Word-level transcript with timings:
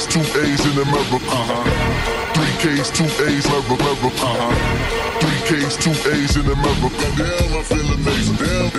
K's, 0.00 0.14
two 0.14 0.40
A's 0.40 0.64
in 0.64 0.72
America. 0.80 1.16
Uh-huh. 1.16 2.32
Three 2.32 2.54
K's, 2.62 2.90
two 2.90 3.04
A's, 3.04 3.44
America. 3.46 4.06
Uh-huh. 4.24 5.20
Three 5.20 5.40
K's, 5.58 5.76
two 5.76 5.90
A's 5.90 6.36
in 6.36 6.46
America. 6.46 6.88
Damn, 7.18 7.58
I 7.58 7.62
feel 7.62 7.92
amazing. 7.94 8.36
Damn. 8.36 8.70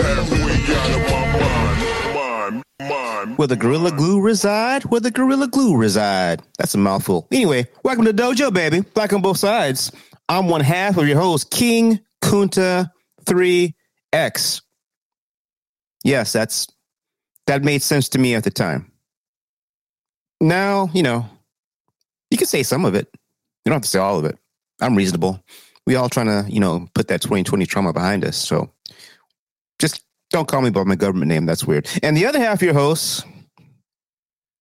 Where 3.38 3.48
the 3.48 3.56
Gorilla 3.56 3.92
Glue 3.92 4.20
reside? 4.20 4.84
Where 4.86 5.00
the 5.00 5.12
Gorilla 5.12 5.48
Glue 5.48 5.78
reside? 5.78 6.42
That's 6.58 6.74
a 6.74 6.80
mouthful. 6.80 7.28
Anyway, 7.32 7.68
welcome 7.84 8.06
to 8.06 8.14
Dojo, 8.14 8.52
baby. 8.54 8.82
Black 8.82 9.14
on 9.14 9.22
both 9.22 9.38
sides. 9.38 9.92
I'm 10.28 10.48
one 10.48 10.62
half 10.62 10.98
of 10.98 11.08
your 11.08 11.20
host, 11.20 11.52
King 11.52 12.00
Kunta 12.24 12.90
3X. 13.26 14.62
Yes, 16.04 16.34
that's 16.34 16.68
that 17.46 17.64
made 17.64 17.84
sense 17.84 18.10
to 18.10 18.20
me 18.20 18.34
at 18.34 18.44
the 18.44 18.52
time. 18.52 18.91
Now, 20.42 20.90
you 20.92 21.04
know, 21.04 21.30
you 22.32 22.38
can 22.38 22.48
say 22.48 22.64
some 22.64 22.84
of 22.84 22.96
it. 22.96 23.08
You 23.14 23.70
don't 23.70 23.76
have 23.76 23.84
to 23.84 23.88
say 23.88 24.00
all 24.00 24.18
of 24.18 24.26
it. 24.26 24.38
I'm 24.82 24.96
reasonable. 24.96 25.42
We 25.86 25.96
all 25.96 26.10
trying 26.10 26.26
to, 26.26 26.52
you 26.52 26.60
know, 26.60 26.88
put 26.96 27.10
that 27.10 27.22
2020 27.22 27.66
trauma 27.68 27.94
behind 27.94 28.26
us. 28.26 28.38
So 28.38 28.72
just 29.78 30.04
don't 30.32 30.48
call 30.48 30.62
me 30.62 30.72
by 30.72 30.84
my 30.84 30.96
government 30.96 31.30
name. 31.30 31.46
That's 31.46 31.66
weird. 31.66 31.88
And 32.02 32.18
the 32.18 32.26
other 32.26 32.40
half 32.40 32.56
of 32.56 32.62
your 32.64 32.74
hosts, 32.74 33.24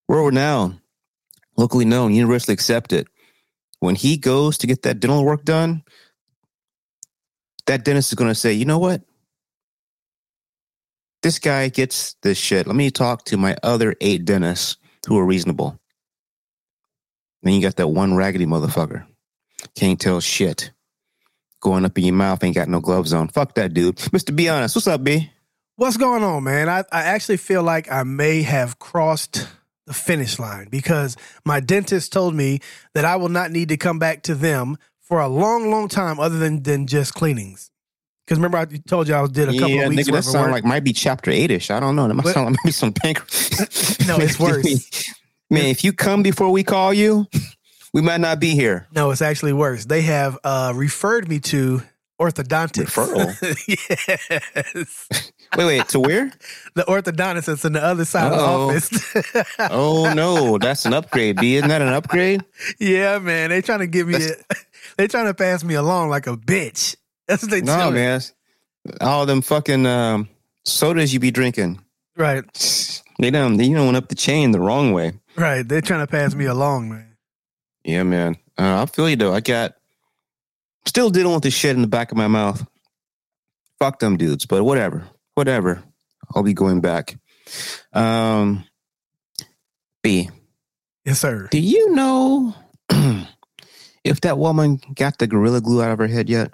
world 0.06 0.26
renowned, 0.26 0.80
locally 1.56 1.86
known, 1.86 2.14
universally 2.14 2.52
accepted. 2.52 3.08
When 3.78 3.94
he 3.94 4.18
goes 4.18 4.58
to 4.58 4.66
get 4.66 4.82
that 4.82 5.00
dental 5.00 5.24
work 5.24 5.44
done, 5.44 5.82
that 7.64 7.86
dentist 7.86 8.12
is 8.12 8.16
going 8.16 8.30
to 8.30 8.34
say, 8.34 8.52
you 8.52 8.66
know 8.66 8.78
what? 8.78 9.00
This 11.22 11.38
guy 11.38 11.68
gets 11.68 12.16
this 12.22 12.36
shit. 12.36 12.66
Let 12.66 12.76
me 12.76 12.90
talk 12.90 13.24
to 13.26 13.38
my 13.38 13.56
other 13.62 13.94
eight 14.02 14.26
dentists 14.26 14.76
who 15.06 15.18
are 15.18 15.24
reasonable. 15.24 15.78
Then 17.42 17.54
you 17.54 17.62
got 17.62 17.76
that 17.76 17.88
one 17.88 18.14
raggedy 18.14 18.46
motherfucker. 18.46 19.06
Can't 19.74 20.00
tell 20.00 20.20
shit. 20.20 20.72
Going 21.60 21.84
up 21.84 21.96
in 21.98 22.04
your 22.04 22.14
mouth, 22.14 22.42
ain't 22.42 22.54
got 22.54 22.68
no 22.68 22.80
gloves 22.80 23.12
on. 23.12 23.28
Fuck 23.28 23.54
that 23.54 23.74
dude. 23.74 23.96
Mr. 23.96 24.34
Be 24.34 24.48
honest. 24.48 24.74
What's 24.74 24.86
up, 24.86 25.04
B? 25.04 25.30
What's 25.76 25.96
going 25.96 26.22
on, 26.22 26.44
man? 26.44 26.68
I, 26.68 26.80
I 26.92 27.02
actually 27.02 27.38
feel 27.38 27.62
like 27.62 27.90
I 27.90 28.02
may 28.02 28.42
have 28.42 28.78
crossed 28.78 29.48
the 29.86 29.94
finish 29.94 30.38
line 30.38 30.68
because 30.70 31.16
my 31.44 31.60
dentist 31.60 32.12
told 32.12 32.34
me 32.34 32.60
that 32.94 33.04
I 33.04 33.16
will 33.16 33.28
not 33.28 33.50
need 33.50 33.70
to 33.70 33.76
come 33.76 33.98
back 33.98 34.22
to 34.24 34.34
them 34.34 34.76
for 35.00 35.20
a 35.20 35.28
long, 35.28 35.70
long 35.70 35.88
time 35.88 36.20
other 36.20 36.38
than, 36.38 36.62
than 36.62 36.86
just 36.86 37.14
cleanings. 37.14 37.69
Because 38.30 38.38
remember, 38.38 38.58
I 38.58 38.64
told 38.86 39.08
you 39.08 39.16
I 39.16 39.26
did 39.26 39.48
a 39.48 39.52
couple 39.54 39.70
yeah, 39.70 39.82
of 39.82 39.88
weeks 39.88 40.08
nigga, 40.08 40.12
that 40.12 40.22
sound 40.22 40.52
like 40.52 40.62
might 40.62 40.84
be 40.84 40.92
chapter 40.92 41.32
eight-ish. 41.32 41.68
I 41.72 41.80
don't 41.80 41.96
know. 41.96 42.06
That 42.06 42.14
might 42.14 42.22
But- 42.22 42.34
sound 42.34 42.46
like 42.46 42.56
maybe 42.64 42.70
some 42.70 42.92
pancreas. 42.92 43.98
No, 44.06 44.18
it's 44.18 44.38
worse. 44.38 45.12
Man, 45.50 45.64
if 45.64 45.82
you 45.82 45.92
come 45.92 46.22
before 46.22 46.48
we 46.52 46.62
call 46.62 46.94
you, 46.94 47.26
we 47.92 48.02
might 48.02 48.20
not 48.20 48.38
be 48.38 48.50
here. 48.50 48.86
no, 48.94 49.10
it's 49.10 49.20
actually 49.20 49.52
worse. 49.52 49.84
They 49.86 50.02
have 50.02 50.38
uh, 50.44 50.72
referred 50.76 51.28
me 51.28 51.40
to 51.40 51.82
orthodontics. 52.20 52.94
Referral? 52.94 53.34
yes. 54.76 55.08
Wait, 55.56 55.64
wait, 55.66 55.88
to 55.88 55.98
where? 55.98 56.30
The 56.74 56.84
orthodontist 56.84 57.46
that's 57.46 57.64
on 57.64 57.72
the 57.72 57.82
other 57.82 58.04
side 58.04 58.32
Uh-oh. 58.32 58.70
of 58.76 58.88
the 58.88 59.34
office. 59.34 59.56
Oh 59.58 60.12
no, 60.14 60.56
that's 60.58 60.86
an 60.86 60.94
upgrade, 60.94 61.40
B. 61.40 61.56
Isn't 61.56 61.68
that 61.68 61.82
an 61.82 61.88
upgrade? 61.88 62.44
yeah, 62.78 63.18
man. 63.18 63.50
They 63.50 63.60
trying 63.60 63.80
to 63.80 63.88
give 63.88 64.06
me 64.06 64.14
a, 64.14 64.54
they 64.96 65.08
trying 65.08 65.26
to 65.26 65.34
pass 65.34 65.64
me 65.64 65.74
along 65.74 66.10
like 66.10 66.28
a 66.28 66.36
bitch. 66.36 66.94
That's 67.30 67.42
what 67.44 67.50
they 67.52 67.60
No, 67.60 67.92
man. 67.92 68.20
All 69.00 69.24
them 69.24 69.40
fucking 69.40 69.86
um, 69.86 70.28
sodas 70.64 71.14
you 71.14 71.20
be 71.20 71.30
drinking. 71.30 71.80
Right. 72.16 72.42
They 73.20 73.30
done 73.30 73.56
they 73.56 73.64
you 73.64 73.74
know, 73.74 73.84
went 73.84 73.96
up 73.96 74.08
the 74.08 74.16
chain 74.16 74.50
the 74.50 74.58
wrong 74.58 74.92
way. 74.92 75.12
Right. 75.36 75.66
They're 75.66 75.80
trying 75.80 76.00
to 76.00 76.08
pass 76.08 76.34
me 76.34 76.46
along, 76.46 76.90
man. 76.90 77.16
Yeah, 77.84 78.02
man. 78.02 78.36
Uh, 78.58 78.82
I 78.82 78.86
feel 78.86 79.08
you 79.08 79.14
though. 79.16 79.32
I 79.32 79.40
got 79.40 79.74
still 80.86 81.08
didn't 81.10 81.30
want 81.30 81.44
the 81.44 81.50
shit 81.52 81.76
in 81.76 81.82
the 81.82 81.88
back 81.88 82.10
of 82.10 82.16
my 82.18 82.26
mouth. 82.26 82.66
Fuck 83.78 84.00
them 84.00 84.16
dudes, 84.16 84.44
but 84.44 84.64
whatever. 84.64 85.04
Whatever. 85.34 85.84
I'll 86.34 86.42
be 86.42 86.52
going 86.52 86.80
back. 86.80 87.16
Um 87.92 88.64
B, 90.02 90.30
Yes, 91.04 91.20
sir. 91.20 91.46
do 91.50 91.60
you 91.60 91.94
know 91.94 92.54
if 94.04 94.20
that 94.22 94.36
woman 94.38 94.80
got 94.94 95.18
the 95.18 95.26
gorilla 95.28 95.60
glue 95.60 95.80
out 95.82 95.92
of 95.92 95.98
her 95.98 96.06
head 96.08 96.28
yet? 96.28 96.52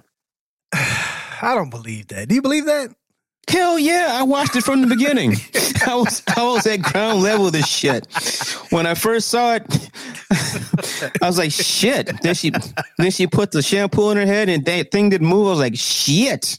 I 1.42 1.54
don't 1.54 1.70
believe 1.70 2.08
that. 2.08 2.28
Do 2.28 2.34
you 2.34 2.42
believe 2.42 2.66
that? 2.66 2.90
Hell 3.48 3.78
yeah, 3.78 4.08
I 4.10 4.24
watched 4.24 4.56
it 4.56 4.64
from 4.64 4.80
the 4.80 4.88
beginning. 4.88 5.34
I 5.86 5.94
was 5.94 6.22
I 6.36 6.42
was 6.42 6.66
at 6.66 6.82
ground 6.82 7.22
level 7.22 7.46
of 7.46 7.52
this 7.52 7.68
shit. 7.68 8.06
When 8.70 8.86
I 8.86 8.94
first 8.94 9.28
saw 9.28 9.54
it, 9.54 9.90
I 11.22 11.26
was 11.26 11.38
like, 11.38 11.52
shit. 11.52 12.10
Then 12.22 12.34
she 12.34 12.50
then 12.98 13.10
she 13.12 13.28
put 13.28 13.52
the 13.52 13.62
shampoo 13.62 14.10
in 14.10 14.16
her 14.16 14.26
head 14.26 14.48
and 14.48 14.64
that 14.64 14.90
thing 14.90 15.10
didn't 15.10 15.28
move. 15.28 15.46
I 15.46 15.50
was 15.50 15.58
like, 15.60 15.76
shit. 15.76 16.58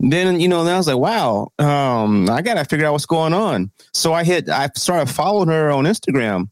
Then 0.00 0.40
you 0.40 0.48
know, 0.48 0.64
then 0.64 0.74
I 0.74 0.78
was 0.78 0.88
like, 0.88 0.98
wow, 0.98 1.52
um, 1.60 2.28
I 2.28 2.42
gotta 2.42 2.64
figure 2.64 2.86
out 2.86 2.92
what's 2.92 3.06
going 3.06 3.32
on. 3.32 3.70
So 3.94 4.12
I 4.12 4.24
hit 4.24 4.48
I 4.48 4.70
started 4.74 5.12
following 5.12 5.48
her 5.48 5.70
on 5.70 5.84
Instagram 5.84 6.50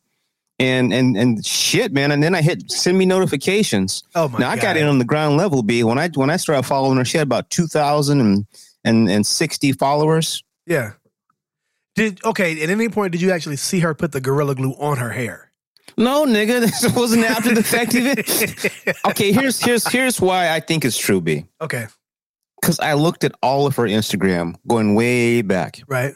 and 0.59 0.93
and 0.93 1.17
and 1.17 1.45
shit, 1.45 1.93
man. 1.93 2.11
And 2.13 2.23
then 2.23 2.35
I 2.35 2.43
hit 2.43 2.71
send 2.71 2.97
me 2.99 3.07
notifications. 3.07 4.03
Oh 4.15 4.29
my 4.29 4.39
Now 4.39 4.51
I 4.51 4.57
got 4.57 4.77
in 4.77 4.87
on 4.87 4.99
the 4.99 5.05
ground 5.05 5.37
level, 5.37 5.63
B. 5.63 5.85
When 5.85 5.99
I 5.99 6.09
when 6.09 6.31
I 6.31 6.37
started 6.37 6.63
following 6.65 6.97
her, 6.99 7.05
she 7.05 7.19
had 7.19 7.27
about 7.27 7.51
two 7.51 7.67
thousand 7.67 8.21
and 8.21 8.47
and 8.85 9.09
and 9.09 9.27
sixty 9.27 9.73
followers. 9.73 10.43
Yeah. 10.67 10.93
Did 11.95 12.23
okay, 12.25 12.63
at 12.63 12.69
any 12.71 12.89
point 12.89 13.13
did 13.13 13.21
you 13.23 13.31
actually 13.31 13.57
see 13.57 13.81
her 13.81 13.95
put 13.95 14.13
the 14.13 14.21
gorilla 14.21 14.55
glue 14.55 14.75
on 14.79 14.99
her 14.99 15.11
hair? 15.11 15.51
No, 15.97 16.27
nigga, 16.27 16.61
this 16.83 16.95
wasn't 16.95 17.25
after 17.25 17.55
the 17.55 17.63
fact 17.63 17.93
it. 17.95 18.97
Okay, 19.07 19.33
here's 19.33 19.59
here's 19.61 19.87
here's 19.89 20.21
why 20.21 20.51
I 20.51 20.61
think 20.61 20.85
it's 20.85 20.99
true, 20.99 21.21
B. 21.23 21.47
okay, 21.61 21.87
Because 22.61 22.79
I 22.81 22.95
looked 22.95 23.25
at 23.25 23.33
all 23.43 23.67
of 23.67 23.77
her 23.77 23.85
Instagram 23.85 24.57
going 24.67 24.95
way 24.95 25.41
back, 25.43 25.81
right. 25.89 26.15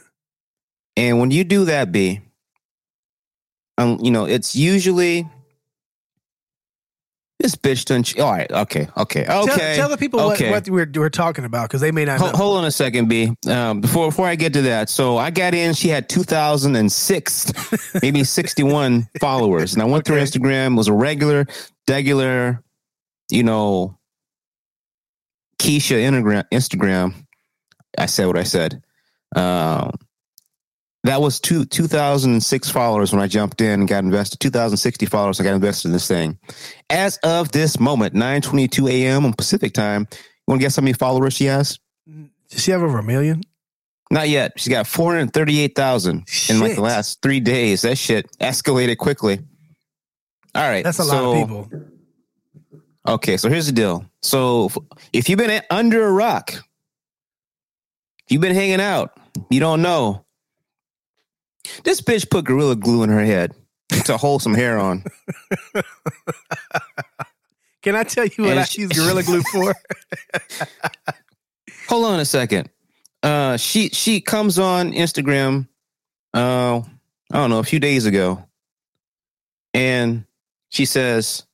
and 0.97 1.19
when 1.19 1.31
you 1.31 1.45
do 1.45 1.65
that, 1.67 1.93
B, 1.93 2.21
um, 3.81 3.99
you 4.01 4.11
know 4.11 4.25
it's 4.27 4.55
usually 4.55 5.29
this 7.39 7.57
bitch 7.57 7.87
done. 7.87 8.05
All 8.23 8.31
right, 8.31 8.51
okay, 8.53 8.89
okay, 8.97 9.25
Tell, 9.25 9.45
okay. 9.45 9.75
tell 9.75 9.89
the 9.89 9.97
people 9.97 10.21
okay. 10.33 10.51
what, 10.51 10.69
what 10.69 10.95
we're, 10.95 11.01
we're 11.01 11.09
talking 11.09 11.47
about 11.47 11.69
because 11.69 11.81
they 11.81 11.91
may 11.91 12.05
not 12.05 12.21
Hold, 12.21 12.35
hold 12.35 12.59
on 12.59 12.65
a 12.67 12.71
second, 12.71 13.09
B. 13.09 13.35
Um, 13.49 13.81
before 13.81 14.09
before 14.09 14.27
I 14.27 14.35
get 14.35 14.53
to 14.53 14.63
that, 14.63 14.91
so 14.91 15.17
I 15.17 15.31
got 15.31 15.55
in. 15.55 15.73
She 15.73 15.89
had 15.89 16.09
two 16.09 16.23
thousand 16.23 16.77
and 16.77 16.93
six, 16.93 17.51
maybe 18.03 18.25
sixty 18.25 18.63
one 18.63 19.09
followers, 19.21 19.73
and 19.73 19.83
I 19.83 19.87
went 19.87 20.05
through 20.05 20.19
Instagram. 20.19 20.77
Was 20.77 20.89
a 20.89 20.93
regular, 20.93 21.47
regular, 21.89 22.63
you 23.31 23.43
know, 23.43 23.99
Keisha 25.59 25.97
Instagram. 25.97 26.45
Instagram. 26.53 27.15
I 27.97 28.07
said 28.07 28.27
what 28.27 28.39
I 28.39 28.45
said. 28.45 28.83
Um, 29.35 29.95
that 31.05 31.21
was 31.21 31.41
two 31.41 31.65
two 31.65 31.87
thousand 31.87 32.33
and 32.33 32.43
six 32.43 32.69
followers 32.69 33.13
when 33.13 33.23
I 33.23 33.27
jumped 33.27 33.61
in 33.61 33.81
and 33.81 33.89
got 33.89 34.05
invested. 34.05 34.41
Two 34.41 34.51
thousand 34.51 34.77
sixty 34.79 35.07
followers. 35.07 35.41
I 35.41 35.45
got 35.45 35.55
invested 35.55 35.89
in 35.89 35.93
this 35.93 36.09
thing. 36.09 36.39
As 36.91 37.17
of 37.19 37.53
this 37.53 37.81
moment, 37.81 38.15
nine 38.15 38.43
twenty 38.43 38.69
two 38.69 38.89
a.m. 38.89 39.25
on 39.25 39.33
Pacific 39.33 39.73
time. 39.73 40.07
You 40.13 40.19
want 40.47 40.61
to 40.61 40.65
guess 40.65 40.77
how 40.77 40.83
many 40.83 40.93
followers 40.93 41.35
she 41.35 41.47
has? 41.47 41.79
Does 42.51 42.63
she 42.63 42.71
have 42.73 42.83
over 42.83 42.99
a 42.99 43.03
million? 43.03 43.43
Not 44.11 44.29
yet. 44.29 44.55
She's 44.57 44.69
got 44.73 44.89
438,000 44.89 46.27
in 46.49 46.59
like 46.59 46.75
the 46.75 46.81
last 46.81 47.23
three 47.23 47.39
days. 47.39 47.83
That 47.83 47.97
shit 47.97 48.29
escalated 48.39 48.99
quickly. 48.99 49.39
All 50.55 50.69
right. 50.69 50.83
That's 50.83 50.99
a 50.99 51.05
lot 51.05 51.25
of 51.25 51.35
people. 51.35 51.71
Okay. 53.07 53.37
So 53.37 53.49
here's 53.49 53.67
the 53.67 53.73
deal. 53.73 54.05
So 54.23 54.71
if 55.13 55.29
you've 55.29 55.39
been 55.39 55.63
under 55.71 56.05
a 56.05 56.11
rock, 56.11 56.51
if 56.51 58.33
you've 58.33 58.41
been 58.41 58.55
hanging 58.55 58.81
out, 58.81 59.17
you 59.49 59.61
don't 59.61 59.81
know. 59.81 60.25
This 61.85 62.01
bitch 62.01 62.31
put 62.31 62.45
Gorilla 62.45 62.77
Glue 62.77 63.03
in 63.03 63.11
her 63.11 63.25
head 63.25 63.55
to 64.05 64.17
hold 64.17 64.43
some 64.43 64.55
hair 64.55 64.79
on. 64.79 65.05
Can 67.83 67.97
I 67.97 68.03
tell 68.05 68.27
you 68.27 68.45
what 68.45 68.51
And 68.51 68.61
I 68.61 68.65
she- 68.65 68.83
use 68.83 68.93
gorilla 68.93 69.23
glue 69.23 69.41
for? 69.43 69.75
Hold 71.89 72.05
on 72.07 72.21
a 72.21 72.25
second. 72.27 72.69
Uh, 73.23 73.57
she 73.57 73.89
she 73.89 74.21
comes 74.21 74.59
on 74.59 74.93
Instagram. 74.93 75.67
Uh, 76.35 76.81
I 77.33 77.37
don't 77.37 77.51
know, 77.51 77.59
a 77.59 77.65
few 77.65 77.81
days 77.81 78.07
ago, 78.07 78.45
and 79.75 80.25
she 80.69 80.85
says, 80.85 81.45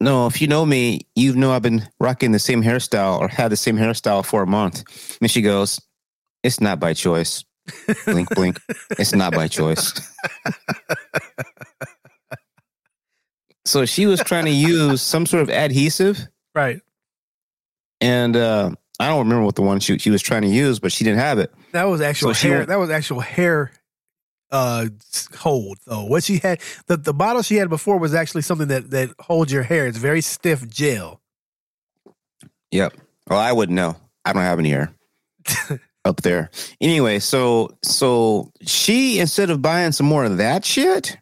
"No, 0.00 0.26
if 0.26 0.40
you 0.40 0.46
know 0.46 0.64
me, 0.64 1.00
you 1.16 1.34
know 1.34 1.52
I've 1.52 1.62
been 1.62 1.86
rocking 1.98 2.32
the 2.32 2.38
same 2.38 2.62
hairstyle 2.62 3.18
or 3.18 3.28
had 3.28 3.50
the 3.50 3.56
same 3.56 3.76
hairstyle 3.76 4.24
for 4.24 4.42
a 4.42 4.46
month." 4.46 4.84
And 5.20 5.30
she 5.30 5.42
goes, 5.42 5.80
"It's 6.42 6.60
not 6.60 6.78
by 6.80 6.94
choice." 6.94 7.44
Blink, 8.04 8.28
blink. 8.34 8.58
It's 8.98 9.14
not 9.14 9.32
by 9.32 9.48
choice. 9.48 9.92
so 13.64 13.84
she 13.86 14.06
was 14.06 14.20
trying 14.22 14.44
to 14.46 14.50
use 14.50 15.02
some 15.02 15.26
sort 15.26 15.42
of 15.42 15.50
adhesive 15.50 16.18
right. 16.54 16.80
and 18.00 18.36
uh, 18.36 18.70
I 18.98 19.08
don't 19.08 19.20
remember 19.20 19.44
what 19.44 19.54
the 19.54 19.62
one 19.62 19.80
she, 19.80 19.98
she 19.98 20.10
was 20.10 20.22
trying 20.22 20.42
to 20.42 20.48
use, 20.48 20.78
but 20.78 20.92
she 20.92 21.04
didn't 21.04 21.20
have 21.20 21.38
it. 21.38 21.52
That 21.72 21.84
was 21.84 22.00
actual 22.00 22.34
So 22.34 22.48
hair. 22.48 22.56
went- 22.58 22.68
That 22.68 22.78
was 22.78 22.90
actual 22.90 23.20
hair 23.20 23.72
uh 24.52 24.86
hold 25.36 25.78
though. 25.86 26.04
What 26.06 26.24
she 26.24 26.38
had 26.38 26.60
the, 26.88 26.96
the 26.96 27.14
bottle 27.14 27.40
she 27.42 27.54
had 27.54 27.68
before 27.68 27.98
was 27.98 28.14
actually 28.14 28.42
something 28.42 28.66
that 28.66 28.90
that 28.90 29.10
holds 29.20 29.52
your 29.52 29.62
hair. 29.62 29.86
It's 29.86 29.96
very 29.96 30.20
stiff 30.22 30.68
gel. 30.68 31.20
Yep. 32.72 32.94
Well, 33.28 33.38
I 33.38 33.52
wouldn't 33.52 33.76
know. 33.76 33.94
I 34.24 34.32
don't 34.32 34.42
have 34.42 34.58
any 34.58 34.70
hair 34.70 34.92
up 36.04 36.22
there. 36.22 36.50
Anyway, 36.80 37.18
so 37.18 37.76
so 37.82 38.52
she 38.62 39.18
instead 39.18 39.50
of 39.50 39.62
buying 39.62 39.92
some 39.92 40.06
more 40.06 40.24
of 40.24 40.38
that 40.38 40.64
shit, 40.64 41.16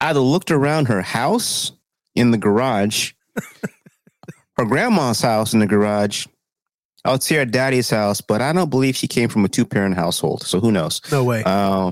either 0.00 0.20
looked 0.20 0.50
around 0.50 0.88
her 0.88 1.02
house 1.02 1.72
in 2.14 2.30
the 2.30 2.38
garage, 2.38 3.12
her 4.56 4.64
grandma's 4.64 5.20
house 5.20 5.54
in 5.54 5.60
the 5.60 5.66
garage. 5.66 6.26
I 7.04 7.10
would 7.10 7.22
say 7.22 7.36
her 7.36 7.44
daddy's 7.44 7.90
house, 7.90 8.20
but 8.20 8.40
I 8.40 8.52
don't 8.52 8.70
believe 8.70 8.94
she 8.94 9.08
came 9.08 9.28
from 9.28 9.44
a 9.44 9.48
two 9.48 9.64
parent 9.64 9.96
household. 9.96 10.44
So 10.44 10.60
who 10.60 10.70
knows? 10.70 11.00
No 11.10 11.24
way. 11.24 11.42
Uh, 11.44 11.90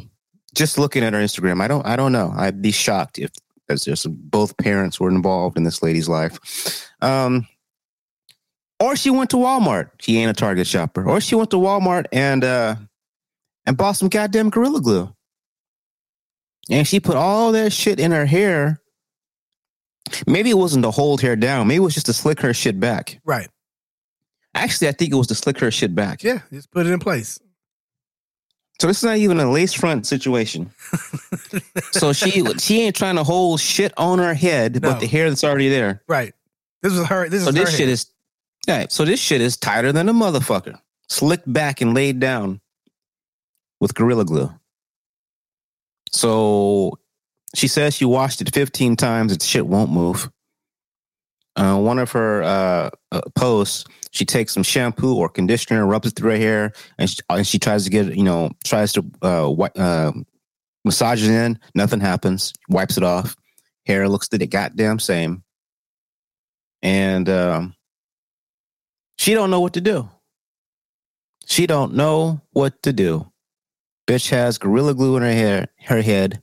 just 0.54 0.78
looking 0.78 1.02
at 1.02 1.14
her 1.14 1.18
Instagram, 1.18 1.60
I 1.60 1.68
don't 1.68 1.84
I 1.86 1.96
don't 1.96 2.12
know. 2.12 2.32
I'd 2.36 2.62
be 2.62 2.70
shocked 2.70 3.18
if 3.18 3.30
as 3.68 3.84
just 3.84 4.06
both 4.30 4.56
parents 4.56 5.00
were 5.00 5.08
involved 5.08 5.56
in 5.56 5.62
this 5.62 5.82
lady's 5.82 6.08
life. 6.08 6.90
Um, 7.00 7.46
or 8.80 8.96
she 8.96 9.10
went 9.10 9.30
to 9.30 9.36
Walmart. 9.36 9.90
She 10.00 10.18
ain't 10.18 10.30
a 10.30 10.34
Target 10.34 10.66
shopper. 10.66 11.08
Or 11.08 11.20
she 11.20 11.34
went 11.34 11.50
to 11.50 11.56
Walmart 11.56 12.06
and 12.12 12.42
uh 12.44 12.76
and 13.66 13.76
bought 13.76 13.92
some 13.92 14.08
goddamn 14.08 14.50
Gorilla 14.50 14.80
Glue. 14.80 15.14
And 16.70 16.86
she 16.86 17.00
put 17.00 17.16
all 17.16 17.52
that 17.52 17.72
shit 17.72 17.98
in 18.00 18.12
her 18.12 18.26
hair. 18.26 18.80
Maybe 20.26 20.50
it 20.50 20.54
wasn't 20.58 20.84
to 20.84 20.90
hold 20.90 21.20
hair 21.20 21.36
down. 21.36 21.66
Maybe 21.68 21.76
it 21.76 21.80
was 21.80 21.94
just 21.94 22.06
to 22.06 22.12
slick 22.12 22.40
her 22.40 22.54
shit 22.54 22.80
back. 22.80 23.20
right. 23.24 23.48
Actually, 24.52 24.88
I 24.88 24.92
think 24.92 25.12
it 25.12 25.16
was 25.16 25.28
to 25.28 25.34
slick 25.36 25.60
her 25.60 25.70
shit 25.70 25.94
back. 25.94 26.24
Yeah. 26.24 26.40
Just 26.52 26.72
put 26.72 26.84
it 26.84 26.92
in 26.92 26.98
place. 26.98 27.38
So 28.80 28.88
this 28.88 28.96
is 28.98 29.04
not 29.04 29.16
even 29.18 29.38
a 29.38 29.48
lace 29.48 29.72
front 29.72 30.06
situation. 30.08 30.72
so 31.92 32.12
she 32.12 32.44
she 32.58 32.80
ain't 32.82 32.96
trying 32.96 33.14
to 33.16 33.22
hold 33.24 33.60
shit 33.60 33.92
on 33.96 34.18
her 34.18 34.34
head, 34.34 34.82
No. 34.82 34.90
but 34.90 35.00
the 35.00 35.06
hair 35.06 35.28
that's 35.28 35.44
already 35.44 35.68
there. 35.68 36.02
Right. 36.08 36.34
This 36.82 36.94
was 36.98 37.06
her. 37.06 37.28
This 37.28 37.44
So 37.44 37.50
is 37.50 37.54
this 37.54 37.70
her 37.70 37.76
shit 37.76 37.86
hair. 37.86 37.92
is 37.92 38.06
So 38.92 39.04
this 39.04 39.20
shit 39.20 39.40
is 39.40 39.56
tighter 39.56 39.92
than 39.92 40.08
a 40.08 40.14
motherfucker, 40.14 40.78
slicked 41.08 41.50
back 41.52 41.80
and 41.80 41.92
laid 41.92 42.20
down 42.20 42.60
with 43.80 43.94
gorilla 43.94 44.24
glue. 44.24 44.50
So 46.12 46.98
she 47.54 47.66
says 47.66 47.94
she 47.94 48.04
washed 48.04 48.40
it 48.40 48.54
15 48.54 48.96
times. 48.96 49.32
and 49.32 49.42
shit 49.42 49.66
won't 49.66 49.90
move. 49.90 50.30
Uh, 51.56 51.78
one 51.78 51.98
of 51.98 52.12
her 52.12 52.42
uh, 52.42 52.90
uh, 53.10 53.20
posts, 53.34 53.84
she 54.12 54.24
takes 54.24 54.54
some 54.54 54.62
shampoo 54.62 55.16
or 55.16 55.28
conditioner, 55.28 55.84
rubs 55.84 56.08
it 56.08 56.16
through 56.16 56.30
her 56.30 56.36
hair, 56.36 56.72
and 56.96 57.10
she, 57.10 57.18
and 57.28 57.46
she 57.46 57.58
tries 57.58 57.84
to 57.84 57.90
get, 57.90 58.14
you 58.14 58.22
know, 58.22 58.50
tries 58.64 58.92
to 58.92 59.04
uh, 59.22 59.50
uh, 59.50 60.12
massage 60.84 61.22
it 61.22 61.30
in. 61.30 61.58
Nothing 61.74 62.00
happens. 62.00 62.52
Wipes 62.68 62.96
it 62.96 63.02
off. 63.02 63.36
Hair 63.86 64.08
looks 64.08 64.28
the 64.28 64.46
goddamn 64.46 65.00
same. 65.00 65.42
And 66.82 67.28
um, 67.28 67.74
she 69.20 69.34
don't 69.34 69.50
know 69.50 69.60
what 69.60 69.74
to 69.74 69.82
do. 69.82 70.08
She 71.44 71.66
don't 71.66 71.92
know 71.92 72.40
what 72.52 72.82
to 72.84 72.92
do. 72.94 73.30
Bitch 74.06 74.30
has 74.30 74.56
gorilla 74.56 74.94
glue 74.94 75.18
in 75.18 75.22
her 75.22 75.32
hair, 75.32 75.66
her 75.84 76.00
head. 76.00 76.42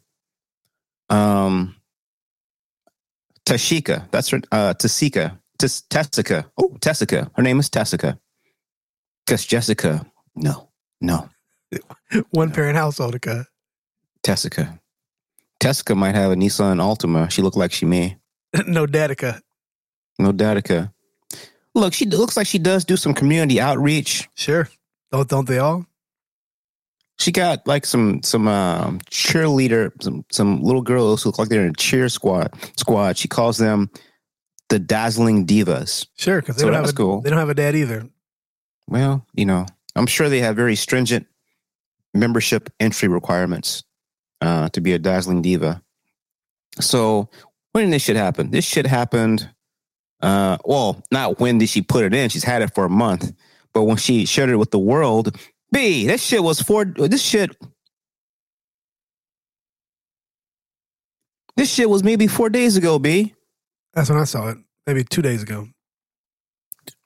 Um, 1.10 1.76
Tashika, 3.48 4.12
that's 4.12 4.30
her. 4.30 4.42
Uh, 4.52 4.76
Tasika, 4.76 5.40
Tes- 5.58 5.82
Tessica. 5.90 6.52
Oh, 6.56 6.78
Tessica. 6.80 7.32
Her 7.36 7.42
name 7.42 7.60
is 7.60 7.68
Tessica. 7.68 8.20
Because 9.26 9.46
Jessica, 9.48 10.06
no, 10.36 10.70
no, 11.02 11.30
one 12.30 12.52
parent 12.52 12.78
household. 12.78 13.16
Okay. 13.16 13.42
Tessica. 14.22 14.80
Tessica 15.60 15.96
might 15.96 16.14
have 16.14 16.32
a 16.32 16.36
Nissan 16.36 16.78
Altima. 16.80 17.32
She 17.32 17.42
looked 17.42 17.58
like 17.58 17.72
she 17.72 17.86
may. 17.86 18.18
no 18.68 18.86
Datica. 18.86 19.42
No 20.20 20.32
Datica. 20.32 20.94
Look, 21.78 21.94
she 21.94 22.06
looks 22.06 22.36
like 22.36 22.48
she 22.48 22.58
does 22.58 22.84
do 22.86 22.98
some 22.98 23.14
community 23.14 23.62
outreach. 23.62 24.28
Sure. 24.34 24.68
Don't 25.12 25.30
don't 25.30 25.48
they 25.48 25.60
all? 25.60 25.86
She 27.20 27.32
got 27.32 27.66
like 27.68 27.86
some 27.86 28.24
some 28.24 28.48
um, 28.48 29.00
cheerleader, 29.12 29.92
some 30.02 30.26
some 30.32 30.64
little 30.64 30.82
girls 30.82 31.22
who 31.22 31.30
look 31.30 31.38
like 31.38 31.50
they're 31.50 31.64
in 31.64 31.70
a 31.70 31.74
cheer 31.74 32.10
squad. 32.10 32.52
Squad. 32.78 33.18
She 33.18 33.28
calls 33.28 33.60
them 33.60 33.92
the 34.70 34.80
dazzling 34.80 35.46
divas. 35.46 36.08
Sure, 36.18 36.42
because 36.42 36.56
they 36.56 36.62
So 36.62 36.72
don't 36.72 36.82
have 36.82 36.90
a, 36.90 36.94
cool. 36.94 37.22
They 37.22 37.30
don't 37.30 37.40
have 37.40 37.50
a 37.50 37.54
dad 37.54 37.76
either. 37.76 38.10
Well, 38.88 39.24
you 39.34 39.46
know, 39.46 39.68
I'm 39.96 40.08
sure 40.08 40.30
they 40.30 40.40
have 40.40 40.56
very 40.56 40.76
stringent 40.76 41.28
membership 42.16 42.72
entry 42.80 43.08
requirements 43.08 43.84
uh, 44.42 44.70
to 44.70 44.82
be 44.82 44.94
a 44.94 45.00
dazzling 45.00 45.44
diva. 45.44 45.84
So 46.80 47.30
when 47.74 47.86
did 47.86 47.94
this 47.94 48.04
shit 48.04 48.16
happen? 48.16 48.50
This 48.50 48.66
shit 48.66 48.88
happened. 48.88 49.48
Uh, 50.22 50.58
well, 50.66 51.02
not 51.12 51.40
when 51.40 51.58
did 51.58 51.70
she 51.70 51.82
put 51.82 52.04
it 52.04 52.14
in? 52.14 52.30
She's 52.30 52.44
had 52.44 52.62
it 52.62 52.74
for 52.74 52.86
a 52.86 52.90
month, 52.90 53.32
but 53.74 53.84
when 53.84 53.98
she 53.98 54.26
shared 54.26 54.50
it 54.50 54.56
with 54.56 54.72
the 54.72 54.80
world, 54.80 55.38
B, 55.72 56.08
this 56.08 56.24
shit 56.24 56.44
was 56.44 56.62
four. 56.62 56.86
This 56.86 57.22
shit. 57.22 57.56
This 61.56 61.74
shit 61.74 61.90
was 61.90 62.04
maybe 62.04 62.28
four 62.28 62.50
days 62.50 62.78
ago, 62.78 63.00
B. 63.00 63.34
That's 63.94 64.10
when 64.10 64.20
I 64.20 64.26
saw 64.26 64.50
it. 64.50 64.58
Maybe 64.86 65.04
two 65.04 65.24
days 65.24 65.42
ago. 65.42 65.68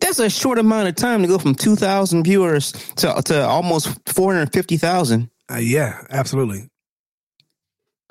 That's 0.00 0.18
a 0.20 0.30
short 0.30 0.58
amount 0.58 0.88
of 0.88 0.94
time 0.94 1.22
to 1.22 1.28
go 1.28 1.38
from 1.38 1.54
2,000 1.54 2.22
viewers 2.22 2.72
to, 2.96 3.20
to 3.24 3.46
almost 3.46 3.88
450,000. 4.06 5.28
Uh, 5.50 5.56
yeah, 5.56 6.04
absolutely. 6.10 6.68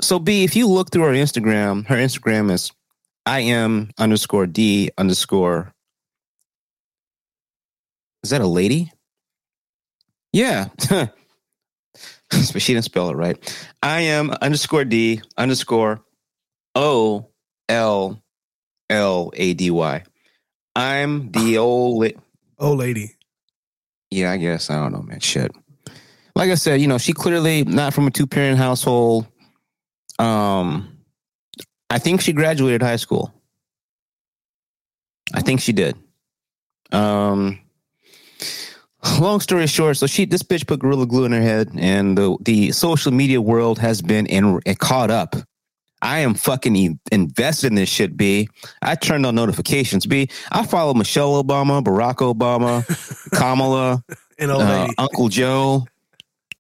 So 0.02 0.20
B, 0.20 0.44
if 0.44 0.56
you 0.56 0.68
look 0.68 0.92
through 0.92 1.04
her 1.04 1.14
Instagram, 1.14 1.86
her 1.88 1.96
Instagram 1.96 2.52
is 2.52 2.72
I 3.30 3.42
am 3.42 3.92
underscore 4.00 4.48
D 4.48 4.90
underscore. 4.98 5.72
Is 8.24 8.32
that 8.32 8.42
a 8.42 8.48
lady? 8.48 8.92
Yeah. 10.34 10.70
but 10.90 11.14
she 12.58 12.74
didn't 12.74 12.86
spell 12.86 13.10
it 13.12 13.16
right. 13.16 13.38
I 13.84 14.02
am 14.02 14.32
underscore 14.32 14.84
D 14.84 15.22
underscore 15.38 16.02
O 16.74 17.28
L 17.70 18.20
L 18.90 19.32
A 19.36 19.54
D 19.54 19.70
Y. 19.70 20.04
I'm 20.76 21.32
the 21.32 21.60
old. 21.60 22.02
la- 22.02 22.22
Old 22.58 22.80
lady. 22.80 23.16
Yeah, 24.10 24.32
I 24.32 24.38
guess. 24.38 24.72
I 24.72 24.82
don't 24.82 24.92
know, 24.92 25.04
man. 25.04 25.20
Shit. 25.20 25.52
Like 26.36 26.50
I 26.50 26.56
said, 26.56 26.82
you 26.82 26.88
know, 26.88 26.98
she 26.98 27.14
clearly 27.14 27.64
not 27.64 27.94
from 27.94 28.08
a 28.08 28.12
two 28.12 28.26
parent 28.26 28.58
household. 28.58 29.28
Um, 30.18 30.99
I 31.90 32.00
think 32.00 32.22
she 32.22 32.34
graduated 32.34 32.82
high 32.82 32.98
school. 32.98 33.34
I 35.34 35.42
think 35.42 35.62
she 35.62 35.74
did. 35.74 35.96
Um, 36.92 37.60
long 39.20 39.40
story 39.40 39.68
short, 39.68 39.98
so 39.98 40.08
she 40.08 40.26
this 40.26 40.44
bitch 40.44 40.68
put 40.68 40.80
gorilla 40.80 41.06
glue 41.06 41.26
in 41.26 41.32
her 41.32 41.42
head, 41.42 41.70
and 41.78 42.18
the 42.18 42.38
the 42.42 42.72
social 42.72 43.12
media 43.12 43.42
world 43.42 43.80
has 43.80 44.02
been 44.02 44.26
in 44.26 44.60
caught 44.80 45.12
up. 45.12 45.36
I 46.02 46.20
am 46.20 46.34
fucking 46.34 46.98
invested 47.12 47.68
in 47.68 47.76
this 47.76 47.90
shit, 47.90 48.16
B. 48.16 48.48
I 48.82 48.96
turned 48.96 49.26
on 49.26 49.36
notifications, 49.36 50.06
B. 50.06 50.30
I 50.52 50.66
follow 50.66 50.94
Michelle 50.94 51.44
Obama, 51.44 51.84
Barack 51.84 52.18
Obama, 52.34 52.86
Kamala, 53.38 54.02
An 54.38 54.50
old 54.50 54.62
uh. 54.62 54.88
Uncle 54.98 55.28
Joe, 55.28 55.86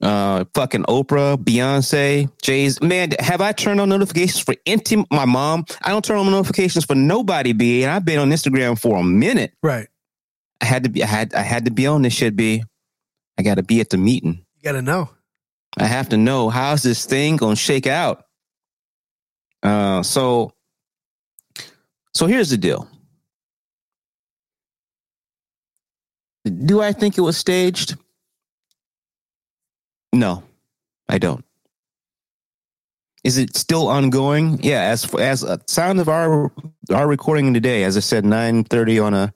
uh, 0.01 0.45
fucking 0.53 0.83
Oprah, 0.83 1.37
Beyonce, 1.37 2.29
Jay-Z. 2.41 2.79
Man, 2.85 3.11
have 3.19 3.41
I 3.41 3.51
turned 3.51 3.81
on 3.81 3.89
notifications 3.89 4.39
for 4.39 4.55
intim? 4.65 5.05
My 5.11 5.25
mom. 5.25 5.65
I 5.83 5.89
don't 5.89 6.03
turn 6.03 6.17
on 6.17 6.31
notifications 6.31 6.85
for 6.85 6.95
nobody, 6.95 7.53
B. 7.53 7.83
And 7.83 7.91
I've 7.91 8.05
been 8.05 8.19
on 8.19 8.29
Instagram 8.29 8.79
for 8.79 8.97
a 8.97 9.03
minute. 9.03 9.53
Right. 9.61 9.87
I 10.61 10.65
had 10.65 10.83
to 10.83 10.89
be. 10.89 11.03
I 11.03 11.07
had. 11.07 11.33
I 11.33 11.41
had 11.41 11.65
to 11.65 11.71
be 11.71 11.87
on 11.87 12.01
this 12.01 12.13
shit, 12.13 12.35
B. 12.35 12.63
I 13.37 13.43
got 13.43 13.55
to 13.55 13.63
be 13.63 13.79
at 13.79 13.89
the 13.89 13.97
meeting. 13.97 14.45
You 14.57 14.63
got 14.63 14.73
to 14.73 14.81
know. 14.81 15.09
I 15.77 15.85
have 15.85 16.09
to 16.09 16.17
know 16.17 16.49
how's 16.49 16.83
this 16.83 17.05
thing 17.05 17.37
gonna 17.37 17.55
shake 17.55 17.87
out. 17.87 18.25
Uh, 19.61 20.03
so, 20.03 20.53
so 22.13 22.25
here's 22.25 22.49
the 22.49 22.57
deal. 22.57 22.87
Do 26.65 26.81
I 26.81 26.91
think 26.91 27.17
it 27.17 27.21
was 27.21 27.37
staged? 27.37 27.95
No, 30.13 30.43
I 31.07 31.17
don't. 31.17 31.45
Is 33.23 33.37
it 33.37 33.55
still 33.55 33.87
ongoing? 33.87 34.59
Yeah, 34.63 34.81
as 34.83 35.13
as 35.15 35.43
a 35.43 35.59
sound 35.67 35.99
of 35.99 36.07
our 36.07 36.51
our 36.93 37.07
recording 37.07 37.53
today, 37.53 37.83
as 37.83 37.97
I 37.97 37.99
said, 37.99 38.25
nine 38.25 38.63
thirty 38.63 38.97
on 38.97 39.13
a 39.13 39.33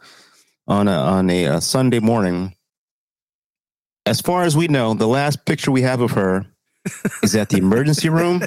on 0.68 0.88
a 0.88 0.94
on 0.94 1.30
a, 1.30 1.48
uh 1.48 1.60
Sunday 1.60 2.00
morning. 2.00 2.56
As 4.06 4.22
far 4.22 4.44
as 4.44 4.56
we 4.56 4.68
know, 4.68 4.94
the 4.94 5.08
last 5.08 5.46
picture 5.46 5.72
we 5.72 5.82
have 5.82 6.02
of 6.02 6.12
her 6.12 6.46
is 7.22 7.36
at 7.36 7.50
the 7.50 7.58
emergency 7.58 8.10
room 8.10 8.42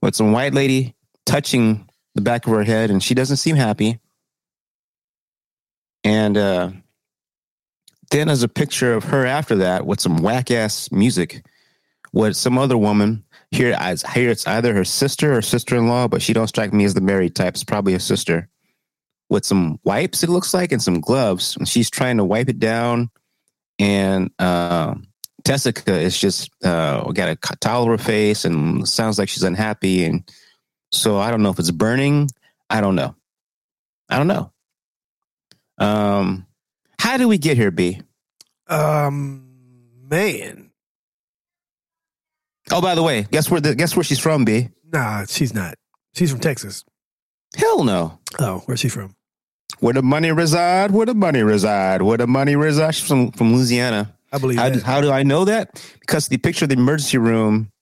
with 0.00 0.14
some 0.14 0.32
white 0.32 0.54
lady 0.54 0.94
touching 1.26 1.88
the 2.14 2.22
back 2.22 2.46
of 2.46 2.52
her 2.52 2.64
head, 2.64 2.90
and 2.90 3.02
she 3.02 3.14
doesn't 3.14 3.36
seem 3.38 3.56
happy. 3.56 3.98
And 6.04 6.36
uh, 6.36 6.70
then 8.12 8.28
there's 8.28 8.42
a 8.42 8.48
picture 8.48 8.94
of 8.94 9.04
her 9.04 9.26
after 9.26 9.56
that 9.56 9.86
with 9.86 10.00
some 10.00 10.18
whack 10.18 10.50
ass 10.50 10.92
music 10.92 11.44
with 12.12 12.36
some 12.36 12.58
other 12.58 12.76
woman. 12.76 13.24
Here, 13.50 13.74
I 13.78 13.96
hear 14.14 14.30
it's 14.30 14.46
either 14.46 14.74
her 14.74 14.84
sister 14.84 15.36
or 15.36 15.42
sister 15.42 15.76
in 15.76 15.88
law, 15.88 16.08
but 16.08 16.22
she 16.22 16.32
don't 16.32 16.46
strike 16.46 16.72
me 16.72 16.84
as 16.84 16.94
the 16.94 17.00
married 17.00 17.34
type. 17.34 17.54
It's 17.54 17.64
probably 17.64 17.94
her 17.94 17.98
sister 17.98 18.48
with 19.28 19.44
some 19.44 19.80
wipes. 19.84 20.22
It 20.22 20.30
looks 20.30 20.54
like 20.54 20.72
and 20.72 20.82
some 20.82 21.00
gloves. 21.00 21.56
And 21.56 21.66
she's 21.68 21.90
trying 21.90 22.18
to 22.18 22.24
wipe 22.24 22.48
it 22.48 22.58
down, 22.58 23.10
and 23.78 24.30
uh, 24.38 24.94
Tessica 25.44 25.98
is 25.98 26.18
just 26.18 26.50
uh, 26.64 27.10
got 27.12 27.30
a 27.30 27.56
towel 27.56 27.82
over 27.82 27.92
her 27.92 27.98
face 27.98 28.44
and 28.44 28.86
sounds 28.88 29.18
like 29.18 29.28
she's 29.28 29.42
unhappy. 29.42 30.04
And 30.04 30.30
so 30.92 31.18
I 31.18 31.30
don't 31.30 31.42
know 31.42 31.50
if 31.50 31.58
it's 31.58 31.70
burning. 31.70 32.28
I 32.70 32.80
don't 32.80 32.94
know. 32.94 33.14
I 34.08 34.18
don't 34.18 34.28
know. 34.28 34.52
Um, 35.78 36.46
how 37.02 37.16
do 37.16 37.26
we 37.26 37.36
get 37.36 37.56
here, 37.56 37.72
B? 37.72 38.00
Um, 38.68 39.44
man. 40.08 40.70
Oh, 42.70 42.80
by 42.80 42.94
the 42.94 43.02
way, 43.02 43.26
guess 43.32 43.50
where 43.50 43.60
the 43.60 43.74
guess 43.74 43.96
where 43.96 44.04
she's 44.04 44.20
from, 44.20 44.44
B? 44.44 44.68
Nah, 44.92 45.24
she's 45.26 45.52
not. 45.52 45.74
She's 46.14 46.30
from 46.30 46.38
Texas. 46.38 46.84
Hell 47.56 47.82
no. 47.82 48.20
Oh, 48.38 48.62
where's 48.66 48.78
she 48.78 48.88
from? 48.88 49.16
Where 49.80 49.92
the 49.94 50.02
money 50.02 50.30
reside? 50.30 50.92
Where 50.92 51.04
the 51.04 51.14
money 51.14 51.42
reside? 51.42 52.02
Where 52.02 52.18
the 52.18 52.28
money 52.28 52.54
reside? 52.54 52.94
She's 52.94 53.08
from 53.08 53.32
from 53.32 53.52
Louisiana. 53.52 54.14
I 54.32 54.38
believe 54.38 54.58
How 54.58 54.68
that. 54.70 54.78
do, 54.78 54.84
how 54.84 55.00
do 55.00 55.10
I 55.10 55.24
know 55.24 55.44
that? 55.44 55.84
Because 55.98 56.28
the 56.28 56.38
picture 56.38 56.66
of 56.66 56.68
the 56.68 56.76
emergency 56.76 57.18
room, 57.18 57.72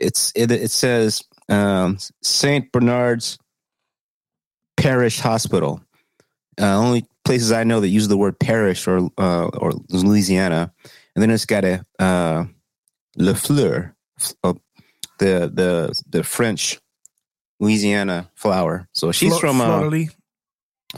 it's 0.00 0.32
it, 0.34 0.50
it 0.50 0.72
says 0.72 1.22
um, 1.48 1.98
Saint 2.24 2.72
Bernard's 2.72 3.38
Parish 4.76 5.20
Hospital. 5.20 5.80
Uh, 6.60 6.76
only 6.76 7.06
places 7.24 7.52
I 7.52 7.64
know 7.64 7.80
that 7.80 7.88
use 7.88 8.08
the 8.08 8.16
word 8.16 8.38
parish 8.38 8.86
or 8.86 9.08
uh, 9.18 9.46
or 9.46 9.72
Louisiana, 9.90 10.72
and 11.14 11.22
then 11.22 11.30
it's 11.30 11.46
got 11.46 11.64
a 11.64 11.84
uh, 11.98 12.44
Le 13.16 13.34
Fleur, 13.34 13.94
uh, 14.42 14.54
the 15.18 15.50
the 15.52 16.02
the 16.08 16.22
French 16.22 16.80
Louisiana 17.60 18.30
flower. 18.34 18.88
So 18.92 19.12
she's 19.12 19.30
Flo- 19.30 19.38
from 19.38 19.60
uh, 19.60 19.66
Fleur-de-lis? 19.66 20.14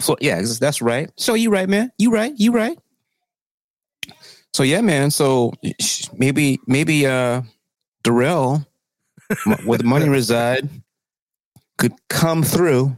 Flo- 0.00 0.16
yeah, 0.20 0.36
that's- 0.36 0.82
right. 0.82 1.10
So 1.16 1.34
you 1.34 1.50
right, 1.50 1.68
man. 1.68 1.90
You 1.98 2.10
right. 2.10 2.32
You 2.36 2.52
right. 2.52 2.78
So 4.54 4.62
yeah, 4.62 4.80
man. 4.80 5.10
So 5.10 5.52
maybe 6.16 6.58
maybe 6.66 7.06
uh 7.06 7.42
Darrell, 8.02 8.66
where 9.64 9.78
the 9.78 9.84
money 9.84 10.08
reside, 10.08 10.68
could 11.78 11.92
come 12.08 12.42
through. 12.42 12.96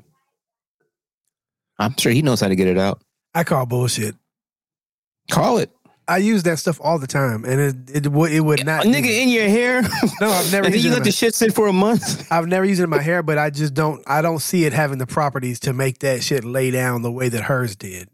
I'm 1.79 1.97
sure 1.97 2.13
he 2.13 2.23
knows 2.23 2.41
how 2.41 2.49
to 2.49 2.57
get 2.57 2.67
it 2.69 2.79
out. 2.79 3.03
I 3.39 3.45
call 3.45 3.67
bullshit. 3.67 4.17
Call 5.31 5.59
it, 5.59 5.71
I 6.09 6.17
use 6.17 6.43
that 6.45 6.59
stuff 6.59 6.81
all 6.83 6.99
the 6.99 7.07
time, 7.07 7.45
and 7.45 7.61
it 7.61 8.05
it 8.05 8.11
would 8.11 8.33
it 8.33 8.41
would 8.41 8.65
not. 8.67 8.85
a 8.85 8.89
nigga 8.89 9.11
in 9.23 9.29
your 9.29 9.47
hair. 9.49 9.83
No, 10.21 10.29
I've 10.31 10.51
never 10.51 10.69
used 10.71 10.85
you 10.85 10.91
it. 10.91 10.95
let 10.95 10.99
in 10.99 11.03
the 11.05 11.09
my- 11.09 11.11
shit 11.13 11.35
sit 11.35 11.55
for 11.55 11.69
a 11.69 11.73
month. 11.73 12.27
I've 12.33 12.47
never 12.49 12.65
used 12.65 12.81
it 12.81 12.85
in 12.85 12.91
my 12.91 13.01
hair, 13.03 13.23
but 13.23 13.39
I 13.39 13.51
just 13.51 13.75
don't. 13.75 14.03
I 14.09 14.23
don't 14.23 14.41
see 14.41 14.65
it 14.65 14.73
having 14.73 14.99
the 14.99 15.07
properties 15.07 15.61
to 15.61 15.73
make 15.73 16.01
that 16.01 16.25
shit 16.25 16.45
lay 16.45 16.71
down 16.73 17.03
the 17.03 17.13
way 17.13 17.29
that 17.29 17.45
hers 17.45 17.77
did. 17.77 18.09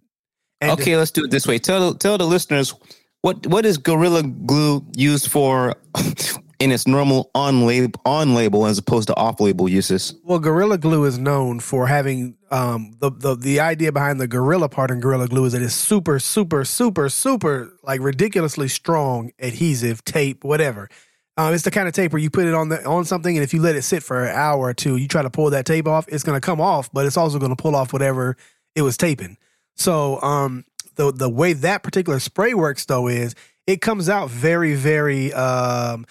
And 0.60 0.72
okay, 0.72 0.96
let's 0.96 1.10
do 1.12 1.24
it 1.24 1.30
this 1.30 1.46
way. 1.46 1.58
Tell 1.58 1.94
tell 1.94 2.18
the 2.18 2.26
listeners 2.26 2.74
what 3.22 3.46
what 3.46 3.64
is 3.64 3.78
Gorilla 3.78 4.24
Glue 4.24 4.84
used 4.96 5.30
for 5.30 5.76
in 6.58 6.72
its 6.72 6.86
normal 6.86 7.30
on 7.34 7.66
label 7.66 8.00
on 8.04 8.34
label 8.34 8.66
as 8.66 8.78
opposed 8.78 9.08
to 9.08 9.16
off 9.16 9.40
label 9.40 9.68
uses. 9.68 10.14
Well, 10.22 10.38
Gorilla 10.38 10.78
Glue 10.78 11.04
is 11.04 11.18
known 11.18 11.60
for 11.60 11.86
having 11.86 12.36
um, 12.50 12.92
the, 12.98 13.10
the 13.10 13.34
the 13.34 13.60
idea 13.60 13.92
behind 13.92 14.20
the 14.20 14.28
Gorilla 14.28 14.68
part 14.68 14.90
in 14.90 15.00
Gorilla 15.00 15.28
Glue 15.28 15.44
is 15.44 15.52
that 15.52 15.62
it's 15.62 15.74
super, 15.74 16.18
super, 16.18 16.64
super, 16.64 17.08
super 17.08 17.72
like 17.82 18.00
ridiculously 18.00 18.68
strong 18.68 19.32
adhesive 19.38 20.04
tape, 20.04 20.44
whatever. 20.44 20.88
Um, 21.36 21.52
it's 21.52 21.64
the 21.64 21.72
kind 21.72 21.88
of 21.88 21.94
tape 21.94 22.12
where 22.12 22.22
you 22.22 22.30
put 22.30 22.46
it 22.46 22.54
on 22.54 22.68
the 22.68 22.84
on 22.84 23.04
something, 23.04 23.36
and 23.36 23.42
if 23.42 23.52
you 23.52 23.60
let 23.60 23.74
it 23.74 23.82
sit 23.82 24.02
for 24.02 24.24
an 24.24 24.34
hour 24.34 24.60
or 24.60 24.74
two, 24.74 24.96
you 24.96 25.08
try 25.08 25.22
to 25.22 25.30
pull 25.30 25.50
that 25.50 25.66
tape 25.66 25.88
off, 25.88 26.06
it's 26.08 26.22
going 26.22 26.40
to 26.40 26.44
come 26.44 26.60
off, 26.60 26.90
but 26.92 27.06
it's 27.06 27.16
also 27.16 27.38
going 27.38 27.54
to 27.54 27.60
pull 27.60 27.74
off 27.74 27.92
whatever 27.92 28.36
it 28.76 28.82
was 28.82 28.96
taping. 28.96 29.36
So, 29.74 30.20
um, 30.22 30.64
the 30.94 31.12
the 31.12 31.28
way 31.28 31.52
that 31.54 31.82
particular 31.82 32.20
spray 32.20 32.54
works 32.54 32.84
though 32.84 33.08
is 33.08 33.34
it 33.66 33.80
comes 33.80 34.08
out 34.08 34.30
very, 34.30 34.74
very 34.74 35.32
um, 35.32 36.06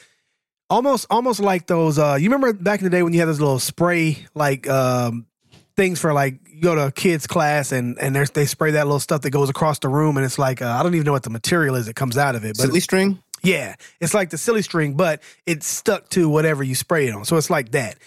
almost 0.73 1.05
almost 1.09 1.39
like 1.39 1.67
those 1.67 1.99
uh 1.99 2.15
you 2.19 2.29
remember 2.29 2.51
back 2.51 2.79
in 2.79 2.83
the 2.83 2.89
day 2.89 3.03
when 3.03 3.13
you 3.13 3.19
had 3.19 3.27
those 3.27 3.39
little 3.39 3.59
spray 3.59 4.17
like 4.33 4.67
um 4.67 5.25
things 5.75 5.99
for 5.99 6.13
like 6.13 6.39
you 6.47 6.61
go 6.61 6.73
to 6.73 6.87
a 6.87 6.91
kid's 6.91 7.27
class 7.27 7.71
and 7.71 7.97
and 7.99 8.15
there's 8.15 8.31
they 8.31 8.47
spray 8.47 8.71
that 8.71 8.85
little 8.87 8.99
stuff 8.99 9.21
that 9.21 9.29
goes 9.29 9.49
across 9.49 9.79
the 9.79 9.87
room 9.87 10.17
and 10.17 10.25
it's 10.25 10.39
like 10.39 10.61
uh, 10.61 10.67
I 10.67 10.81
don't 10.81 10.95
even 10.95 11.05
know 11.05 11.11
what 11.11 11.23
the 11.23 11.29
material 11.29 11.75
is 11.75 11.85
that 11.85 11.95
comes 11.95 12.17
out 12.17 12.35
of 12.35 12.43
it 12.43 12.57
but 12.57 12.65
Silly 12.65 12.79
string? 12.79 13.19
yeah 13.43 13.75
it's 14.01 14.15
like 14.15 14.31
the 14.31 14.37
silly 14.37 14.63
string 14.63 14.95
but 14.95 15.21
it's 15.45 15.67
stuck 15.67 16.09
to 16.09 16.27
whatever 16.27 16.63
you 16.63 16.73
spray 16.73 17.07
it 17.07 17.13
on 17.13 17.23
so 17.23 17.37
it's 17.37 17.51
like 17.51 17.71
that 17.71 17.97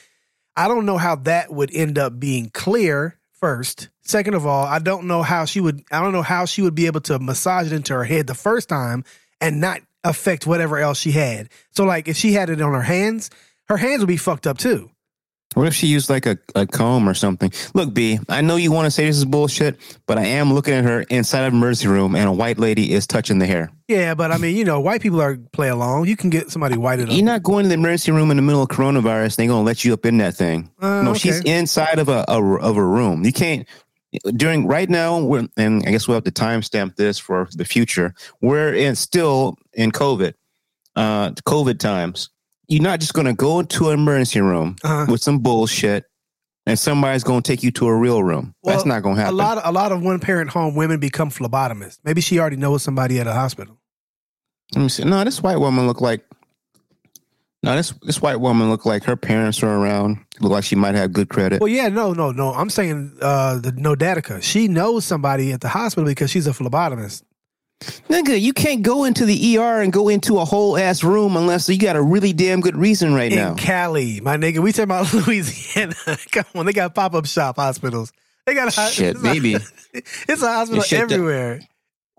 I 0.56 0.66
don't 0.66 0.86
know 0.86 0.98
how 0.98 1.16
that 1.16 1.52
would 1.52 1.72
end 1.72 1.98
up 1.98 2.18
being 2.18 2.50
clear 2.50 3.16
first 3.32 3.90
second 4.02 4.34
of 4.34 4.44
all 4.44 4.64
I 4.64 4.80
don't 4.80 5.06
know 5.06 5.22
how 5.22 5.44
she 5.44 5.60
would 5.60 5.84
I 5.92 6.02
don't 6.02 6.12
know 6.12 6.22
how 6.22 6.46
she 6.46 6.62
would 6.62 6.74
be 6.74 6.86
able 6.86 7.02
to 7.02 7.20
massage 7.20 7.66
it 7.66 7.72
into 7.72 7.94
her 7.94 8.04
head 8.04 8.26
the 8.26 8.34
first 8.34 8.68
time 8.68 9.04
and 9.40 9.60
not 9.60 9.80
affect 10.06 10.46
whatever 10.46 10.78
else 10.78 10.98
she 10.98 11.10
had. 11.10 11.48
So 11.72 11.84
like 11.84 12.08
if 12.08 12.16
she 12.16 12.32
had 12.32 12.48
it 12.48 12.60
on 12.60 12.72
her 12.72 12.82
hands, 12.82 13.30
her 13.68 13.76
hands 13.76 14.00
would 14.00 14.08
be 14.08 14.16
fucked 14.16 14.46
up 14.46 14.58
too. 14.58 14.90
What 15.54 15.66
if 15.66 15.74
she 15.74 15.86
used 15.86 16.10
like 16.10 16.26
a, 16.26 16.36
a 16.54 16.66
comb 16.66 17.08
or 17.08 17.14
something? 17.14 17.50
Look, 17.72 17.94
B, 17.94 18.18
I 18.28 18.42
know 18.42 18.56
you 18.56 18.70
want 18.70 18.84
to 18.86 18.90
say 18.90 19.06
this 19.06 19.16
is 19.16 19.24
bullshit, 19.24 19.78
but 20.06 20.18
I 20.18 20.24
am 20.26 20.52
looking 20.52 20.74
at 20.74 20.84
her 20.84 21.00
inside 21.08 21.46
of 21.46 21.54
emergency 21.54 21.88
room 21.88 22.14
and 22.14 22.28
a 22.28 22.32
white 22.32 22.58
lady 22.58 22.92
is 22.92 23.06
touching 23.06 23.38
the 23.38 23.46
hair. 23.46 23.70
Yeah, 23.88 24.14
but 24.14 24.32
I 24.32 24.36
mean, 24.36 24.54
you 24.54 24.66
know, 24.66 24.80
white 24.80 25.00
people 25.00 25.22
are 25.22 25.38
play 25.52 25.68
along. 25.68 26.08
You 26.08 26.16
can 26.16 26.28
get 26.28 26.50
somebody 26.50 26.76
whited 26.76 27.08
You're 27.08 27.20
up. 27.20 27.24
not 27.24 27.42
going 27.42 27.62
to 27.62 27.68
the 27.68 27.74
emergency 27.74 28.12
room 28.12 28.30
in 28.30 28.36
the 28.36 28.42
middle 28.42 28.60
of 28.60 28.68
coronavirus. 28.68 29.36
They're 29.36 29.46
gonna 29.46 29.62
let 29.62 29.82
you 29.82 29.94
up 29.94 30.04
in 30.04 30.18
that 30.18 30.34
thing. 30.34 30.70
Uh, 30.78 31.00
no, 31.02 31.10
okay. 31.12 31.20
she's 31.20 31.40
inside 31.40 32.00
of 32.00 32.10
a, 32.10 32.26
a 32.28 32.42
of 32.58 32.76
a 32.76 32.84
room. 32.84 33.24
You 33.24 33.32
can't 33.32 33.66
during 34.36 34.66
right 34.66 34.88
now. 34.88 35.20
We're, 35.20 35.46
and 35.56 35.82
I 35.86 35.90
guess 35.90 36.06
we'll 36.08 36.16
have 36.16 36.24
to 36.24 36.30
timestamp 36.32 36.96
this 36.96 37.18
for 37.18 37.48
the 37.54 37.64
future. 37.64 38.14
We're 38.40 38.74
in 38.74 38.94
still 38.96 39.56
in 39.74 39.92
COVID, 39.92 40.34
uh, 40.96 41.30
COVID 41.32 41.78
times. 41.78 42.30
You're 42.68 42.82
not 42.82 43.00
just 43.00 43.14
gonna 43.14 43.34
go 43.34 43.60
into 43.60 43.88
an 43.90 43.94
emergency 44.00 44.40
room 44.40 44.76
Uh-huh. 44.82 45.06
with 45.10 45.22
some 45.22 45.38
bullshit, 45.38 46.04
and 46.66 46.76
somebody's 46.78 47.22
gonna 47.22 47.42
take 47.42 47.62
you 47.62 47.70
to 47.72 47.86
a 47.86 47.94
real 47.96 48.22
room. 48.24 48.54
That's 48.64 48.84
not 48.84 49.02
gonna 49.02 49.16
happen. 49.20 49.34
A 49.34 49.36
lot, 49.36 49.58
of, 49.58 49.62
a 49.66 49.72
lot 49.72 49.92
of 49.92 50.02
one 50.02 50.18
parent 50.18 50.50
home 50.50 50.74
women 50.74 50.98
become 50.98 51.30
phlebotomists. 51.30 51.98
Maybe 52.04 52.20
she 52.20 52.40
already 52.40 52.56
knows 52.56 52.82
somebody 52.82 53.20
at 53.20 53.26
a 53.28 53.32
hospital. 53.32 53.78
Let 54.74 54.82
me 54.82 54.88
see. 54.88 55.04
No, 55.04 55.22
this 55.22 55.40
white 55.42 55.58
woman 55.58 55.86
look 55.86 56.00
like. 56.00 56.24
No, 57.66 57.74
this 57.74 57.90
this 58.02 58.22
white 58.22 58.40
woman 58.40 58.70
looked 58.70 58.86
like 58.86 59.02
her 59.04 59.16
parents 59.16 59.60
were 59.60 59.76
around. 59.76 60.18
Look 60.40 60.52
like 60.52 60.64
she 60.64 60.76
might 60.76 60.94
have 60.94 61.12
good 61.12 61.28
credit. 61.28 61.60
Well, 61.60 61.68
yeah, 61.68 61.88
no, 61.88 62.12
no, 62.12 62.30
no. 62.30 62.52
I'm 62.52 62.70
saying 62.70 63.18
uh, 63.20 63.58
the 63.58 63.72
no 63.72 63.96
Datica. 63.96 64.40
She 64.42 64.68
knows 64.68 65.04
somebody 65.04 65.52
at 65.52 65.60
the 65.60 65.68
hospital 65.68 66.06
because 66.08 66.30
she's 66.30 66.46
a 66.46 66.52
phlebotomist. 66.52 67.24
Nigga, 68.08 68.40
you 68.40 68.52
can't 68.52 68.82
go 68.82 69.04
into 69.04 69.26
the 69.26 69.58
ER 69.58 69.82
and 69.82 69.92
go 69.92 70.08
into 70.08 70.38
a 70.38 70.44
whole 70.44 70.78
ass 70.78 71.02
room 71.02 71.36
unless 71.36 71.68
you 71.68 71.78
got 71.78 71.96
a 71.96 72.02
really 72.02 72.32
damn 72.32 72.60
good 72.60 72.76
reason 72.76 73.12
right 73.12 73.32
in 73.32 73.38
now. 73.38 73.54
Cali, 73.54 74.20
my 74.20 74.36
nigga. 74.36 74.60
We 74.60 74.70
talking 74.70 74.84
about 74.84 75.12
Louisiana. 75.26 75.94
Come 76.30 76.44
on, 76.54 76.66
they 76.66 76.72
got 76.72 76.94
pop 76.94 77.14
up 77.14 77.26
shop 77.26 77.56
hospitals. 77.56 78.12
They 78.46 78.54
got 78.54 78.68
a, 78.68 78.92
Shit, 78.92 79.20
maybe. 79.20 79.54
it's 79.92 80.42
a 80.42 80.46
hospital 80.46 80.84
Shit, 80.84 81.00
everywhere. 81.00 81.60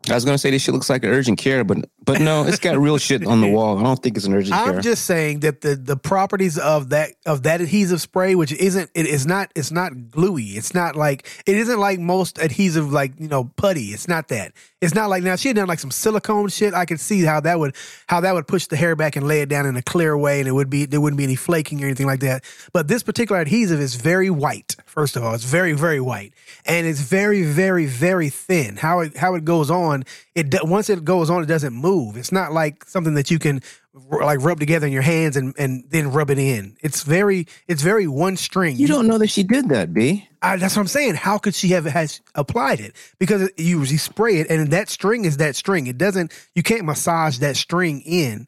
I 0.10 0.16
was 0.16 0.26
gonna 0.26 0.38
say 0.38 0.52
this 0.52 0.62
shit 0.62 0.74
looks 0.74 0.90
like 0.90 1.04
an 1.04 1.10
urgent 1.10 1.38
care, 1.38 1.64
but 1.64 1.90
but 2.04 2.22
no, 2.22 2.44
it's 2.46 2.60
got 2.60 2.78
real 2.78 2.98
shit 2.98 3.26
on 3.26 3.42
the 3.42 3.52
wall. 3.52 3.78
I 3.78 3.84
don't 3.84 4.02
think 4.02 4.18
it's 4.18 4.26
an 4.26 4.34
urgent 4.34 4.56
care. 4.56 4.76
I'm 4.76 4.82
just 4.82 5.06
saying 5.06 5.42
that 5.42 5.62
the 5.62 5.76
the 5.76 5.98
properties 5.98 6.58
of 6.58 6.90
that 6.90 7.12
of 7.26 7.44
that 7.44 7.62
adhesive 7.62 8.02
spray, 8.02 8.36
which 8.36 8.52
isn't 8.54 8.90
it 8.94 9.06
is 9.06 9.26
not 9.26 9.52
it's 9.56 9.72
not 9.72 10.10
gluey. 10.10 10.52
It's 10.58 10.74
not 10.74 10.96
like 10.96 11.28
it 11.46 11.56
isn't 11.58 11.80
like 11.80 12.00
most 12.00 12.40
adhesive 12.40 12.92
like 12.92 13.20
you 13.20 13.28
know 13.28 13.46
putty. 13.56 13.88
It's 13.88 14.08
not 14.08 14.30
that. 14.30 14.54
It's 14.80 14.94
not 14.94 15.10
like 15.10 15.24
now 15.24 15.36
she 15.36 15.48
had 15.48 15.58
done 15.58 15.68
like 15.68 15.80
some 15.80 15.92
silicone 15.92 16.50
shit. 16.50 16.74
I 16.74 16.86
could 16.86 17.00
see 17.00 17.24
how 17.24 17.40
that 17.42 17.58
would 17.60 17.76
how 18.08 18.22
that 18.22 18.34
would 18.34 18.48
push 18.48 18.68
the 18.68 18.76
hair 18.76 18.96
back 18.96 19.16
and 19.16 19.28
lay 19.28 19.42
it 19.42 19.50
down 19.50 19.66
in 19.66 19.76
a 19.76 19.82
clear 19.82 20.16
way, 20.16 20.40
and 20.40 20.48
it 20.48 20.52
would 20.52 20.70
be 20.70 20.86
there 20.86 21.02
wouldn't 21.02 21.18
be 21.18 21.24
any 21.24 21.36
flaking 21.36 21.82
or 21.82 21.86
anything 21.86 22.06
like 22.06 22.20
that. 22.20 22.44
But 22.74 22.88
this 22.88 23.02
particular 23.02 23.42
adhesive 23.42 23.80
is 23.80 23.96
very 23.96 24.30
white. 24.30 24.76
First 24.86 25.16
of 25.16 25.24
all, 25.24 25.34
it's 25.34 25.44
very 25.44 25.74
very 25.74 26.00
white, 26.00 26.34
and 26.66 26.86
it's 26.86 27.02
very 27.02 27.44
very 27.44 27.88
very 27.88 28.30
thin. 28.30 28.78
How 28.78 29.00
it 29.00 29.18
how 29.18 29.36
it 29.36 29.46
goes 29.46 29.72
on, 29.72 29.97
it 30.36 30.54
once 30.64 30.90
it 30.90 31.04
goes 31.04 31.30
on, 31.30 31.44
it 31.44 31.48
doesn't 31.48 31.74
move. 31.74 32.18
It's 32.18 32.32
not 32.32 32.52
like 32.52 32.86
something 32.86 33.14
that 33.16 33.32
you 33.32 33.40
can 33.40 33.62
like 33.94 34.42
rub 34.42 34.60
together 34.60 34.88
in 34.88 34.94
your 34.94 35.02
hands 35.02 35.38
and 35.38 35.54
and 35.58 35.84
then 35.90 36.12
rub 36.12 36.30
it 36.30 36.38
in. 36.38 36.78
It's 36.82 37.04
very 37.04 37.48
it's 37.68 37.82
very 37.82 38.08
one 38.08 38.38
string. 38.38 38.78
you 38.78 38.88
don't 38.88 39.08
know 39.08 39.18
that 39.18 39.30
she 39.30 39.44
did 39.44 39.70
that, 39.70 39.94
B. 39.94 40.28
I, 40.42 40.58
that's 40.58 40.76
what 40.76 40.82
I'm 40.82 40.88
saying. 40.88 41.16
How 41.16 41.38
could 41.38 41.56
she 41.56 41.70
have 41.70 41.86
has 41.86 42.22
applied 42.36 42.80
it? 42.80 42.96
Because 43.20 43.50
you 43.58 43.80
you 43.80 43.98
spray 43.98 44.38
it, 44.38 44.50
and 44.50 44.72
that 44.72 44.90
string 44.90 45.26
is 45.26 45.38
that 45.38 45.56
string. 45.56 45.88
It 45.88 45.98
doesn't. 45.98 46.32
You 46.54 46.64
can't 46.64 46.86
massage 46.86 47.40
that 47.40 47.56
string 47.56 48.02
in. 48.02 48.48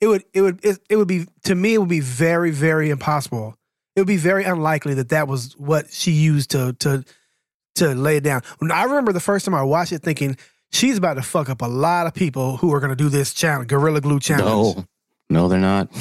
It 0.00 0.06
would. 0.08 0.24
It 0.32 0.42
would. 0.42 0.64
It, 0.64 0.78
it 0.88 0.96
would 0.96 1.08
be 1.08 1.26
to 1.44 1.54
me. 1.54 1.74
It 1.74 1.78
would 1.78 1.88
be 1.88 2.00
very 2.00 2.50
very 2.50 2.90
impossible. 2.90 3.56
It 3.96 4.00
would 4.00 4.08
be 4.08 4.16
very 4.16 4.44
unlikely 4.44 4.94
that 4.94 5.08
that 5.10 5.28
was 5.28 5.56
what 5.56 5.92
she 5.92 6.12
used 6.12 6.50
to 6.52 6.74
to 6.74 7.04
to 7.80 7.94
lay 7.94 8.16
it 8.18 8.24
down. 8.24 8.40
I 8.72 8.84
remember 8.84 9.12
the 9.12 9.20
first 9.20 9.44
time 9.44 9.54
I 9.54 9.62
watched 9.62 9.92
it, 9.92 10.02
thinking 10.02 10.36
she's 10.72 10.96
about 10.96 11.14
to 11.14 11.22
fuck 11.22 11.50
up 11.50 11.60
a 11.62 11.66
lot 11.66 12.06
of 12.06 12.14
people 12.14 12.56
who 12.56 12.72
are 12.72 12.80
going 12.80 12.90
to 12.90 12.96
do 12.96 13.08
this 13.08 13.34
challenge, 13.34 13.68
Gorilla 13.68 14.00
Glue 14.00 14.20
challenge. 14.20 14.76
No, 14.76 14.84
No, 15.28 15.48
they're 15.48 15.58
not. 15.58 15.88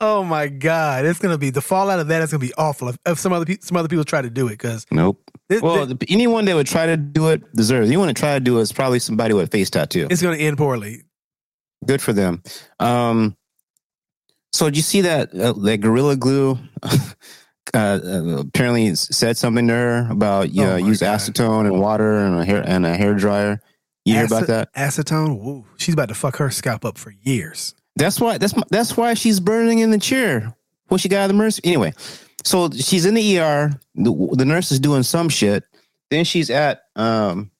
oh 0.00 0.22
my 0.22 0.48
god, 0.48 1.04
it's 1.04 1.18
gonna 1.18 1.38
be 1.38 1.50
the 1.50 1.60
fallout 1.60 1.98
of 1.98 2.08
that 2.08 2.22
is 2.22 2.30
gonna 2.30 2.40
be 2.40 2.54
awful 2.54 2.88
if, 2.88 2.98
if 3.06 3.18
some 3.18 3.32
other 3.32 3.44
people 3.44 3.64
some 3.64 3.76
other 3.76 3.88
people 3.88 4.04
try 4.04 4.22
to 4.22 4.30
do 4.30 4.46
it 4.46 4.52
because 4.52 4.86
Nope. 4.90 5.20
Well, 5.50 5.92
anyone 6.08 6.44
that 6.46 6.54
would 6.54 6.66
try 6.66 6.86
to 6.86 6.96
do 6.96 7.28
it 7.28 7.42
deserves. 7.54 7.88
Anyone 7.88 8.08
that 8.08 8.16
try 8.16 8.34
to 8.34 8.40
do 8.40 8.58
it 8.58 8.62
is 8.62 8.72
probably 8.72 8.98
somebody 8.98 9.34
with 9.34 9.48
a 9.48 9.50
face 9.50 9.70
tattoo. 9.70 10.06
it's 10.10 10.22
gonna 10.22 10.36
end 10.36 10.56
poorly. 10.56 11.02
Good 11.84 12.00
for 12.00 12.12
them. 12.12 12.42
Um, 12.80 13.36
so 14.54 14.66
did 14.66 14.76
you 14.76 14.82
see 14.82 15.00
that 15.00 15.34
uh, 15.34 15.52
that 15.52 15.78
gorilla 15.78 16.14
glue? 16.16 16.56
uh, 16.82 16.96
uh, 17.74 18.38
apparently 18.38 18.94
said 18.94 19.36
something 19.36 19.66
to 19.66 19.72
her 19.72 20.08
about 20.10 20.50
yeah, 20.50 20.74
Oh 20.74 20.80
my 20.80 20.86
use 20.86 21.00
God. 21.00 21.18
acetone 21.18 21.66
and 21.66 21.80
water 21.80 22.18
and 22.18 22.38
a 22.38 22.44
hair 22.44 22.62
and 22.64 22.86
a 22.86 22.96
hair 22.96 23.14
dryer. 23.14 23.60
You 24.04 24.14
hear 24.14 24.26
about 24.26 24.46
that? 24.46 24.72
Acetone, 24.74 25.40
woo, 25.40 25.64
she's 25.76 25.94
about 25.94 26.08
to 26.08 26.14
fuck 26.14 26.36
her 26.36 26.50
scalp 26.50 26.84
up 26.84 26.98
for 26.98 27.12
years. 27.22 27.74
That's 27.96 28.20
why 28.20 28.38
that's 28.38 28.54
that's 28.70 28.96
why 28.96 29.14
she's 29.14 29.40
burning 29.40 29.80
in 29.80 29.90
the 29.90 29.98
chair 29.98 30.54
when 30.86 30.98
she 30.98 31.08
got 31.08 31.18
out 31.18 31.24
of 31.24 31.28
the 31.28 31.34
mercy. 31.34 31.60
Anyway, 31.64 31.92
so 32.44 32.70
she's 32.70 33.06
in 33.06 33.14
the 33.14 33.38
ER. 33.40 33.72
The, 33.96 34.28
the 34.36 34.44
nurse 34.44 34.70
is 34.70 34.78
doing 34.78 35.02
some 35.02 35.28
shit. 35.28 35.64
Then 36.10 36.24
she's 36.24 36.50
at 36.50 36.82
um, 36.94 37.50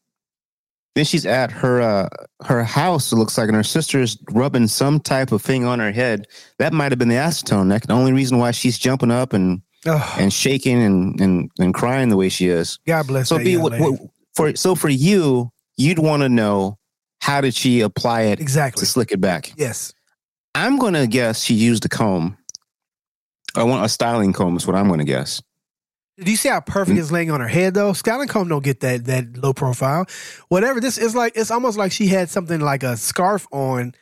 then 0.95 1.05
she's 1.05 1.27
at 1.27 1.51
her 1.51 1.81
uh 1.81 2.09
her 2.45 2.65
house. 2.65 3.13
It 3.13 3.17
looks 3.17 3.37
like, 3.37 3.49
and 3.49 3.57
her 3.57 3.63
sister's 3.63 4.17
rubbing 4.31 4.69
some 4.69 5.01
type 5.01 5.33
of 5.33 5.43
thing 5.43 5.65
on 5.65 5.79
her 5.79 5.93
head. 5.93 6.27
That 6.59 6.73
might 6.73 6.93
have 6.93 6.99
been 6.99 7.09
the 7.09 7.17
acetone. 7.17 7.69
That's 7.69 7.87
the 7.87 7.93
only 7.93 8.13
reason 8.13 8.39
why 8.39 8.53
she's 8.53 8.79
jumping 8.79 9.11
up 9.11 9.33
and 9.33 9.63
Oh, 9.87 10.17
and 10.19 10.33
shaking 10.33 10.83
and 10.83 11.21
and, 11.21 11.51
and 11.59 11.75
crying 11.75 12.09
the 12.09 12.17
way 12.17 12.31
she 12.31 12.49
is. 12.49 12.79
God 12.87 13.07
bless 13.07 13.29
So 13.29 13.39
be 13.39 13.57
what, 13.57 13.79
what 13.79 14.01
for 14.35 14.57
so 14.57 14.75
for 14.75 14.89
you, 14.89 15.51
you'd 15.77 15.99
want 15.99 16.23
to 16.23 16.29
know 16.29 16.79
how 17.21 17.41
did 17.41 17.55
she 17.55 17.81
apply 17.81 18.23
it 18.23 18.41
exactly. 18.41 18.81
to 18.81 18.87
slick 18.87 19.13
it 19.13 19.21
back. 19.21 19.53
Yes. 19.57 19.93
I'm 20.55 20.79
gonna 20.79 21.07
guess 21.07 21.43
she 21.43 21.55
used 21.55 21.85
a 21.85 21.89
comb. 21.89 22.39
I 23.55 23.65
want 23.65 23.85
a 23.85 23.89
styling 23.89 24.33
comb 24.33 24.57
is 24.57 24.67
what 24.67 24.75
I'm 24.75 24.89
gonna 24.89 25.05
guess. 25.05 25.43
Do 26.17 26.31
you 26.31 26.37
see 26.37 26.49
how 26.49 26.61
perfect 26.61 26.97
it's 26.99 27.11
laying 27.11 27.31
on 27.31 27.41
her 27.41 27.49
head 27.49 27.75
though? 27.75 27.93
styling 27.93 28.29
comb 28.29 28.49
don't 28.49 28.63
get 28.65 28.81
that 28.81 29.05
that 29.07 29.37
low 29.37 29.53
profile. 29.53 30.07
Whatever 30.49 30.81
this 30.81 30.97
is 30.97 31.15
like, 31.15 31.33
it's 31.37 31.51
almost 31.51 31.77
like 31.77 31.91
she 31.91 32.07
had 32.07 32.31
something 32.31 32.61
like 32.61 32.83
a 32.85 32.97
scarf 32.97 33.47
on. 33.51 33.95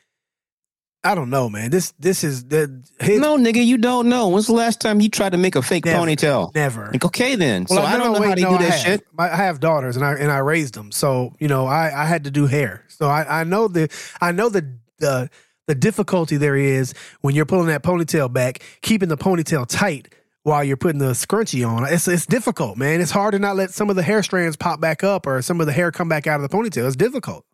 I 1.05 1.15
don't 1.17 1.31
know, 1.31 1.49
man. 1.49 1.71
This 1.71 1.93
this 1.99 2.23
is 2.23 2.45
the 2.45 2.85
head, 3.01 3.19
No, 3.21 3.37
nigga, 3.37 3.65
you 3.65 3.77
don't 3.79 4.09
know. 4.09 4.29
When's 4.29 4.47
the 4.47 4.53
last 4.53 4.81
time 4.81 5.01
you 5.01 5.09
tried 5.09 5.31
to 5.33 5.39
make 5.39 5.57
a 5.57 5.63
fake 5.63 5.85
Never. 5.87 6.07
ponytail? 6.07 6.55
never. 6.55 6.91
Like, 6.93 7.05
okay, 7.07 7.35
then. 7.35 7.67
so 7.67 7.77
Well, 7.77 7.87
I 7.87 7.97
don't 7.97 8.13
no, 8.13 8.19
know 8.19 8.23
how 8.23 8.29
wait, 8.29 8.35
they 8.37 8.43
no, 8.43 8.51
do 8.51 8.55
I 8.57 8.63
that 8.63 8.71
have. 8.73 8.81
shit. 8.81 9.07
I 9.19 9.29
have 9.37 9.59
daughters, 9.59 9.97
and 9.97 10.05
I 10.05 10.13
and 10.15 10.31
I 10.31 10.39
raised 10.39 10.75
them. 10.75 10.93
So 10.93 11.33
you 11.41 11.49
know, 11.49 11.67
I 11.67 12.03
I 12.03 12.05
had 12.05 12.25
to 12.25 12.31
do 12.31 12.47
hair. 12.47 12.85
So 12.89 13.09
I 13.09 13.41
I 13.41 13.45
know 13.45 13.69
the 13.69 13.89
I 14.21 14.31
know 14.33 14.49
the 14.51 14.71
the 14.99 15.29
the 15.67 15.75
difficulty 15.75 16.37
there 16.37 16.57
is 16.57 16.93
when 17.23 17.35
you're 17.35 17.47
pulling 17.47 17.69
that 17.69 17.83
ponytail 17.83 18.31
back, 18.33 18.61
keeping 18.83 19.09
the 19.09 19.17
ponytail 19.17 19.67
tight 19.67 20.15
while 20.45 20.65
you're 20.65 20.77
putting 20.77 20.99
the 20.99 21.13
scrunchie 21.13 21.67
on. 21.69 21.85
It's 21.93 22.09
it's 22.09 22.27
difficult, 22.27 22.77
man. 22.77 23.01
It's 23.01 23.11
hard 23.11 23.33
to 23.33 23.39
not 23.39 23.57
let 23.57 23.71
some 23.71 23.91
of 23.91 23.97
the 23.97 24.03
hair 24.03 24.23
strands 24.23 24.57
pop 24.57 24.81
back 24.81 25.05
up 25.05 25.27
or 25.27 25.41
some 25.43 25.61
of 25.61 25.67
the 25.67 25.73
hair 25.73 25.93
come 25.93 26.09
back 26.09 26.27
out 26.27 26.41
of 26.43 26.49
the 26.49 26.55
ponytail. 26.57 26.87
It's 26.87 26.97
difficult. 26.97 27.45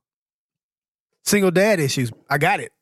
Single 1.25 1.51
dad 1.51 1.81
issues. 1.81 2.11
I 2.31 2.39
got 2.39 2.61
it. 2.61 2.73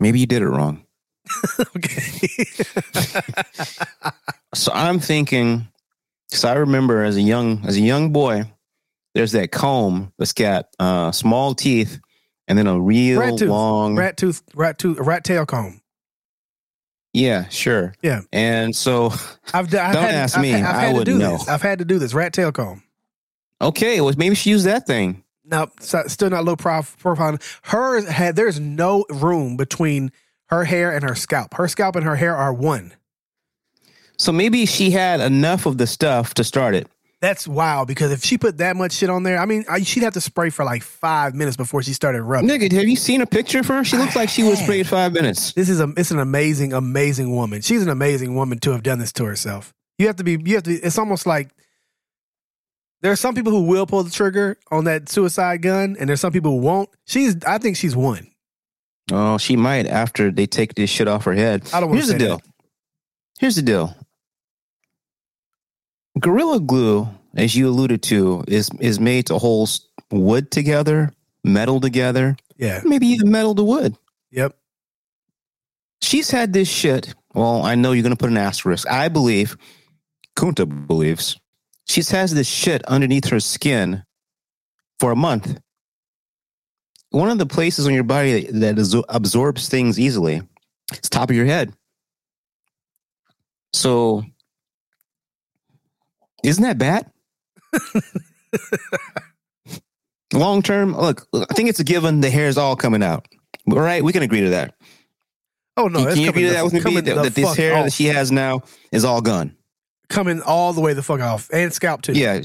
Maybe 0.00 0.20
you 0.20 0.26
did 0.26 0.42
it 0.42 0.48
wrong. 0.48 0.84
okay. 1.76 2.28
So 4.54 4.70
I'm 4.72 5.00
thinking, 5.00 5.66
because 6.30 6.44
I 6.44 6.52
remember 6.54 7.02
as 7.02 7.16
a 7.16 7.20
young 7.20 7.64
as 7.66 7.76
a 7.76 7.80
young 7.80 8.12
boy, 8.12 8.44
there's 9.12 9.32
that 9.32 9.50
comb 9.50 10.12
that's 10.16 10.32
got 10.32 10.68
uh, 10.78 11.10
small 11.10 11.56
teeth 11.56 11.98
and 12.46 12.56
then 12.56 12.68
a 12.68 12.78
real 12.80 13.18
Rat 13.18 13.36
tooth. 13.38 13.48
long. 13.48 13.96
rat 13.96 14.16
tooth, 14.16 14.42
rat 14.54 14.78
tooth, 14.78 14.98
rat 15.00 15.24
tail 15.24 15.44
comb. 15.44 15.80
Yeah, 17.14 17.48
sure. 17.48 17.94
Yeah. 18.02 18.20
And 18.32 18.74
so, 18.76 19.12
I've, 19.54 19.70
d- 19.70 19.78
I've 19.78 19.94
Don't 19.94 20.02
had, 20.02 20.14
ask 20.14 20.36
I've 20.36 20.42
me. 20.42 20.52
I've 20.54 20.64
I 20.64 20.80
had 20.80 20.88
to 20.90 20.98
wouldn't 20.98 21.18
do 21.18 21.18
know. 21.24 21.38
this. 21.38 21.48
I've 21.48 21.62
had 21.62 21.78
to 21.78 21.84
do 21.84 21.98
this. 21.98 22.12
Rat 22.12 22.32
tail 22.32 22.50
comb. 22.52 22.82
okay, 23.62 24.00
well, 24.00 24.12
maybe 24.18 24.34
she 24.34 24.50
used 24.50 24.66
that 24.66 24.86
thing. 24.86 25.22
No, 25.44 25.68
still 25.78 26.30
not 26.30 26.44
low 26.44 26.56
prof- 26.56 26.96
profile. 26.98 27.38
Hers 27.62 28.06
had 28.08 28.34
there's 28.34 28.58
no 28.58 29.04
room 29.10 29.56
between 29.56 30.10
her 30.46 30.64
hair 30.64 30.92
and 30.94 31.02
her 31.08 31.14
scalp. 31.14 31.54
Her 31.54 31.68
scalp 31.68 31.96
and 31.96 32.04
her 32.04 32.16
hair 32.16 32.34
are 32.36 32.52
one. 32.52 32.92
So 34.18 34.32
maybe 34.32 34.64
she 34.66 34.90
had 34.90 35.20
enough 35.20 35.66
of 35.66 35.78
the 35.78 35.86
stuff 35.86 36.34
to 36.34 36.44
start 36.44 36.74
it. 36.74 36.88
That's 37.24 37.48
wild 37.48 37.88
because 37.88 38.12
if 38.12 38.22
she 38.22 38.36
put 38.36 38.58
that 38.58 38.76
much 38.76 38.92
shit 38.92 39.08
on 39.08 39.22
there, 39.22 39.38
I 39.38 39.46
mean, 39.46 39.64
I, 39.66 39.80
she'd 39.80 40.02
have 40.02 40.12
to 40.12 40.20
spray 40.20 40.50
for 40.50 40.62
like 40.62 40.82
five 40.82 41.34
minutes 41.34 41.56
before 41.56 41.82
she 41.82 41.94
started 41.94 42.20
rubbing. 42.20 42.50
Nigga, 42.50 42.70
have 42.72 42.84
you 42.84 42.96
seen 42.96 43.22
a 43.22 43.26
picture 43.26 43.60
of 43.60 43.66
her? 43.68 43.82
She 43.82 43.96
looks 43.96 44.14
like 44.14 44.28
she 44.28 44.42
was 44.42 44.58
sprayed 44.58 44.86
five 44.86 45.14
minutes. 45.14 45.54
This 45.54 45.70
is 45.70 45.80
a 45.80 45.90
it's 45.96 46.10
an 46.10 46.18
amazing, 46.18 46.74
amazing 46.74 47.34
woman. 47.34 47.62
She's 47.62 47.82
an 47.82 47.88
amazing 47.88 48.34
woman 48.34 48.58
to 48.58 48.72
have 48.72 48.82
done 48.82 48.98
this 48.98 49.10
to 49.14 49.24
herself. 49.24 49.72
You 49.96 50.06
have 50.06 50.16
to 50.16 50.24
be 50.24 50.32
you 50.32 50.56
have 50.56 50.64
to 50.64 50.70
be, 50.70 50.76
it's 50.76 50.98
almost 50.98 51.24
like 51.24 51.48
there 53.00 53.10
are 53.10 53.16
some 53.16 53.34
people 53.34 53.52
who 53.52 53.62
will 53.62 53.86
pull 53.86 54.02
the 54.02 54.10
trigger 54.10 54.58
on 54.70 54.84
that 54.84 55.08
suicide 55.08 55.62
gun, 55.62 55.96
and 55.98 56.10
there's 56.10 56.20
some 56.20 56.30
people 56.30 56.50
who 56.50 56.58
won't. 56.58 56.90
She's 57.06 57.42
I 57.46 57.56
think 57.56 57.78
she's 57.78 57.96
one. 57.96 58.30
Oh, 59.10 59.38
she 59.38 59.56
might 59.56 59.86
after 59.86 60.30
they 60.30 60.44
take 60.44 60.74
this 60.74 60.90
shit 60.90 61.08
off 61.08 61.24
her 61.24 61.32
head. 61.32 61.70
I 61.72 61.80
don't 61.80 61.90
Here's 61.94 62.08
the 62.08 62.18
deal. 62.18 62.42
Here's 63.38 63.56
the 63.56 63.62
deal. 63.62 63.96
Gorilla 66.20 66.60
glue, 66.60 67.08
as 67.34 67.54
you 67.54 67.68
alluded 67.68 68.02
to, 68.04 68.44
is 68.46 68.70
is 68.80 69.00
made 69.00 69.26
to 69.26 69.38
hold 69.38 69.70
wood 70.10 70.50
together, 70.50 71.12
metal 71.42 71.80
together, 71.80 72.36
Yeah. 72.56 72.80
maybe 72.84 73.06
even 73.08 73.30
metal 73.30 73.54
to 73.54 73.64
wood. 73.64 73.96
Yep. 74.30 74.56
She's 76.02 76.30
had 76.30 76.52
this 76.52 76.68
shit. 76.68 77.14
Well, 77.34 77.62
I 77.64 77.74
know 77.74 77.92
you're 77.92 78.02
going 78.02 78.14
to 78.14 78.18
put 78.20 78.30
an 78.30 78.36
asterisk. 78.36 78.88
I 78.88 79.08
believe, 79.08 79.56
Kunta 80.36 80.86
believes, 80.86 81.38
she's 81.86 82.10
has 82.10 82.32
this 82.34 82.46
shit 82.46 82.84
underneath 82.84 83.26
her 83.26 83.40
skin 83.40 84.04
for 85.00 85.10
a 85.10 85.16
month. 85.16 85.58
One 87.10 87.30
of 87.30 87.38
the 87.38 87.46
places 87.46 87.86
on 87.86 87.94
your 87.94 88.04
body 88.04 88.46
that 88.50 88.78
is, 88.78 88.94
absorbs 89.08 89.68
things 89.68 89.98
easily 89.98 90.42
is 90.92 91.08
top 91.08 91.30
of 91.30 91.36
your 91.36 91.46
head. 91.46 91.72
So, 93.72 94.24
isn't 96.44 96.62
that 96.62 96.78
bad? 96.78 97.10
Long 100.32 100.62
term, 100.62 100.96
look, 100.96 101.26
I 101.34 101.44
think 101.54 101.68
it's 101.68 101.78
a 101.80 101.84
given. 101.84 102.20
The 102.20 102.30
hair 102.30 102.48
is 102.48 102.58
all 102.58 102.74
coming 102.76 103.02
out. 103.02 103.26
All 103.70 103.78
right, 103.78 104.02
we 104.02 104.12
can 104.12 104.22
agree 104.22 104.40
to 104.40 104.50
that. 104.50 104.74
Oh 105.76 105.86
no, 105.88 106.04
Can, 106.04 106.14
can 106.14 106.18
you 106.22 106.26
coming 106.26 106.28
agree 106.28 106.42
to 106.48 106.52
that 106.54 106.64
with 106.64 106.72
me? 106.72 106.80
coming 106.80 107.04
That, 107.04 107.22
that 107.22 107.34
this 107.34 107.56
hair 107.56 107.76
off. 107.76 107.84
that 107.86 107.92
she 107.92 108.06
has 108.06 108.30
now 108.32 108.62
is 108.92 109.04
all 109.04 109.20
gone. 109.20 109.56
coming 110.08 110.40
all 110.42 110.72
the 110.72 110.80
way 110.80 110.92
the 110.92 111.02
fuck 111.02 111.20
off 111.20 111.48
and 111.52 111.72
scalp 111.72 112.02
too. 112.02 112.12
Yeah. 112.12 112.42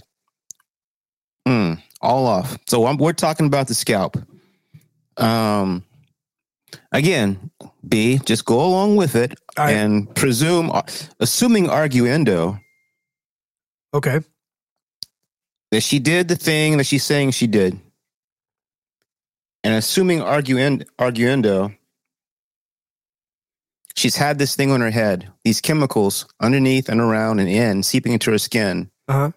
Mm, 1.47 1.81
all 2.01 2.27
off. 2.27 2.57
So 2.67 2.85
I'm, 2.85 2.97
we're 2.97 3.13
talking 3.13 3.45
about 3.47 3.67
the 3.67 3.73
scalp. 3.75 4.17
Um, 5.17 5.83
again, 6.91 7.49
B, 7.87 8.19
just 8.25 8.45
go 8.45 8.63
along 8.65 8.95
with 8.97 9.15
it 9.15 9.33
All 9.57 9.65
right. 9.65 9.75
and 9.75 10.13
presume, 10.15 10.71
assuming 11.19 11.65
arguendo 11.67 12.59
Okay. 13.93 14.19
that 15.71 15.81
she 15.81 15.99
did 15.99 16.27
the 16.27 16.35
thing 16.35 16.77
that 16.77 16.85
she's 16.85 17.03
saying 17.03 17.31
she 17.31 17.47
did, 17.47 17.79
and 19.63 19.73
assuming 19.73 20.21
arguend, 20.21 20.85
arguendo, 20.97 21.75
she's 23.95 24.15
had 24.15 24.39
this 24.39 24.55
thing 24.55 24.71
on 24.71 24.81
her 24.81 24.91
head, 24.91 25.31
these 25.43 25.61
chemicals 25.61 26.25
underneath 26.39 26.89
and 26.89 27.01
around 27.01 27.39
and 27.39 27.49
in, 27.49 27.83
seeping 27.83 28.13
into 28.13 28.31
her 28.31 28.37
skin. 28.37 28.89
Uh 29.07 29.13
huh. 29.13 29.31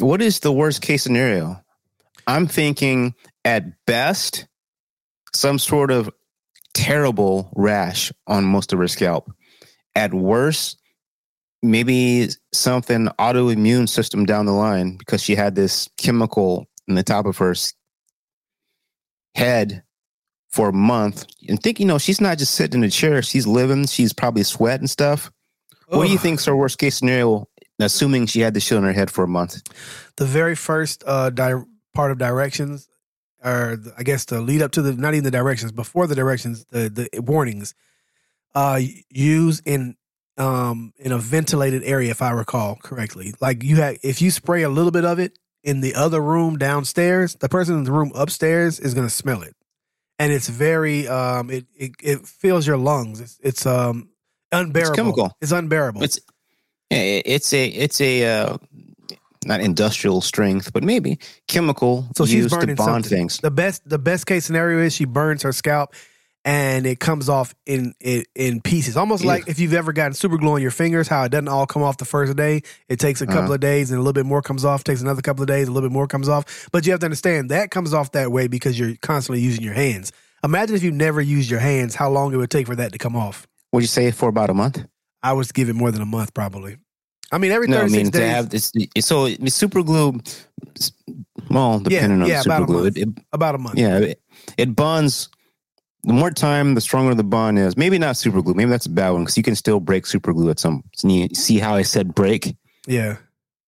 What 0.00 0.22
is 0.22 0.40
the 0.40 0.52
worst 0.52 0.80
case 0.80 1.02
scenario? 1.02 1.62
I'm 2.26 2.46
thinking 2.46 3.14
at 3.44 3.84
best, 3.86 4.46
some 5.34 5.58
sort 5.58 5.90
of 5.90 6.10
terrible 6.74 7.50
rash 7.56 8.12
on 8.26 8.44
most 8.44 8.72
of 8.72 8.78
her 8.78 8.88
scalp. 8.88 9.30
At 9.94 10.14
worst, 10.14 10.78
maybe 11.62 12.28
something 12.52 13.08
autoimmune 13.18 13.88
system 13.88 14.24
down 14.24 14.46
the 14.46 14.52
line 14.52 14.96
because 14.96 15.22
she 15.22 15.34
had 15.34 15.54
this 15.54 15.88
chemical 15.96 16.66
in 16.86 16.94
the 16.94 17.02
top 17.02 17.26
of 17.26 17.36
her 17.38 17.54
head 19.34 19.82
for 20.50 20.70
a 20.70 20.72
month. 20.72 21.26
And 21.48 21.62
think, 21.62 21.78
you 21.80 21.86
know, 21.86 21.98
she's 21.98 22.20
not 22.20 22.38
just 22.38 22.54
sitting 22.54 22.80
in 22.80 22.86
a 22.86 22.90
chair, 22.90 23.22
she's 23.22 23.46
living, 23.46 23.86
she's 23.86 24.12
probably 24.12 24.42
sweat 24.42 24.80
and 24.80 24.88
stuff. 24.88 25.30
What 25.88 26.04
do 26.04 26.10
you 26.10 26.16
Ugh. 26.16 26.22
think's 26.22 26.44
her 26.46 26.56
worst 26.56 26.78
case 26.78 26.96
scenario, 26.98 27.48
assuming 27.78 28.26
she 28.26 28.40
had 28.40 28.54
the 28.54 28.60
shit 28.60 28.78
on 28.78 28.84
her 28.84 28.92
head 28.92 29.10
for 29.10 29.24
a 29.24 29.28
month? 29.28 29.62
The 30.16 30.26
very 30.26 30.54
first 30.54 31.02
uh 31.06 31.30
di- 31.30 31.62
part 31.94 32.10
of 32.10 32.18
directions, 32.18 32.88
or 33.44 33.76
the- 33.76 33.94
I 33.96 34.02
guess 34.02 34.24
the 34.26 34.40
lead 34.40 34.62
up 34.62 34.72
to 34.72 34.82
the 34.82 34.92
not 34.94 35.14
even 35.14 35.24
the 35.24 35.30
directions 35.30 35.72
before 35.72 36.06
the 36.06 36.14
directions, 36.14 36.64
the 36.66 36.88
the 37.12 37.20
warnings. 37.20 37.74
Uh, 38.54 38.80
use 39.10 39.60
in 39.66 39.94
um, 40.38 40.92
in 40.98 41.12
a 41.12 41.18
ventilated 41.18 41.82
area, 41.84 42.10
if 42.10 42.22
I 42.22 42.30
recall 42.30 42.76
correctly. 42.76 43.34
Like 43.40 43.62
you 43.62 43.76
had, 43.76 43.98
if 44.02 44.22
you 44.22 44.30
spray 44.30 44.62
a 44.62 44.68
little 44.68 44.92
bit 44.92 45.04
of 45.04 45.18
it 45.18 45.38
in 45.64 45.80
the 45.80 45.94
other 45.94 46.20
room 46.20 46.56
downstairs, 46.56 47.34
the 47.34 47.48
person 47.48 47.76
in 47.76 47.84
the 47.84 47.92
room 47.92 48.12
upstairs 48.14 48.78
is 48.80 48.94
going 48.94 49.06
to 49.06 49.12
smell 49.14 49.42
it, 49.42 49.56
and 50.18 50.32
it's 50.32 50.48
very, 50.48 51.06
um, 51.08 51.50
it 51.50 51.66
it, 51.74 51.92
it 52.02 52.26
fills 52.26 52.66
your 52.66 52.76
lungs. 52.76 53.20
It's 53.20 53.38
it's 53.42 53.66
um 53.66 54.10
unbearable. 54.52 54.96
chemical. 54.96 55.36
It's 55.40 55.52
unbearable. 55.52 56.02
It's 56.02 56.20
it's 56.90 57.52
a 57.52 57.66
it's 57.66 58.00
a 58.00 58.24
uh, 58.24 58.58
not 59.44 59.60
industrial 59.60 60.20
strength, 60.20 60.72
but 60.72 60.82
maybe 60.82 61.18
chemical 61.46 62.06
So 62.16 62.24
she's 62.24 62.34
used 62.34 62.50
to 62.50 62.60
burning 62.60 62.76
bond 62.76 63.04
something. 63.04 63.18
things. 63.18 63.38
The 63.38 63.50
best 63.50 63.88
the 63.88 63.98
best 63.98 64.26
case 64.26 64.44
scenario 64.44 64.78
is 64.80 64.94
she 64.94 65.04
burns 65.04 65.42
her 65.42 65.52
scalp 65.52 65.94
and 66.44 66.86
it 66.86 67.00
comes 67.00 67.28
off 67.28 67.54
in 67.66 67.94
in, 68.00 68.24
in 68.34 68.60
pieces. 68.60 68.96
Almost 68.96 69.22
Yeah. 69.24 69.28
like 69.32 69.48
if 69.48 69.58
you've 69.58 69.74
ever 69.74 69.92
gotten 69.92 70.14
super 70.14 70.38
glue 70.38 70.52
on 70.52 70.62
your 70.62 70.70
fingers, 70.70 71.08
how 71.08 71.24
it 71.24 71.30
doesn't 71.30 71.48
all 71.48 71.66
come 71.66 71.82
off 71.82 71.96
the 71.98 72.04
first 72.04 72.36
day. 72.36 72.62
It 72.88 72.98
takes 73.00 73.20
a 73.20 73.26
couple 73.26 73.42
Uh-huh. 73.44 73.54
of 73.54 73.60
days 73.60 73.90
and 73.90 73.98
a 73.98 74.00
little 74.00 74.12
bit 74.12 74.26
more 74.26 74.40
comes 74.42 74.64
off, 74.64 74.84
takes 74.84 75.00
another 75.00 75.22
couple 75.22 75.42
of 75.42 75.48
days, 75.48 75.68
a 75.68 75.72
little 75.72 75.88
bit 75.88 75.92
more 75.92 76.06
comes 76.06 76.28
off. 76.28 76.68
But 76.72 76.86
you 76.86 76.92
have 76.92 77.00
to 77.00 77.06
understand 77.06 77.50
that 77.50 77.70
comes 77.70 77.92
off 77.92 78.12
that 78.12 78.32
way 78.32 78.46
because 78.48 78.78
you're 78.78 78.94
constantly 79.02 79.40
using 79.42 79.62
your 79.64 79.74
hands. 79.74 80.12
Imagine 80.44 80.76
if 80.76 80.82
you 80.82 80.92
never 80.92 81.20
used 81.20 81.50
your 81.50 81.60
hands, 81.60 81.94
how 81.96 82.08
long 82.10 82.32
it 82.32 82.36
would 82.36 82.50
take 82.50 82.66
for 82.66 82.76
that 82.76 82.92
to 82.92 82.98
come 82.98 83.16
off. 83.16 83.46
Would 83.72 83.82
you 83.82 83.88
say 83.88 84.10
for 84.12 84.28
about 84.28 84.48
a 84.50 84.54
month? 84.54 84.84
I 85.22 85.32
would 85.32 85.52
give 85.52 85.68
it 85.68 85.74
more 85.74 85.90
than 85.90 86.00
a 86.00 86.06
month 86.06 86.32
probably. 86.32 86.76
I 87.30 87.36
mean 87.38 87.50
every 87.52 87.66
No, 87.68 87.76
I 87.78 87.80
36 87.80 87.96
mean 88.04 88.12
to 88.12 88.18
days 88.20 88.30
have 88.30 88.48
this. 88.48 88.72
So 89.00 89.26
it's 89.26 89.54
super 89.54 89.82
glue. 89.82 90.18
Well, 91.50 91.80
depending 91.80 92.26
yeah, 92.26 92.40
on 92.40 92.46
about 92.46 92.58
super 92.58 92.62
a 92.62 92.66
glue, 92.66 92.82
month. 92.84 92.96
it, 92.96 93.08
it 93.08 93.08
about 93.32 93.54
a 93.54 93.58
month. 93.58 93.78
yeah, 93.78 93.98
it, 93.98 94.22
it 94.56 94.76
bonds. 94.76 95.28
The 96.04 96.12
more 96.12 96.30
time, 96.30 96.74
the 96.74 96.80
stronger 96.80 97.14
the 97.14 97.24
bond 97.24 97.58
is. 97.58 97.76
Maybe 97.76 97.98
not 97.98 98.16
super 98.16 98.40
glue. 98.40 98.54
Maybe 98.54 98.70
that's 98.70 98.86
a 98.86 98.90
bad 98.90 99.10
one 99.10 99.22
because 99.22 99.36
you 99.36 99.42
can 99.42 99.56
still 99.56 99.80
break 99.80 100.06
super 100.06 100.32
glue 100.32 100.48
at 100.50 100.58
some. 100.58 100.82
See 100.96 101.58
how 101.58 101.74
I 101.74 101.82
said 101.82 102.14
break? 102.14 102.56
Yeah. 102.86 103.16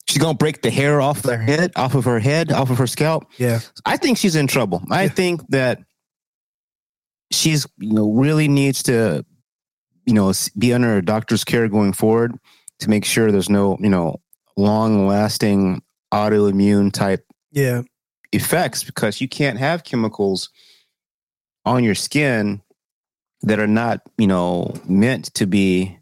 She's 0.06 0.18
gonna 0.22 0.34
break 0.38 0.62
the 0.62 0.70
hair 0.70 1.00
off 1.00 1.24
her 1.24 1.36
head, 1.38 1.72
off 1.76 1.94
of 1.94 2.04
her 2.04 2.18
head, 2.18 2.50
off 2.52 2.70
of 2.70 2.78
her 2.78 2.86
scalp. 2.86 3.26
Yeah. 3.36 3.60
I 3.84 3.96
think 3.96 4.16
she's 4.18 4.36
in 4.36 4.46
trouble. 4.46 4.82
I 4.90 5.04
Yeah. 5.04 5.08
think 5.10 5.42
that 5.50 5.80
she's 7.30 7.66
you 7.78 7.92
know 7.92 8.10
really 8.12 8.48
needs 8.48 8.82
to 8.84 9.24
you 10.06 10.14
know 10.14 10.32
be 10.58 10.72
under 10.72 10.96
a 10.96 11.04
doctor's 11.04 11.44
care 11.44 11.68
going 11.68 11.92
forward 11.92 12.34
to 12.80 12.90
make 12.90 13.04
sure 13.04 13.30
there's 13.30 13.50
no 13.50 13.76
you 13.80 13.88
know 13.90 14.20
long 14.56 15.06
lasting 15.06 15.82
autoimmune 16.12 16.92
type 16.92 17.24
Yeah. 17.52 17.82
effects 18.32 18.82
because 18.82 19.20
you 19.20 19.28
can't 19.28 19.58
have 19.58 19.84
chemicals 19.84 20.50
on 21.70 21.84
your 21.84 21.94
skin 21.94 22.60
that 23.42 23.58
are 23.58 23.66
not 23.66 24.00
you 24.18 24.26
know 24.26 24.74
meant 24.86 25.32
to 25.34 25.46
be 25.46 25.98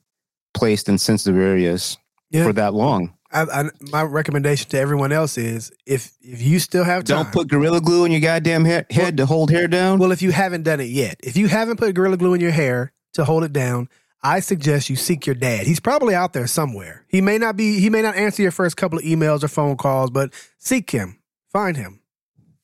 placed 0.54 0.88
in 0.88 0.98
sensitive 0.98 1.38
areas 1.40 1.98
Yeah. 2.30 2.44
for 2.44 2.52
that 2.54 2.74
long. 2.74 3.14
I, 3.30 3.42
I, 3.42 3.64
my 3.92 4.02
recommendation 4.02 4.70
to 4.70 4.78
everyone 4.78 5.12
else 5.12 5.36
is 5.36 5.70
if 5.86 6.12
if 6.22 6.40
you 6.40 6.58
still 6.58 6.84
have 6.84 7.04
time. 7.04 7.24
Don't 7.24 7.32
put 7.32 7.48
gorilla 7.48 7.80
glue 7.80 8.04
in 8.06 8.12
your 8.12 8.22
goddamn 8.22 8.64
he- 8.64 8.82
head 8.90 9.18
to 9.18 9.26
hold 9.26 9.50
hair 9.50 9.68
down. 9.68 9.98
well, 9.98 10.12
if 10.12 10.22
you 10.22 10.32
haven't 10.32 10.62
done 10.62 10.80
it 10.80 10.88
yet, 10.88 11.16
if 11.22 11.36
you 11.36 11.46
haven't 11.48 11.76
put 11.76 11.94
gorilla 11.94 12.16
glue 12.16 12.32
in 12.34 12.40
your 12.40 12.50
hair 12.50 12.92
to 13.12 13.24
hold 13.26 13.44
it 13.44 13.52
down, 13.52 13.88
I 14.22 14.40
suggest 14.40 14.88
you 14.88 14.96
seek 14.96 15.26
your 15.26 15.34
dad. 15.34 15.66
He's 15.66 15.78
probably 15.80 16.14
out 16.14 16.32
there 16.32 16.46
somewhere. 16.46 17.04
He 17.08 17.20
may 17.20 17.36
not 17.36 17.54
be. 17.56 17.78
He 17.80 17.90
may 17.90 18.00
not 18.00 18.16
answer 18.16 18.40
your 18.42 18.50
first 18.50 18.78
couple 18.78 18.98
of 18.98 19.04
emails 19.04 19.44
or 19.44 19.48
phone 19.48 19.76
calls, 19.76 20.10
but 20.10 20.32
seek 20.58 20.90
him. 20.90 21.20
Find 21.52 21.76
him 21.76 22.00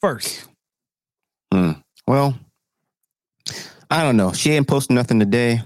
first. 0.00 0.48
Hmm. 1.52 1.72
Well, 2.06 2.38
I 3.90 4.02
don't 4.02 4.16
know. 4.16 4.32
She 4.32 4.52
ain't 4.52 4.68
posting 4.68 4.96
nothing 4.96 5.18
today. 5.20 5.62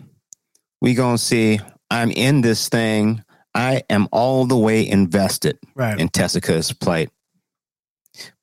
We 0.80 0.94
gonna 0.94 1.18
see. 1.18 1.60
I'm 1.90 2.10
in 2.10 2.40
this 2.42 2.68
thing. 2.68 3.22
I 3.54 3.82
am 3.88 4.08
all 4.12 4.44
the 4.44 4.56
way 4.56 4.86
invested 4.86 5.58
Right. 5.74 5.98
in 5.98 6.08
Tessica's 6.08 6.72
plight. 6.72 7.10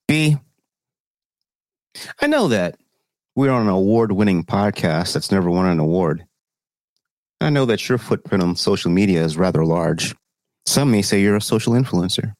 B. 0.07 0.37
I 2.21 2.27
know 2.27 2.47
that 2.49 2.77
we're 3.35 3.51
on 3.51 3.63
an 3.63 3.69
award-winning 3.69 4.43
podcast 4.43 5.13
that's 5.13 5.31
never 5.31 5.49
won 5.49 5.67
an 5.67 5.79
award. 5.79 6.25
I 7.41 7.49
know 7.49 7.65
that 7.65 7.87
your 7.87 7.97
footprint 7.97 8.43
on 8.43 8.55
social 8.55 8.91
media 8.91 9.23
is 9.23 9.37
rather 9.37 9.63
large. 9.65 10.15
Some 10.65 10.91
may 10.91 11.01
say 11.01 11.21
you're 11.21 11.35
a 11.35 11.41
social 11.41 11.73
influencer. 11.73 12.33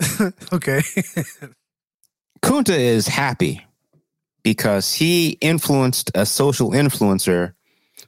okay. 0.52 0.80
Kunta 2.42 2.76
is 2.76 3.06
happy 3.06 3.64
because 4.42 4.94
he 4.94 5.30
influenced 5.40 6.10
a 6.14 6.26
social 6.26 6.70
influencer 6.70 7.54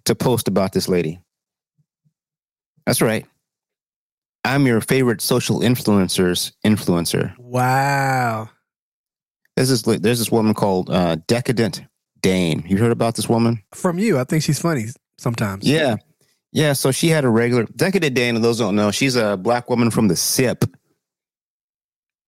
to 0.05 0.15
post 0.15 0.49
about 0.49 0.73
this 0.73 0.89
lady. 0.89 1.21
That's 2.87 3.01
right. 3.01 3.27
I'm 4.45 4.67
your 4.67 4.81
favorite 4.81 5.23
social 5.23 5.61
influencer's 5.61 6.53
influencer. 6.65 7.35
wow. 7.39 8.51
There's 9.57 9.69
this, 9.69 9.83
there's 10.01 10.19
this 10.19 10.33
woman 10.33 10.53
called 10.53 10.91
uh, 10.91 11.17
Decadent 11.29 11.85
Dane. 12.21 12.65
You 12.67 12.77
heard 12.77 12.91
about 12.91 13.15
this 13.15 13.29
woman? 13.29 13.63
From 13.73 14.01
you, 14.01 14.19
I 14.19 14.25
think 14.25 14.43
she's 14.43 14.59
funny 14.59 14.87
sometimes. 15.17 15.65
Yeah. 15.65 15.97
Yeah. 16.51 16.73
So 16.73 16.91
she 16.91 17.09
had 17.09 17.25
a 17.25 17.29
regular 17.29 17.65
Decadent 17.65 18.15
Dane, 18.17 18.35
and 18.35 18.45
those 18.45 18.59
don't 18.59 18.75
know, 18.75 18.91
she's 18.91 19.15
a 19.15 19.37
black 19.37 19.71
woman 19.71 19.93
from 19.93 20.09
the 20.09 20.17
SIP. 20.17 20.65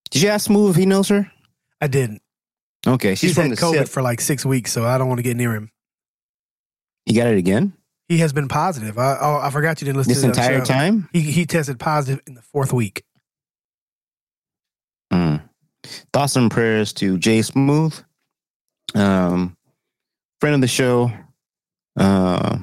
Did 0.09 0.21
you 0.21 0.29
ask 0.29 0.45
Smooth 0.45 0.71
if 0.71 0.75
he 0.77 0.85
knows 0.85 1.09
her? 1.09 1.29
I 1.81 1.87
didn't. 1.87 2.21
Okay. 2.85 3.15
She's 3.15 3.33
from 3.33 3.49
had 3.49 3.57
COVID 3.57 3.85
SIP. 3.85 3.89
for 3.89 4.01
like 4.01 4.21
six 4.21 4.45
weeks, 4.45 4.71
so 4.71 4.85
I 4.85 4.97
don't 4.97 5.07
want 5.07 5.19
to 5.19 5.23
get 5.23 5.35
near 5.37 5.53
him. 5.53 5.71
He 7.05 7.13
got 7.13 7.27
it 7.27 7.37
again? 7.37 7.73
He 8.07 8.19
has 8.19 8.31
been 8.33 8.47
positive. 8.47 8.97
I 8.97 9.17
oh, 9.19 9.39
I 9.41 9.49
forgot 9.49 9.81
you 9.81 9.85
didn't 9.85 9.97
listen 9.97 10.11
This 10.13 10.21
to 10.21 10.27
that 10.27 10.37
entire 10.37 10.59
show. 10.65 10.73
time? 10.73 11.09
He 11.11 11.21
he 11.21 11.45
tested 11.45 11.79
positive 11.79 12.21
in 12.27 12.35
the 12.35 12.41
fourth 12.41 12.71
week. 12.71 13.03
Mm. 15.11 15.41
Thoughts 16.13 16.35
and 16.35 16.51
prayers 16.51 16.93
to 16.93 17.17
Jay 17.17 17.41
Smooth, 17.41 17.97
um, 18.95 19.55
friend 20.39 20.55
of 20.55 20.61
the 20.61 20.67
show, 20.67 21.11
uh, 21.97 22.57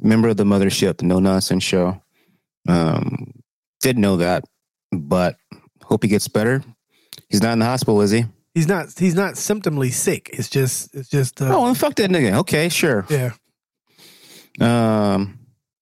member 0.00 0.28
of 0.28 0.36
the 0.36 0.44
mothership, 0.44 0.98
the 0.98 1.06
No 1.06 1.18
Nonsense 1.18 1.62
Show. 1.64 2.00
Um, 2.68 3.32
didn't 3.80 4.02
know 4.02 4.16
that, 4.18 4.44
but 4.92 5.36
hope 5.82 6.02
he 6.02 6.08
gets 6.08 6.28
better. 6.28 6.62
He's 7.28 7.42
not 7.42 7.52
in 7.52 7.58
the 7.60 7.64
hospital, 7.64 8.00
is 8.02 8.10
he? 8.10 8.24
He's 8.58 8.66
not 8.66 8.88
he's 8.98 9.14
not 9.14 9.34
symptomly 9.34 9.92
sick. 9.92 10.30
It's 10.32 10.48
just 10.48 10.92
it's 10.92 11.08
just 11.08 11.40
uh, 11.40 11.44
Oh, 11.44 11.62
well, 11.62 11.74
fuck 11.74 11.94
that 11.94 12.10
nigga. 12.10 12.38
Okay, 12.38 12.68
sure. 12.68 13.06
yeah. 13.08 13.30
Um, 14.60 15.38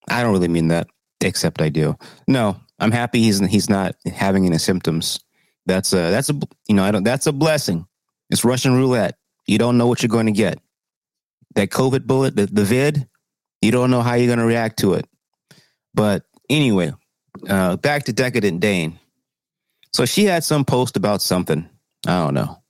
I 0.06 0.22
don't 0.22 0.32
really 0.32 0.48
mean 0.48 0.68
that, 0.68 0.86
except 1.22 1.62
I 1.62 1.70
do. 1.70 1.96
No, 2.28 2.60
I'm 2.78 2.90
happy 2.90 3.22
he's 3.22 3.38
he's 3.46 3.70
not 3.70 3.94
having 4.14 4.44
any 4.44 4.58
symptoms. 4.58 5.20
That's 5.64 5.94
a 5.94 6.10
that's 6.10 6.28
a 6.28 6.34
you 6.68 6.74
know 6.74 6.84
I 6.84 6.90
don't 6.90 7.02
that's 7.02 7.26
a 7.26 7.32
blessing. 7.32 7.86
It's 8.28 8.44
Russian 8.44 8.74
roulette. 8.76 9.16
You 9.46 9.56
don't 9.56 9.78
know 9.78 9.86
what 9.86 10.02
you're 10.02 10.08
going 10.08 10.26
to 10.26 10.32
get. 10.32 10.58
That 11.54 11.70
COVID 11.70 12.06
bullet, 12.06 12.36
the, 12.36 12.44
the 12.44 12.64
vid, 12.64 13.08
you 13.62 13.70
don't 13.70 13.90
know 13.90 14.02
how 14.02 14.16
you're 14.16 14.26
going 14.26 14.38
to 14.38 14.44
react 14.44 14.80
to 14.80 14.92
it. 14.92 15.08
But 15.94 16.24
anyway, 16.50 16.92
uh, 17.48 17.76
back 17.76 18.04
to 18.04 18.12
Decadent 18.12 18.60
Dane. 18.60 18.98
So 19.94 20.04
she 20.04 20.26
had 20.26 20.44
some 20.44 20.66
post 20.66 20.98
about 20.98 21.22
something. 21.22 21.66
I 22.06 22.22
don't 22.22 22.34
know. 22.34 22.62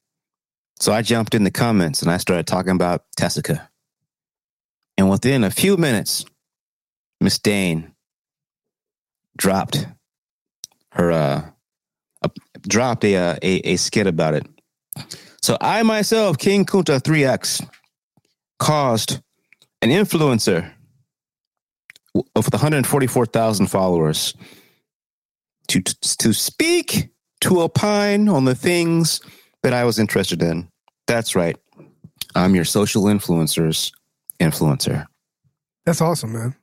So 0.81 0.93
I 0.93 1.03
jumped 1.03 1.35
in 1.35 1.45
the 1.45 1.51
comments 1.51 2.03
and 2.03 2.11
I 2.11 2.19
started 2.19 2.47
talking 2.47 2.73
about 2.73 3.05
Tessica. 3.17 3.69
And 4.99 5.11
within 5.11 5.45
a 5.45 5.51
few 5.51 5.77
minutes, 5.77 6.25
Miss 7.21 7.39
Dane 7.39 7.93
dropped 9.37 9.87
her 10.93 11.13
uh 11.13 11.43
dropped 12.63 13.05
a, 13.05 13.17
uh, 13.17 13.37
a 13.43 13.73
a 13.73 13.77
skit 13.77 14.07
about 14.07 14.35
it. 14.35 14.47
So 15.43 15.57
I 15.61 15.83
myself, 15.83 16.39
King 16.39 16.65
Kunta 16.65 17.01
3X, 17.01 17.69
caused 18.59 19.21
an 19.83 19.91
influencer 19.91 20.73
with 22.15 22.53
144,000 22.53 23.67
followers 23.67 24.35
to 25.69 25.81
to 25.83 26.33
speak, 26.33 27.11
to 27.43 27.61
opine 27.61 28.29
on 28.29 28.45
the 28.45 28.55
things 28.55 29.21
that 29.63 29.73
I 29.73 29.85
was 29.85 29.99
interested 29.99 30.43
in. 30.43 30.69
That's 31.07 31.35
right. 31.35 31.57
I'm 32.35 32.55
your 32.55 32.65
social 32.65 33.05
influencers 33.05 33.93
influencer. 34.41 35.07
That's 35.85 36.01
awesome, 36.01 36.33
man. 36.33 36.57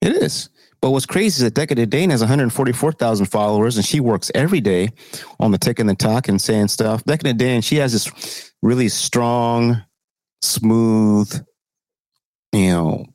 It 0.00 0.12
is. 0.16 0.50
But 0.80 0.90
what's 0.90 1.06
crazy 1.06 1.38
is 1.38 1.44
that 1.44 1.54
Decadent 1.54 1.90
Dane 1.90 2.10
has 2.10 2.20
144,000 2.20 3.26
followers 3.26 3.76
and 3.76 3.86
she 3.86 4.00
works 4.00 4.30
every 4.34 4.60
day 4.60 4.90
on 5.40 5.50
the 5.50 5.56
tick 5.56 5.78
and 5.78 5.88
the 5.88 5.94
talk 5.94 6.28
and 6.28 6.40
saying 6.40 6.68
stuff. 6.68 7.02
Decadent 7.04 7.38
Dane, 7.38 7.62
she 7.62 7.76
has 7.76 7.92
this 7.92 8.52
really 8.60 8.90
strong, 8.90 9.82
smooth, 10.42 11.32
you 12.52 12.68
know, 12.68 13.06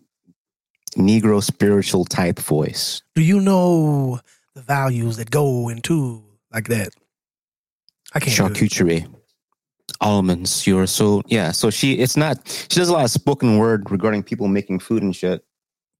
Negro 0.97 1.43
spiritual 1.43 2.05
type 2.05 2.39
voice. 2.39 3.03
Do 3.13 3.21
you 3.21 3.39
know 3.39 4.19
the 4.55 4.61
values 4.61 5.17
that 5.17 5.29
go 5.29 5.69
into 5.69 6.23
like 6.51 6.69
that? 6.69 6.89
I 8.15 8.19
can't. 8.19 8.55
Charcuterie. 8.55 9.07
Almonds, 10.01 10.65
you're 10.67 10.87
so 10.87 11.21
yeah. 11.27 11.51
So 11.51 11.69
she 11.69 11.93
it's 11.93 12.15
not 12.17 12.37
she 12.69 12.79
does 12.79 12.89
a 12.89 12.93
lot 12.93 13.05
of 13.05 13.11
spoken 13.11 13.57
word 13.57 13.89
regarding 13.91 14.23
people 14.23 14.47
making 14.47 14.79
food 14.79 15.03
and 15.03 15.15
shit. 15.15 15.43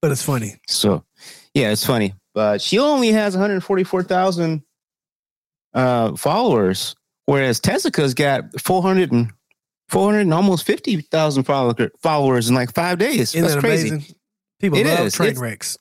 But 0.02 0.12
it's 0.12 0.24
funny. 0.24 0.56
So, 0.68 1.04
Yeah, 1.54 1.72
it's 1.72 1.86
funny, 1.86 2.14
but 2.34 2.62
she 2.62 2.80
only 2.80 3.10
has 3.10 3.34
144,000 3.36 4.64
uh, 5.74 6.16
followers, 6.16 6.96
whereas 7.26 7.60
Tessica's 7.60 8.14
got 8.14 8.44
400 8.62 9.12
and 9.12 9.32
400 9.90 10.22
and 10.22 10.34
almost 10.34 10.66
50,000 10.66 11.44
follower, 11.44 11.92
followers 12.02 12.48
in 12.48 12.56
like 12.56 12.74
five 12.74 12.98
days. 12.98 13.36
Isn't 13.36 13.42
That's 13.42 13.54
that 13.56 13.60
crazy. 13.60 13.90
amazing? 13.90 14.16
People 14.62 14.80
It 14.80 14.86
love 14.88 15.00
is. 15.08 15.14
train 15.16 15.30
It's- 15.32 15.42
wrecks. 15.42 15.78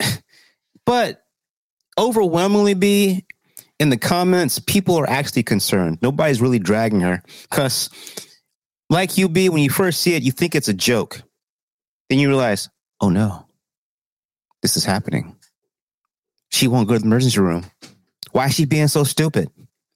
But 0.86 1.22
overwhelmingly, 1.98 2.72
be 2.74 3.26
in 3.78 3.90
the 3.90 3.96
comments, 3.96 4.58
people 4.58 4.98
are 4.98 5.08
actually 5.08 5.44
concerned. 5.44 5.98
Nobody's 6.02 6.40
really 6.40 6.58
dragging 6.58 7.00
her 7.00 7.22
because, 7.42 7.90
like 8.90 9.16
you, 9.18 9.28
be 9.28 9.48
when 9.48 9.62
you 9.62 9.70
first 9.70 10.00
see 10.00 10.14
it, 10.14 10.22
you 10.22 10.32
think 10.32 10.54
it's 10.54 10.68
a 10.68 10.74
joke. 10.74 11.22
Then 12.08 12.18
you 12.18 12.28
realize, 12.28 12.68
oh 13.00 13.10
no, 13.10 13.46
this 14.62 14.76
is 14.76 14.84
happening. 14.84 15.36
She 16.50 16.66
won't 16.66 16.88
go 16.88 16.94
to 16.94 17.00
the 17.00 17.06
emergency 17.06 17.40
room. 17.40 17.66
Why 18.32 18.46
is 18.46 18.54
she 18.54 18.64
being 18.64 18.88
so 18.88 19.04
stupid? 19.04 19.50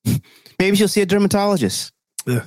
Maybe 0.59 0.77
she'll 0.77 0.88
see 0.88 1.01
a 1.01 1.07
dermatologist. 1.07 1.92
Yeah. 2.27 2.45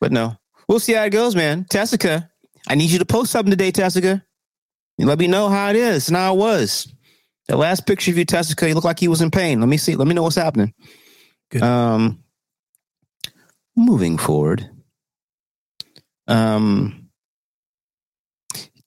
But 0.00 0.12
no, 0.12 0.36
we'll 0.68 0.80
see 0.80 0.94
how 0.94 1.04
it 1.04 1.10
goes, 1.10 1.36
man. 1.36 1.64
Tessica, 1.70 2.30
I 2.68 2.74
need 2.74 2.90
you 2.90 2.98
to 2.98 3.06
post 3.06 3.32
something 3.32 3.50
today, 3.50 3.70
Tessica. 3.70 4.24
Let 4.98 5.18
me 5.18 5.28
know 5.28 5.48
how 5.48 5.70
it 5.70 5.76
is 5.76 6.08
and 6.08 6.16
how 6.16 6.34
it 6.34 6.38
was. 6.38 6.92
The 7.50 7.56
last 7.56 7.84
picture 7.84 8.12
of 8.12 8.18
you, 8.18 8.24
Tessica, 8.24 8.68
you 8.68 8.74
look 8.74 8.84
like 8.84 9.00
he 9.00 9.08
was 9.08 9.20
in 9.20 9.30
pain. 9.30 9.58
Let 9.58 9.68
me 9.68 9.76
see. 9.76 9.96
Let 9.96 10.06
me 10.06 10.14
know 10.14 10.22
what's 10.22 10.36
happening. 10.36 10.72
Good. 11.50 11.62
Um, 11.62 12.22
moving 13.74 14.18
forward. 14.18 14.70
Um, 16.28 17.08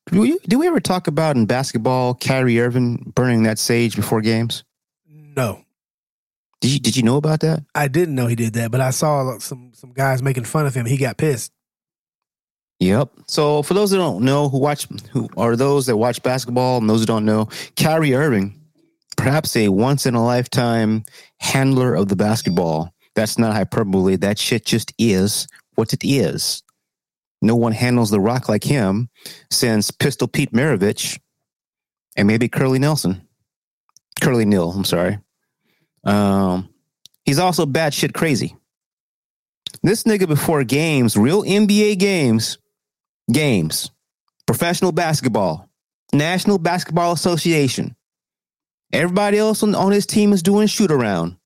do 0.09 0.21
we, 0.21 0.39
do 0.47 0.59
we 0.59 0.67
ever 0.67 0.79
talk 0.79 1.07
about 1.07 1.35
in 1.35 1.45
basketball 1.45 2.15
Kyrie 2.15 2.61
Irving 2.61 3.11
burning 3.15 3.43
that 3.43 3.59
sage 3.59 3.97
before 3.97 4.21
games? 4.21 4.63
No, 5.09 5.65
Did 6.61 6.71
you 6.71 6.79
did 6.79 6.95
you 6.95 7.03
know 7.03 7.17
about 7.17 7.41
that? 7.41 7.65
I 7.75 7.89
didn't 7.89 8.15
know 8.15 8.27
he 8.27 8.35
did 8.35 8.53
that, 8.53 8.71
but 8.71 8.79
I 8.79 8.91
saw 8.91 9.39
some 9.39 9.71
some 9.73 9.91
guys 9.91 10.21
making 10.21 10.45
fun 10.45 10.67
of 10.67 10.73
him. 10.73 10.85
He 10.85 10.95
got 10.95 11.17
pissed. 11.17 11.51
Yep. 12.83 13.11
So 13.27 13.63
for 13.63 13.73
those 13.73 13.91
that 13.91 13.97
don't 13.97 14.25
know, 14.25 14.49
who 14.49 14.59
watch 14.59 14.87
who 15.11 15.29
are 15.37 15.55
those 15.55 15.85
that 15.85 15.95
watch 15.95 16.21
basketball 16.21 16.79
and 16.79 16.89
those 16.89 16.99
who 16.99 17.05
don't 17.05 17.23
know, 17.23 17.47
Kyrie 17.77 18.13
Irving, 18.13 18.59
perhaps 19.15 19.55
a 19.55 19.69
once 19.69 20.05
in 20.05 20.15
a 20.15 20.23
lifetime 20.23 21.05
handler 21.37 21.95
of 21.95 22.09
the 22.09 22.17
basketball. 22.17 22.93
That's 23.15 23.37
not 23.37 23.53
hyperbole. 23.53 24.17
That 24.17 24.37
shit 24.37 24.65
just 24.65 24.91
is 24.97 25.47
what 25.75 25.93
it 25.93 26.03
is. 26.03 26.61
No 27.41 27.55
one 27.55 27.71
handles 27.71 28.09
the 28.09 28.19
rock 28.19 28.49
like 28.49 28.65
him 28.65 29.09
since 29.49 29.89
Pistol 29.89 30.27
Pete 30.27 30.51
Maravich 30.51 31.19
and 32.17 32.27
maybe 32.27 32.49
Curly 32.49 32.79
Nelson. 32.79 33.25
Curly 34.19 34.45
Neal, 34.45 34.71
I'm 34.71 34.83
sorry. 34.83 35.19
Um, 36.03 36.69
he's 37.23 37.39
also 37.39 37.65
bad 37.65 37.93
shit 37.93 38.13
crazy. 38.13 38.57
This 39.83 40.03
nigga 40.03 40.27
before 40.27 40.63
games, 40.63 41.15
real 41.17 41.43
NBA 41.43 41.97
games, 41.99 42.57
games, 43.31 43.91
professional 44.45 44.91
basketball, 44.91 45.69
National 46.11 46.57
Basketball 46.57 47.13
Association. 47.13 47.95
Everybody 48.91 49.37
else 49.37 49.63
on, 49.63 49.73
on 49.73 49.91
his 49.91 50.05
team 50.05 50.33
is 50.33 50.43
doing 50.43 50.67
shoot 50.67 50.91
around. 50.91 51.37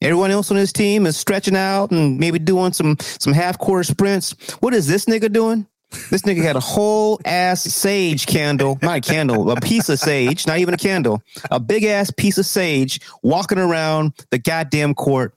Everyone 0.00 0.30
else 0.30 0.50
on 0.50 0.56
his 0.56 0.72
team 0.72 1.06
is 1.06 1.16
stretching 1.16 1.56
out 1.56 1.90
and 1.90 2.18
maybe 2.18 2.38
doing 2.38 2.72
some 2.72 2.96
some 3.00 3.32
half 3.32 3.58
court 3.58 3.86
sprints. 3.86 4.32
What 4.60 4.74
is 4.74 4.86
this 4.86 5.06
nigga 5.06 5.32
doing? 5.32 5.66
This 6.10 6.22
nigga 6.22 6.42
had 6.42 6.56
a 6.56 6.60
whole 6.60 7.20
ass 7.24 7.62
sage 7.62 8.26
candle, 8.26 8.78
not 8.82 8.98
a 8.98 9.00
candle, 9.00 9.50
a 9.50 9.60
piece 9.60 9.88
of 9.88 9.98
sage, 9.98 10.46
not 10.46 10.58
even 10.58 10.74
a 10.74 10.78
candle, 10.78 11.22
a 11.50 11.60
big 11.60 11.84
ass 11.84 12.10
piece 12.10 12.36
of 12.36 12.46
sage 12.46 13.00
walking 13.22 13.58
around 13.58 14.12
the 14.30 14.38
goddamn 14.38 14.94
court, 14.94 15.34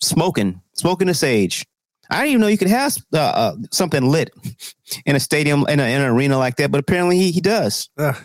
smoking, 0.00 0.60
smoking 0.74 1.08
a 1.08 1.14
sage. 1.14 1.64
I 2.12 2.16
didn't 2.20 2.28
even 2.30 2.40
know 2.42 2.46
you 2.48 2.58
could 2.58 2.68
have 2.68 2.96
uh, 3.12 3.18
uh, 3.18 3.56
something 3.70 4.04
lit 4.08 4.30
in 5.06 5.16
a 5.16 5.20
stadium, 5.20 5.64
in, 5.68 5.80
a, 5.80 5.84
in 5.84 6.00
an 6.02 6.08
arena 6.08 6.38
like 6.38 6.56
that, 6.56 6.70
but 6.70 6.78
apparently 6.80 7.18
he, 7.18 7.30
he 7.32 7.40
does. 7.40 7.88
Ugh. 7.98 8.16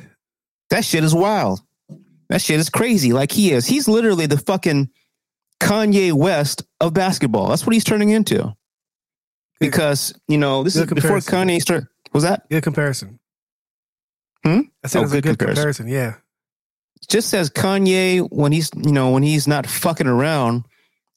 That 0.69 0.84
shit 0.86 1.04
is 1.04 1.15
wild. 1.15 1.62
That 2.30 2.41
shit 2.41 2.60
is 2.60 2.69
crazy. 2.69 3.13
Like 3.13 3.32
he 3.32 3.52
is. 3.54 3.65
He's 3.65 3.88
literally 3.88 4.26
the 4.26 4.38
fucking 4.38 4.89
Kanye 5.62 6.12
West 6.13 6.63
of 6.82 6.93
basketball. 6.93 7.47
That's 7.47 7.65
what 7.65 7.73
he's 7.73 7.86
turning 7.86 8.10
into. 8.10 8.54
Because, 9.60 10.13
you 10.28 10.38
know, 10.38 10.63
this 10.63 10.76
is 10.76 10.86
Good 10.86 10.95
before. 10.95 11.17
Kanye 11.17 11.60
started. 11.62 11.88
Was 12.13 12.23
that? 12.23 12.47
Good 12.50 12.63
comparison. 12.63 13.19
Hmm? 14.43 14.62
I 14.84 14.88
said 14.88 15.00
Oh, 15.00 15.08
good 15.08 15.23
good 15.23 15.38
comparison. 15.39 15.56
comparison. 15.56 15.88
Yeah. 15.88 16.15
just 17.10 17.34
as 17.34 17.50
Kanye 17.50 18.28
when 18.32 18.52
he's 18.52 18.69
you 18.76 18.91
know 18.91 19.12
when 19.12 19.23
he's 19.23 19.47
not 19.47 19.65
fucking 19.67 20.08
around 20.08 20.65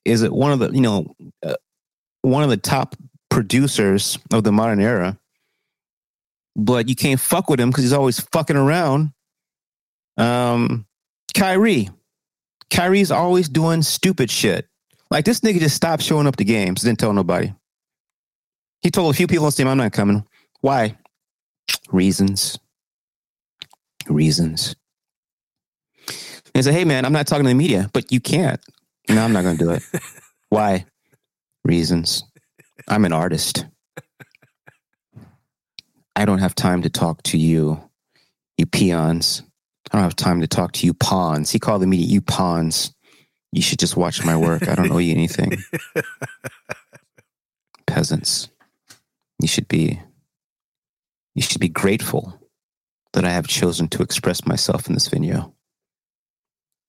is 0.05 0.23
it 0.23 0.33
one 0.33 0.53
of 0.53 0.59
the 0.59 0.71
you 0.71 0.81
know 0.81 1.15
uh, 1.45 1.55
one 2.23 2.43
of 2.43 2.51
the 2.51 2.57
top 2.57 2.97
producers 3.31 4.19
of 4.33 4.45
the 4.45 4.53
modern 4.53 4.81
era 4.81 5.19
but 6.57 6.89
you 6.89 6.95
can't 6.95 7.21
fuck 7.21 7.49
with 7.49 7.61
him 7.61 7.71
because 7.71 7.85
he's 7.85 7.93
always 7.93 8.21
fucking 8.33 8.57
around. 8.57 9.13
Um 10.17 10.87
Kyrie. 11.35 11.89
Kyrie's 12.71 13.11
always 13.11 13.49
doing 13.49 13.83
stupid 13.83 14.31
shit. 14.31 14.67
Like 15.11 15.25
this 15.25 15.41
nigga 15.41 15.59
just 15.59 15.77
stopped 15.77 16.03
showing 16.03 16.27
up 16.27 16.37
to 16.37 16.45
games 16.45 16.83
didn't 16.83 16.99
tell 16.99 17.13
nobody. 17.13 17.53
He 18.83 18.91
told 18.91 19.15
a 19.15 19.17
few 19.17 19.27
people 19.27 19.45
on 19.45 19.49
his 19.49 19.57
team 19.57 19.69
I'm 19.69 19.79
not 19.79 19.93
coming. 19.93 20.25
Why? 20.61 20.97
Reasons. 21.91 22.59
Reasons. 24.09 24.75
And 26.55 26.65
say, 26.65 26.73
hey, 26.73 26.85
man, 26.85 27.05
I'm 27.05 27.13
not 27.13 27.27
talking 27.27 27.45
to 27.45 27.49
the 27.49 27.55
media, 27.55 27.89
but 27.93 28.11
you 28.11 28.21
can't. 28.21 28.61
No, 29.09 29.23
I'm 29.23 29.33
not 29.33 29.43
going 29.43 29.57
to 29.57 29.65
do 29.65 29.71
it. 29.71 29.83
Why? 30.49 30.87
Reasons. 31.65 32.25
I'm 32.89 33.05
an 33.05 33.13
artist. 33.13 33.67
I 36.17 36.25
don't 36.25 36.39
have 36.39 36.55
time 36.55 36.83
to 36.83 36.91
talk 36.91 37.23
to 37.25 37.39
you, 37.39 37.81
you 38.59 38.67
peons. 38.67 39.43
I 39.91 39.97
don't 39.97 40.05
have 40.05 40.17
time 40.17 40.41
to 40.41 40.47
talk 40.47 40.73
to 40.73 40.87
you 40.87 40.95
pawns. 40.95 41.51
He 41.51 41.59
called 41.59 41.83
the 41.83 41.87
media 41.87 42.07
you 42.07 42.21
pawns. 42.21 42.93
You 43.53 43.63
should 43.63 43.79
just 43.79 43.97
watch 43.97 44.25
my 44.25 44.37
work. 44.37 44.69
I 44.69 44.75
don't 44.75 44.93
owe 44.93 44.99
you 44.99 45.13
anything. 45.13 45.53
Peasants. 47.87 48.49
You 49.41 49.49
should 49.49 49.67
be 49.67 50.01
you 51.35 51.43
should 51.43 51.61
be 51.61 51.69
grateful 51.69 52.39
that 53.13 53.25
I 53.25 53.31
have 53.31 53.49
chosen 53.49 53.89
to 53.89 54.03
express 54.03 54.47
myself 54.47 54.87
in 54.87 54.95
this 54.95 55.09
video. 55.09 55.55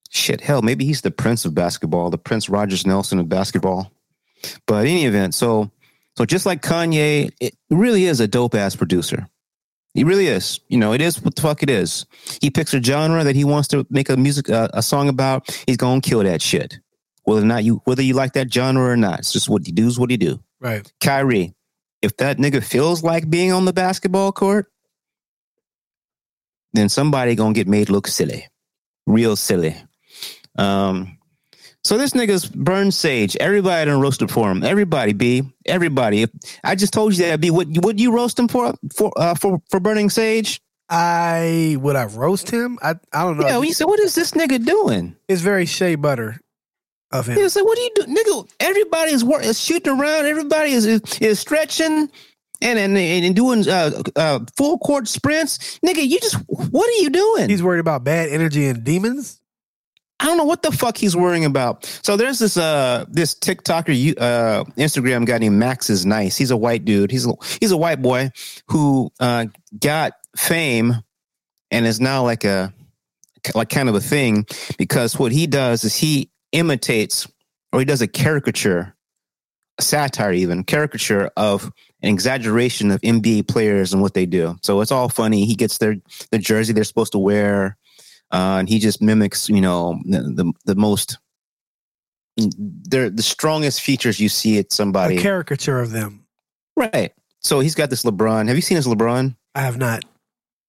Shit, 0.09 0.41
hell, 0.41 0.61
maybe 0.61 0.85
he's 0.85 1.01
the 1.01 1.11
prince 1.11 1.45
of 1.45 1.55
basketball, 1.55 2.09
the 2.09 2.17
Prince 2.17 2.49
Rogers 2.49 2.85
Nelson 2.85 3.17
of 3.19 3.29
basketball. 3.29 3.91
But 4.65 4.85
any 4.85 5.05
event, 5.05 5.35
so 5.35 5.71
so 6.17 6.25
just 6.25 6.45
like 6.45 6.61
Kanye, 6.61 7.31
it 7.39 7.55
really 7.69 8.05
is 8.05 8.19
a 8.19 8.27
dope 8.27 8.55
ass 8.55 8.75
producer. 8.75 9.27
He 9.93 10.03
really 10.03 10.27
is. 10.27 10.59
You 10.69 10.77
know, 10.77 10.93
it 10.93 11.01
is 11.01 11.21
what 11.21 11.35
the 11.35 11.41
fuck 11.41 11.63
it 11.63 11.69
is. 11.69 12.05
He 12.41 12.49
picks 12.49 12.73
a 12.73 12.81
genre 12.81 13.23
that 13.23 13.35
he 13.35 13.43
wants 13.43 13.67
to 13.69 13.85
make 13.89 14.09
a 14.09 14.15
music 14.15 14.49
uh, 14.49 14.69
a 14.73 14.81
song 14.81 15.09
about. 15.09 15.49
He's 15.67 15.77
gonna 15.77 16.01
kill 16.01 16.23
that 16.23 16.41
shit. 16.41 16.79
Whether 17.23 17.41
or 17.41 17.45
not 17.45 17.63
you 17.63 17.81
whether 17.85 18.01
you 18.01 18.13
like 18.13 18.33
that 18.33 18.51
genre 18.53 18.83
or 18.83 18.97
not, 18.97 19.19
it's 19.19 19.33
just 19.33 19.49
what 19.49 19.65
he 19.65 19.71
does. 19.71 19.99
what 19.99 20.09
he 20.09 20.17
do. 20.17 20.39
Right. 20.59 20.91
Kyrie, 21.01 21.53
if 22.01 22.17
that 22.17 22.37
nigga 22.37 22.63
feels 22.63 23.03
like 23.03 23.29
being 23.29 23.51
on 23.51 23.65
the 23.65 23.73
basketball 23.73 24.31
court, 24.31 24.67
then 26.73 26.87
somebody 26.87 27.35
gonna 27.35 27.53
get 27.53 27.67
made 27.67 27.89
look 27.89 28.07
silly, 28.07 28.47
real 29.05 29.35
silly. 29.35 29.75
Um, 30.57 31.17
so 31.83 31.97
this 31.97 32.11
nigga's 32.11 32.45
burned 32.45 32.93
sage. 32.93 33.35
Everybody 33.37 33.89
done 33.89 33.99
roasted 34.01 34.31
for 34.31 34.49
him. 34.51 34.63
Everybody, 34.63 35.13
B. 35.13 35.43
Everybody. 35.65 36.27
I 36.63 36.75
just 36.75 36.93
told 36.93 37.13
you 37.17 37.25
that, 37.25 37.41
B. 37.41 37.49
Would 37.49 37.83
would 37.83 37.99
you 37.99 38.13
roast 38.13 38.37
him 38.37 38.47
for 38.47 38.73
for 38.95 39.11
uh, 39.17 39.35
for 39.35 39.61
for 39.69 39.79
burning 39.79 40.09
sage? 40.09 40.61
I 40.89 41.77
would 41.79 41.95
I 41.95 42.05
roast 42.05 42.49
him? 42.49 42.77
I 42.81 42.95
I 43.13 43.23
don't 43.23 43.37
know. 43.37 43.47
Yeah. 43.47 43.61
You 43.61 43.73
said, 43.73 43.85
what 43.85 43.99
is 43.99 44.13
this 44.15 44.31
nigga 44.31 44.63
doing? 44.63 45.15
it's 45.27 45.41
very 45.41 45.65
shea 45.65 45.95
butter 45.95 46.39
of 47.11 47.27
him. 47.27 47.37
He 47.37 47.43
was 47.43 47.55
like, 47.55 47.65
"What 47.65 47.77
are 47.77 47.81
you 47.81 47.91
doing, 47.95 48.15
nigga? 48.15 48.49
Everybody 48.59 49.11
is, 49.11 49.23
is 49.23 49.59
shooting 49.59 49.99
around. 49.99 50.25
Everybody 50.25 50.71
is 50.71 50.85
is, 50.85 51.01
is 51.19 51.39
stretching 51.39 52.09
and 52.61 52.79
and 52.79 52.97
and 52.97 53.35
doing 53.35 53.67
uh, 53.67 54.03
uh, 54.15 54.39
full 54.55 54.77
court 54.79 55.07
sprints. 55.07 55.79
Nigga, 55.85 56.07
you 56.07 56.19
just 56.19 56.35
what 56.47 56.87
are 56.87 57.01
you 57.01 57.09
doing? 57.09 57.49
He's 57.49 57.63
worried 57.63 57.79
about 57.79 58.03
bad 58.03 58.29
energy 58.29 58.67
and 58.67 58.83
demons. 58.83 59.40
I 60.21 60.25
don't 60.25 60.37
know 60.37 60.43
what 60.43 60.61
the 60.61 60.71
fuck 60.71 60.97
he's 60.97 61.15
worrying 61.15 61.45
about. 61.45 61.85
So 62.03 62.15
there's 62.15 62.37
this 62.37 62.55
uh 62.55 63.05
this 63.09 63.33
TikToker 63.33 64.15
uh 64.19 64.63
Instagram 64.77 65.25
guy 65.25 65.39
named 65.39 65.57
Max 65.57 65.89
is 65.89 66.05
nice. 66.05 66.37
He's 66.37 66.51
a 66.51 66.57
white 66.57 66.85
dude. 66.85 67.09
He's 67.09 67.25
a, 67.25 67.33
he's 67.59 67.71
a 67.71 67.77
white 67.77 68.03
boy 68.03 68.29
who 68.67 69.11
uh 69.19 69.47
got 69.79 70.13
fame 70.37 70.93
and 71.71 71.87
is 71.87 71.99
now 71.99 72.23
like 72.23 72.43
a 72.43 72.71
like 73.55 73.69
kind 73.69 73.89
of 73.89 73.95
a 73.95 73.99
thing 73.99 74.45
because 74.77 75.17
what 75.17 75.31
he 75.31 75.47
does 75.47 75.83
is 75.83 75.95
he 75.95 76.29
imitates 76.51 77.27
or 77.73 77.79
he 77.79 77.85
does 77.85 78.03
a 78.03 78.07
caricature, 78.07 78.95
a 79.79 79.81
satire 79.81 80.33
even 80.33 80.63
caricature 80.63 81.31
of 81.35 81.71
an 82.03 82.09
exaggeration 82.09 82.91
of 82.91 83.01
NBA 83.01 83.47
players 83.47 83.91
and 83.91 84.03
what 84.03 84.13
they 84.13 84.27
do. 84.27 84.55
So 84.61 84.81
it's 84.81 84.91
all 84.91 85.09
funny. 85.09 85.45
He 85.45 85.55
gets 85.55 85.79
their 85.79 85.95
the 86.29 86.37
jersey 86.37 86.73
they're 86.73 86.83
supposed 86.83 87.13
to 87.13 87.19
wear 87.19 87.77
uh, 88.31 88.57
and 88.59 88.69
he 88.69 88.79
just 88.79 89.01
mimics, 89.01 89.49
you 89.49 89.61
know, 89.61 89.99
the 90.05 90.21
the, 90.21 90.53
the 90.65 90.75
most. 90.75 91.17
They're 92.37 93.09
the 93.09 93.23
strongest 93.23 93.81
features 93.81 94.19
you 94.19 94.29
see 94.29 94.57
at 94.57 94.71
somebody. 94.71 95.17
A 95.17 95.21
caricature 95.21 95.79
of 95.79 95.91
them. 95.91 96.25
Right. 96.77 97.13
So 97.41 97.59
he's 97.59 97.75
got 97.75 97.89
this 97.89 98.03
LeBron. 98.03 98.47
Have 98.47 98.55
you 98.55 98.61
seen 98.61 98.77
his 98.77 98.87
LeBron? 98.87 99.35
I 99.53 99.61
have 99.61 99.77
not. 99.77 100.05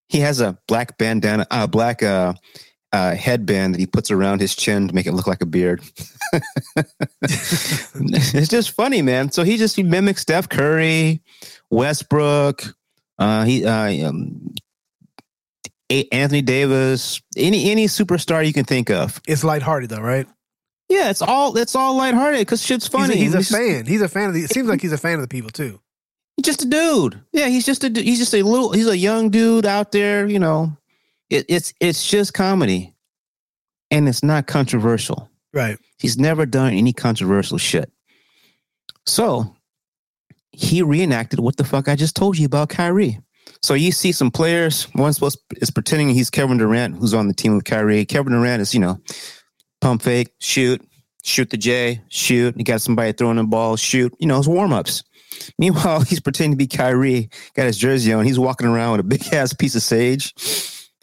He 0.09 0.19
has 0.19 0.41
a 0.41 0.57
black 0.67 0.97
bandana, 0.97 1.47
a 1.49 1.55
uh, 1.55 1.67
black 1.67 2.03
uh, 2.03 2.33
uh, 2.91 3.15
headband 3.15 3.73
that 3.73 3.79
he 3.79 3.87
puts 3.87 4.11
around 4.11 4.41
his 4.41 4.55
chin 4.55 4.89
to 4.89 4.93
make 4.93 5.07
it 5.07 5.13
look 5.13 5.25
like 5.25 5.41
a 5.41 5.45
beard. 5.45 5.81
it's 7.21 8.49
just 8.49 8.71
funny, 8.71 9.01
man. 9.01 9.31
So 9.31 9.43
he 9.43 9.57
just 9.57 9.75
he 9.75 9.83
mimics 9.83 10.21
Steph 10.21 10.49
Curry, 10.49 11.21
Westbrook, 11.69 12.63
uh, 13.19 13.45
he 13.45 13.65
uh, 13.65 14.09
um, 14.09 14.53
Anthony 16.11 16.41
Davis, 16.41 17.21
any 17.35 17.71
any 17.71 17.85
superstar 17.85 18.45
you 18.45 18.53
can 18.53 18.65
think 18.65 18.89
of. 18.89 19.21
It's 19.27 19.43
lighthearted 19.43 19.89
though, 19.89 20.01
right? 20.01 20.27
Yeah, 20.89 21.09
it's 21.09 21.21
all 21.21 21.57
it's 21.57 21.75
all 21.75 21.95
lighthearted 21.95 22.41
because 22.41 22.61
shit's 22.63 22.87
funny. 22.87 23.15
He's 23.15 23.33
a, 23.33 23.37
he's 23.37 23.51
a 23.51 23.55
fan. 23.55 23.85
He's 23.85 24.01
a 24.01 24.09
fan 24.09 24.29
of 24.29 24.33
the. 24.33 24.41
It 24.41 24.51
seems 24.51 24.67
like 24.67 24.81
he's 24.81 24.91
a 24.91 24.97
fan 24.97 25.15
of 25.15 25.21
the 25.21 25.27
people 25.27 25.49
too. 25.49 25.79
He's 26.37 26.45
just 26.45 26.63
a 26.63 26.65
dude. 26.65 27.21
Yeah, 27.31 27.47
he's 27.47 27.65
just 27.65 27.83
a 27.83 27.89
he's 27.89 28.19
just 28.19 28.33
a 28.33 28.43
little 28.43 28.71
he's 28.71 28.87
a 28.87 28.97
young 28.97 29.29
dude 29.29 29.65
out 29.65 29.91
there. 29.91 30.27
You 30.27 30.39
know, 30.39 30.77
it, 31.29 31.45
it's 31.49 31.73
it's 31.79 32.09
just 32.09 32.33
comedy, 32.33 32.93
and 33.91 34.07
it's 34.07 34.23
not 34.23 34.47
controversial. 34.47 35.29
Right. 35.53 35.77
He's 35.99 36.17
never 36.17 36.45
done 36.45 36.73
any 36.73 36.93
controversial 36.93 37.57
shit. 37.57 37.91
So 39.05 39.55
he 40.51 40.81
reenacted 40.81 41.39
what 41.39 41.57
the 41.57 41.63
fuck 41.63 41.87
I 41.87 41.95
just 41.95 42.15
told 42.15 42.37
you 42.37 42.45
about 42.45 42.69
Kyrie. 42.69 43.19
So 43.63 43.73
you 43.75 43.93
see 43.93 44.11
some 44.11 44.29
players. 44.29 44.83
One 44.93 45.13
supposed 45.13 45.39
is 45.61 45.71
pretending 45.71 46.09
he's 46.09 46.29
Kevin 46.29 46.57
Durant, 46.57 46.97
who's 46.97 47.13
on 47.13 47.29
the 47.29 47.33
team 47.33 47.55
with 47.55 47.63
Kyrie. 47.63 48.05
Kevin 48.05 48.33
Durant 48.33 48.61
is, 48.61 48.73
you 48.73 48.81
know, 48.81 48.99
pump 49.79 50.01
fake, 50.01 50.33
shoot, 50.39 50.85
shoot 51.23 51.49
the 51.49 51.57
J, 51.57 52.01
shoot. 52.09 52.57
You 52.57 52.65
got 52.65 52.81
somebody 52.81 53.13
throwing 53.13 53.37
the 53.37 53.45
ball, 53.45 53.77
shoot. 53.77 54.13
You 54.19 54.27
know, 54.27 54.37
it's 54.37 54.47
warm 54.47 54.73
ups. 54.73 55.03
Meanwhile, 55.57 56.01
he's 56.01 56.19
pretending 56.19 56.51
to 56.51 56.57
be 56.57 56.67
Kyrie, 56.67 57.29
got 57.55 57.65
his 57.65 57.77
jersey 57.77 58.11
on. 58.11 58.25
He's 58.25 58.37
walking 58.37 58.67
around 58.67 58.91
with 58.91 59.01
a 59.01 59.03
big 59.07 59.33
ass 59.33 59.53
piece 59.53 59.75
of 59.75 59.81
sage. 59.81 60.33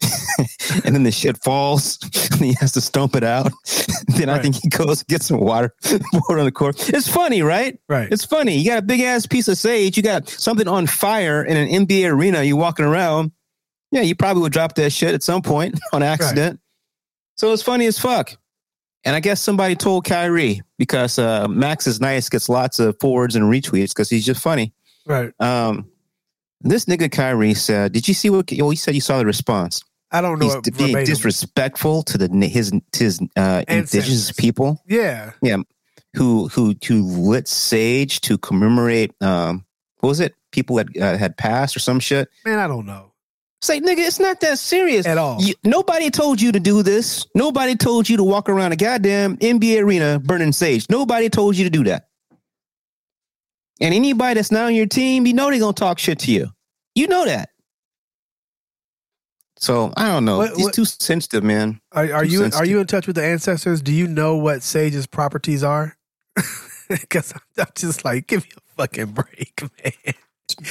and 0.85 0.95
then 0.95 1.03
the 1.03 1.11
shit 1.11 1.41
falls 1.43 1.99
and 2.31 2.41
he 2.41 2.53
has 2.59 2.71
to 2.73 2.81
stomp 2.81 3.15
it 3.15 3.23
out. 3.23 3.51
then 4.07 4.29
right. 4.29 4.39
I 4.39 4.41
think 4.41 4.55
he 4.55 4.69
goes 4.69 5.03
get 5.03 5.21
some 5.21 5.39
water, 5.39 5.73
pour 5.83 6.37
it 6.37 6.39
on 6.39 6.45
the 6.45 6.51
court. 6.51 6.89
It's 6.89 7.07
funny, 7.07 7.41
right? 7.41 7.79
Right. 7.87 8.11
It's 8.11 8.25
funny. 8.25 8.57
You 8.57 8.69
got 8.69 8.79
a 8.79 8.83
big 8.83 9.01
ass 9.01 9.25
piece 9.25 9.47
of 9.47 9.57
sage. 9.57 9.97
You 9.97 10.03
got 10.03 10.29
something 10.29 10.67
on 10.67 10.87
fire 10.87 11.43
in 11.43 11.57
an 11.57 11.85
NBA 11.85 12.11
arena. 12.11 12.43
You 12.43 12.57
walking 12.57 12.85
around. 12.85 13.31
Yeah, 13.91 14.01
you 14.01 14.15
probably 14.15 14.43
would 14.43 14.53
drop 14.53 14.75
that 14.75 14.91
shit 14.91 15.13
at 15.13 15.21
some 15.21 15.41
point 15.41 15.79
on 15.91 16.01
accident. 16.01 16.53
Right. 16.53 16.59
So 17.35 17.51
it's 17.51 17.63
funny 17.63 17.85
as 17.87 17.99
fuck. 17.99 18.37
And 19.03 19.15
I 19.15 19.19
guess 19.19 19.41
somebody 19.41 19.75
told 19.75 20.05
Kyrie 20.05 20.61
because 20.77 21.17
uh, 21.17 21.47
Max 21.47 21.87
is 21.87 21.99
nice, 21.99 22.29
gets 22.29 22.47
lots 22.47 22.79
of 22.79 22.95
forwards 22.99 23.35
and 23.35 23.45
retweets 23.45 23.89
because 23.89 24.09
he's 24.09 24.25
just 24.25 24.41
funny. 24.41 24.73
Right. 25.05 25.33
Um, 25.39 25.89
this 26.61 26.85
nigga 26.85 27.11
Kyrie 27.11 27.55
said, 27.55 27.91
"Did 27.91 28.07
you 28.07 28.13
see 28.13 28.29
what? 28.29 28.51
Oh, 28.61 28.69
he 28.69 28.75
said 28.75 28.93
you 28.93 29.01
saw 29.01 29.17
the 29.17 29.25
response. 29.25 29.83
I 30.11 30.21
don't 30.21 30.39
know. 30.39 30.61
He's 30.63 30.77
being 30.77 31.05
disrespectful 31.05 32.03
to 32.03 32.17
the 32.17 32.27
his 32.47 32.71
his 32.95 33.21
uh, 33.35 33.63
indigenous 33.67 34.31
people. 34.31 34.81
Yeah, 34.87 35.31
yeah. 35.41 35.57
Who 36.15 36.49
who 36.49 36.75
who 36.85 37.03
lit 37.03 37.47
sage 37.47 38.21
to 38.21 38.37
commemorate? 38.37 39.13
Um, 39.21 39.65
what 39.99 40.09
was 40.09 40.19
it? 40.19 40.35
People 40.51 40.75
that 40.77 40.97
uh, 40.97 41.17
had 41.17 41.37
passed 41.37 41.75
or 41.75 41.79
some 41.79 41.99
shit. 41.99 42.29
Man, 42.45 42.59
I 42.59 42.67
don't 42.67 42.85
know. 42.85 43.11
Say, 43.61 43.79
nigga, 43.79 43.99
it's 43.99 44.19
not 44.19 44.41
that 44.41 44.57
serious 44.57 45.05
at 45.05 45.19
all. 45.19 45.39
You, 45.39 45.53
nobody 45.63 46.09
told 46.09 46.41
you 46.41 46.51
to 46.51 46.59
do 46.59 46.81
this. 46.81 47.27
Nobody 47.35 47.75
told 47.75 48.09
you 48.09 48.17
to 48.17 48.23
walk 48.23 48.49
around 48.49 48.71
a 48.71 48.75
goddamn 48.75 49.37
NBA 49.37 49.83
arena 49.83 50.19
burning 50.19 50.51
sage. 50.51 50.87
Nobody 50.89 51.29
told 51.29 51.55
you 51.55 51.63
to 51.65 51.69
do 51.69 51.83
that. 51.83 52.07
And 53.79 53.93
anybody 53.93 54.33
that's 54.35 54.51
not 54.51 54.65
on 54.65 54.75
your 54.75 54.87
team, 54.87 55.27
you 55.27 55.33
know 55.33 55.49
they're 55.51 55.59
gonna 55.59 55.73
talk 55.73 55.99
shit 55.99 56.19
to 56.19 56.31
you. 56.31 56.49
You 56.95 57.07
know 57.07 57.25
that. 57.25 57.49
So 59.61 59.93
I 59.95 60.07
don't 60.07 60.25
know. 60.25 60.39
What, 60.39 60.55
He's 60.55 60.71
too 60.71 60.85
sensitive, 60.85 61.43
man. 61.43 61.79
Are, 61.91 62.11
are 62.11 62.25
you 62.25 62.39
sensitive. 62.39 62.59
are 62.59 62.65
you 62.65 62.79
in 62.79 62.87
touch 62.87 63.05
with 63.05 63.15
the 63.15 63.23
ancestors? 63.23 63.83
Do 63.83 63.93
you 63.93 64.07
know 64.07 64.35
what 64.35 64.63
sage's 64.63 65.07
properties 65.07 65.63
are? 65.63 65.97
Because 66.89 67.33
I'm 67.57 67.67
just 67.73 68.03
like, 68.03 68.27
give 68.27 68.43
me 68.43 68.49
a 68.57 68.75
fucking 68.75 69.11
break, 69.11 69.61
man. 69.61 70.13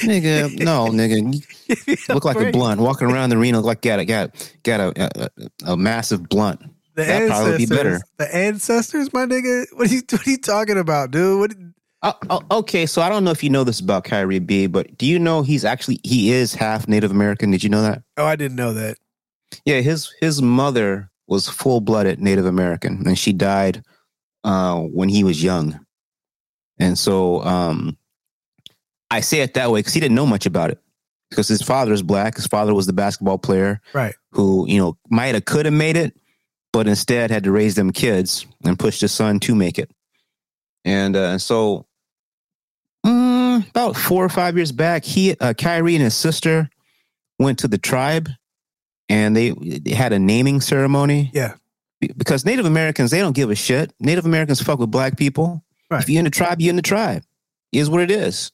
Nigga, 0.03 0.63
no, 0.63 0.85
nigga. 0.89 2.09
look 2.13 2.25
like 2.25 2.37
break. 2.37 2.49
a 2.49 2.51
blunt. 2.51 2.79
Walking 2.79 3.09
around 3.09 3.31
the 3.31 3.37
arena, 3.37 3.57
look 3.57 3.65
like 3.65 3.81
got 3.81 3.99
a 3.99 4.05
got 4.05 4.53
got 4.61 4.79
a, 4.79 5.09
a, 5.25 5.71
a 5.71 5.75
massive 5.75 6.29
blunt. 6.29 6.61
The 6.93 7.05
That'd 7.05 7.29
probably 7.29 7.57
be 7.57 7.65
better. 7.65 8.01
The 8.17 8.35
ancestors, 8.35 9.11
my 9.11 9.25
nigga. 9.25 9.65
What 9.73 9.89
are 9.89 9.93
you 9.95 10.03
what 10.11 10.27
are 10.27 10.29
you 10.29 10.37
talking 10.37 10.77
about, 10.77 11.09
dude? 11.09 11.39
What 11.39 11.53
uh, 12.03 12.39
okay, 12.49 12.85
so 12.85 13.01
I 13.01 13.09
don't 13.09 13.23
know 13.23 13.31
if 13.31 13.43
you 13.43 13.49
know 13.49 13.63
this 13.63 13.79
about 13.79 14.03
Kyrie 14.03 14.39
B, 14.39 14.67
but 14.67 14.97
do 14.97 15.05
you 15.05 15.19
know 15.19 15.43
he's 15.43 15.63
actually 15.63 15.99
he 16.03 16.31
is 16.31 16.53
half 16.53 16.87
Native 16.87 17.11
American? 17.11 17.51
Did 17.51 17.63
you 17.63 17.69
know 17.69 17.83
that? 17.83 18.01
Oh, 18.17 18.25
I 18.25 18.35
didn't 18.35 18.57
know 18.57 18.73
that. 18.73 18.97
Yeah, 19.65 19.81
his 19.81 20.13
his 20.19 20.41
mother 20.41 21.11
was 21.27 21.47
full 21.47 21.79
blooded 21.79 22.19
Native 22.19 22.45
American, 22.45 23.05
and 23.05 23.17
she 23.17 23.33
died 23.33 23.83
uh, 24.43 24.79
when 24.79 25.09
he 25.09 25.23
was 25.23 25.43
young. 25.43 25.79
And 26.79 26.97
so 26.97 27.43
um, 27.43 27.97
I 29.11 29.21
say 29.21 29.41
it 29.41 29.53
that 29.53 29.69
way 29.69 29.79
because 29.79 29.93
he 29.93 29.99
didn't 29.99 30.15
know 30.15 30.25
much 30.25 30.45
about 30.45 30.71
it. 30.71 30.79
Because 31.29 31.47
his 31.47 31.61
father 31.61 31.93
is 31.93 32.01
black, 32.01 32.35
his 32.35 32.47
father 32.47 32.73
was 32.73 32.87
the 32.87 32.93
basketball 32.93 33.37
player, 33.37 33.79
right? 33.93 34.15
Who 34.31 34.67
you 34.67 34.79
know 34.79 34.97
might 35.09 35.35
have 35.35 35.45
could 35.45 35.65
have 35.65 35.73
made 35.73 35.95
it, 35.95 36.17
but 36.73 36.87
instead 36.87 37.31
had 37.31 37.45
to 37.45 37.51
raise 37.51 37.75
them 37.75 37.91
kids 37.91 38.45
and 38.65 38.77
push 38.77 38.99
his 38.99 39.13
son 39.13 39.39
to 39.41 39.55
make 39.55 39.79
it. 39.79 39.91
And 40.83 41.15
uh, 41.15 41.37
so 41.37 41.85
About 43.69 43.95
four 43.95 44.23
or 44.23 44.29
five 44.29 44.55
years 44.55 44.71
back, 44.71 45.03
he, 45.03 45.35
uh, 45.39 45.53
Kyrie, 45.53 45.95
and 45.95 46.03
his 46.03 46.15
sister 46.15 46.69
went 47.39 47.59
to 47.59 47.67
the 47.67 47.77
tribe, 47.77 48.29
and 49.09 49.35
they, 49.35 49.51
they 49.51 49.91
had 49.91 50.13
a 50.13 50.19
naming 50.19 50.61
ceremony. 50.61 51.31
Yeah, 51.33 51.55
because 51.99 52.45
Native 52.45 52.65
Americans 52.65 53.11
they 53.11 53.19
don't 53.19 53.35
give 53.35 53.49
a 53.49 53.55
shit. 53.55 53.93
Native 53.99 54.25
Americans 54.25 54.61
fuck 54.61 54.79
with 54.79 54.91
black 54.91 55.17
people. 55.17 55.63
Right. 55.89 56.01
If 56.01 56.09
you're 56.09 56.19
in 56.19 56.25
the 56.25 56.31
tribe, 56.31 56.61
you're 56.61 56.69
in 56.69 56.75
the 56.75 56.81
tribe. 56.81 57.23
Is 57.71 57.89
what 57.89 58.01
it 58.01 58.11
is. 58.11 58.51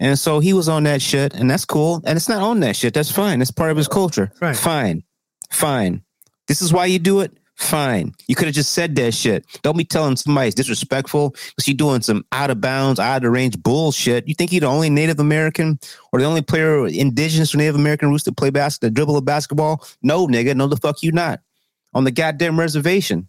And 0.00 0.18
so 0.18 0.40
he 0.40 0.52
was 0.52 0.68
on 0.68 0.84
that 0.84 1.02
shit, 1.02 1.34
and 1.34 1.50
that's 1.50 1.64
cool. 1.64 2.02
And 2.04 2.16
it's 2.16 2.28
not 2.28 2.42
on 2.42 2.60
that 2.60 2.76
shit. 2.76 2.94
That's 2.94 3.10
fine. 3.10 3.38
That's 3.38 3.50
part 3.50 3.70
of 3.70 3.76
his 3.76 3.88
culture. 3.88 4.32
Right. 4.40 4.56
Fine. 4.56 5.04
Fine. 5.50 6.02
This 6.46 6.62
is 6.62 6.72
why 6.72 6.86
you 6.86 6.98
do 6.98 7.20
it. 7.20 7.36
Fine. 7.56 8.14
You 8.26 8.34
could 8.34 8.46
have 8.46 8.54
just 8.54 8.72
said 8.72 8.96
that 8.96 9.14
shit. 9.14 9.46
Don't 9.62 9.76
be 9.76 9.84
telling 9.84 10.16
somebody 10.16 10.48
it's 10.48 10.56
disrespectful 10.56 11.30
because 11.30 11.68
you're 11.68 11.76
doing 11.76 12.02
some 12.02 12.24
out 12.32 12.50
of 12.50 12.60
bounds, 12.60 12.98
out 12.98 13.24
of 13.24 13.32
range 13.32 13.56
bullshit. 13.62 14.26
You 14.26 14.34
think 14.34 14.52
you're 14.52 14.60
the 14.60 14.66
only 14.66 14.90
Native 14.90 15.20
American 15.20 15.78
or 16.12 16.18
the 16.18 16.26
only 16.26 16.42
player 16.42 16.86
indigenous 16.86 17.54
or 17.54 17.58
Native 17.58 17.76
American 17.76 18.10
roots 18.10 18.24
to 18.24 18.32
play 18.32 18.50
basketball, 18.50 18.90
dribble 18.90 19.16
a 19.16 19.22
basketball? 19.22 19.86
No, 20.02 20.26
nigga. 20.26 20.54
No, 20.56 20.66
the 20.66 20.76
fuck 20.76 21.02
you 21.02 21.12
not. 21.12 21.40
On 21.94 22.04
the 22.04 22.10
goddamn 22.10 22.58
reservation. 22.58 23.28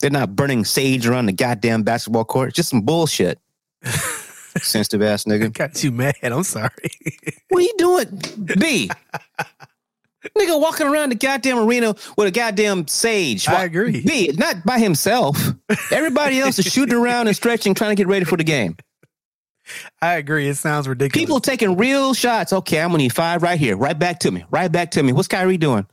They're 0.00 0.10
not 0.10 0.34
burning 0.34 0.64
sage 0.64 1.06
around 1.06 1.26
the 1.26 1.32
goddamn 1.32 1.82
basketball 1.82 2.24
court. 2.24 2.48
It's 2.48 2.56
just 2.56 2.70
some 2.70 2.80
bullshit. 2.82 3.38
Sensitive 3.84 5.02
ass 5.02 5.24
nigga. 5.24 5.44
I 5.44 5.48
got 5.48 5.84
you 5.84 5.92
mad. 5.92 6.14
I'm 6.22 6.42
sorry. 6.42 6.70
what 7.50 7.60
are 7.60 7.62
you 7.62 7.74
doing? 7.78 8.22
B. 8.58 8.90
Nigga 10.36 10.60
walking 10.60 10.86
around 10.86 11.10
the 11.10 11.14
goddamn 11.14 11.58
arena 11.58 11.94
with 12.16 12.28
a 12.28 12.30
goddamn 12.30 12.86
sage. 12.88 13.48
I 13.48 13.64
agree. 13.64 14.02
B, 14.02 14.32
not 14.36 14.64
by 14.64 14.78
himself. 14.78 15.38
Everybody 15.90 16.40
else 16.40 16.58
is 16.58 16.66
shooting 16.66 16.94
around 16.94 17.26
and 17.28 17.36
stretching, 17.36 17.74
trying 17.74 17.90
to 17.92 17.94
get 17.96 18.06
ready 18.06 18.24
for 18.24 18.36
the 18.36 18.44
game. 18.44 18.76
I 20.02 20.14
agree. 20.14 20.48
It 20.48 20.56
sounds 20.56 20.88
ridiculous. 20.88 21.20
People 21.20 21.40
taking 21.40 21.76
real 21.76 22.12
shots. 22.14 22.52
Okay, 22.52 22.80
I'm 22.80 22.88
gonna 22.88 22.98
need 22.98 23.12
five 23.14 23.42
right 23.42 23.58
here. 23.58 23.76
Right 23.76 23.98
back 23.98 24.20
to 24.20 24.30
me. 24.30 24.44
Right 24.50 24.70
back 24.70 24.92
to 24.92 25.02
me. 25.02 25.12
What's 25.12 25.28
Kyrie 25.28 25.58
doing? 25.58 25.86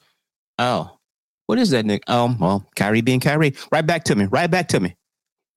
Oh, 0.59 0.97
what 1.45 1.59
is 1.59 1.69
that, 1.69 1.85
Nick? 1.85 2.03
Oh, 2.07 2.35
well, 2.39 2.65
Kyrie 2.75 3.01
being 3.01 3.19
Kyrie. 3.19 3.55
Right 3.71 3.85
back 3.85 4.05
to 4.05 4.15
me. 4.15 4.25
Right 4.25 4.49
back 4.49 4.69
to 4.69 4.79
me. 4.79 4.95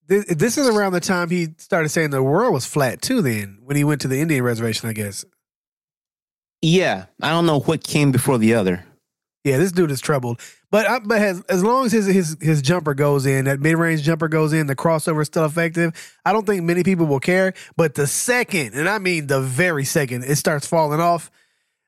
This, 0.07 0.27
this 0.27 0.59
is 0.59 0.68
around 0.68 0.93
the 0.93 1.01
time 1.01 1.31
he 1.31 1.49
started 1.59 1.89
saying 1.89 2.11
the 2.11 2.23
world 2.23 2.53
was 2.53 2.66
flat 2.66 3.01
too. 3.01 3.23
Then 3.23 3.59
when 3.62 3.77
he 3.77 3.85
went 3.85 4.01
to 4.03 4.09
the 4.09 4.21
Indian 4.21 4.43
reservation, 4.43 4.89
I 4.89 4.93
guess. 4.93 5.25
Yeah, 6.63 7.07
I 7.23 7.31
don't 7.31 7.47
know 7.47 7.61
what 7.61 7.85
came 7.85 8.13
before 8.13 8.39
the 8.39 8.55
other. 8.55 8.85
Yeah, 9.45 9.57
this 9.57 9.73
dude 9.73 9.91
is 9.91 10.01
troubled. 10.01 10.41
But 10.71 10.87
I, 10.87 10.99
but 10.99 11.19
has, 11.19 11.43
as 11.49 11.65
long 11.65 11.87
as 11.87 11.93
his 11.93 12.07
his 12.07 12.37
his 12.41 12.63
jumper 12.63 12.95
goes 12.95 13.25
in, 13.25 13.47
that 13.47 13.59
mid 13.59 13.77
range 13.77 14.03
jumper 14.03 14.29
goes 14.29 14.53
in, 14.53 14.67
the 14.67 14.77
crossover 14.77 15.23
is 15.23 15.29
still 15.29 15.47
effective. 15.47 16.19
I 16.25 16.33
don't 16.33 16.47
think 16.47 16.63
many 16.63 16.83
people 16.83 17.07
will 17.07 17.21
care. 17.21 17.55
But 17.77 17.95
the 17.95 18.07
second, 18.07 18.75
and 18.75 18.89
I 18.89 18.99
mean 18.99 19.27
the 19.27 19.41
very 19.41 19.85
second, 19.85 20.25
it 20.25 20.37
starts 20.37 20.67
falling 20.67 21.01
off, 21.01 21.31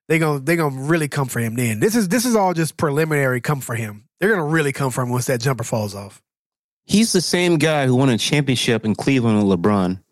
they 0.09 0.19
gonna 0.19 0.41
they 0.41 0.57
gonna 0.57 0.83
really 0.83 1.09
come 1.09 1.29
for 1.29 1.41
him. 1.41 1.55
Then 1.55 1.79
this 1.79 1.95
is 1.95 2.09
this 2.09 2.25
is 2.25 2.35
all 2.35 2.55
just 2.55 2.77
preliminary. 2.79 3.41
Come 3.41 3.61
for 3.61 3.75
him. 3.75 4.09
They're 4.19 4.31
gonna 4.31 4.45
really 4.47 4.73
come 4.73 4.91
for 4.91 5.03
him 5.03 5.11
once 5.11 5.27
that 5.27 5.41
jumper 5.41 5.65
falls 5.65 5.95
off. 5.95 6.23
He's 6.85 7.13
the 7.13 7.21
same 7.21 7.59
guy 7.59 7.87
who 7.87 7.95
won 7.95 8.09
a 8.09 8.19
championship 8.19 8.85
in 8.85 8.95
Cleveland 8.95 9.47
with 9.47 9.61
LeBron, 9.61 10.03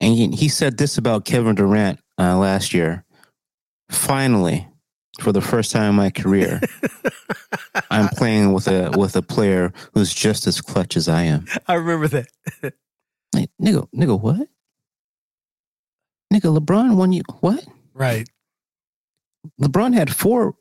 and 0.00 0.14
he, 0.14 0.28
he 0.30 0.48
said 0.48 0.78
this 0.78 0.98
about 0.98 1.24
Kevin 1.24 1.54
Durant 1.54 2.00
uh, 2.18 2.36
last 2.36 2.74
year 2.74 3.04
finally, 3.92 4.68
for 5.20 5.32
the 5.32 5.40
first 5.40 5.70
time 5.70 5.90
in 5.90 5.96
my 5.96 6.10
career, 6.10 6.60
I'm 7.90 8.08
playing 8.08 8.52
with 8.52 8.68
a 8.68 8.90
with 8.96 9.16
a 9.16 9.22
player 9.22 9.72
who's 9.94 10.12
just 10.12 10.46
as 10.46 10.60
clutch 10.60 10.96
as 10.96 11.08
I 11.08 11.24
am. 11.24 11.46
I 11.66 11.74
remember 11.74 12.08
that. 12.08 12.26
Like, 13.34 13.50
nigga, 13.60 13.88
nigga, 13.94 14.20
what? 14.20 14.48
Nigga, 16.32 16.58
LeBron 16.58 16.96
won 16.96 17.12
you 17.12 17.22
what? 17.40 17.64
Right. 17.94 18.28
LeBron 19.60 19.94
had 19.94 20.14
four, 20.14 20.54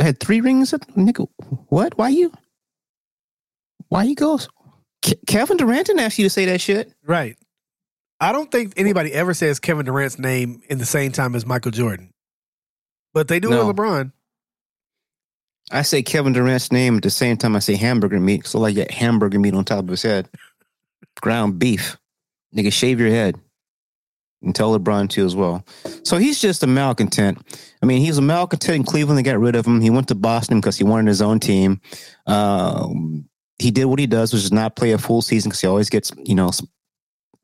had 0.00 0.20
three 0.20 0.40
rings. 0.40 0.72
Up, 0.72 0.86
nigga, 0.94 1.28
what? 1.68 1.96
Why 1.98 2.08
you? 2.08 2.32
Why 3.88 4.04
you 4.04 4.14
go? 4.14 4.38
Ke- 5.04 5.20
Kevin 5.26 5.56
Durant 5.56 5.86
didn't 5.86 6.00
ask 6.00 6.18
you 6.18 6.24
to 6.24 6.30
say 6.30 6.46
that 6.46 6.60
shit. 6.60 6.92
Right. 7.04 7.36
I 8.20 8.32
don't 8.32 8.50
think 8.50 8.72
anybody 8.76 9.12
ever 9.12 9.34
says 9.34 9.60
Kevin 9.60 9.84
Durant's 9.84 10.18
name 10.18 10.62
in 10.68 10.78
the 10.78 10.86
same 10.86 11.12
time 11.12 11.34
as 11.34 11.44
Michael 11.44 11.70
Jordan. 11.70 12.10
But 13.16 13.28
they 13.28 13.40
do 13.40 13.48
No. 13.48 13.66
with 13.66 13.76
LeBron. 13.76 14.12
I 15.70 15.80
say 15.80 16.02
Kevin 16.02 16.34
Durant's 16.34 16.70
name 16.70 16.98
at 16.98 17.02
the 17.02 17.08
same 17.08 17.38
time 17.38 17.56
I 17.56 17.60
say 17.60 17.74
hamburger 17.74 18.20
meat. 18.20 18.46
So 18.46 18.60
like 18.60 18.74
that 18.74 18.90
hamburger 18.90 19.40
meat 19.40 19.54
on 19.54 19.64
top 19.64 19.84
of 19.84 19.88
his 19.88 20.02
head, 20.02 20.28
ground 21.22 21.58
beef. 21.58 21.96
Nigga, 22.54 22.70
shave 22.70 23.00
your 23.00 23.08
head. 23.08 23.40
And 24.42 24.54
tell 24.54 24.78
LeBron 24.78 25.08
too 25.08 25.24
as 25.24 25.34
well. 25.34 25.64
So 26.02 26.18
he's 26.18 26.42
just 26.42 26.62
a 26.62 26.66
malcontent. 26.66 27.38
I 27.82 27.86
mean, 27.86 28.02
he's 28.02 28.18
a 28.18 28.22
malcontent 28.22 28.76
in 28.76 28.84
Cleveland. 28.84 29.16
They 29.16 29.22
got 29.22 29.40
rid 29.40 29.56
of 29.56 29.66
him. 29.66 29.80
He 29.80 29.88
went 29.88 30.08
to 30.08 30.14
Boston 30.14 30.60
because 30.60 30.76
he 30.76 30.84
wanted 30.84 31.08
his 31.08 31.22
own 31.22 31.40
team. 31.40 31.80
Um, 32.26 33.30
he 33.58 33.70
did 33.70 33.86
what 33.86 33.98
he 33.98 34.06
does, 34.06 34.34
which 34.34 34.44
is 34.44 34.52
not 34.52 34.76
play 34.76 34.92
a 34.92 34.98
full 34.98 35.22
season 35.22 35.48
because 35.48 35.62
he 35.62 35.66
always 35.66 35.88
gets, 35.88 36.12
you 36.22 36.34
know, 36.34 36.50
some 36.50 36.68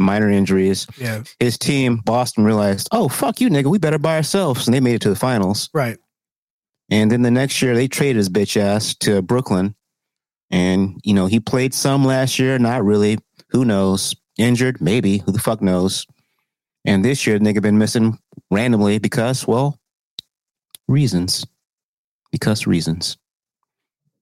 minor 0.03 0.31
injuries. 0.31 0.87
Yeah. 0.99 1.23
His 1.41 1.59
team, 1.59 1.99
Boston, 1.99 2.45
realized, 2.45 2.89
oh, 2.93 3.09
fuck 3.09 3.41
you, 3.41 3.49
nigga. 3.49 3.67
We 3.67 3.79
better 3.79 3.99
by 3.99 4.17
ourselves. 4.17 4.67
And 4.67 4.75
they 4.75 4.81
made 4.81 4.95
it 4.95 5.03
to 5.03 5.11
the 5.11 5.17
finals. 5.17 5.71
Right. 5.73 5.99
And 6.91 7.11
then 7.11 7.23
the 7.23 7.31
next 7.31 7.63
year, 7.63 7.75
they 7.75 7.89
traded 7.89 8.17
his 8.17 8.29
bitch 8.29 8.61
ass 8.61 8.95
to 8.97 9.23
Brooklyn. 9.23 9.75
And, 10.51 11.01
you 11.05 11.15
know, 11.15 11.27
he 11.27 11.41
played 11.41 11.73
some 11.73 12.05
last 12.05 12.39
year, 12.39 12.59
not 12.59 12.85
really. 12.85 13.19
Who 13.49 13.65
knows? 13.65 14.15
Injured, 14.39 14.81
maybe. 14.81 15.19
Who 15.19 15.33
the 15.33 15.39
fuck 15.39 15.63
knows? 15.63 16.07
And 16.85 17.05
this 17.05 17.27
year, 17.27 17.39
nigga 17.39 17.63
been 17.63 17.79
missing 17.79 18.19
randomly 18.51 18.99
because, 18.99 19.47
well, 19.47 19.79
reasons. 20.89 21.47
Because 22.31 22.67
reasons. 22.67 23.17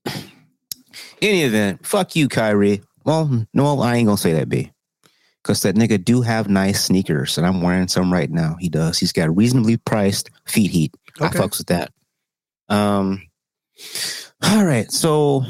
Any 1.23 1.43
event, 1.43 1.87
fuck 1.87 2.17
you, 2.17 2.29
Kyrie. 2.29 2.83
Well, 3.05 3.47
no, 3.53 3.81
I 3.81 3.97
ain't 3.97 4.07
gonna 4.07 4.17
say 4.17 4.33
that, 4.35 4.49
B. 4.49 4.73
Because 5.43 5.63
that 5.63 5.75
nigga 5.75 6.05
do 6.05 6.21
have 6.21 6.49
nice 6.49 6.85
sneakers, 6.85 7.39
and 7.39 7.47
I'm 7.47 7.63
wearing 7.63 7.89
some 7.89 8.13
right 8.13 8.31
now. 8.31 8.57
He 8.61 8.69
does. 8.69 8.99
He's 8.99 9.13
got 9.13 9.35
reasonably 9.35 9.79
priced 9.79 10.31
feet 10.47 10.71
heat. 10.71 10.95
I 11.21 11.29
fucks 11.29 11.59
with 11.59 11.69
that. 11.69 11.93
Um. 12.69 13.23
All 14.43 14.65
right, 14.65 14.91
so 14.91 15.45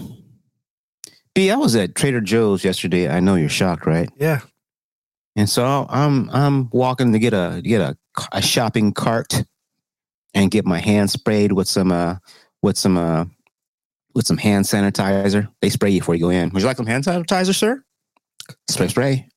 B, 1.34 1.50
I 1.50 1.56
was 1.56 1.76
at 1.76 1.94
Trader 1.94 2.20
Joe's 2.20 2.64
yesterday. 2.64 3.08
I 3.08 3.20
know 3.20 3.34
you're 3.36 3.48
shocked, 3.48 3.86
right? 3.86 4.10
Yeah. 4.16 4.40
And 5.36 5.48
so 5.48 5.86
I'm 5.88 6.28
I'm 6.30 6.68
walking 6.70 7.12
to 7.12 7.18
get 7.18 7.32
a 7.32 7.60
get 7.62 7.80
a, 7.80 7.96
a 8.32 8.42
shopping 8.42 8.92
cart 8.92 9.44
and 10.34 10.50
get 10.50 10.66
my 10.66 10.78
hand 10.78 11.10
sprayed 11.10 11.52
with 11.52 11.68
some 11.68 11.92
uh 11.92 12.16
with 12.62 12.76
some 12.76 12.98
uh 12.98 13.24
with 14.14 14.26
some 14.26 14.38
hand 14.38 14.64
sanitizer. 14.64 15.48
They 15.60 15.70
spray 15.70 15.90
you 15.90 16.00
before 16.00 16.16
you 16.16 16.22
go 16.22 16.30
in. 16.30 16.50
Would 16.50 16.62
you 16.62 16.66
like 16.66 16.76
some 16.76 16.86
hand 16.86 17.04
sanitizer, 17.04 17.54
sir? 17.54 17.82
Spray 18.68 18.88
spray. 18.88 19.28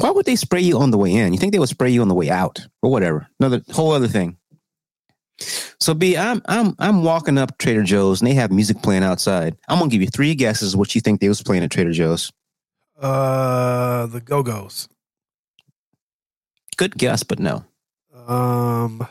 Why 0.00 0.10
would 0.10 0.24
they 0.24 0.36
spray 0.36 0.62
you 0.62 0.78
on 0.78 0.90
the 0.90 0.96
way 0.96 1.12
in? 1.12 1.34
You 1.34 1.38
think 1.38 1.52
they 1.52 1.58
would 1.58 1.68
spray 1.68 1.90
you 1.90 2.00
on 2.00 2.08
the 2.08 2.14
way 2.14 2.30
out 2.30 2.66
or 2.80 2.90
whatever? 2.90 3.28
Another 3.38 3.60
whole 3.70 3.92
other 3.92 4.08
thing. 4.08 4.38
So 5.78 5.92
B, 5.92 6.16
I'm 6.16 6.40
I'm 6.46 6.74
I'm 6.78 7.04
walking 7.04 7.36
up 7.36 7.58
Trader 7.58 7.82
Joe's 7.82 8.20
and 8.20 8.28
they 8.30 8.34
have 8.34 8.50
music 8.50 8.82
playing 8.82 9.02
outside. 9.04 9.56
I'm 9.68 9.78
gonna 9.78 9.90
give 9.90 10.00
you 10.00 10.08
three 10.08 10.34
guesses 10.34 10.74
what 10.74 10.94
you 10.94 11.02
think 11.02 11.20
they 11.20 11.28
was 11.28 11.42
playing 11.42 11.64
at 11.64 11.70
Trader 11.70 11.92
Joe's. 11.92 12.32
Uh 12.98 14.06
the 14.06 14.20
Go 14.20 14.42
Go's. 14.42 14.88
Good 16.76 16.96
guess, 16.96 17.22
but 17.22 17.38
no. 17.38 17.64
Um 18.26 19.06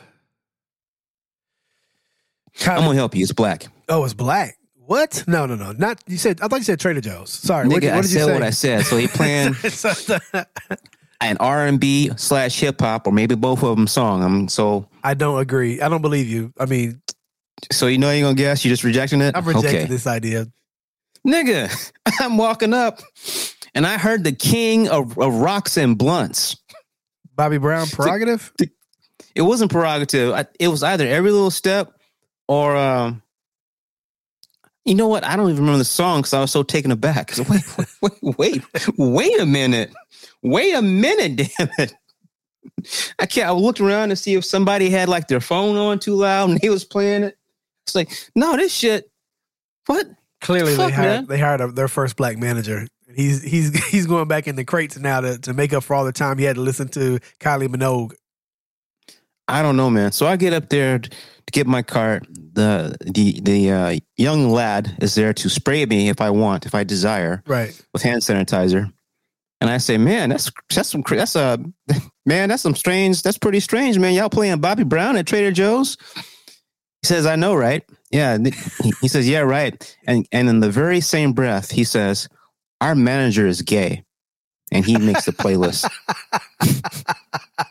I'm 2.66 2.82
gonna 2.82 2.94
help 2.94 3.14
you. 3.14 3.22
It's 3.22 3.32
black. 3.32 3.66
Oh, 3.88 4.04
it's 4.04 4.14
black. 4.14 4.56
What? 4.90 5.22
No, 5.28 5.46
no, 5.46 5.54
no. 5.54 5.70
Not 5.70 6.02
you 6.08 6.18
said 6.18 6.40
I 6.40 6.48
thought 6.48 6.56
you 6.56 6.64
said 6.64 6.80
Trader 6.80 7.00
Joe's. 7.00 7.30
Sorry. 7.30 7.64
Nigga, 7.68 7.70
what, 7.70 7.82
what 7.82 7.92
I 7.92 8.00
did 8.00 8.10
you 8.10 8.18
said 8.18 8.26
say? 8.26 8.32
what 8.32 8.42
I 8.42 8.50
said. 8.50 8.86
So 8.86 8.96
he 8.96 9.06
playing 9.06 9.54
an 11.20 11.36
R 11.38 11.64
and 11.64 11.78
B 11.78 12.10
slash 12.16 12.58
hip 12.58 12.80
hop, 12.80 13.06
or 13.06 13.12
maybe 13.12 13.36
both 13.36 13.62
of 13.62 13.76
them 13.76 13.86
song. 13.86 14.24
I'm 14.24 14.48
so 14.48 14.88
I 15.04 15.14
don't 15.14 15.40
agree. 15.40 15.80
I 15.80 15.88
don't 15.88 16.02
believe 16.02 16.28
you. 16.28 16.52
I 16.58 16.66
mean, 16.66 17.00
so 17.70 17.86
you 17.86 17.98
know 17.98 18.10
you're 18.10 18.24
gonna 18.26 18.34
guess. 18.34 18.64
You're 18.64 18.72
just 18.72 18.82
rejecting 18.82 19.20
it. 19.20 19.36
I've 19.36 19.46
rejected 19.46 19.82
okay, 19.82 19.84
this 19.84 20.08
idea. 20.08 20.48
nigga. 21.24 21.92
I'm 22.20 22.36
walking 22.36 22.74
up, 22.74 22.98
and 23.76 23.86
I 23.86 23.96
heard 23.96 24.24
the 24.24 24.32
king 24.32 24.88
of, 24.88 25.16
of 25.20 25.34
rocks 25.34 25.76
and 25.76 25.96
blunts. 25.96 26.56
Bobby 27.36 27.58
Brown 27.58 27.86
prerogative? 27.86 28.52
It 29.36 29.42
wasn't 29.42 29.70
prerogative. 29.70 30.34
I, 30.34 30.46
it 30.58 30.66
was 30.66 30.82
either 30.82 31.06
every 31.06 31.30
little 31.30 31.52
step, 31.52 31.92
or 32.48 32.76
um, 32.76 33.22
you 34.84 34.94
know 34.94 35.08
what? 35.08 35.24
I 35.24 35.36
don't 35.36 35.50
even 35.50 35.60
remember 35.60 35.78
the 35.78 35.84
song 35.84 36.20
because 36.20 36.34
I 36.34 36.40
was 36.40 36.50
so 36.50 36.62
taken 36.62 36.90
aback. 36.90 37.32
So 37.32 37.44
wait, 37.48 37.62
wait, 38.22 38.38
wait, 38.38 38.64
wait 38.96 39.40
a 39.40 39.46
minute. 39.46 39.92
Wait 40.42 40.74
a 40.74 40.82
minute, 40.82 41.36
damn 41.58 41.68
it. 41.78 41.94
I 43.18 43.26
can't. 43.26 43.48
I 43.48 43.52
looked 43.52 43.80
around 43.80 44.08
to 44.10 44.16
see 44.16 44.34
if 44.34 44.44
somebody 44.44 44.90
had 44.90 45.08
like 45.08 45.28
their 45.28 45.40
phone 45.40 45.76
on 45.76 45.98
too 45.98 46.14
loud 46.14 46.50
and 46.50 46.60
they 46.60 46.70
was 46.70 46.84
playing 46.84 47.24
it. 47.24 47.36
It's 47.86 47.94
like, 47.94 48.10
no, 48.34 48.56
this 48.56 48.72
shit. 48.72 49.10
What? 49.86 50.06
Clearly, 50.40 50.74
Fuck, 50.74 50.88
they 50.90 50.94
hired 50.94 51.10
man. 51.10 51.26
they 51.26 51.38
hired 51.38 51.60
a, 51.60 51.68
their 51.68 51.88
first 51.88 52.16
black 52.16 52.38
manager. 52.38 52.86
He's 53.14 53.42
he's 53.42 53.74
he's 53.90 54.06
going 54.06 54.28
back 54.28 54.46
in 54.46 54.56
the 54.56 54.64
crates 54.64 54.98
now 54.98 55.20
to, 55.20 55.38
to 55.40 55.52
make 55.52 55.72
up 55.72 55.84
for 55.84 55.94
all 55.94 56.04
the 56.04 56.12
time 56.12 56.38
he 56.38 56.44
had 56.44 56.56
to 56.56 56.62
listen 56.62 56.88
to 56.88 57.18
Kylie 57.40 57.68
Minogue. 57.68 58.14
I 59.50 59.62
don't 59.62 59.76
know, 59.76 59.90
man. 59.90 60.12
So 60.12 60.26
I 60.26 60.36
get 60.36 60.52
up 60.52 60.68
there 60.68 60.98
to 61.00 61.10
get 61.52 61.66
my 61.66 61.82
cart. 61.82 62.26
The 62.52 62.96
the 63.00 63.40
the 63.40 63.70
uh, 63.70 63.98
young 64.16 64.50
lad 64.50 64.96
is 65.00 65.14
there 65.14 65.32
to 65.34 65.48
spray 65.48 65.84
me 65.86 66.08
if 66.08 66.20
I 66.20 66.30
want, 66.30 66.66
if 66.66 66.74
I 66.74 66.84
desire, 66.84 67.42
Right. 67.46 67.80
with 67.92 68.02
hand 68.02 68.22
sanitizer. 68.22 68.92
And 69.60 69.68
I 69.68 69.78
say, 69.78 69.98
man, 69.98 70.30
that's 70.30 70.50
that's 70.74 70.88
some 70.90 71.02
that's 71.08 71.36
a 71.36 71.58
man, 72.26 72.48
that's 72.48 72.62
some 72.62 72.74
strange. 72.74 73.22
That's 73.22 73.38
pretty 73.38 73.60
strange, 73.60 73.98
man. 73.98 74.14
Y'all 74.14 74.30
playing 74.30 74.60
Bobby 74.60 74.84
Brown 74.84 75.16
at 75.16 75.26
Trader 75.26 75.52
Joe's? 75.52 75.96
He 77.02 77.06
says, 77.06 77.24
I 77.26 77.36
know, 77.36 77.54
right? 77.54 77.82
Yeah. 78.10 78.36
He, 78.82 78.92
he 79.00 79.08
says, 79.08 79.28
yeah, 79.28 79.40
right. 79.40 79.96
And 80.06 80.26
and 80.32 80.48
in 80.48 80.60
the 80.60 80.70
very 80.70 81.00
same 81.00 81.32
breath, 81.32 81.70
he 81.70 81.84
says, 81.84 82.28
our 82.80 82.94
manager 82.94 83.46
is 83.46 83.62
gay, 83.62 84.04
and 84.72 84.84
he 84.84 84.96
makes 84.98 85.24
the 85.24 85.32
playlist. 85.32 85.88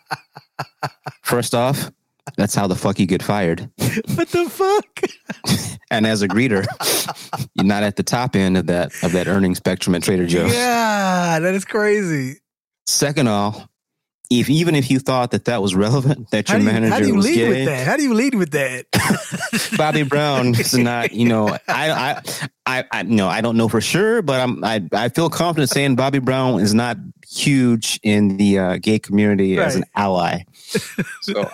First 1.29 1.53
off, 1.53 1.91
that's 2.37 2.55
how 2.55 2.65
the 2.65 2.75
fuck 2.75 2.97
you 2.99 3.05
get 3.05 3.21
fired. 3.21 3.69
What 4.15 4.29
the 4.29 4.49
fuck? 4.49 5.69
And 5.91 6.05
as 6.05 6.21
a 6.21 6.27
greeter, 6.27 6.67
you're 7.55 7.65
not 7.65 7.81
at 7.81 7.95
the 7.95 8.03
top 8.03 8.35
end 8.35 8.57
of 8.57 8.67
that 8.67 8.91
of 9.03 9.13
that 9.13 9.27
earning 9.27 9.55
spectrum 9.55 9.95
at 9.95 10.03
Trader 10.03 10.27
Joe's. 10.27 10.53
Yeah, 10.53 11.39
that 11.39 11.55
is 11.55 11.65
crazy. 11.65 12.41
Second 12.85 13.27
off, 13.27 13.67
if 14.29 14.49
even 14.49 14.75
if 14.75 14.91
you 14.91 14.99
thought 14.99 15.31
that 15.31 15.45
that 15.45 15.61
was 15.63 15.73
relevant, 15.73 16.29
that 16.29 16.47
your 16.49 16.59
you, 16.59 16.65
manager 16.65 16.93
how 16.93 16.99
do 16.99 17.07
you 17.07 17.15
was 17.15 17.25
lead 17.25 17.35
gay, 17.35 17.49
with 17.49 17.65
that? 17.65 17.87
How 17.87 17.97
do 17.97 18.03
you 18.03 18.13
lead 18.13 18.35
with 18.35 18.51
that? 18.51 18.85
Bobby 19.77 20.03
Brown 20.03 20.53
is 20.53 20.77
not. 20.77 21.11
You 21.11 21.27
know, 21.27 21.47
I, 21.67 21.89
I, 21.89 22.21
I, 22.67 22.83
I, 22.91 23.03
no, 23.03 23.27
I 23.27 23.41
don't 23.41 23.57
know 23.57 23.67
for 23.67 23.81
sure, 23.81 24.21
but 24.21 24.39
I'm, 24.39 24.63
I, 24.63 24.87
I 24.93 25.09
feel 25.09 25.31
confident 25.31 25.71
saying 25.71 25.95
Bobby 25.95 26.19
Brown 26.19 26.59
is 26.59 26.75
not 26.75 26.97
huge 27.29 27.99
in 28.03 28.37
the 28.37 28.59
uh, 28.59 28.77
gay 28.77 28.99
community 28.99 29.57
as 29.57 29.75
an 29.75 29.85
ally. 29.95 30.43
So, 31.21 31.49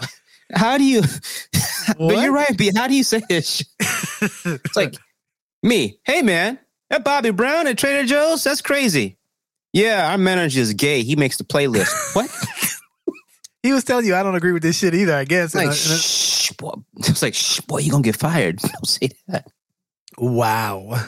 how 0.53 0.77
do 0.77 0.83
you? 0.83 1.01
But 1.97 2.17
you're 2.17 2.33
right, 2.33 2.57
B. 2.57 2.71
How 2.75 2.87
do 2.87 2.95
you 2.95 3.03
say 3.03 3.21
this? 3.29 3.63
It's 4.45 4.75
like 4.75 4.95
me. 5.63 5.99
Hey, 6.03 6.21
man, 6.21 6.59
that 6.89 7.03
Bobby 7.03 7.29
Brown 7.31 7.67
at 7.67 7.77
Trader 7.77 8.05
Joe's. 8.07 8.43
That's 8.43 8.61
crazy. 8.61 9.17
Yeah, 9.73 10.09
our 10.11 10.17
manager 10.17 10.59
is 10.61 10.73
gay. 10.73 11.03
He 11.03 11.15
makes 11.15 11.37
the 11.37 11.43
playlist. 11.43 11.93
What? 12.15 12.29
He 13.63 13.71
was 13.73 13.83
telling 13.83 14.05
you 14.05 14.15
I 14.15 14.23
don't 14.23 14.35
agree 14.35 14.51
with 14.51 14.63
this 14.63 14.77
shit 14.77 14.93
either. 14.95 15.13
I 15.15 15.25
guess. 15.25 15.53
like, 15.55 15.65
And 15.67 15.73
I- 15.73 15.77
and 15.77 15.93
I- 15.93 15.97
shh, 15.97 16.51
boy. 16.53 16.73
It's 16.97 17.21
like, 17.21 17.33
shh, 17.33 17.59
boy, 17.61 17.79
you 17.79 17.91
gonna 17.91 18.03
get 18.03 18.15
fired. 18.15 18.57
Don't 18.59 18.87
say 18.87 19.09
that. 19.27 19.47
wow. 20.17 21.07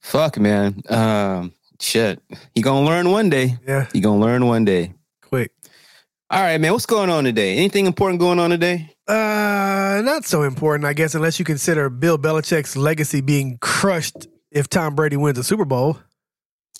Fuck, 0.00 0.38
man. 0.38 0.82
Um, 0.88 1.52
shit. 1.84 2.20
You 2.54 2.62
gonna 2.62 2.84
learn 2.86 3.10
one 3.10 3.30
day. 3.30 3.58
Yeah. 3.66 3.86
You 3.92 4.00
gonna 4.00 4.20
learn 4.20 4.46
one 4.46 4.64
day. 4.64 4.94
Quick. 5.22 5.52
All 6.30 6.40
right, 6.42 6.60
man. 6.60 6.72
What's 6.72 6.86
going 6.86 7.10
on 7.10 7.24
today? 7.24 7.56
Anything 7.56 7.86
important 7.86 8.18
going 8.20 8.40
on 8.40 8.50
today? 8.50 8.90
Uh, 9.06 10.00
not 10.04 10.24
so 10.24 10.42
important, 10.42 10.86
I 10.86 10.92
guess, 10.94 11.14
unless 11.14 11.38
you 11.38 11.44
consider 11.44 11.90
Bill 11.90 12.18
Belichick's 12.18 12.76
legacy 12.76 13.20
being 13.20 13.58
crushed 13.60 14.26
if 14.50 14.68
Tom 14.68 14.94
Brady 14.94 15.16
wins 15.16 15.38
a 15.38 15.44
Super 15.44 15.64
Bowl. 15.64 15.98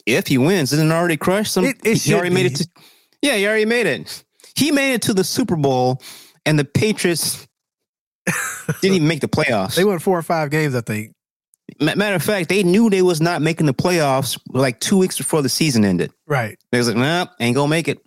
If 0.06 0.26
he 0.26 0.38
wins, 0.38 0.72
isn't 0.72 0.90
it 0.90 0.94
already 0.94 1.16
crushed? 1.16 1.52
Some, 1.52 1.64
It- 1.66 1.76
it 1.84 1.98
he 1.98 2.14
already 2.14 2.28
should 2.30 2.34
made 2.34 2.46
it 2.46 2.54
to. 2.56 2.68
Yeah, 3.22 3.36
he 3.36 3.46
already 3.46 3.64
made 3.66 3.86
it. 3.86 4.24
He 4.56 4.70
made 4.72 4.94
it 4.94 5.02
to 5.02 5.14
the 5.14 5.24
Super 5.24 5.56
Bowl, 5.56 6.02
and 6.46 6.58
the 6.58 6.64
Patriots 6.64 7.46
didn't 8.80 8.96
even 8.96 9.08
make 9.08 9.20
the 9.20 9.28
playoffs. 9.28 9.76
They 9.76 9.84
won 9.84 9.98
four 9.98 10.18
or 10.18 10.22
five 10.22 10.50
games, 10.50 10.74
I 10.74 10.80
think. 10.80 11.13
Ma- 11.80 11.94
Matter 11.94 12.16
of 12.16 12.22
fact, 12.22 12.48
they 12.48 12.62
knew 12.62 12.90
they 12.90 13.02
was 13.02 13.20
not 13.20 13.42
making 13.42 13.66
the 13.66 13.74
playoffs 13.74 14.38
like 14.48 14.80
two 14.80 14.98
weeks 14.98 15.16
before 15.18 15.42
the 15.42 15.48
season 15.48 15.84
ended. 15.84 16.12
Right. 16.26 16.58
They 16.72 16.78
was 16.78 16.88
like, 16.88 16.96
nah, 16.96 17.26
ain't 17.40 17.56
gonna 17.56 17.68
make 17.68 17.88
it. 17.88 17.98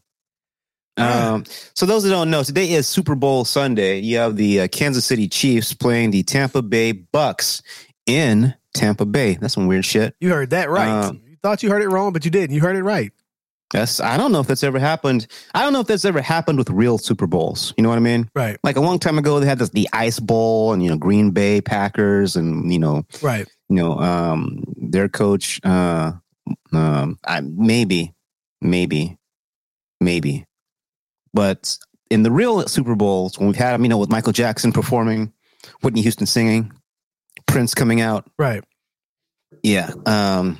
Um, 0.98 1.44
so 1.76 1.86
those 1.86 2.04
that 2.04 2.10
don't 2.10 2.32
know, 2.32 2.42
today 2.42 2.72
is 2.72 2.88
Super 2.88 3.14
Bowl 3.14 3.46
Sunday. 3.46 4.00
You 4.00 4.18
have 4.18 4.36
the 4.36 4.62
uh, 4.62 4.68
Kansas 4.68 5.06
City 5.06 5.28
Chiefs 5.28 5.74
playing 5.74 6.10
the 6.10 6.24
Tampa 6.24 6.64
Bay 6.64 6.92
Bucks 6.92 7.62
in 8.08 8.56
Tampa 8.74 9.06
Bay. 9.06 9.36
That's 9.36 9.54
some 9.54 9.68
weird 9.68 9.86
shit. 9.86 10.16
You 10.20 10.30
heard 10.30 10.50
that 10.52 10.70
right. 10.72 10.90
Um, 10.90 11.22
you 11.28 11.38
thought 11.44 11.62
you 11.62 11.70
heard 11.70 11.84
it 11.84 11.90
wrong, 11.90 12.14
but 12.14 12.26
you 12.26 12.32
didn't. 12.32 12.56
You 12.56 12.62
heard 12.62 12.76
it 12.76 12.84
right. 12.84 13.12
That's 13.72 14.00
I 14.00 14.16
don't 14.18 14.32
know 14.32 14.40
if 14.40 14.48
that's 14.48 14.64
ever 14.64 14.80
happened. 14.80 15.28
I 15.54 15.62
don't 15.64 15.74
know 15.74 15.82
if 15.82 15.88
that's 15.88 16.06
ever 16.06 16.22
happened 16.22 16.58
with 16.58 16.70
real 16.70 16.98
Super 16.98 17.28
Bowls. 17.28 17.74
You 17.78 17.84
know 17.84 17.90
what 17.90 17.98
I 17.98 18.02
mean? 18.02 18.30
Right. 18.34 18.58
Like 18.64 18.78
a 18.78 18.82
long 18.82 18.98
time 18.98 19.18
ago, 19.18 19.40
they 19.42 19.46
had 19.46 19.60
this, 19.60 19.70
the 19.72 19.90
Ice 19.92 20.20
Bowl 20.22 20.72
and 20.74 20.82
you 20.82 20.90
know 20.90 20.98
Green 20.98 21.32
Bay 21.32 21.60
Packers 21.60 22.36
and 22.38 22.72
you 22.72 22.80
know 22.80 23.06
Right. 23.22 23.46
you 23.70 23.76
know 23.76 24.00
um 24.00 24.64
their 24.78 25.10
coach 25.10 25.60
uh 25.66 26.14
um 26.72 27.20
I, 27.26 27.42
maybe 27.42 28.14
maybe 28.62 29.18
maybe 30.00 30.46
but 31.34 31.78
in 32.10 32.24
the 32.24 32.32
real 32.32 32.66
super 32.70 32.96
bowls 32.96 33.38
when 33.38 33.48
we've 33.48 33.56
had 33.58 33.74
them 33.74 33.84
you 33.84 33.90
know 33.90 33.98
with 33.98 34.10
michael 34.10 34.32
jackson 34.32 34.72
performing 34.72 35.34
whitney 35.82 36.02
houston 36.02 36.26
singing 36.26 36.72
prince 37.48 37.76
coming 37.76 38.00
out 38.02 38.30
Right. 38.40 38.64
yeah 39.62 39.92
um 40.06 40.58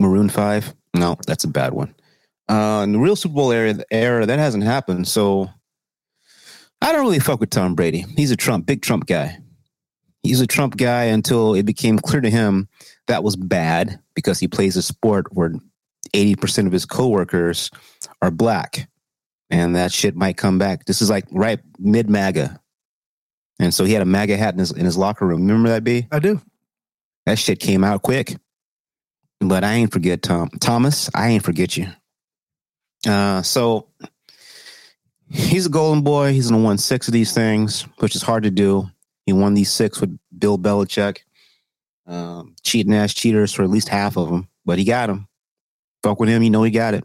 maroon 0.00 0.28
5 0.28 0.74
no 0.96 1.16
that's 1.26 1.44
a 1.44 1.48
bad 1.48 1.72
one 1.72 1.94
uh 2.48 2.82
in 2.84 2.92
the 2.92 2.98
real 2.98 3.16
super 3.16 3.34
bowl 3.34 3.52
era 3.52 3.74
era 3.90 4.26
that 4.26 4.38
hasn't 4.38 4.64
happened 4.64 5.06
so 5.06 5.48
i 6.82 6.92
don't 6.92 7.02
really 7.02 7.18
fuck 7.18 7.40
with 7.40 7.50
tom 7.50 7.74
brady 7.74 8.04
he's 8.16 8.30
a 8.30 8.36
trump 8.36 8.66
big 8.66 8.82
trump 8.82 9.06
guy 9.06 9.38
he's 10.26 10.40
a 10.40 10.46
Trump 10.46 10.76
guy 10.76 11.04
until 11.04 11.54
it 11.54 11.64
became 11.64 11.98
clear 11.98 12.20
to 12.20 12.30
him 12.30 12.68
that 13.06 13.22
was 13.22 13.36
bad 13.36 14.00
because 14.14 14.40
he 14.40 14.48
plays 14.48 14.76
a 14.76 14.82
sport 14.82 15.26
where 15.32 15.54
80% 16.12 16.66
of 16.66 16.72
his 16.72 16.84
coworkers 16.84 17.70
are 18.22 18.30
black 18.30 18.88
and 19.50 19.76
that 19.76 19.92
shit 19.92 20.16
might 20.16 20.36
come 20.36 20.58
back. 20.58 20.84
This 20.84 21.00
is 21.00 21.10
like 21.10 21.26
right 21.30 21.60
mid 21.78 22.10
MAGA. 22.10 22.60
And 23.58 23.72
so 23.72 23.84
he 23.84 23.92
had 23.92 24.02
a 24.02 24.06
MAGA 24.06 24.36
hat 24.36 24.54
in 24.54 24.60
his, 24.60 24.72
in 24.72 24.84
his 24.84 24.96
locker 24.96 25.26
room. 25.26 25.42
Remember 25.42 25.70
that, 25.70 25.84
B? 25.84 26.06
I 26.10 26.18
do. 26.18 26.40
That 27.24 27.38
shit 27.38 27.58
came 27.58 27.84
out 27.84 28.02
quick. 28.02 28.36
But 29.48 29.64
I 29.64 29.74
ain't 29.74 29.92
forget 29.92 30.22
Tom. 30.22 30.50
Thomas, 30.60 31.10
I 31.14 31.28
ain't 31.28 31.44
forget 31.44 31.76
you. 31.76 31.88
Uh, 33.06 33.42
so 33.42 33.88
he's 35.28 35.66
a 35.66 35.70
golden 35.70 36.02
boy. 36.02 36.32
He's 36.32 36.50
gonna 36.50 36.66
win 36.66 36.78
six 36.78 37.08
of 37.08 37.12
these 37.12 37.32
things, 37.32 37.82
which 37.98 38.16
is 38.16 38.22
hard 38.22 38.44
to 38.44 38.50
do. 38.50 38.90
He 39.26 39.32
won 39.32 39.54
these 39.54 39.72
six 39.72 40.00
with 40.00 40.16
Bill 40.36 40.58
Belichick, 40.58 41.18
um, 42.06 42.54
cheating 42.62 42.94
ass 42.94 43.12
cheaters 43.12 43.52
for 43.52 43.62
at 43.62 43.70
least 43.70 43.88
half 43.88 44.16
of 44.16 44.28
them, 44.28 44.48
but 44.64 44.78
he 44.78 44.84
got 44.84 45.10
him. 45.10 45.28
Fuck 46.02 46.20
with 46.20 46.28
him, 46.28 46.42
you 46.42 46.50
know 46.50 46.62
he 46.62 46.70
got 46.70 46.94
it. 46.94 47.04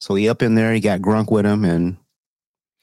So 0.00 0.14
he 0.14 0.28
up 0.28 0.42
in 0.42 0.54
there. 0.54 0.72
He 0.72 0.80
got 0.80 1.00
Gronk 1.00 1.30
with 1.30 1.46
him, 1.46 1.64
and 1.64 1.96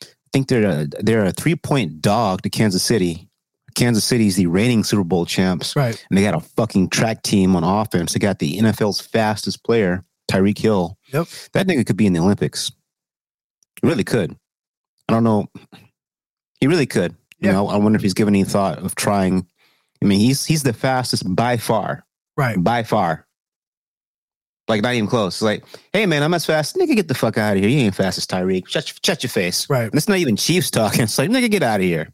I 0.04 0.08
think 0.34 0.48
they're 0.48 0.82
a, 0.82 0.88
they're 0.88 1.26
a 1.26 1.32
three 1.32 1.56
point 1.56 2.02
dog 2.02 2.42
to 2.44 2.50
Kansas 2.50 2.84
City. 2.84 3.30
Kansas 3.76 4.04
City's 4.04 4.36
the 4.36 4.48
reigning 4.48 4.84
Super 4.84 5.04
Bowl 5.04 5.26
champs, 5.26 5.76
Right. 5.76 6.04
and 6.10 6.18
they 6.18 6.24
got 6.24 6.36
a 6.36 6.40
fucking 6.40 6.90
track 6.90 7.24
team 7.24 7.56
on 7.56 7.64
offense. 7.64 8.14
They 8.14 8.20
got 8.20 8.40
the 8.40 8.58
NFL's 8.58 9.00
fastest 9.02 9.64
player, 9.64 10.04
Tyreek 10.32 10.58
Hill. 10.58 10.98
Yep. 11.14 11.28
That 11.54 11.68
nigga 11.68 11.86
could 11.86 11.98
be 11.98 12.06
in 12.06 12.14
the 12.14 12.20
Olympics. 12.20 12.72
He 13.82 13.88
really 13.88 14.04
could. 14.04 14.36
I 15.10 15.14
don't 15.14 15.24
know. 15.24 15.48
He 16.60 16.68
really 16.68 16.86
could. 16.86 17.16
You 17.40 17.48
Yeah. 17.50 17.54
know, 17.54 17.68
I 17.68 17.78
wonder 17.78 17.96
if 17.96 18.04
he's 18.04 18.14
given 18.14 18.36
any 18.36 18.44
thought 18.44 18.78
of 18.80 18.96
trying. 18.96 19.48
I 20.02 20.06
mean, 20.06 20.20
he's 20.20 20.46
he's 20.46 20.64
the 20.64 20.74
fastest 20.74 21.24
by 21.36 21.58
far, 21.58 22.06
Right. 22.38 22.62
by 22.64 22.84
far. 22.84 23.26
Like 24.68 24.82
not 24.84 24.94
even 24.94 25.10
close. 25.10 25.36
It's 25.36 25.42
like, 25.42 25.64
hey 25.92 26.06
man, 26.06 26.24
I'm 26.24 26.34
as 26.34 26.46
fast. 26.46 26.76
Nigga, 26.76 26.96
get 26.96 27.08
the 27.08 27.14
fuck 27.14 27.38
out 27.38 27.58
of 27.58 27.62
here. 27.62 27.70
You 27.70 27.80
ain't 27.80 27.96
fast 27.96 28.18
as 28.18 28.26
Tyreek. 28.26 28.68
Shut, 28.70 28.94
shut 29.04 29.24
your 29.24 29.30
face. 29.30 29.70
Right. 29.70 29.84
And 29.86 29.96
it's 29.96 30.08
not 30.08 30.20
even 30.20 30.36
Chiefs 30.38 30.70
talking. 30.72 31.02
It's 31.04 31.18
like, 31.18 31.30
nigga, 31.30 31.50
get 31.52 31.64
out 31.64 31.80
of 31.82 31.86
here. 31.86 32.14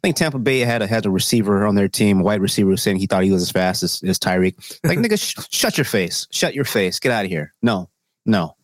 I 0.00 0.06
think 0.06 0.16
Tampa 0.16 0.38
Bay 0.38 0.60
had 0.60 0.80
a 0.80 0.86
had 0.86 1.04
a 1.04 1.10
receiver 1.10 1.66
on 1.66 1.74
their 1.74 1.88
team, 1.88 2.20
a 2.20 2.22
wide 2.22 2.40
receiver, 2.40 2.70
was 2.70 2.82
saying 2.82 2.96
he 2.96 3.06
thought 3.06 3.22
he 3.22 3.30
was 3.30 3.42
as 3.42 3.50
fast 3.50 3.82
as, 3.82 4.02
as 4.02 4.18
Tyreek. 4.18 4.54
Like, 4.82 4.98
nigga, 4.98 5.20
sh- 5.20 5.46
shut 5.50 5.76
your 5.76 5.84
face. 5.84 6.26
Shut 6.30 6.54
your 6.54 6.64
face. 6.64 6.98
Get 6.98 7.12
out 7.12 7.26
of 7.26 7.30
here. 7.30 7.52
No, 7.60 7.90
no. 8.24 8.56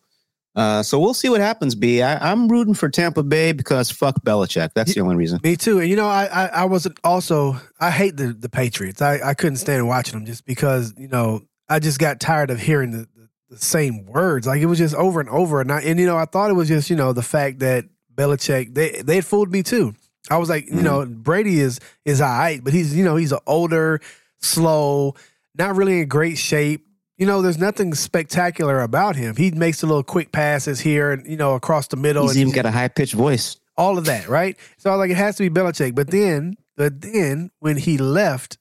Uh, 0.55 0.81
so 0.81 0.99
we'll 0.99 1.13
see 1.13 1.29
what 1.29 1.39
happens, 1.39 1.75
B. 1.75 2.01
I, 2.01 2.31
I'm 2.31 2.47
rooting 2.47 2.73
for 2.73 2.89
Tampa 2.89 3.21
Bay 3.21 3.51
because 3.51 3.91
fuck 3.91 4.19
Belichick. 4.23 4.71
That's 4.73 4.95
the 4.95 5.01
only 5.01 5.15
reason. 5.15 5.39
Me 5.43 5.55
too. 5.55 5.79
And 5.79 5.87
you 5.87 5.95
know, 5.95 6.07
I 6.07 6.25
I, 6.25 6.45
I 6.47 6.65
wasn't 6.65 6.99
also 7.03 7.57
I 7.79 7.91
hate 7.91 8.17
the 8.17 8.33
the 8.33 8.49
Patriots. 8.49 8.99
I, 8.99 9.19
I 9.23 9.35
couldn't 9.35 9.57
stand 9.57 9.87
watching 9.87 10.15
them 10.15 10.25
just 10.25 10.43
because, 10.43 10.95
you 10.97 11.07
know, 11.07 11.41
I 11.69 11.77
just 11.77 11.99
got 11.99 12.19
tired 12.19 12.49
of 12.49 12.59
hearing 12.59 12.89
the, 12.89 13.07
the, 13.15 13.29
the 13.51 13.57
same 13.59 14.07
words. 14.07 14.47
Like 14.47 14.59
it 14.59 14.65
was 14.65 14.79
just 14.79 14.95
over 14.95 15.19
and 15.19 15.29
over. 15.29 15.61
And 15.61 15.71
I, 15.71 15.81
and 15.81 15.99
you 15.99 16.07
know, 16.07 16.17
I 16.17 16.25
thought 16.25 16.49
it 16.49 16.55
was 16.55 16.67
just, 16.67 16.89
you 16.89 16.95
know, 16.95 17.13
the 17.13 17.21
fact 17.21 17.59
that 17.59 17.85
Belichick 18.15 18.73
they 18.73 19.03
they 19.03 19.15
had 19.15 19.25
fooled 19.25 19.51
me 19.51 19.61
too. 19.61 19.93
I 20.29 20.37
was 20.37 20.49
like, 20.49 20.67
you 20.67 20.77
mm. 20.77 20.83
know, 20.83 21.05
Brady 21.05 21.59
is 21.59 21.79
is 22.05 22.21
all 22.21 22.29
right, 22.29 22.63
but 22.63 22.73
he's 22.73 22.95
you 22.95 23.03
know, 23.03 23.15
he's 23.15 23.31
an 23.31 23.39
older, 23.47 24.01
slow, 24.39 25.15
not 25.55 25.75
really 25.75 26.01
in 26.01 26.07
great 26.07 26.37
shape. 26.37 26.85
You 27.17 27.25
know, 27.25 27.41
there's 27.41 27.57
nothing 27.57 27.93
spectacular 27.95 28.81
about 28.81 29.15
him. 29.15 29.35
He 29.35 29.51
makes 29.51 29.81
the 29.81 29.87
little 29.87 30.03
quick 30.03 30.31
passes 30.31 30.79
here 30.79 31.11
and 31.11 31.25
you 31.27 31.37
know 31.37 31.55
across 31.55 31.87
the 31.87 31.97
middle. 31.97 32.23
He's 32.23 32.37
and 32.37 32.41
even 32.41 32.53
got 32.53 32.65
a 32.65 32.71
high 32.71 32.89
pitched 32.89 33.13
voice. 33.13 33.57
all 33.77 33.97
of 33.97 34.05
that, 34.05 34.27
right? 34.27 34.57
So 34.77 34.89
I 34.89 34.93
was 34.95 34.99
like, 34.99 35.11
it 35.11 35.17
has 35.17 35.35
to 35.37 35.49
be 35.49 35.49
Belichick. 35.49 35.95
But 35.95 36.09
then, 36.09 36.57
but 36.75 37.01
then 37.01 37.51
when 37.59 37.77
he 37.77 37.97
left 37.97 38.57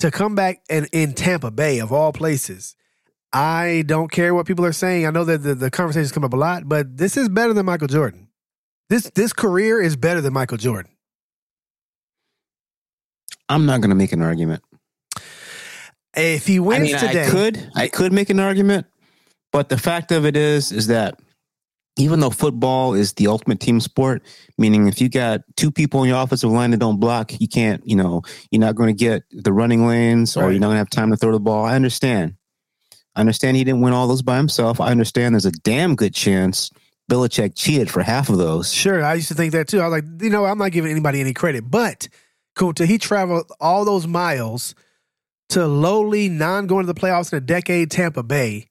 to 0.00 0.10
come 0.10 0.34
back 0.34 0.62
and 0.68 0.88
in 0.92 1.14
Tampa 1.14 1.50
Bay 1.50 1.78
of 1.78 1.92
all 1.92 2.12
places, 2.12 2.76
I 3.32 3.84
don't 3.86 4.10
care 4.10 4.34
what 4.34 4.46
people 4.46 4.64
are 4.64 4.72
saying. 4.72 5.06
I 5.06 5.10
know 5.10 5.24
that 5.24 5.38
the, 5.38 5.54
the 5.54 5.70
conversations 5.70 6.12
come 6.12 6.24
up 6.24 6.32
a 6.32 6.36
lot, 6.36 6.68
but 6.68 6.96
this 6.96 7.16
is 7.16 7.28
better 7.28 7.52
than 7.52 7.66
Michael 7.66 7.88
Jordan. 7.88 8.27
This 8.88 9.10
this 9.14 9.32
career 9.32 9.80
is 9.80 9.96
better 9.96 10.20
than 10.20 10.32
Michael 10.32 10.56
Jordan. 10.56 10.90
I'm 13.48 13.66
not 13.66 13.80
going 13.80 13.90
to 13.90 13.96
make 13.96 14.12
an 14.12 14.22
argument. 14.22 14.62
If 16.16 16.46
he 16.46 16.56
I 16.56 16.60
wins 16.60 16.82
mean, 16.92 16.98
today, 16.98 17.26
I 17.26 17.30
could, 17.30 17.70
I 17.74 17.88
could 17.88 18.12
make 18.12 18.30
an 18.30 18.40
argument, 18.40 18.86
but 19.52 19.68
the 19.68 19.78
fact 19.78 20.10
of 20.10 20.26
it 20.26 20.36
is, 20.36 20.72
is 20.72 20.88
that 20.88 21.20
even 21.96 22.20
though 22.20 22.30
football 22.30 22.94
is 22.94 23.12
the 23.14 23.26
ultimate 23.26 23.60
team 23.60 23.80
sport, 23.80 24.22
meaning 24.56 24.86
if 24.88 25.00
you 25.00 25.08
got 25.08 25.42
two 25.56 25.70
people 25.70 26.02
in 26.02 26.08
your 26.08 26.22
offensive 26.22 26.50
line 26.50 26.70
that 26.70 26.78
don't 26.78 26.98
block, 27.00 27.40
you 27.40 27.48
can't, 27.48 27.86
you 27.86 27.96
know, 27.96 28.22
you're 28.50 28.60
not 28.60 28.74
going 28.74 28.88
to 28.88 28.98
get 28.98 29.22
the 29.30 29.52
running 29.52 29.86
lanes, 29.86 30.36
or 30.36 30.44
Right. 30.44 30.50
you're 30.52 30.60
not 30.60 30.68
going 30.68 30.74
to 30.74 30.78
have 30.78 30.90
time 30.90 31.10
to 31.10 31.16
throw 31.16 31.32
the 31.32 31.40
ball. 31.40 31.64
I 31.64 31.74
understand. 31.74 32.34
I 33.14 33.20
understand 33.20 33.56
he 33.56 33.64
didn't 33.64 33.80
win 33.80 33.92
all 33.92 34.06
those 34.08 34.22
by 34.22 34.36
himself. 34.36 34.80
I 34.80 34.90
understand 34.90 35.34
there's 35.34 35.46
a 35.46 35.52
damn 35.52 35.94
good 35.96 36.14
chance 36.14 36.70
Belichick 37.10 37.52
cheated 37.54 37.90
for 37.90 38.02
half 38.02 38.28
of 38.28 38.38
those. 38.38 38.72
Sure, 38.72 39.02
I 39.04 39.14
used 39.14 39.28
to 39.28 39.34
think 39.34 39.52
that 39.52 39.68
too. 39.68 39.80
I 39.80 39.88
was 39.88 39.92
like, 40.02 40.22
you 40.22 40.30
know, 40.30 40.44
I'm 40.44 40.58
not 40.58 40.72
giving 40.72 40.90
anybody 40.90 41.20
any 41.20 41.32
credit, 41.34 41.70
but 41.70 42.08
Kunta, 42.56 42.84
he 42.86 42.98
traveled 42.98 43.50
all 43.60 43.84
those 43.84 44.06
miles 44.06 44.74
to 45.50 45.66
lowly, 45.66 46.28
non 46.28 46.66
going 46.66 46.86
to 46.86 46.92
the 46.92 46.98
playoffs 47.00 47.32
in 47.32 47.38
a 47.38 47.40
decade 47.40 47.90
Tampa 47.90 48.22
Bay, 48.22 48.68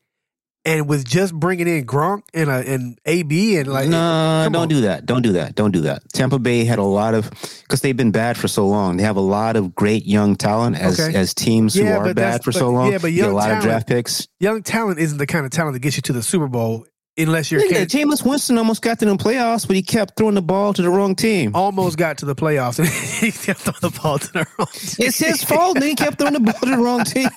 and 0.65 0.87
with 0.87 1.03
just 1.07 1.33
bringing 1.33 1.67
in 1.67 1.85
Gronk 1.87 2.21
and 2.35 2.49
uh, 2.51 2.53
a 2.53 2.73
and 2.73 2.99
AB 3.05 3.57
and 3.57 3.67
like, 3.67 3.87
no, 3.89 4.43
don't 4.51 4.55
on. 4.63 4.67
do 4.67 4.81
that. 4.81 5.05
Don't 5.07 5.21
do 5.23 5.31
that. 5.31 5.55
Don't 5.55 5.71
do 5.71 5.81
that. 5.81 6.03
Tampa 6.13 6.37
Bay 6.37 6.65
had 6.65 6.77
a 6.77 6.83
lot 6.83 7.15
of 7.15 7.31
because 7.63 7.81
they've 7.81 7.97
been 7.97 8.11
bad 8.11 8.37
for 8.37 8.47
so 8.47 8.67
long. 8.67 8.97
They 8.97 9.03
have 9.03 9.15
a 9.15 9.21
lot 9.21 9.55
of 9.55 9.73
great 9.73 10.05
young 10.05 10.35
talent 10.35 10.75
as 10.75 10.99
Okay. 10.99 11.17
as 11.17 11.33
teams 11.33 11.75
Yeah, 11.75 11.97
who 11.99 12.09
are 12.09 12.13
bad 12.13 12.43
for 12.43 12.51
but- 12.51 12.59
so 12.59 12.69
long. 12.69 12.91
yeah, 12.91 12.99
but 12.99 13.11
You 13.11 13.23
get 13.23 13.31
a 13.31 13.33
lot 13.33 13.45
talent- 13.47 13.57
of 13.59 13.63
draft 13.63 13.87
picks. 13.87 14.27
young 14.39 14.61
talent 14.61 14.99
isn't 14.99 15.17
the 15.17 15.25
kind 15.25 15.45
of 15.45 15.51
talent 15.51 15.73
that 15.73 15.79
gets 15.79 15.95
you 15.95 16.01
to 16.03 16.13
the 16.13 16.21
Super 16.21 16.47
Bowl 16.47 16.85
unless 17.17 17.51
you're 17.51 17.61
Nigga, 17.61 17.89
Ken- 17.89 18.09
Jameis 18.09 18.25
Winston 18.25 18.57
almost 18.57 18.81
got 18.81 18.99
to 18.99 19.05
the 19.05 19.15
playoffs, 19.15 19.65
but 19.67 19.75
he 19.75 19.81
kept 19.81 20.15
throwing 20.17 20.35
the 20.35 20.41
ball 20.41 20.73
to 20.73 20.81
the 20.81 20.89
wrong 20.89 21.15
team. 21.15 21.51
almost 21.55 21.97
got 21.97 22.17
to 22.19 22.25
the 22.25 22.35
playoffs 22.35 22.79
and 22.79 22.87
he 22.87 23.31
kept 23.31 23.59
throwing 23.61 23.93
the 23.93 23.99
ball 24.01 24.19
to 24.19 24.31
the 24.31 24.47
wrong 24.57 24.67
team. 24.71 25.07
It's 25.07 25.17
his 25.17 25.43
fault. 25.43 25.77
and 25.77 25.85
He 25.85 25.95
kept 25.95 26.17
throwing 26.19 26.33
the 26.33 26.39
ball 26.39 26.53
to 26.61 26.69
the 26.69 26.77
wrong 26.77 27.03
team, 27.03 27.29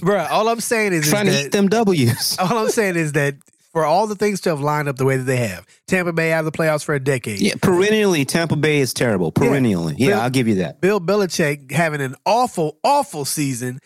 Bruh, 0.00 0.28
all 0.30 0.48
I'm 0.48 0.60
saying 0.60 0.92
is, 0.92 1.04
is 1.04 1.10
trying 1.10 1.26
to 1.26 1.32
that, 1.32 1.46
eat 1.46 1.52
them 1.52 1.68
W's. 1.68 2.38
all 2.40 2.58
I'm 2.58 2.70
saying 2.70 2.96
is 2.96 3.12
that 3.12 3.36
for 3.72 3.84
all 3.84 4.06
the 4.06 4.14
things 4.14 4.40
to 4.42 4.50
have 4.50 4.60
lined 4.60 4.88
up 4.88 4.96
the 4.96 5.04
way 5.04 5.16
that 5.16 5.24
they 5.24 5.36
have, 5.48 5.66
Tampa 5.86 6.12
Bay 6.12 6.32
out 6.32 6.44
of 6.44 6.52
the 6.52 6.56
playoffs 6.56 6.84
for 6.84 6.94
a 6.94 7.00
decade. 7.00 7.40
Yeah, 7.40 7.54
perennially, 7.60 8.24
Tampa 8.24 8.56
Bay 8.56 8.80
is 8.80 8.92
terrible. 8.92 9.32
Perennially, 9.32 9.94
yeah, 9.98 10.08
Bill- 10.08 10.20
I'll 10.20 10.30
give 10.30 10.48
you 10.48 10.56
that. 10.56 10.80
Bill 10.80 11.00
Belichick 11.00 11.70
having 11.70 12.00
an 12.00 12.14
awful, 12.26 12.78
awful 12.84 13.24
season, 13.24 13.78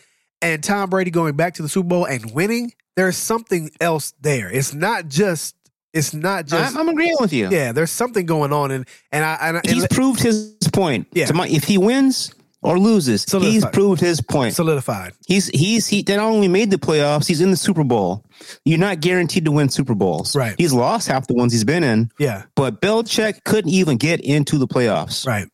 and 0.43 0.63
Tom 0.63 0.91
Brady 0.91 1.11
going 1.11 1.35
back 1.37 1.55
to 1.55 1.63
the 1.63 1.69
Super 1.69 1.89
Bowl 1.89 2.05
and 2.05 2.33
winning. 2.35 2.73
There's 2.97 3.17
something 3.17 3.71
else 3.81 4.15
there. 4.21 4.51
It's 4.51 4.73
not 4.75 5.09
just. 5.09 5.55
It's 5.93 6.13
not 6.13 6.47
just. 6.47 6.75
I'm, 6.75 6.81
I'm 6.83 6.89
agreeing 6.89 7.17
with 7.21 7.33
you. 7.33 7.49
yeah, 7.51 7.73
there's 7.73 7.91
something 7.91 8.27
going 8.27 8.53
on, 8.53 8.71
and 8.71 8.87
and 9.13 9.25
I 9.25 9.35
and, 9.41 9.57
and 9.59 9.67
He's 9.67 9.87
proved 9.89 10.21
his 10.21 10.55
point. 10.73 11.07
Yeah. 11.13 11.27
To 11.27 11.35
my- 11.35 11.49
if 11.49 11.65
he 11.65 11.79
wins 11.79 12.35
or 12.63 12.79
loses, 12.79 13.25
he's 13.31 13.65
proved 13.67 14.01
his 14.01 14.21
point. 14.21 14.55
solidified. 14.55 15.13
He's 15.27 15.47
he's 15.49 15.87
he 15.87 16.03
they 16.03 16.17
not 16.17 16.27
only 16.27 16.49
made 16.49 16.71
the 16.71 16.77
playoffs, 16.79 17.27
he's 17.29 17.41
in 17.41 17.51
the 17.51 17.57
Super 17.57 17.85
Bowl. 17.85 18.25
You're 18.65 18.79
not 18.79 19.01
guaranteed 19.01 19.45
to 19.47 19.53
win 19.53 19.69
Super 19.71 19.95
Bowls. 19.95 20.35
Right. 20.37 20.55
He's 20.59 20.73
lost 20.73 21.09
half 21.09 21.27
the 21.27 21.35
ones 21.35 21.53
he's 21.53 21.65
been 21.65 21.85
in, 21.85 22.11
Yeah, 22.19 22.43
but 22.57 22.81
Belichick 22.83 23.45
couldn't 23.45 23.71
even 23.71 23.97
get 23.97 24.21
into 24.21 24.59
the 24.59 24.67
playoffs. 24.67 25.27
right. 25.27 25.49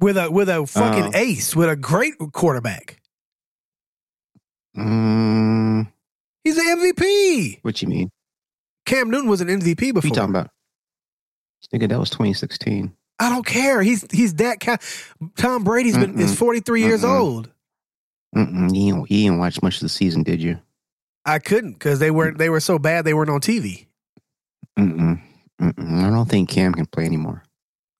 With 0.00 0.16
a 0.16 0.30
with 0.30 0.48
a 0.48 0.66
fucking 0.66 1.14
Uh. 1.14 1.18
ace, 1.18 1.54
with 1.56 1.68
a 1.68 1.76
great 1.76 2.14
quarterback. 2.32 3.00
Mm, 4.76 5.86
He's 6.44 6.58
an 6.58 6.66
MVP. 6.78 7.58
what 7.62 7.80
you 7.82 7.88
mean? 7.88 8.10
Cam 8.86 9.10
Newton 9.10 9.28
was 9.30 9.40
an 9.40 9.48
MVP 9.48 9.76
before. 9.78 9.94
What 9.94 10.04
you 10.04 10.10
talking 10.10 10.30
about? 10.30 10.50
Nigga, 11.74 11.88
that 11.88 11.98
was 11.98 12.10
2016. 12.10 12.94
I 13.18 13.30
don't 13.30 13.46
care. 13.46 13.80
He's 13.82 14.04
he's 14.12 14.34
that 14.34 14.60
kind. 14.60 14.78
Tom 15.36 15.64
Brady's 15.64 15.96
been 15.96 16.18
is 16.20 16.32
Mm-mm. 16.32 16.36
43 16.38 16.82
years 16.82 17.02
Mm-mm. 17.02 17.18
old. 17.20 17.50
Mm-mm, 18.36 18.74
you, 18.74 18.92
didn't, 18.92 19.10
you 19.10 19.22
didn't 19.24 19.38
watch 19.38 19.62
much 19.62 19.76
of 19.76 19.80
the 19.80 19.88
season, 19.88 20.24
did 20.24 20.42
you? 20.42 20.58
I 21.24 21.38
couldn't 21.38 21.72
because 21.74 22.00
they 22.00 22.10
weren't 22.10 22.36
they 22.36 22.50
were 22.50 22.60
so 22.60 22.78
bad 22.78 23.04
they 23.06 23.14
weren't 23.14 23.30
on 23.30 23.40
TV. 23.40 23.86
Mm-mm, 24.78 25.20
mm-mm. 25.60 26.02
I 26.04 26.10
don't 26.10 26.28
think 26.28 26.50
Cam 26.50 26.74
can 26.74 26.86
play 26.86 27.04
anymore. 27.06 27.42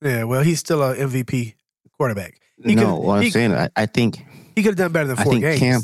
Yeah, 0.02 0.24
well, 0.24 0.42
he's 0.42 0.58
still 0.60 0.82
a 0.82 0.94
MVP 0.96 1.54
quarterback. 1.96 2.34
He 2.62 2.74
no, 2.74 2.96
what 2.96 3.16
I'm 3.18 3.22
he- 3.22 3.30
saying, 3.30 3.54
I, 3.54 3.68
I 3.76 3.86
think 3.86 4.16
He 4.56 4.62
could 4.62 4.70
have 4.72 4.76
done 4.76 4.92
better 4.92 5.06
than 5.08 5.18
I 5.18 5.22
four 5.24 5.32
think 5.32 5.44
games. 5.44 5.60
Cam- 5.60 5.80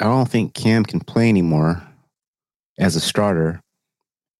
I 0.00 0.04
don't 0.06 0.28
think 0.28 0.54
Cam 0.54 0.84
can 0.84 1.00
play 1.00 1.28
anymore 1.28 1.82
as 2.78 2.96
a 2.96 3.00
starter. 3.00 3.60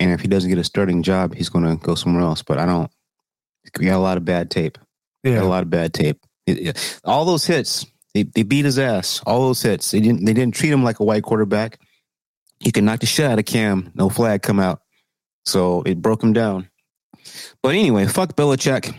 And 0.01 0.11
if 0.11 0.21
he 0.21 0.29
doesn't 0.29 0.51
get 0.51 0.59
a 0.59 0.65
starting 0.65 1.03
job, 1.03 1.35
he's 1.35 1.49
going 1.49 1.65
to 1.65 1.77
go 1.77 1.95
somewhere 1.95 2.23
else. 2.23 2.43
But 2.43 2.59
I 2.59 2.67
don't. 2.67 2.91
We 3.79 3.87
got 3.87 3.97
a 3.97 3.99
lot 3.99 4.17
of 4.17 4.25
bad 4.25 4.51
tape. 4.51 4.77
Yeah, 5.23 5.43
a 5.43 5.45
lot 5.45 5.63
of 5.63 5.71
bad 5.71 5.95
tape. 5.95 6.19
It- 6.47 6.59
it- 6.69 7.01
all 7.05 7.25
those 7.25 7.47
hits, 7.47 7.87
they, 8.13 8.25
they 8.25 8.43
beat 8.43 8.65
his 8.67 8.79
ass. 8.79 9.23
All 9.27 9.41
those 9.41 9.63
hits, 9.63 9.91
they 9.91 10.01
didn't. 10.01 10.25
They 10.25 10.35
didn't 10.35 10.55
treat 10.55 10.71
him 10.73 10.85
like 10.85 11.01
a 11.01 11.05
white 11.05 11.23
quarterback. 11.23 11.81
He 12.61 12.71
could 12.71 12.85
knock 12.85 13.01
the 13.01 13.07
shit 13.07 13.27
out 13.27 13.39
of 13.39 13.45
Cam. 13.47 13.91
No 13.95 14.09
flag 14.09 14.43
come 14.43 14.61
out. 14.61 14.81
So 15.47 15.83
it 15.83 16.03
broke 16.03 16.23
him 16.23 16.33
down. 16.33 16.69
But 17.63 17.75
anyway, 17.75 18.07
fuck 18.07 18.37
Belichick, 18.37 18.95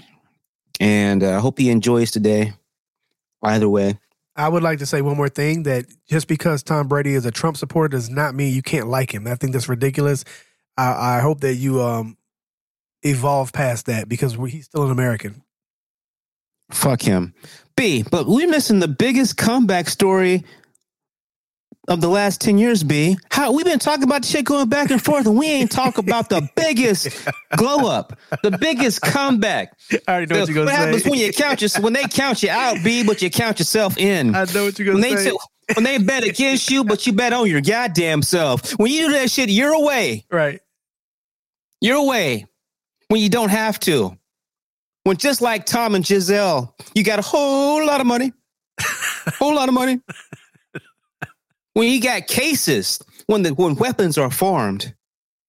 and 0.80 1.24
uh, 1.24 1.38
I 1.38 1.40
hope 1.40 1.60
he 1.60 1.70
enjoys 1.70 2.10
today. 2.12 2.54
Either 3.44 3.70
way, 3.70 4.00
I 4.36 4.50
would 4.50 4.64
like 4.64 4.80
to 4.80 4.86
say 4.86 5.02
one 5.02 5.16
more 5.16 5.30
thing 5.30 5.64
that 5.64 5.86
just 6.10 6.28
because 6.28 6.62
Tom 6.62 6.88
Brady 6.88 7.14
is 7.14 7.26
a 7.26 7.32
Trump 7.32 7.58
supporter 7.58 7.90
does 7.90 8.10
not 8.10 8.36
mean 8.36 8.54
you 8.54 8.62
can't 8.62 8.88
like 8.88 9.14
him. 9.14 9.28
I 9.28 9.36
think 9.36 9.54
that's 9.54 9.70
ridiculous. 9.70 10.26
I, 10.78 11.18
I 11.18 11.20
hope 11.20 11.42
that 11.42 11.56
you 11.56 11.82
um 11.82 12.18
evolve 13.04 13.54
past 13.54 13.86
that 13.86 14.10
because 14.10 14.38
we, 14.38 14.52
he's 14.52 14.66
still 14.66 14.84
an 14.84 14.92
American. 14.92 15.44
Fuck 16.72 17.02
him. 17.02 17.34
B, 17.78 18.04
but 18.10 18.26
we're 18.26 18.50
missing 18.50 18.80
the 18.80 18.88
biggest 18.88 19.38
comeback 19.38 19.88
story 19.88 20.44
of 21.88 22.02
the 22.02 22.08
last 22.08 22.42
10 22.42 22.58
years, 22.58 22.84
B. 22.84 23.18
How 23.30 23.52
we've 23.52 23.66
been 23.66 23.80
talking 23.80 24.04
about 24.04 24.24
the 24.24 24.28
shit 24.28 24.46
going 24.46 24.70
back 24.70 24.90
and 24.92 25.02
forth, 25.04 25.26
and 25.28 25.38
we 25.38 25.48
ain't 25.48 25.72
talk 25.72 25.98
about 25.98 26.30
the 26.30 26.48
biggest 26.56 27.08
glow 27.58 27.90
up, 27.90 28.18
the 28.44 28.58
biggest 28.58 29.02
comeback. 29.02 29.78
I 29.92 29.98
already 30.08 30.34
know 30.34 30.40
what 30.42 30.50
you're 30.50 30.66
gonna 30.66 30.72
happens 30.76 31.04
say. 31.04 31.10
when 31.10 31.20
you 31.20 31.32
count 31.32 31.62
your, 31.62 31.70
when 31.82 31.94
they 31.94 32.04
count 32.04 32.42
you 32.44 32.50
out, 32.50 32.78
B, 32.84 33.04
but 33.04 33.22
you 33.22 33.30
count 33.30 33.60
yourself 33.60 33.98
in. 33.98 34.34
I 34.36 34.46
know 34.54 34.66
what 34.66 34.80
you're 34.80 34.94
gonna 34.94 35.02
they, 35.02 35.16
say. 35.16 35.30
say- 35.30 35.38
when 35.74 35.84
they 35.84 35.98
bet 35.98 36.24
against 36.24 36.70
you, 36.70 36.84
but 36.84 37.08
you 37.08 37.14
bet 37.14 37.34
on 37.34 37.50
your 37.50 37.62
goddamn 37.62 38.22
self. 38.22 38.72
When 38.80 38.92
you 38.92 39.08
do 39.08 39.14
that 39.14 39.32
shit, 39.32 39.50
you're 39.50 39.74
away. 39.74 40.26
right. 40.32 40.60
You're 41.82 41.98
away 41.98 42.46
when 43.10 43.20
you 43.22 43.30
don't 43.30 43.50
have 43.50 43.80
to. 43.82 44.18
When 45.04 45.18
just 45.18 45.42
like 45.42 45.66
Tom 45.66 45.94
and 45.94 46.04
Gisele, 46.04 46.76
you 46.96 47.04
got 47.04 47.20
a 47.20 47.22
whole 47.22 47.86
lot 47.86 48.02
of 48.02 48.08
money, 48.08 48.32
whole 49.38 49.54
lot 49.54 49.68
of 49.70 49.76
money. 49.76 50.00
When 51.76 51.90
you 51.92 52.02
got 52.02 52.26
cases, 52.28 53.02
when 53.28 53.44
the 53.44 53.54
when 53.54 53.76
weapons 53.76 54.18
are 54.18 54.32
formed 54.32 54.94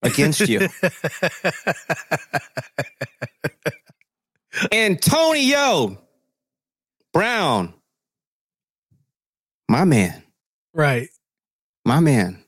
against 0.02 0.40
you, 0.48 0.68
Antonio 4.72 5.98
Brown, 7.12 7.74
my 9.68 9.84
man, 9.84 10.22
right. 10.74 11.08
my 11.84 12.00
man. 12.00 12.42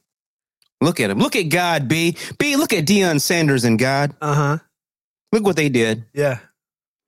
Look 0.80 1.00
at 1.00 1.10
him. 1.10 1.18
Look 1.18 1.34
at 1.36 1.44
God, 1.48 1.88
B. 1.88 2.16
B. 2.38 2.56
Look 2.56 2.72
at 2.72 2.86
Deion 2.86 3.20
Sanders 3.20 3.64
and 3.64 3.78
God. 3.78 4.14
Uh 4.20 4.34
huh. 4.34 4.58
Look 5.32 5.44
what 5.44 5.56
they 5.56 5.68
did. 5.68 6.04
Yeah. 6.14 6.38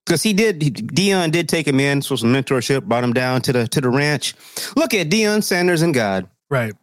because 0.04 0.22
he 0.22 0.32
did 0.32 0.60
Deion 0.60 1.30
did 1.30 1.48
take 1.48 1.66
him 1.68 1.78
in 1.80 2.02
for 2.02 2.16
some 2.16 2.32
mentorship, 2.32 2.84
brought 2.84 3.04
him 3.04 3.12
down 3.12 3.42
to 3.42 3.52
the 3.52 3.68
to 3.68 3.80
the 3.80 3.88
ranch. 3.88 4.34
Look 4.76 4.92
at 4.94 5.08
Deion 5.08 5.42
Sanders 5.44 5.82
and 5.82 5.94
God. 5.94 6.28
Right. 6.50 6.74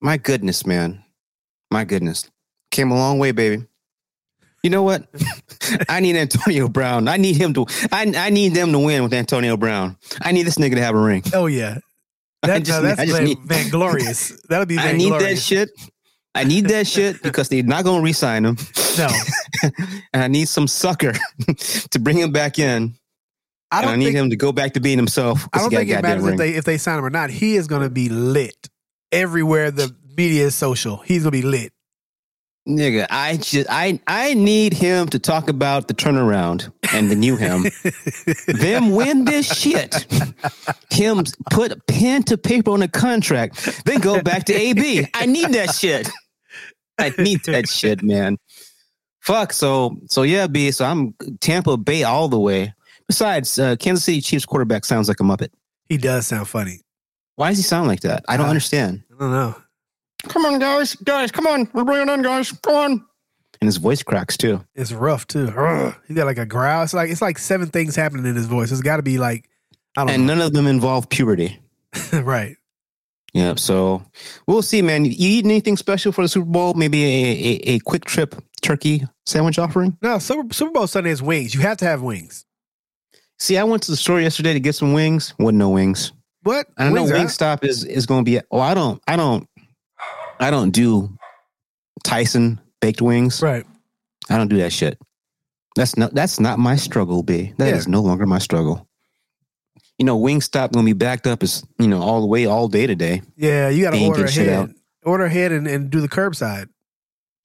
My 0.00 0.16
goodness, 0.16 0.66
man. 0.66 1.02
My 1.70 1.84
goodness. 1.84 2.30
Came 2.70 2.90
a 2.90 2.96
long 2.96 3.18
way, 3.18 3.32
baby. 3.32 3.64
You 4.62 4.70
know 4.70 4.82
what? 4.82 5.06
I 5.88 6.00
need 6.00 6.16
Antonio 6.16 6.68
Brown. 6.68 7.06
I 7.06 7.16
need 7.16 7.36
him 7.36 7.54
to 7.54 7.66
I 7.92 8.12
I 8.16 8.30
need 8.30 8.54
them 8.54 8.72
to 8.72 8.78
win 8.78 9.02
with 9.02 9.12
Antonio 9.12 9.56
Brown. 9.56 9.96
I 10.20 10.32
need 10.32 10.44
this 10.44 10.56
nigga 10.56 10.74
to 10.74 10.80
have 10.82 10.94
a 10.94 10.98
ring. 11.00 11.22
Oh 11.32 11.46
yeah. 11.46 11.78
I 12.42 12.46
That, 12.48 12.64
just 12.64 12.82
no, 12.82 12.82
that's 12.82 13.10
van, 13.10 13.36
vainglorious. 13.46 14.40
That'll 14.48 14.66
be 14.66 14.78
I 14.78 14.92
need 14.92 15.12
that 15.12 15.38
shit. 15.38 15.70
I 16.34 16.44
need 16.44 16.68
that 16.68 16.86
shit 16.86 17.22
because 17.22 17.48
they're 17.48 17.62
not 17.62 17.84
gonna 17.84 18.02
re-sign 18.02 18.44
him. 18.44 18.56
No, 18.98 19.08
and 20.12 20.22
I 20.22 20.28
need 20.28 20.48
some 20.48 20.66
sucker 20.66 21.12
to 21.90 21.98
bring 22.00 22.18
him 22.18 22.32
back 22.32 22.58
in. 22.58 22.96
I 23.74 23.80
and 23.80 23.86
I 23.86 23.92
don't 23.92 23.98
need 23.98 24.04
think. 24.06 24.16
him 24.16 24.30
to 24.30 24.36
go 24.36 24.52
back 24.52 24.74
to 24.74 24.80
being 24.80 24.98
himself. 24.98 25.48
I 25.52 25.58
don't 25.58 25.70
he 25.70 25.76
got 25.76 25.82
a 25.82 25.86
think 25.86 25.98
it 25.98 26.02
matters 26.02 26.26
if 26.26 26.36
they 26.36 26.50
if 26.50 26.64
they 26.64 26.78
sign 26.78 26.98
him 26.98 27.04
or 27.04 27.10
not. 27.10 27.30
He 27.30 27.56
is 27.56 27.66
going 27.66 27.82
to 27.82 27.90
be 27.90 28.08
lit 28.08 28.68
everywhere 29.12 29.70
the 29.70 29.94
media 30.16 30.46
is 30.46 30.54
social. 30.54 30.98
He's 30.98 31.22
going 31.22 31.32
to 31.32 31.38
be 31.38 31.42
lit. 31.42 31.72
Nigga, 32.66 33.06
I 33.10 33.36
just 33.36 33.66
I 33.68 34.00
I 34.06 34.32
need 34.32 34.72
him 34.72 35.08
to 35.08 35.18
talk 35.18 35.50
about 35.50 35.86
the 35.86 35.92
turnaround 35.92 36.72
and 36.94 37.10
the 37.10 37.14
new 37.14 37.36
him. 37.36 37.66
Them 38.58 38.92
win 38.92 39.26
this 39.26 39.54
shit. 39.54 40.06
Him 40.90 41.24
put 41.50 41.86
pen 41.86 42.22
to 42.22 42.38
paper 42.38 42.70
on 42.70 42.80
a 42.80 42.88
contract, 42.88 43.84
then 43.84 44.00
go 44.00 44.22
back 44.22 44.44
to 44.44 44.54
AB. 44.54 45.06
I 45.12 45.26
need 45.26 45.50
that 45.52 45.74
shit. 45.74 46.08
I 46.98 47.12
need 47.18 47.44
that 47.44 47.68
shit, 47.68 48.02
man. 48.02 48.38
Fuck. 49.20 49.52
So 49.52 49.98
so 50.08 50.22
yeah, 50.22 50.46
B. 50.46 50.70
So 50.70 50.86
I'm 50.86 51.14
Tampa 51.40 51.76
Bay 51.76 52.04
all 52.04 52.28
the 52.28 52.40
way. 52.40 52.72
Besides, 53.08 53.58
uh, 53.58 53.76
Kansas 53.76 54.04
City 54.04 54.20
Chiefs 54.20 54.46
quarterback 54.46 54.84
sounds 54.84 55.08
like 55.08 55.20
a 55.20 55.24
muppet. 55.24 55.50
He 55.88 55.96
does 55.98 56.26
sound 56.26 56.48
funny. 56.48 56.80
Why 57.36 57.50
does 57.50 57.58
he 57.58 57.64
sound 57.64 57.88
like 57.88 58.00
that? 58.00 58.24
I 58.28 58.36
don't 58.36 58.46
Uh, 58.46 58.50
understand. 58.50 59.02
I 59.14 59.20
don't 59.20 59.32
know. 59.32 59.54
Come 60.28 60.46
on, 60.46 60.58
guys, 60.58 60.94
guys, 60.96 61.30
come 61.30 61.46
on, 61.46 61.68
we're 61.74 61.84
bringing 61.84 62.08
in 62.08 62.22
guys, 62.22 62.50
come 62.62 62.74
on. 62.74 62.90
And 63.60 63.68
his 63.68 63.76
voice 63.76 64.02
cracks 64.02 64.36
too. 64.36 64.64
It's 64.74 64.92
rough 64.92 65.26
too. 65.26 65.48
Ugh. 65.48 65.94
He 66.08 66.14
got 66.14 66.26
like 66.26 66.38
a 66.38 66.46
growl. 66.46 66.82
It's 66.82 66.94
like 66.94 67.10
it's 67.10 67.22
like 67.22 67.38
seven 67.38 67.68
things 67.68 67.94
happening 67.94 68.26
in 68.26 68.34
his 68.34 68.46
voice. 68.46 68.72
It's 68.72 68.80
got 68.82 68.96
to 68.96 69.02
be 69.02 69.16
like 69.18 69.48
I 69.96 70.02
don't 70.04 70.10
And 70.14 70.26
none 70.26 70.40
of 70.40 70.52
them 70.52 70.66
involve 70.66 71.08
puberty. 71.08 71.60
right. 72.12 72.56
Yeah, 73.32 73.54
so 73.56 74.02
we'll 74.46 74.62
see, 74.62 74.80
man. 74.82 75.04
You 75.04 75.12
eat 75.18 75.44
anything 75.44 75.76
special 75.76 76.10
for 76.12 76.22
the 76.22 76.28
Super 76.28 76.46
Bowl? 76.46 76.74
Maybe 76.74 77.04
a, 77.04 77.08
a, 77.08 77.74
a 77.74 77.78
quick 77.80 78.04
trip 78.04 78.34
turkey 78.62 79.04
sandwich 79.26 79.58
offering? 79.58 79.96
No, 80.02 80.18
Super, 80.18 80.52
Super 80.54 80.72
Bowl 80.72 80.86
Sunday 80.86 81.10
is 81.10 81.20
wings. 81.22 81.54
You 81.54 81.60
have 81.62 81.76
to 81.78 81.84
have 81.84 82.00
wings. 82.02 82.44
See, 83.38 83.58
I 83.58 83.64
went 83.64 83.82
to 83.84 83.90
the 83.90 83.96
store 83.96 84.20
yesterday 84.20 84.52
to 84.52 84.60
get 84.60 84.74
some 84.74 84.92
wings. 84.92 85.34
Wasn't 85.38 85.58
no 85.58 85.70
wings. 85.70 86.12
What? 86.42 86.66
I 86.76 86.84
don't 86.84 86.92
Wings 86.94 87.10
know. 87.10 87.16
Wingstop 87.16 87.64
is 87.64 87.84
is 87.84 88.06
going 88.06 88.24
to 88.24 88.30
be. 88.30 88.40
Oh, 88.50 88.60
I 88.60 88.74
don't. 88.74 89.02
I 89.08 89.16
don't. 89.16 89.48
I 90.40 90.50
don't 90.50 90.70
do 90.70 91.16
Tyson 92.02 92.60
baked 92.80 93.00
wings. 93.02 93.42
Right. 93.42 93.64
I 94.30 94.36
don't 94.36 94.48
do 94.48 94.58
that 94.58 94.72
shit. 94.72 94.98
That's 95.76 95.96
not. 95.96 96.14
That's 96.14 96.38
not 96.38 96.58
my 96.58 96.76
struggle, 96.76 97.22
B. 97.22 97.52
That 97.58 97.74
is 97.74 97.86
Yeah. 97.86 97.90
no 97.92 98.02
longer 98.02 98.26
my 98.26 98.38
struggle. 98.38 98.86
You 99.98 100.04
know, 100.06 100.18
Wingstop 100.18 100.72
going 100.72 100.84
to 100.84 100.88
be 100.88 100.92
backed 100.92 101.26
up 101.26 101.42
is 101.42 101.64
you 101.78 101.88
know 101.88 102.02
all 102.02 102.20
the 102.20 102.26
way 102.26 102.46
all 102.46 102.68
day 102.68 102.86
today. 102.86 103.22
Yeah, 103.36 103.68
you 103.68 103.82
got 103.82 103.92
to 103.92 104.04
order 104.04 104.24
ahead. 104.24 104.74
Order 105.04 105.24
ahead 105.24 105.52
and, 105.52 105.66
and 105.66 105.90
do 105.90 106.00
the 106.00 106.08
curbside. 106.08 106.68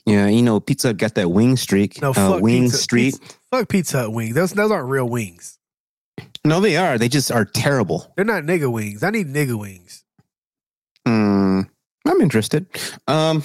Yeah, 0.06 0.28
you 0.28 0.42
know, 0.42 0.60
Pizza 0.60 0.94
got 0.94 1.16
that 1.16 1.30
wing 1.30 1.58
streak. 1.58 2.02
No, 2.02 2.12
uh, 2.12 2.14
fuck 2.14 2.42
wing 2.42 2.64
pizza, 2.64 2.78
street. 2.78 3.20
Pizza, 3.20 3.36
fuck 3.52 3.70
Pizza 3.70 3.98
Hut 4.00 4.14
wings. 4.14 4.34
Those 4.36 4.52
those 4.54 4.72
aren't 4.72 4.88
real 4.90 5.08
wings. 5.08 5.59
No, 6.46 6.60
they 6.62 6.78
are. 6.78 6.98
They 6.98 7.10
just 7.10 7.32
are 7.32 7.46
terrible. 7.46 8.12
They're 8.16 8.26
not 8.26 8.44
nigga 8.44 8.72
wings. 8.72 9.04
I 9.04 9.10
need 9.10 9.28
nigga 9.28 9.58
wings. 9.60 10.04
Mm, 11.08 11.70
I'm 12.08 12.22
interested. 12.22 12.66
Um, 13.08 13.44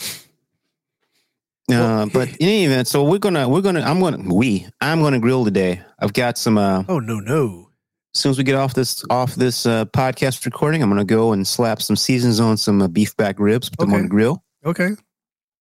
uh, 1.72 2.06
but 2.12 2.28
in 2.40 2.48
any 2.48 2.64
event, 2.66 2.88
so 2.88 3.04
we're 3.04 3.18
gonna 3.18 3.48
we're 3.48 3.62
gonna 3.62 3.80
I'm 3.80 4.00
gonna 4.00 4.32
we 4.34 4.66
I'm 4.80 5.00
gonna 5.00 5.18
grill 5.18 5.44
today. 5.44 5.82
I've 5.98 6.12
got 6.12 6.38
some. 6.38 6.58
Uh, 6.58 6.84
Oh 6.88 6.98
no 7.00 7.20
no. 7.20 7.70
as 8.14 8.20
soon 8.20 8.30
as 8.30 8.38
we 8.38 8.44
get 8.44 8.54
off 8.54 8.74
this 8.74 9.02
off 9.10 9.34
this 9.34 9.66
uh, 9.66 9.86
podcast 9.86 10.44
recording, 10.44 10.82
I'm 10.82 10.88
gonna 10.90 11.04
go 11.04 11.32
and 11.32 11.46
slap 11.46 11.80
some 11.82 11.96
seasons 11.96 12.38
on 12.40 12.56
some 12.56 12.82
uh, 12.82 12.88
beef 12.88 13.16
back 13.16 13.38
ribs, 13.38 13.70
put 13.70 13.80
them 13.86 13.90
on 13.94 13.96
Okay. 13.96 14.02
the 14.04 14.10
grill. 14.10 14.44
Okay. 14.64 14.90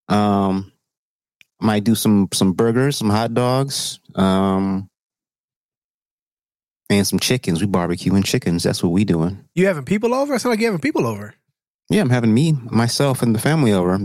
Um, 0.10 0.72
might 1.62 1.84
do 1.86 1.96
some 1.96 2.28
some 2.34 2.52
burgers, 2.54 2.98
some 2.98 3.10
hot 3.10 3.34
dogs, 3.34 4.00
um, 4.16 4.90
and 6.90 7.06
some 7.06 7.20
chickens. 7.20 7.62
We 7.62 7.68
barbecuing 7.68 8.26
chickens. 8.26 8.64
That's 8.64 8.84
what 8.84 8.92
we 8.92 9.06
doing. 9.06 9.44
You 9.56 9.68
having 9.68 9.86
people 9.86 10.14
over? 10.14 10.36
It's 10.36 10.44
not 10.44 10.52
like 10.52 10.60
you 10.60 10.66
having 10.66 10.82
people 10.82 11.06
over. 11.06 11.36
Yeah, 11.90 12.02
I'm 12.02 12.10
having 12.10 12.34
me, 12.34 12.54
myself, 12.72 13.22
and 13.22 13.36
the 13.36 13.40
family 13.40 13.74
over. 13.74 14.00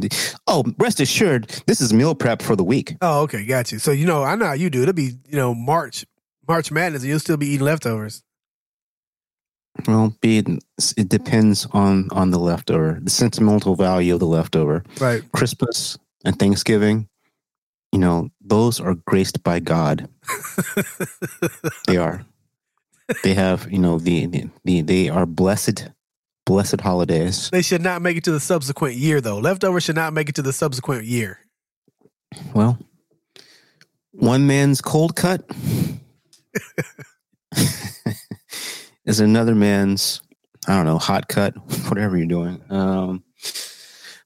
Oh, 0.47 0.65
rest 0.79 1.01
assured, 1.01 1.49
this 1.67 1.81
is 1.81 1.93
meal 1.93 2.15
prep 2.15 2.43
for 2.43 2.57
the 2.57 2.65
week. 2.65 2.97
Oh, 3.01 3.23
okay, 3.23 3.47
got 3.47 3.71
you. 3.71 3.79
So 3.79 3.93
you 3.93 4.05
know, 4.05 4.25
I 4.25 4.35
know 4.35 4.47
how 4.47 4.53
you 4.53 4.69
do. 4.69 4.83
It'll 4.83 4.95
be 4.95 5.13
you 5.29 5.37
know 5.37 5.55
March, 5.55 6.05
March 6.47 6.71
Madness, 6.71 7.03
and 7.03 7.09
you'll 7.11 7.21
still 7.21 7.37
be 7.37 7.47
eating 7.47 7.65
leftovers. 7.65 8.23
Well, 9.87 10.15
be 10.21 10.39
it, 10.39 10.49
it 10.97 11.09
depends 11.09 11.67
on 11.73 12.09
on 12.11 12.31
the 12.31 12.39
leftover, 12.39 12.99
the 13.01 13.11
sentimental 13.11 13.77
value 13.77 14.15
of 14.15 14.21
the 14.21 14.27
leftover. 14.27 14.83
Right. 15.01 15.23
Christmas 15.33 15.97
and 16.25 16.37
Thanksgiving, 16.37 17.09
you 17.93 18.01
know, 18.01 18.31
those 18.41 18.81
are 18.81 18.95
graced 18.95 19.43
by 19.43 19.61
God. 19.61 20.09
they 21.87 21.97
are. 21.97 22.25
They 23.23 23.35
have, 23.35 23.71
you 23.71 23.79
know, 23.79 23.99
the, 23.99 24.27
the 24.27 24.51
the 24.65 24.81
they 24.83 25.09
are 25.09 25.25
blessed, 25.27 25.89
blessed 26.45 26.81
holidays. 26.81 27.49
They 27.51 27.63
should 27.63 27.83
not 27.83 28.03
make 28.03 28.17
it 28.17 28.25
to 28.25 28.33
the 28.33 28.41
subsequent 28.41 28.97
year, 28.97 29.21
though. 29.21 29.39
Leftovers 29.39 29.85
should 29.85 29.97
not 29.97 30.13
make 30.13 30.29
it 30.29 30.35
to 30.37 30.43
the 30.43 30.53
subsequent 30.53 31.05
year. 31.05 31.41
Well, 32.55 32.79
one 34.13 34.47
man's 34.47 34.81
cold 34.81 35.17
cut 35.17 35.49
is 39.07 39.21
another 39.21 39.55
man's, 39.55 40.21
I 40.67 40.77
don't 40.77 40.85
know, 40.87 40.99
hot 40.99 41.29
cut, 41.29 41.55
whatever 41.89 42.17
you're 42.19 42.27
doing. 42.27 42.61
Um, 42.69 43.25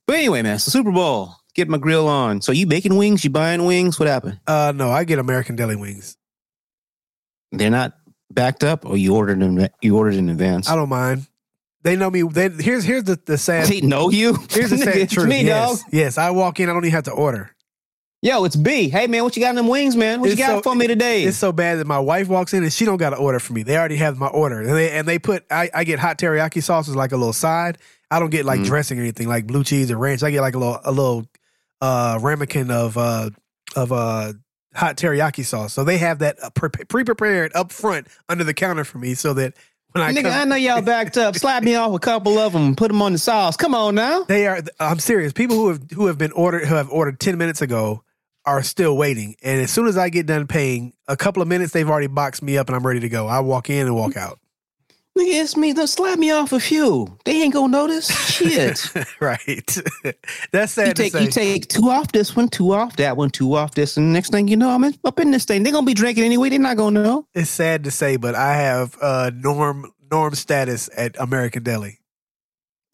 but 0.07 0.17
anyway, 0.17 0.43
man, 0.43 0.59
so 0.59 0.71
Super 0.71 0.91
Bowl, 0.91 1.37
get 1.55 1.69
my 1.69 1.79
grill 1.79 2.09
on. 2.09 2.41
So 2.43 2.51
you 2.51 2.67
making 2.67 2.97
wings? 2.97 3.23
You 3.23 3.31
buying 3.31 3.65
wings? 3.65 4.01
What 4.01 4.09
happened? 4.09 4.41
Uh, 4.47 4.73
no, 4.75 4.91
I 4.91 5.05
get 5.05 5.21
American 5.21 5.55
Deli 5.55 5.77
wings. 5.77 6.17
They're 7.53 7.71
not 7.71 7.93
backed 8.35 8.65
up, 8.65 8.85
or 8.87 8.97
you 8.97 9.15
ordered 9.15 9.43
in 9.43 9.69
you 9.81 9.97
ordered 9.97 10.15
in 10.15 10.29
advance. 10.29 10.69
I 10.69 10.77
don't 10.77 10.89
mind. 10.89 11.27
They 11.85 11.97
know 11.97 12.11
me. 12.11 12.23
They 12.23 12.49
here's 12.49 12.85
here's 12.85 13.05
the 13.05 13.19
the 13.25 13.37
sad. 13.39 13.67
They 13.67 13.81
know 13.81 14.11
you. 14.11 14.37
Here's 14.51 14.71
the 14.71 14.79
sad 14.79 14.97
It's 14.97 15.13
truth. 15.15 15.29
me, 15.29 15.45
yes, 15.45 15.83
dog. 15.83 15.93
yes. 15.93 16.19
I 16.19 16.31
walk 16.31 16.61
in. 16.61 16.69
I 16.69 16.73
don't 16.73 16.85
even 16.85 16.93
have 16.95 17.05
to 17.05 17.13
order. 17.13 17.51
Yo, 18.25 18.45
it's 18.45 18.55
B. 18.55 18.89
Hey 18.89 19.09
man, 19.09 19.25
what 19.25 19.37
you 19.37 19.43
got 19.43 19.51
in 19.51 19.57
them 19.57 19.67
wings, 19.67 19.97
man? 19.97 20.21
What 20.21 20.31
It's 20.31 20.39
you 20.39 20.47
got 20.47 20.59
so- 20.59 20.71
for 20.71 20.77
me 20.77 20.87
today? 20.87 21.25
It's 21.25 21.37
so 21.37 21.51
bad 21.51 21.81
that 21.81 21.89
my 21.89 21.99
wife 21.99 22.29
walks 22.29 22.55
in 22.55 22.63
and 22.63 22.73
she 22.73 22.85
don't 22.85 22.99
got 22.99 23.11
to 23.11 23.17
order 23.17 23.41
for 23.41 23.53
me. 23.53 23.65
They 23.65 23.77
already 23.77 23.97
have 23.97 24.17
my 24.17 24.29
order, 24.29 24.61
and 24.61 24.71
they 24.71 24.91
and 24.93 25.09
they 25.09 25.19
put. 25.19 25.45
I, 25.51 25.71
I 25.75 25.83
get 25.83 25.99
hot 25.99 26.19
teriyaki 26.19 26.63
sauce 26.63 26.89
as 26.89 26.95
like 26.95 27.11
a 27.11 27.17
little 27.17 27.33
side. 27.33 27.79
I 28.13 28.21
don't 28.21 28.31
get 28.31 28.45
like 28.45 28.61
Mhm. 28.61 28.67
dressing 28.67 28.99
or 28.99 29.03
anything 29.03 29.27
like 29.27 29.49
blue 29.49 29.65
cheese 29.65 29.91
or 29.91 29.97
ranch. 29.99 30.23
I 30.23 30.31
get 30.31 30.41
like 30.41 30.55
a 30.55 30.59
little 30.59 30.79
a 30.85 30.93
little 30.93 31.27
uh 31.81 32.21
ramekin 32.23 32.71
of 32.71 32.97
uh 32.97 33.31
of 33.75 33.91
uh 33.91 34.35
hot 34.75 34.97
teriyaki 34.97 35.45
sauce. 35.45 35.73
So 35.73 35.85
they 35.85 35.99
have 35.99 36.21
that 36.21 36.43
uh, 36.43 36.51
pre 36.51 37.05
prepared 37.05 37.53
up 37.55 37.73
front 37.73 38.09
under 38.29 38.45
the 38.45 38.55
counter 38.55 38.85
for 38.85 38.99
me, 38.99 39.15
so 39.15 39.35
that 39.35 39.55
when 39.93 40.03
I 40.03 40.13
Nigga, 40.13 40.23
come, 40.23 40.33
I 40.33 40.45
know 40.45 40.57
y'all 40.57 40.83
backed 40.83 41.19
up. 41.19 41.37
Slap 41.37 41.63
me 41.63 41.75
off 41.75 41.95
a 41.95 41.99
couple 41.99 42.39
of 42.39 42.53
them. 42.53 42.75
Put 42.75 42.89
them 42.89 43.03
on 43.03 43.13
the 43.13 43.19
sauce. 43.19 43.57
Come 43.57 43.75
on 43.75 43.95
now. 43.95 44.25
They 44.25 44.47
are. 44.47 44.61
I'm 44.81 44.99
serious. 44.99 45.33
People 45.33 45.57
who 45.57 45.69
have 45.69 45.91
who 45.91 46.07
have 46.07 46.19
been 46.19 46.33
ordered 46.33 46.67
who 46.67 46.75
have 46.75 46.91
ordered 46.91 47.21
ten 47.21 47.37
minutes 47.39 47.61
ago 47.61 48.03
are 48.45 48.63
still 48.63 48.97
waiting. 48.97 49.37
And 49.43 49.61
as 49.61 49.71
soon 49.71 49.87
as 49.87 49.97
I 49.97 50.09
get 50.09 50.27
done 50.27 50.47
paying, 50.47 50.95
a 51.07 51.17
couple 51.17 51.43
of 51.43 51.49
minutes 51.49 51.73
they've 51.73 51.89
already 51.89 52.09
boxed 52.09 52.43
me 52.43 52.59
up 52.59 52.69
and 52.69 52.77
I'm 52.77 52.87
ready 52.87 53.01
to 53.01 53.09
go. 53.09 53.27
I 53.29 53.41
walk 53.41 53.71
in 53.71 53.87
and 53.87 53.95
walk 53.95 54.17
out. 54.17 54.41
Nigga, 55.19 55.43
it's 55.43 55.57
me. 55.59 55.75
Don't 55.75 55.87
slap 55.87 56.19
me 56.19 56.31
off 56.31 56.53
a 56.53 56.61
few. 56.61 57.19
They 57.27 57.43
ain't 57.43 57.53
gonna 57.53 57.69
notice. 57.69 58.09
Shit. 58.31 58.83
right. 59.21 59.77
That's 60.53 60.73
sad 60.73 60.89
you 60.89 60.95
take 60.95 61.13
to 61.13 61.19
say. 61.19 61.25
you 61.25 61.31
take 61.31 61.69
two 61.69 61.91
off 61.91 62.13
this 62.13 62.35
one, 62.35 62.49
two 62.49 62.73
off 62.73 62.97
that 62.97 63.17
one, 63.19 63.29
two 63.29 63.55
off 63.55 63.75
this, 63.75 63.99
and 63.99 64.09
the 64.09 64.13
next 64.13 64.31
thing 64.31 64.49
you 64.49 64.57
know, 64.57 64.71
I'm 64.71 64.85
up 65.05 65.21
in 65.21 65.31
this 65.31 65.45
thing. 65.45 65.65
They're 65.65 65.73
gonna 65.73 65.85
be 65.85 65.93
drinking 65.93 66.25
anyway. 66.25 66.49
They're 66.49 66.59
not 66.59 66.79
gonna 66.79 67.03
know. 67.03 67.27
it's 67.35 67.51
sad 67.51 67.85
to 67.85 67.91
say, 67.91 68.17
but 68.17 68.35
I 68.35 68.55
have 68.55 68.97
uh, 69.03 69.31
norm 69.35 69.93
norm 70.11 70.35
status 70.35 70.89
at 70.97 71.15
American 71.21 71.63
Deli. 71.63 71.99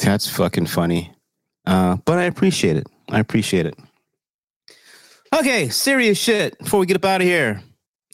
That's 0.01 0.29
fucking 0.29 0.67
funny. 0.67 1.13
Uh, 1.67 1.97
but 2.05 2.19
I 2.19 2.25
appreciate 2.25 2.77
it. 2.77 2.87
I 3.11 3.21
appreciate 3.21 3.67
it. 3.67 3.79
Okay, 5.33 5.69
serious 5.69 6.19
shit 6.19 6.59
before 6.59 6.81
we 6.81 6.87
get 6.87 6.97
up 6.97 7.05
out 7.05 7.21
of 7.21 7.27
here. 7.27 7.63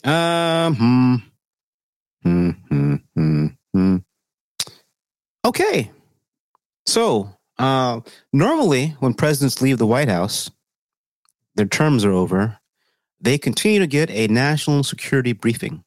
Um, 0.03 0.75
hmm, 0.75 1.15
hmm, 2.21 2.49
hmm. 2.69 2.95
Okay. 5.45 5.91
So, 6.87 7.29
uh, 7.59 8.01
normally 8.33 8.95
when 8.99 9.13
presidents 9.13 9.61
leave 9.61 9.77
the 9.77 9.87
White 9.87 10.09
House, 10.09 10.49
their 11.55 11.67
terms 11.67 12.03
are 12.03 12.11
over, 12.11 12.57
they 13.21 13.37
continue 13.37 13.79
to 13.79 13.87
get 13.87 14.09
a 14.09 14.27
national 14.27 14.83
security 14.83 15.31
briefing 15.33 15.83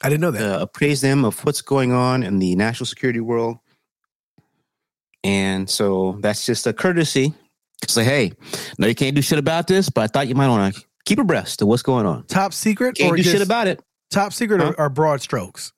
I 0.00 0.08
didn't 0.08 0.20
know 0.20 0.30
that. 0.30 0.56
uh, 0.58 0.62
appraise 0.62 1.00
them 1.00 1.24
of 1.24 1.44
what's 1.44 1.60
going 1.62 1.92
on 1.92 2.22
in 2.22 2.38
the 2.38 2.54
national 2.54 2.86
security 2.86 3.20
world. 3.20 3.58
And 5.24 5.68
so 5.68 6.16
that's 6.20 6.46
just 6.46 6.66
a 6.66 6.72
courtesy. 6.72 7.34
Say, 7.88 8.04
hey, 8.04 8.32
no, 8.78 8.86
you 8.86 8.94
can't 8.94 9.16
do 9.16 9.22
shit 9.22 9.38
about 9.38 9.66
this, 9.66 9.88
but 9.88 10.02
I 10.02 10.06
thought 10.06 10.28
you 10.28 10.34
might 10.36 10.48
want 10.48 10.74
to 10.74 10.82
keep 11.04 11.18
abreast 11.18 11.62
of 11.62 11.68
what's 11.68 11.82
going 11.82 12.06
on. 12.06 12.24
top 12.26 12.52
secret 12.52 12.96
Can't 12.96 13.12
or 13.12 13.16
do 13.16 13.22
shit 13.22 13.42
about 13.42 13.66
it. 13.66 13.80
top 14.10 14.32
secret 14.32 14.60
Huh? 14.60 14.74
or, 14.78 14.82
or 14.82 14.88
broad 14.88 15.20
strokes? 15.20 15.72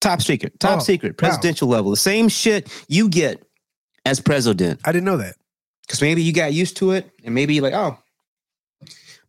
Top 0.00 0.20
secret, 0.22 0.58
top 0.60 0.78
Oh, 0.78 0.82
secret, 0.82 1.16
presidential 1.16 1.68
level. 1.68 1.90
The 1.90 1.96
same 1.96 2.28
shit 2.28 2.70
you 2.88 3.08
get 3.08 3.42
as 4.04 4.20
president. 4.20 4.80
I 4.84 4.92
didn't 4.92 5.04
know 5.04 5.16
that. 5.16 5.36
Because 5.86 6.02
maybe 6.02 6.22
you 6.22 6.32
got 6.32 6.52
used 6.52 6.76
to 6.78 6.92
it, 6.92 7.10
and 7.24 7.34
maybe 7.34 7.54
you're 7.54 7.62
like, 7.62 7.72
oh, 7.72 7.96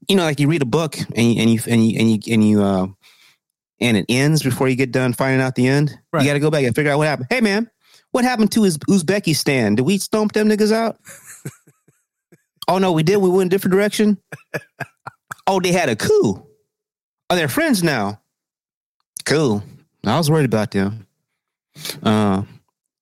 you 0.07 0.15
know, 0.15 0.23
like 0.23 0.39
you 0.39 0.47
read 0.47 0.61
a 0.61 0.65
book 0.65 0.97
and 1.15 1.33
you, 1.33 1.41
and 1.41 1.49
you 1.51 1.59
and 1.67 1.85
you 1.85 1.99
and 1.99 2.11
you 2.11 2.33
and 2.33 2.43
you 2.43 2.63
uh, 2.63 2.87
and 3.79 3.97
it 3.97 4.05
ends 4.09 4.41
before 4.43 4.67
you 4.67 4.75
get 4.75 4.91
done 4.91 5.13
finding 5.13 5.41
out 5.41 5.55
the 5.55 5.67
end. 5.67 5.97
Right. 6.11 6.23
You 6.23 6.29
got 6.29 6.33
to 6.33 6.39
go 6.39 6.49
back 6.49 6.63
and 6.63 6.75
figure 6.75 6.91
out 6.91 6.97
what 6.97 7.07
happened. 7.07 7.27
Hey, 7.29 7.41
man, 7.41 7.69
what 8.11 8.23
happened 8.23 8.51
to 8.53 8.63
his 8.63 8.77
Uzbekistan? 8.79 9.75
Did 9.75 9.83
we 9.83 9.97
stomp 9.97 10.33
them 10.33 10.49
niggas 10.49 10.71
out? 10.71 10.97
oh 12.67 12.77
no, 12.77 12.91
we 12.91 13.03
did. 13.03 13.17
We 13.17 13.29
went 13.29 13.47
a 13.47 13.55
different 13.55 13.73
direction. 13.73 14.17
oh, 15.47 15.59
they 15.59 15.71
had 15.71 15.89
a 15.89 15.95
coup. 15.95 16.43
Are 17.29 17.35
they 17.35 17.47
friends 17.47 17.83
now? 17.83 18.21
Cool. 19.25 19.61
I 20.09 20.17
was 20.17 20.29
worried 20.29 20.45
about 20.45 20.71
them. 20.71 21.07
Uh, 22.01 22.43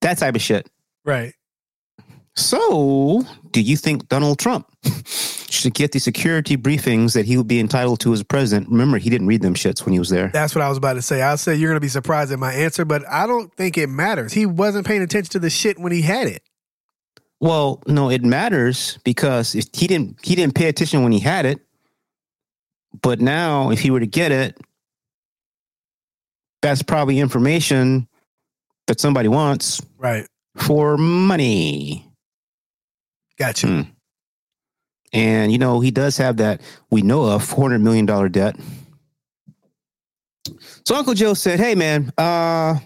that 0.02 0.18
type 0.18 0.36
of 0.36 0.42
shit. 0.42 0.70
Right. 1.04 1.34
So, 2.36 3.24
do 3.52 3.62
you 3.62 3.78
think 3.78 4.10
Donald 4.10 4.40
Trump 4.40 4.68
should 5.50 5.74
get 5.74 5.94
the 5.94 6.00
security 6.00 6.58
briefings 6.58 7.14
that 7.14 7.26
he 7.26 7.38
would 7.38 7.48
be 7.48 7.60
entitled 7.60 8.02
to 8.02 8.14
as 8.14 8.22
president? 8.24 8.70
Remember, 8.70 8.98
he 8.98 9.10
didn't 9.10 9.28
read 9.28 9.42
them 9.42 9.54
shits 9.54 9.86
when 9.86 9.94
he 9.94 10.00
was 10.00 10.10
there. 10.10 10.30
That's 10.34 10.54
what 10.54 10.62
I 10.62 10.68
was 10.68 10.78
about 10.78 10.94
to 10.94 11.02
say. 11.02 11.22
I 11.22 11.36
said 11.36 11.58
you're 11.58 11.70
going 11.70 11.78
to 11.78 11.82
be 11.82 11.88
surprised 11.88 12.34
at 12.34 12.40
my 12.40 12.54
answer, 12.54 12.84
but 12.84 13.08
I 13.10 13.26
don't 13.26 13.54
think 13.54 13.78
it 13.78 13.88
matters. 13.88 14.34
He 14.34 14.46
wasn't 14.46 14.86
paying 14.86 15.02
attention 15.02 15.32
to 15.32 15.40
the 15.40 15.50
shit 15.50 15.80
when 15.80 15.94
he 15.94 16.02
had 16.02 16.28
it. 16.28 16.44
Well, 17.40 17.82
no, 17.88 18.10
it 18.10 18.24
matters 18.24 18.98
because 19.04 19.56
if 19.56 19.68
he 19.74 19.88
didn't 19.88 20.18
he 20.24 20.36
didn't 20.36 20.56
pay 20.56 20.68
attention 20.68 21.04
when 21.04 21.12
he 21.12 21.20
had 21.20 21.46
it. 21.46 21.62
But 23.02 23.20
now, 23.20 23.72
if 23.72 23.80
he 23.80 23.92
were 23.92 24.00
to 24.00 24.08
get 24.08 24.32
it, 24.32 24.58
that's 26.66 26.82
probably 26.82 27.20
information 27.20 28.08
that 28.88 29.00
somebody 29.00 29.28
wants 29.28 29.84
Right. 30.00 30.26
for 30.58 30.98
money. 30.98 32.10
Gotcha. 33.38 33.68
Hmm. 33.68 33.82
And 35.14 35.52
you 35.52 35.60
know, 35.60 35.80
he 35.80 35.92
does 35.92 36.18
have 36.18 36.38
that 36.38 36.62
we 36.90 37.04
know 37.04 37.24
of 37.26 37.44
four 37.44 37.66
hundred 37.66 37.82
million 37.82 38.08
dollar 38.08 38.30
debt. 38.30 38.56
So 40.86 40.96
Uncle 40.96 41.14
Joe 41.14 41.36
said, 41.36 41.60
Hey 41.60 41.76
man, 41.76 42.12
uh, 42.18 42.80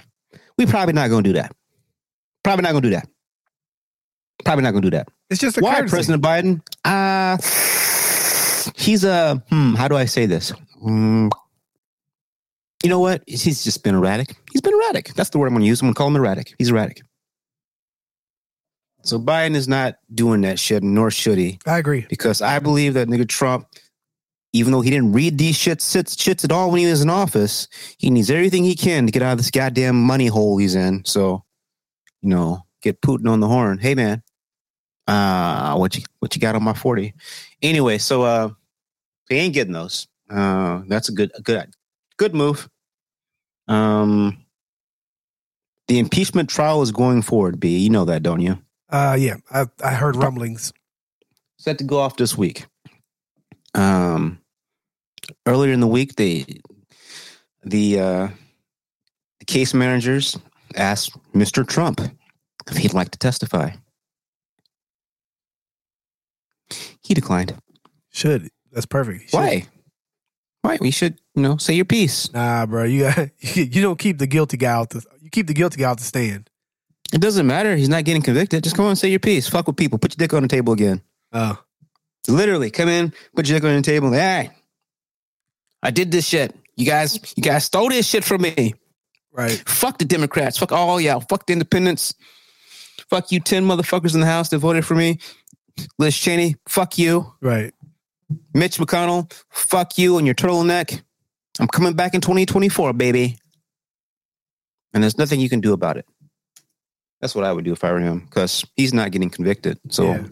we 0.58 0.66
probably 0.66 0.94
not 0.94 1.10
gonna 1.10 1.24
do 1.24 1.34
that. 1.34 1.56
Probably 2.44 2.64
not 2.64 2.72
gonna 2.74 2.82
do 2.82 2.90
that. 2.92 3.08
Probably 4.44 4.64
not 4.64 4.72
gonna 4.72 4.82
do 4.82 4.90
that. 4.92 5.08
It's 5.30 5.40
just 5.40 5.58
a 5.58 5.62
Why, 5.62 5.76
courtesy. 5.76 5.90
President 5.92 6.22
Biden? 6.24 6.62
Uh 6.84 7.38
he's 8.76 9.06
a 9.06 9.42
hmm, 9.50 9.74
how 9.76 9.88
do 9.88 9.96
I 9.96 10.04
say 10.06 10.26
this? 10.26 10.50
Hmm. 10.82 11.30
You 12.84 12.90
know 12.90 13.00
what? 13.00 13.24
He's 13.28 13.64
just 13.64 13.84
been 13.84 13.96
erratic. 13.96 14.36
He's 14.52 14.62
been 14.62 14.74
erratic. 14.74 15.14
That's 15.14 15.30
the 15.30 15.38
word 15.38 15.48
I'm 15.48 15.54
gonna 15.54 15.66
use. 15.66 15.82
I'm 15.82 15.88
gonna 15.88 15.96
call 15.96 16.08
him 16.08 16.16
erratic. 16.16 16.54
He's 16.58 16.70
erratic. 16.70 17.02
So 19.04 19.20
Biden 19.20 19.56
is 19.56 19.68
not 19.68 19.96
doing 20.14 20.42
that 20.42 20.60
shit, 20.60 20.84
nor 20.84 21.10
should 21.10 21.38
he 21.38 21.60
I 21.66 21.78
agree. 21.78 22.06
because 22.10 22.42
I 22.42 22.60
believe 22.60 22.94
that 22.96 23.08
nigga 23.08 23.28
Trump, 23.28 23.68
even 24.54 24.72
though 24.72 24.82
he 24.82 24.90
didn't 24.90 25.14
read 25.14 25.38
these 25.38 25.58
shits, 25.58 25.96
shits, 25.96 26.16
shits 26.16 26.44
at 26.44 26.52
all 26.52 26.70
when 26.70 26.80
he 26.82 26.86
was 26.86 27.02
in 27.02 27.10
office, 27.10 27.68
he 27.98 28.10
needs 28.10 28.30
everything 28.30 28.64
he 28.64 28.76
can 28.76 29.06
to 29.06 29.12
get 29.12 29.22
out 29.22 29.34
of 29.34 29.38
this 29.38 29.52
goddamn 29.52 30.02
money 30.02 30.28
hole 30.28 30.58
he's 30.58 30.76
in. 30.76 31.04
So, 31.06 31.44
you 32.22 32.30
know, 32.30 32.66
get 32.82 33.02
Putin 33.02 33.30
on 33.30 33.40
the 33.40 33.48
horn. 33.48 33.78
Hey 33.78 33.96
man, 33.96 34.22
uh, 35.08 35.76
what 35.76 35.96
you 35.96 36.04
what 36.20 36.36
you 36.36 36.42
got 36.42 36.56
on 36.56 36.64
my 36.64 36.74
forty? 36.74 37.14
Anyway, 37.62 37.98
so 37.98 38.24
uh, 38.24 38.50
he 39.30 39.36
ain't 39.36 39.54
getting 39.54 39.74
those. 39.74 40.08
Uh, 40.30 40.82
that's 40.88 41.10
a 41.10 41.14
good 41.14 41.32
a 41.36 41.42
good 41.42 41.58
good 42.20 42.36
move. 42.36 42.70
Um, 43.68 44.46
the 45.88 45.98
impeachment 45.98 46.50
trial 46.50 46.84
is 46.84 46.92
going 46.92 47.24
forward. 47.24 47.60
B, 47.60 47.80
you 47.80 47.90
know 47.90 48.06
that, 48.06 48.22
don't 48.22 48.42
you? 48.42 48.60
Uh, 48.90 49.18
yeah, 49.20 49.38
I, 49.50 49.66
I 49.84 49.94
heard 49.94 50.16
rumblings. 50.16 50.72
set 51.58 51.80
to 51.80 51.84
go 51.84 52.00
off 52.00 52.18
this 52.18 52.38
week. 52.38 52.68
Um, 53.74 54.40
earlier 55.46 55.74
in 55.74 55.80
the 55.80 55.88
week, 55.88 56.16
they 56.16 56.46
the 57.64 58.00
uh, 58.00 58.28
the 59.40 59.46
case 59.46 59.74
managers 59.74 60.38
asked 60.76 61.18
Mr. 61.34 61.68
Trump 61.68 62.02
if 62.70 62.78
he'd 62.78 62.94
like 62.94 63.12
to 63.12 63.20
testify. 63.20 63.72
He 67.04 67.14
declined. 67.14 67.56
Should 68.12 68.50
that's 68.72 68.86
perfect. 68.86 69.30
Should. 69.30 69.38
Why? 69.38 69.68
Why? 70.62 70.78
We 70.82 70.92
should, 70.92 71.20
you 71.36 71.42
know, 71.42 71.58
say 71.58 71.74
your 71.74 71.86
piece. 71.86 72.32
Nah, 72.34 72.66
bro. 72.66 72.84
You 72.84 73.04
got, 73.04 73.30
you 73.56 73.82
don't 73.82 73.98
keep 74.00 74.18
the 74.18 74.28
guilty 74.28 74.58
guy 74.58 74.72
out 74.72 74.90
the 74.90 75.04
You 75.22 75.30
keep 75.30 75.48
the 75.48 75.54
guilty 75.54 75.78
guy 75.82 75.90
off 75.90 75.98
the 75.98 76.04
stand. 76.04 76.50
It 77.14 77.22
doesn't 77.22 77.48
matter. 77.48 77.76
He's 77.76 77.90
not 77.90 78.04
getting 78.04 78.22
convicted. 78.22 78.64
Just 78.64 78.76
come 78.76 78.86
on 78.86 78.92
and 78.92 78.98
say 79.00 79.10
your 79.10 79.20
piece. 79.20 79.48
Fuck 79.48 79.68
with 79.68 79.78
people. 79.78 79.98
Put 79.98 80.14
your 80.14 80.18
dick 80.28 80.34
on 80.34 80.44
the 80.44 80.48
table 80.50 80.74
again. 80.74 81.02
Oh, 81.34 81.58
Literally, 82.28 82.70
come 82.70 82.90
in, 82.90 83.14
put 83.36 83.48
your 83.48 83.58
dick 83.60 83.68
on 83.68 83.76
the 83.76 83.82
table. 83.82 84.12
Hey, 84.12 84.52
I 85.82 85.90
did 85.90 86.12
this 86.12 86.28
shit. 86.28 86.56
You 86.76 86.86
guys, 86.86 87.18
you 87.36 87.42
guys 87.42 87.66
stole 87.66 87.90
this 87.90 88.08
shit 88.08 88.24
from 88.24 88.42
me. 88.44 88.76
right. 89.32 89.64
Fuck 89.68 89.98
the 89.98 90.06
Democrats. 90.06 90.58
Fuck 90.58 90.72
all 90.72 91.02
y'all. 91.02 91.22
Fuck 91.22 91.48
the 91.48 91.54
independents. 91.54 92.14
Fuck 93.10 93.32
you, 93.32 93.40
10 93.40 93.66
motherfuckers 93.66 94.14
in 94.14 94.20
the 94.20 94.28
House 94.28 94.50
that 94.50 94.60
voted 94.60 94.86
for 94.86 94.94
me. 94.96 95.18
Liz 95.98 96.16
Cheney, 96.16 96.56
fuck 96.68 96.98
you. 97.00 97.34
Right. 97.42 97.74
Mitch 98.54 98.78
McConnell, 98.78 99.32
fuck 99.50 99.98
you 99.98 100.18
and 100.18 100.26
your 100.26 100.36
turtleneck. 100.36 101.02
I'm 101.60 101.68
coming 101.68 101.94
back 101.94 102.14
in 102.14 102.22
2024, 102.22 102.94
baby. 102.94 103.38
And 104.94 105.04
there's 105.04 105.18
nothing 105.18 105.40
you 105.40 105.50
can 105.50 105.60
do 105.62 105.74
about 105.74 105.98
it. 105.98 106.06
That's 107.22 107.36
what 107.36 107.44
I 107.44 107.52
would 107.52 107.66
do 107.66 107.74
if 107.74 107.84
I 107.84 107.92
were 107.92 108.00
him, 108.00 108.20
because 108.22 108.66
he's 108.76 108.94
not 108.94 109.12
getting 109.12 109.30
convicted. 109.30 109.78
So, 109.90 110.14
Yeah. 110.14 110.28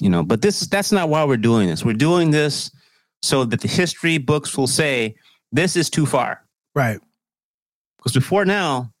you 0.00 0.08
know, 0.08 0.22
but 0.22 0.40
this 0.42 0.60
that's 0.60 0.90
not 0.92 1.08
why 1.08 1.24
we're 1.24 1.36
doing 1.36 1.68
this. 1.68 1.84
We're 1.84 1.92
doing 1.92 2.30
this 2.30 2.70
so 3.22 3.44
that 3.44 3.60
the 3.60 3.68
history 3.68 4.18
books 4.18 4.56
will 4.56 4.66
say 4.66 5.14
this 5.52 5.76
is 5.76 5.90
too 5.90 6.06
far. 6.06 6.44
Right. 6.74 7.00
Because 7.98 8.12
before 8.12 8.44
now, 8.44 8.92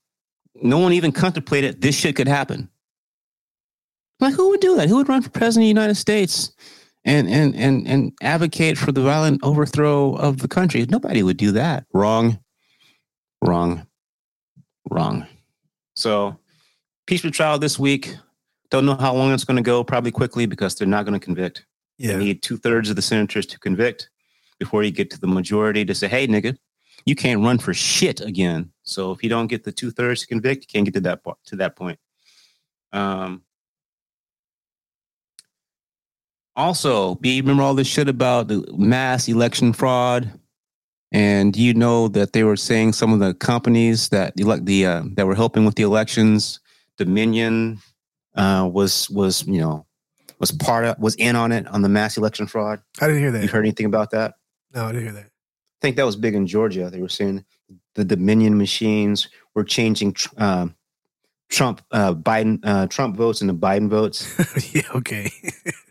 no 0.62 0.78
one 0.78 0.92
even 0.92 1.12
contemplated 1.12 1.80
this 1.80 1.96
shit 1.96 2.16
could 2.16 2.28
happen. 2.28 2.68
Like, 4.20 4.34
who 4.34 4.50
would 4.50 4.60
do 4.60 4.76
that? 4.76 4.88
Who 4.88 4.96
would 4.96 5.08
run 5.08 5.22
for 5.22 5.30
president 5.30 5.62
of 5.62 5.64
the 5.64 5.68
United 5.80 5.94
States 5.94 6.52
and 7.08 7.28
and 7.28 7.56
and 7.56 7.88
and 7.88 8.12
advocate 8.22 8.76
for 8.76 8.92
the 8.92 9.00
violent 9.00 9.40
overthrow 9.42 10.14
of 10.14 10.38
the 10.38 10.48
country? 10.48 10.84
Nobody 10.88 11.22
would 11.22 11.38
do 11.38 11.52
that. 11.52 11.86
Wrong, 11.94 12.38
wrong, 13.42 13.86
wrong. 14.90 15.26
So, 15.96 16.38
peaceful 17.06 17.30
trial 17.30 17.58
this 17.58 17.78
week. 17.78 18.14
Don't 18.70 18.84
know 18.84 18.96
how 18.96 19.14
long 19.14 19.32
it's 19.32 19.44
going 19.44 19.56
to 19.56 19.62
go. 19.62 19.82
Probably 19.82 20.10
quickly 20.10 20.44
because 20.44 20.74
they're 20.74 20.86
not 20.86 21.06
going 21.06 21.18
to 21.18 21.24
convict. 21.24 21.64
Yeah. 21.96 22.12
You 22.12 22.18
need 22.18 22.42
two 22.42 22.58
thirds 22.58 22.90
of 22.90 22.96
the 22.96 23.02
senators 23.02 23.46
to 23.46 23.58
convict 23.58 24.10
before 24.58 24.82
you 24.82 24.90
get 24.90 25.10
to 25.10 25.20
the 25.20 25.26
majority 25.26 25.84
to 25.84 25.94
say, 25.94 26.08
hey, 26.08 26.28
nigga, 26.28 26.56
you 27.06 27.14
can't 27.14 27.42
run 27.42 27.58
for 27.58 27.72
shit 27.72 28.20
again. 28.20 28.70
So 28.82 29.12
if 29.12 29.22
you 29.22 29.30
don't 29.30 29.46
get 29.46 29.64
the 29.64 29.72
two 29.72 29.90
thirds 29.90 30.20
to 30.20 30.26
convict, 30.26 30.64
you 30.64 30.66
can't 30.68 30.84
get 30.84 30.94
to 30.94 31.00
that 31.00 31.24
po- 31.24 31.38
to 31.46 31.56
that 31.56 31.74
point. 31.74 31.98
Um, 32.92 33.42
also, 36.58 37.14
be 37.14 37.40
remember 37.40 37.62
all 37.62 37.74
this 37.74 37.86
shit 37.86 38.08
about 38.08 38.48
the 38.48 38.66
mass 38.76 39.28
election 39.28 39.72
fraud, 39.72 40.30
and 41.12 41.56
you 41.56 41.72
know 41.72 42.08
that 42.08 42.32
they 42.32 42.42
were 42.42 42.56
saying 42.56 42.92
some 42.92 43.12
of 43.12 43.20
the 43.20 43.32
companies 43.32 44.08
that 44.10 44.34
elect 44.38 44.66
the 44.66 44.84
uh, 44.84 45.02
that 45.14 45.26
were 45.26 45.36
helping 45.36 45.64
with 45.64 45.76
the 45.76 45.84
elections, 45.84 46.60
Dominion 46.96 47.78
uh, 48.34 48.68
was 48.70 49.08
was 49.08 49.46
you 49.46 49.60
know 49.60 49.86
was 50.40 50.50
part 50.50 50.84
of 50.84 50.98
was 50.98 51.14
in 51.14 51.36
on 51.36 51.52
it 51.52 51.66
on 51.68 51.82
the 51.82 51.88
mass 51.88 52.18
election 52.18 52.46
fraud. 52.46 52.82
I 53.00 53.06
didn't 53.06 53.22
hear 53.22 53.30
that. 53.30 53.42
You 53.42 53.48
heard 53.48 53.64
anything 53.64 53.86
about 53.86 54.10
that? 54.10 54.34
No, 54.74 54.84
I 54.84 54.92
didn't 54.92 55.04
hear 55.04 55.12
that. 55.12 55.26
I 55.26 55.80
think 55.80 55.96
that 55.96 56.06
was 56.06 56.16
big 56.16 56.34
in 56.34 56.46
Georgia. 56.46 56.90
They 56.90 57.00
were 57.00 57.08
saying 57.08 57.44
the 57.94 58.04
Dominion 58.04 58.58
machines 58.58 59.28
were 59.54 59.64
changing 59.64 60.16
um, 60.36 60.74
Trump 61.48 61.82
uh, 61.92 62.14
Biden 62.14 62.58
uh, 62.64 62.88
Trump 62.88 63.16
votes 63.16 63.42
into 63.42 63.54
Biden 63.54 63.88
votes. 63.88 64.74
yeah. 64.74 64.82
Okay. 64.94 65.30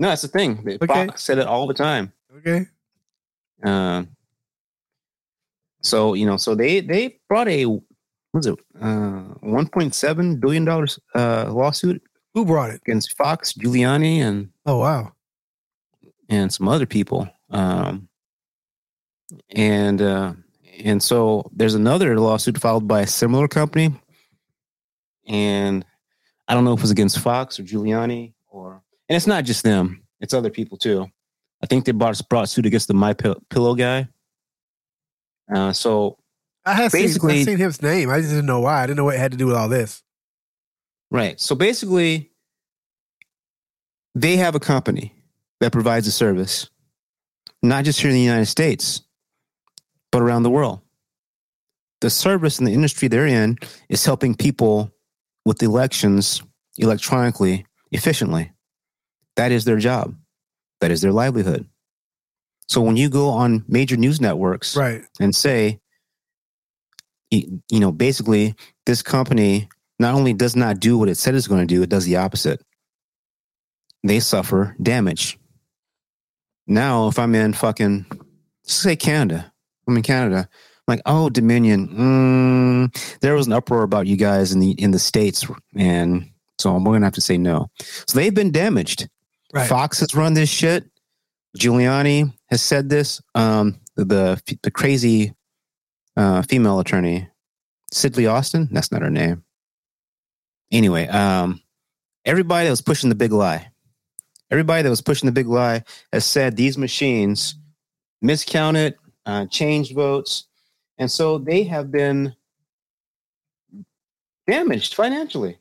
No, 0.00 0.08
that's 0.08 0.22
the 0.22 0.28
thing. 0.28 0.58
Okay. 0.66 0.86
Fox 1.06 1.22
said 1.22 1.38
it 1.38 1.46
all 1.46 1.66
the 1.68 1.74
time. 1.74 2.12
okay. 2.38 2.66
Uh, 3.62 4.04
so 5.82 6.14
you 6.14 6.24
know, 6.26 6.36
so 6.38 6.54
they 6.54 6.80
they 6.80 7.18
brought 7.28 7.48
a 7.48 7.64
what's 8.32 8.46
it 8.46 8.58
uh, 8.80 9.20
one 9.40 9.68
point 9.68 9.94
seven 9.94 10.40
billion 10.40 10.64
dollars 10.64 10.98
uh, 11.14 11.52
lawsuit 11.52 12.02
Who 12.34 12.44
brought 12.46 12.70
it? 12.70 12.80
against 12.86 13.16
Fox, 13.16 13.52
Giuliani, 13.52 14.18
and 14.18 14.48
Oh 14.66 14.78
wow. 14.78 15.12
and 16.28 16.52
some 16.52 16.66
other 16.68 16.86
people. 16.86 17.28
Um, 17.50 18.08
and 19.50 20.00
uh, 20.00 20.32
and 20.82 21.02
so 21.02 21.50
there's 21.54 21.74
another 21.74 22.18
lawsuit 22.18 22.56
filed 22.58 22.88
by 22.88 23.02
a 23.02 23.06
similar 23.06 23.48
company, 23.48 23.90
and 25.28 25.84
I 26.48 26.54
don't 26.54 26.64
know 26.64 26.72
if 26.72 26.80
it 26.80 26.82
was 26.82 26.90
against 26.90 27.18
Fox 27.18 27.60
or 27.60 27.64
Giuliani 27.64 28.32
or, 28.48 28.82
and 29.10 29.16
it's 29.16 29.26
not 29.26 29.44
just 29.44 29.64
them; 29.64 30.02
it's 30.20 30.32
other 30.32 30.50
people 30.50 30.78
too. 30.78 31.06
I 31.62 31.66
think 31.66 31.84
they 31.84 31.92
brought 31.92 32.18
brought 32.28 32.48
suit 32.48 32.64
against 32.64 32.88
the 32.88 32.94
My 32.94 33.12
Pillow 33.12 33.74
guy. 33.74 34.08
Uh, 35.52 35.72
so 35.72 36.16
I 36.64 36.74
had 36.74 36.92
seen, 36.92 37.02
Basically- 37.02 37.40
I 37.40 37.44
seen 37.44 37.58
his 37.58 37.82
name. 37.82 38.08
I 38.08 38.18
just 38.20 38.30
didn't 38.30 38.46
know 38.46 38.60
why. 38.60 38.82
I 38.82 38.86
didn't 38.86 38.98
know 38.98 39.04
what 39.04 39.16
it 39.16 39.18
had 39.18 39.32
to 39.32 39.36
do 39.36 39.46
with 39.46 39.56
all 39.56 39.68
this. 39.68 40.02
Right. 41.10 41.40
So 41.40 41.56
basically, 41.56 42.30
they 44.14 44.36
have 44.36 44.54
a 44.54 44.60
company 44.60 45.12
that 45.58 45.72
provides 45.72 46.06
a 46.06 46.12
service, 46.12 46.70
not 47.64 47.84
just 47.84 48.00
here 48.00 48.10
in 48.10 48.14
the 48.14 48.22
United 48.22 48.46
States, 48.46 49.02
but 50.12 50.22
around 50.22 50.44
the 50.44 50.50
world. 50.50 50.82
The 52.00 52.10
service 52.10 52.58
and 52.58 52.66
the 52.66 52.72
industry 52.72 53.08
they're 53.08 53.26
in 53.26 53.58
is 53.88 54.04
helping 54.04 54.36
people 54.36 54.92
with 55.44 55.62
elections 55.62 56.42
electronically, 56.78 57.66
efficiently. 57.90 58.52
That 59.36 59.52
is 59.52 59.64
their 59.64 59.78
job, 59.78 60.14
that 60.80 60.90
is 60.90 61.00
their 61.00 61.12
livelihood. 61.12 61.66
So 62.68 62.80
when 62.80 62.96
you 62.96 63.08
go 63.08 63.28
on 63.30 63.64
major 63.68 63.96
news 63.96 64.20
networks, 64.20 64.76
Right. 64.76 65.02
and 65.18 65.34
say, 65.34 65.80
you 67.30 67.60
know, 67.72 67.92
basically, 67.92 68.54
this 68.86 69.02
company 69.02 69.68
not 69.98 70.14
only 70.14 70.32
does 70.32 70.56
not 70.56 70.80
do 70.80 70.98
what 70.98 71.08
it 71.08 71.16
said 71.16 71.34
it's 71.34 71.46
going 71.46 71.66
to 71.66 71.74
do, 71.74 71.82
it 71.82 71.88
does 71.88 72.04
the 72.04 72.16
opposite. 72.16 72.60
They 74.02 74.20
suffer 74.20 74.74
damage. 74.82 75.38
Now, 76.66 77.08
if 77.08 77.18
I'm 77.18 77.34
in 77.34 77.52
fucking, 77.52 78.06
say 78.64 78.96
Canada, 78.96 79.52
I'm 79.86 79.96
in 79.96 80.02
Canada. 80.02 80.48
I'm 80.88 80.96
like, 80.96 81.02
oh, 81.06 81.28
Dominion. 81.28 81.88
Mm, 81.88 83.18
there 83.20 83.34
was 83.34 83.46
an 83.46 83.52
uproar 83.52 83.82
about 83.82 84.06
you 84.06 84.16
guys 84.16 84.52
in 84.52 84.60
the 84.60 84.70
in 84.72 84.90
the 84.92 84.98
states, 84.98 85.46
and 85.76 86.30
so 86.58 86.74
I'm 86.74 86.82
going 86.84 87.00
to 87.00 87.06
have 87.06 87.14
to 87.14 87.20
say 87.20 87.36
no. 87.38 87.70
So 88.08 88.18
they've 88.18 88.34
been 88.34 88.50
damaged. 88.52 89.08
Right. 89.52 89.68
Fox 89.68 90.00
has 90.00 90.14
run 90.14 90.34
this 90.34 90.48
shit. 90.48 90.84
Giuliani 91.58 92.32
has 92.50 92.62
said 92.62 92.88
this. 92.88 93.20
Um, 93.34 93.80
the 93.96 94.40
the, 94.62 94.70
crazy 94.70 95.34
uh, 96.16 96.42
female 96.42 96.78
attorney, 96.78 97.28
Sidley 97.92 98.30
Austin. 98.30 98.68
That's 98.70 98.92
not 98.92 99.02
her 99.02 99.10
name. 99.10 99.44
Anyway, 100.70 101.06
um, 101.08 101.60
everybody 102.24 102.66
that 102.66 102.70
was 102.70 102.82
pushing 102.82 103.08
the 103.08 103.16
big 103.16 103.32
lie, 103.32 103.70
everybody 104.50 104.82
that 104.82 104.90
was 104.90 105.02
pushing 105.02 105.26
the 105.26 105.32
big 105.32 105.48
lie 105.48 105.82
has 106.12 106.24
said 106.24 106.56
these 106.56 106.78
machines 106.78 107.56
miscounted, 108.22 108.94
uh, 109.26 109.46
changed 109.46 109.94
votes, 109.94 110.46
and 110.98 111.10
so 111.10 111.38
they 111.38 111.64
have 111.64 111.90
been 111.90 112.34
damaged 114.46 114.94
financially. 114.94 115.58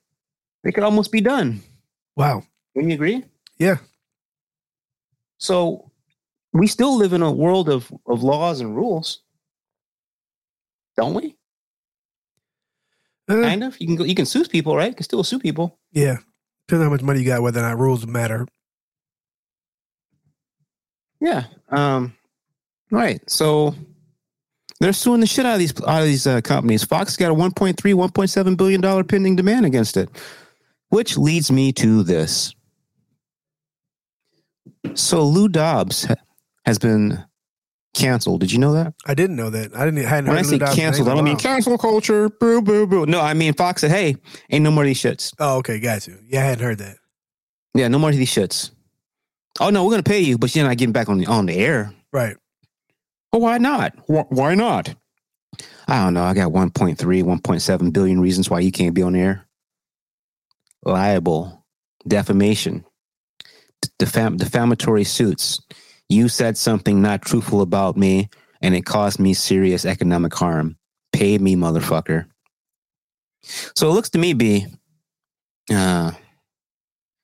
They 0.63 0.71
could 0.71 0.83
almost 0.83 1.11
be 1.11 1.21
done. 1.21 1.61
Wow. 2.15 2.43
Wouldn't 2.75 2.91
you 2.91 2.95
agree? 2.95 3.23
Yeah. 3.59 3.77
So 5.37 5.91
we 6.53 6.67
still 6.67 6.97
live 6.97 7.13
in 7.13 7.21
a 7.21 7.31
world 7.31 7.69
of, 7.69 7.91
of 8.07 8.23
laws 8.23 8.59
and 8.61 8.75
rules, 8.75 9.21
don't 10.97 11.13
we? 11.13 11.35
Uh, 13.29 13.41
Kind 13.43 13.63
of. 13.63 13.79
You 13.79 13.87
can 13.87 13.95
go, 13.95 14.03
you 14.03 14.15
can 14.15 14.25
sue 14.25 14.43
people, 14.45 14.75
right? 14.75 14.87
You 14.89 14.95
can 14.95 15.03
still 15.03 15.23
sue 15.23 15.39
people. 15.39 15.77
yeah. 15.91 16.17
Depends 16.67 16.81
on 16.81 16.87
how 16.87 16.91
much 16.91 17.01
money 17.01 17.19
you 17.21 17.25
got, 17.25 17.41
whether 17.41 17.59
or 17.59 17.63
not 17.63 17.79
rules 17.79 18.05
matter. 18.05 18.45
Yeah. 21.19 21.45
Um. 21.69 22.13
Right. 22.91 23.27
So 23.29 23.73
they're 24.79 24.93
suing 24.93 25.19
the 25.19 25.25
shit 25.27 25.45
out 25.47 25.53
of 25.53 25.59
these 25.59 25.73
out 25.81 26.01
of 26.01 26.05
these 26.05 26.27
uh, 26.27 26.41
companies. 26.41 26.83
Fox 26.83 27.17
got 27.17 27.31
a 27.31 27.35
1.3, 27.35 27.73
1.7 27.75 28.57
billion 28.57 28.81
dollar 28.81 29.03
pending 29.03 29.35
demand 29.35 29.65
against 29.65 29.97
it, 29.97 30.09
which 30.89 31.17
leads 31.17 31.51
me 31.51 31.71
to 31.73 32.03
this. 32.03 32.53
So 34.95 35.23
Lou 35.23 35.47
Dobbs 35.47 36.07
has 36.65 36.77
been 36.79 37.23
canceled. 37.93 38.41
Did 38.41 38.51
you 38.51 38.59
know 38.59 38.73
that? 38.73 38.93
I 39.05 39.13
didn't 39.13 39.35
know 39.35 39.49
that. 39.49 39.75
I 39.75 39.85
didn't. 39.85 40.05
I 40.05 40.09
hadn't 40.09 40.29
When 40.29 40.37
I 40.37 40.41
say 40.43 40.59
canceled, 40.59 41.09
I 41.09 41.15
don't 41.15 41.23
mean 41.23 41.37
cancel 41.37 41.77
culture. 41.77 42.29
Boo, 42.29 42.61
boo, 42.61 42.85
boo. 42.87 43.05
No, 43.05 43.19
I 43.21 43.33
mean 43.33 43.53
Fox 43.53 43.81
said, 43.81 43.91
"Hey, 43.91 44.15
ain't 44.49 44.63
no 44.63 44.71
more 44.71 44.83
of 44.83 44.87
these 44.87 45.01
shits. 45.01 45.33
Oh, 45.39 45.57
okay, 45.57 45.79
got 45.79 46.07
you. 46.07 46.17
Yeah, 46.27 46.41
I 46.41 46.43
hadn't 46.45 46.63
heard 46.63 46.77
that. 46.79 46.97
Yeah, 47.73 47.87
no 47.87 47.99
more 47.99 48.09
of 48.09 48.15
these 48.15 48.31
shits. 48.33 48.71
Oh 49.59 49.69
no, 49.69 49.83
we're 49.85 49.91
gonna 49.91 50.03
pay 50.03 50.19
you, 50.21 50.37
but 50.37 50.55
you're 50.55 50.65
not 50.67 50.77
getting 50.77 50.93
back 50.93 51.09
on 51.09 51.17
the 51.17 51.25
on 51.27 51.45
the 51.45 51.53
air. 51.55 51.93
Right. 52.13 52.37
Well, 53.31 53.41
why 53.41 53.57
not? 53.59 53.93
Wh- 54.07 54.31
Why 54.31 54.55
not? 54.55 54.95
I 55.87 56.03
don't 56.03 56.13
know. 56.13 56.23
I 56.23 56.33
got 56.33 56.51
1.3, 56.51 56.97
1.7 56.97 57.93
billion 57.93 58.19
reasons 58.21 58.49
why 58.49 58.59
you 58.59 58.71
can't 58.71 58.93
be 58.95 59.01
on 59.03 59.13
the 59.13 59.19
air. 59.19 59.45
Liable, 60.83 61.65
defamation, 62.07 62.85
defam- 63.99 64.37
defamatory 64.37 65.03
suits. 65.03 65.61
You 66.07 66.27
said 66.27 66.57
something 66.57 67.01
not 67.01 67.21
truthful 67.21 67.61
about 67.61 67.97
me, 67.97 68.29
and 68.61 68.75
it 68.75 68.85
caused 68.85 69.19
me 69.19 69.33
serious 69.33 69.85
economic 69.85 70.33
harm. 70.33 70.77
Pay 71.11 71.37
me, 71.37 71.55
motherfucker. 71.55 72.25
So 73.75 73.89
it 73.89 73.93
looks 73.93 74.09
to 74.11 74.19
me, 74.19 74.33
B, 74.33 74.65
uh, 75.71 76.11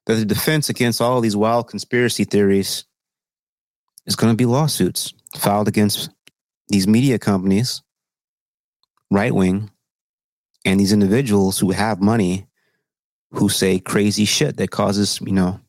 that 0.06 0.14
the 0.16 0.26
defense 0.26 0.70
against 0.70 1.02
all 1.02 1.22
these 1.22 1.36
wild 1.36 1.68
conspiracy 1.68 2.24
theories 2.24 2.86
is 4.06 4.16
going 4.16 4.32
to 4.32 4.38
be 4.38 4.46
lawsuits 4.46 5.14
filed 5.36 5.68
against 5.68 6.10
these 6.70 6.88
media 6.88 7.20
companies, 7.20 7.82
right 9.12 9.34
wing, 9.34 9.72
and 10.64 10.80
these 10.80 10.94
individuals 10.94 11.60
who 11.60 11.72
have 11.72 12.02
money 12.02 12.48
who 13.32 13.50
say 13.50 13.80
crazy 13.80 14.26
shit 14.26 14.58
that 14.58 14.72
causes, 14.72 15.20
you 15.22 15.34
know, 15.34 15.60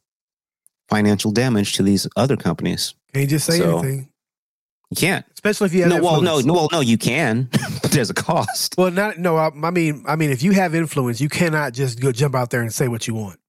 financial 0.88 1.30
damage 1.32 1.72
to 1.74 1.82
these 1.82 2.06
other 2.16 2.36
companies. 2.36 2.94
Can't 3.12 3.22
you 3.24 3.28
just 3.28 3.46
say 3.46 3.58
So- 3.58 3.78
anything, 3.78 4.08
You 4.90 4.96
can't. 4.96 5.24
especially 5.34 5.66
if 5.66 5.74
you 5.74 5.82
have 5.82 5.90
No, 5.90 5.96
well, 6.02 6.20
no, 6.22 6.38
influence. 6.38 6.46
no, 6.46 6.52
well, 6.54 6.68
no, 6.72 6.80
you 6.80 6.96
can, 6.98 7.48
but 7.82 7.90
there's 7.90 8.10
a 8.10 8.14
cost. 8.14 8.74
Well, 8.78 8.90
not 8.90 9.18
no. 9.18 9.36
I, 9.36 9.50
I 9.62 9.70
mean, 9.70 10.04
I 10.06 10.16
mean, 10.16 10.30
if 10.30 10.42
you 10.42 10.52
have 10.52 10.74
influence, 10.74 11.20
you 11.20 11.28
cannot 11.28 11.72
just 11.72 12.00
go 12.00 12.12
jump 12.12 12.34
out 12.34 12.50
there 12.50 12.60
and 12.62 12.72
say 12.72 12.88
what 12.88 13.06
you 13.08 13.14
want. 13.14 13.40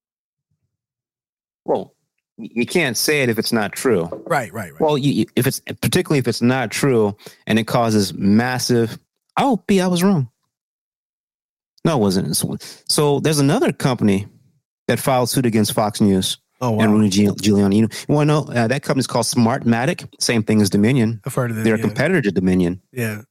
Well, 1.66 1.94
you 2.38 2.66
can't 2.66 2.96
say 2.96 3.24
it 3.24 3.30
if 3.30 3.38
it's 3.40 3.52
not 3.52 3.74
true. 3.74 4.06
Right, 4.28 4.52
right, 4.54 4.72
right. 4.72 4.80
Well, 4.82 4.98
you, 4.98 5.26
if 5.36 5.48
it's 5.48 5.60
particularly 5.60 6.20
if 6.20 6.28
it's 6.28 6.42
not 6.42 6.72
true 6.72 7.16
and 7.46 7.58
it 7.60 7.66
causes 7.66 8.14
massive. 8.14 8.98
Oh, 9.38 9.64
B, 9.68 9.82
I 9.82 9.88
was 9.88 10.04
wrong. 10.04 10.30
No, 11.84 11.98
it 11.98 12.02
wasn't. 12.02 12.36
So 12.90 13.20
there's 13.20 13.40
another 13.40 13.72
company 13.74 14.28
that 14.88 15.00
filed 15.00 15.30
suit 15.30 15.46
against 15.46 15.74
Fox 15.74 16.00
News 16.02 16.38
oh 16.62 16.72
wow. 16.72 16.84
and 16.84 16.94
Rudy 16.94 17.10
Giul- 17.10 17.36
Giuliani. 17.38 17.76
You, 17.76 17.88
you 18.08 18.16
want 18.16 18.28
to 18.30 18.34
know 18.34 18.54
uh, 18.54 18.68
that 18.68 18.84
company's 18.84 19.08
called 19.08 19.26
Smartmatic. 19.26 20.08
Same 20.20 20.44
thing 20.44 20.62
as 20.62 20.70
Dominion. 20.70 21.22
I've 21.26 21.34
heard 21.34 21.50
of 21.52 21.56
them. 21.58 21.64
They're 21.66 21.76
a 21.76 21.80
competitor 21.80 22.22
to 22.22 22.32
Dominion. 22.32 22.82
yeah. 22.92 23.22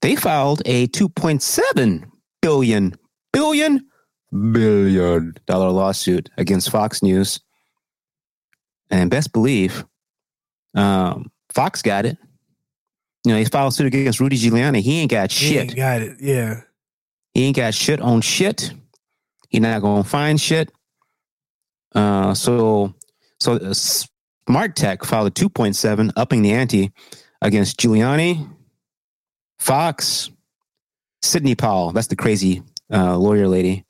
They 0.00 0.14
filed 0.14 0.62
a 0.64 0.86
2.7 0.88 2.04
billion 2.40 2.96
billion 3.32 3.84
billion 4.52 5.34
dollar 5.46 5.70
lawsuit 5.70 6.30
against 6.38 6.70
Fox 6.70 7.02
News. 7.02 7.40
And 8.90 9.10
best 9.10 9.32
believe, 9.32 9.84
um, 10.74 11.30
Fox 11.52 11.82
got 11.82 12.06
it. 12.06 12.16
You 13.24 13.32
know, 13.32 13.38
he 13.38 13.44
filed 13.44 13.74
suit 13.74 13.86
against 13.86 14.20
Rudy 14.20 14.36
Giuliani. 14.38 14.80
He 14.80 15.00
ain't 15.00 15.10
got 15.10 15.32
He 15.32 15.48
shit. 15.48 15.62
ain't 15.62 15.76
got 15.76 16.00
it. 16.00 16.16
Yeah. 16.20 16.60
He 17.34 17.44
ain't 17.44 17.56
got 17.56 17.74
shit 17.74 18.00
on 18.00 18.20
shit. 18.20 18.72
He 19.48 19.58
not 19.60 19.82
gonna 19.82 20.04
find 20.04 20.40
shit. 20.40 20.70
Uh, 21.94 22.34
so 22.34 22.94
so 23.40 23.54
uh, 23.54 23.74
Smartmatic 24.48 25.04
filed 25.04 25.28
a 25.28 25.30
2.7, 25.30 26.12
upping 26.16 26.42
the 26.42 26.52
ante 26.52 26.92
against 27.40 27.78
Giuliani, 27.78 28.48
Fox, 29.58 30.30
Sidney 31.22 31.54
Powell. 31.54 31.92
That's 31.92 32.06
the 32.08 32.16
crazy 32.16 32.62
uh, 32.92 33.16
lawyer 33.16 33.48
lady. 33.48 33.84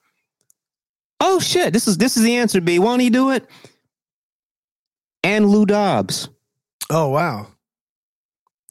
Oh 1.21 1.41
shit! 1.41 1.73
This 1.73 1.89
is 1.89 1.99
this 1.99 2.17
is 2.17 2.23
the 2.23 2.37
answer. 2.37 2.61
B. 2.61 2.79
Won't 2.79 3.03
he 3.03 3.11
do 3.11 3.31
it? 3.31 3.47
And 5.25 5.49
Lou 5.49 5.67
Dobbs. 5.67 6.29
Oh 6.91 7.09
wow. 7.09 7.49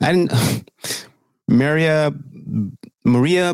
I 0.01 0.13
didn't. 0.13 0.71
Maria 1.49 2.13
Maria 3.05 3.53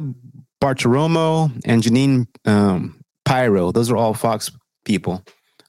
Bartiromo 0.62 1.52
and 1.66 1.82
Jeanine 1.82 2.28
um, 2.46 3.04
Pirro. 3.26 3.72
Those 3.72 3.92
are 3.92 3.98
all 3.98 4.14
Fox 4.14 4.52
people. 4.86 5.24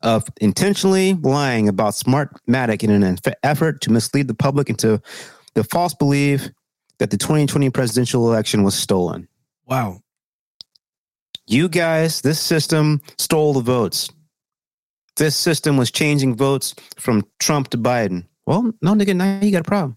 Of 0.04 0.28
intentionally 0.40 1.14
lying 1.14 1.66
about 1.66 1.94
Smartmatic 1.94 2.82
in 2.82 2.90
an 2.90 3.16
effort 3.42 3.80
to 3.80 3.90
mislead 3.90 4.28
the 4.28 4.34
public 4.34 4.68
into 4.68 5.00
the 5.54 5.64
false 5.64 5.94
belief 5.94 6.50
that 6.98 7.10
the 7.10 7.16
2020 7.16 7.70
presidential 7.70 8.30
election 8.30 8.62
was 8.62 8.74
stolen. 8.74 9.26
Wow. 9.66 10.00
You 11.46 11.68
guys, 11.68 12.20
this 12.20 12.38
system 12.38 13.00
stole 13.18 13.54
the 13.54 13.60
votes. 13.60 14.10
This 15.16 15.36
system 15.36 15.76
was 15.76 15.90
changing 15.90 16.36
votes 16.36 16.74
from 16.98 17.24
Trump 17.38 17.68
to 17.68 17.78
Biden. 17.78 18.26
Well, 18.46 18.72
no, 18.82 18.94
nigga, 18.94 19.16
now 19.16 19.40
you 19.40 19.52
got 19.52 19.60
a 19.60 19.64
problem. 19.64 19.96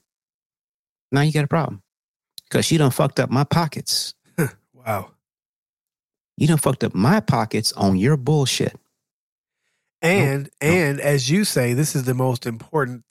Now 1.12 1.22
you 1.22 1.32
got 1.32 1.44
a 1.44 1.48
problem. 1.48 1.82
Because 2.44 2.72
you 2.72 2.78
done 2.78 2.92
fucked 2.92 3.20
up 3.20 3.30
my 3.30 3.44
pockets. 3.44 4.14
Wow. 4.74 5.12
You 6.38 6.48
done 6.48 6.60
fucked 6.60 6.86
up 6.86 6.96
my 6.96 7.20
pockets 7.20 7.74
on 7.74 7.98
your 7.98 8.16
bullshit. 8.16 8.80
And 10.02 10.50
and 10.62 11.00
as 11.00 11.30
you 11.30 11.44
say, 11.44 11.74
this 11.74 11.96
is 11.96 12.04
the 12.04 12.14
most 12.14 12.46
important 12.46 13.04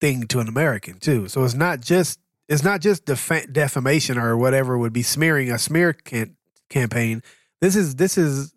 thing 0.00 0.26
to 0.28 0.40
an 0.40 0.48
American 0.48 0.98
too. 0.98 1.28
So 1.28 1.44
it's 1.44 1.54
not 1.54 1.80
just 1.80 2.18
it's 2.48 2.62
not 2.62 2.80
just 2.80 3.06
defa- 3.06 3.52
defamation 3.52 4.18
or 4.18 4.36
whatever 4.36 4.78
would 4.78 4.92
be 4.92 5.02
smearing 5.02 5.50
a 5.50 5.58
smear 5.58 5.92
can- 5.92 6.36
campaign. 6.68 7.22
This 7.60 7.76
is 7.76 7.96
this 7.96 8.18
is 8.18 8.54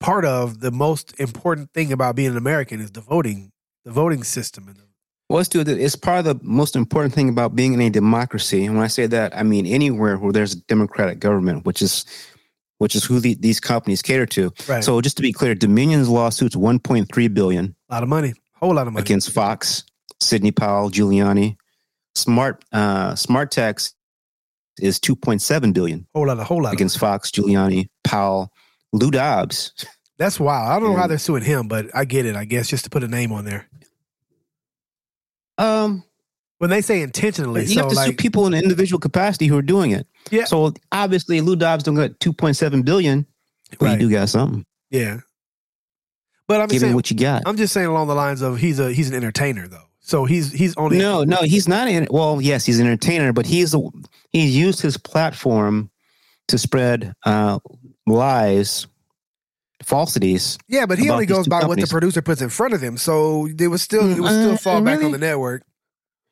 part 0.00 0.24
of 0.24 0.60
the 0.60 0.70
most 0.70 1.18
important 1.18 1.72
thing 1.72 1.92
about 1.92 2.16
being 2.16 2.30
an 2.30 2.36
American 2.36 2.80
is 2.80 2.92
the 2.92 3.00
voting 3.00 3.52
the 3.84 3.92
voting 3.92 4.24
system 4.24 4.68
and 4.68 4.76
the, 4.76 4.82
Well, 5.28 5.38
let's 5.38 5.48
do 5.48 5.60
it. 5.60 5.68
It's 5.68 5.96
part 5.96 6.18
of 6.18 6.24
the 6.24 6.44
most 6.44 6.76
important 6.76 7.14
thing 7.14 7.28
about 7.28 7.54
being 7.54 7.72
in 7.72 7.80
a 7.80 7.88
democracy. 7.88 8.64
And 8.64 8.74
when 8.74 8.84
I 8.84 8.88
say 8.88 9.06
that, 9.06 9.36
I 9.36 9.42
mean 9.42 9.64
anywhere 9.64 10.18
where 10.18 10.32
there's 10.32 10.54
a 10.54 10.60
democratic 10.62 11.18
government, 11.20 11.64
which 11.64 11.80
is 11.80 12.04
which 12.78 12.94
is 12.94 13.04
who 13.04 13.20
the, 13.20 13.34
these 13.34 13.60
companies 13.60 14.02
cater 14.02 14.26
to. 14.26 14.52
right. 14.68 14.84
So 14.84 15.00
just 15.00 15.16
to 15.16 15.22
be 15.22 15.32
clear, 15.32 15.54
Dominion's 15.54 16.08
lawsuit's 16.08 16.56
1.3 16.56 17.34
billion. 17.34 17.74
a 17.88 17.94
lot 17.94 18.02
of 18.02 18.08
money, 18.08 18.34
whole 18.54 18.74
lot 18.74 18.86
of 18.86 18.92
money. 18.92 19.02
against 19.02 19.30
Fox, 19.32 19.84
Sidney 20.20 20.52
Powell, 20.52 20.90
Giuliani. 20.90 21.56
Smart 22.14 22.64
uh, 22.72 23.12
Smartmatic 23.12 23.92
is 24.80 24.98
2.7 25.00 25.74
billion 25.74 26.06
whole 26.14 26.26
lot 26.26 26.38
of 26.38 26.46
whole 26.46 26.62
lot. 26.62 26.72
Against 26.72 26.98
Fox, 26.98 27.30
Giuliani, 27.30 27.88
Powell, 28.04 28.50
Lou 28.92 29.10
Dobbs. 29.10 29.72
That's 30.18 30.40
wild. 30.40 30.70
I 30.70 30.80
don't 30.80 30.94
know 30.94 30.98
how 30.98 31.06
they're 31.06 31.18
suing 31.18 31.42
him, 31.42 31.68
but 31.68 31.94
I 31.94 32.06
get 32.06 32.24
it. 32.24 32.36
I 32.36 32.46
guess 32.46 32.68
just 32.68 32.84
to 32.84 32.90
put 32.90 33.04
a 33.04 33.08
name 33.08 33.32
on 33.32 33.44
there. 33.44 33.68
Um, 35.58 36.04
When 36.58 36.70
they 36.70 36.80
say 36.80 37.02
intentionally, 37.02 37.62
you 37.62 37.74
so 37.74 37.80
have 37.82 37.90
to 37.90 37.96
sue 37.96 38.12
people 38.14 38.46
in 38.46 38.54
an 38.54 38.62
individual 38.62 38.98
capacity 38.98 39.46
who 39.46 39.58
are 39.58 39.62
doing 39.62 39.90
it. 39.90 40.06
Yeah. 40.30 40.44
So 40.44 40.72
obviously, 40.92 41.40
Lou 41.40 41.56
Dobbs 41.56 41.84
don't 41.84 41.94
got 41.94 42.10
2.7 42.20 42.84
billion. 42.84 43.26
But 43.78 43.80
Right. 43.82 43.92
you 44.00 44.08
do 44.08 44.14
got 44.14 44.28
something. 44.28 44.64
yeah. 44.90 45.20
But 46.48 46.60
I'm 46.60 46.68
Give 46.68 46.80
saying, 46.80 46.94
what 46.94 47.10
you 47.10 47.16
got. 47.16 47.42
I'm 47.44 47.56
just 47.56 47.74
saying 47.74 47.88
along 47.88 48.06
the 48.06 48.14
lines 48.14 48.40
of 48.40 48.58
he's 48.58 48.78
a 48.78 48.92
he's 48.92 49.08
an 49.08 49.16
entertainer 49.16 49.66
though. 49.66 49.82
So 49.98 50.24
he's 50.26 50.52
he's 50.52 50.76
only 50.76 50.98
No, 50.98 51.24
no, 51.24 51.38
he's 51.38 51.66
not. 51.66 51.88
In, 51.88 52.06
well, 52.08 52.40
yes, 52.40 52.64
he's 52.64 52.78
an 52.78 52.86
entertainer, 52.86 53.32
but 53.32 53.46
he's 53.46 53.74
a, 53.74 53.80
he's 54.30 54.56
used 54.56 54.80
his 54.80 54.96
platform 54.96 55.90
to 56.46 56.56
spread 56.58 57.12
uh, 57.24 57.58
lies, 58.06 58.86
falsities. 59.82 60.56
yeah, 60.68 60.86
but 60.86 60.98
he 61.00 61.10
only 61.10 61.26
goes 61.26 61.48
by 61.48 61.64
what 61.66 61.80
the 61.80 61.86
producer 61.88 62.22
puts 62.22 62.40
in 62.40 62.48
front 62.48 62.74
of 62.74 62.80
him. 62.80 62.96
So 62.96 63.48
they 63.52 63.66
would 63.66 63.80
still 63.80 64.08
it 64.08 64.20
was 64.20 64.30
still 64.30 64.52
Uh, 64.52 64.56
fall 64.56 64.80
back 64.80 64.94
really? 64.98 65.06
on 65.06 65.10
the 65.12 65.18
network. 65.18 65.64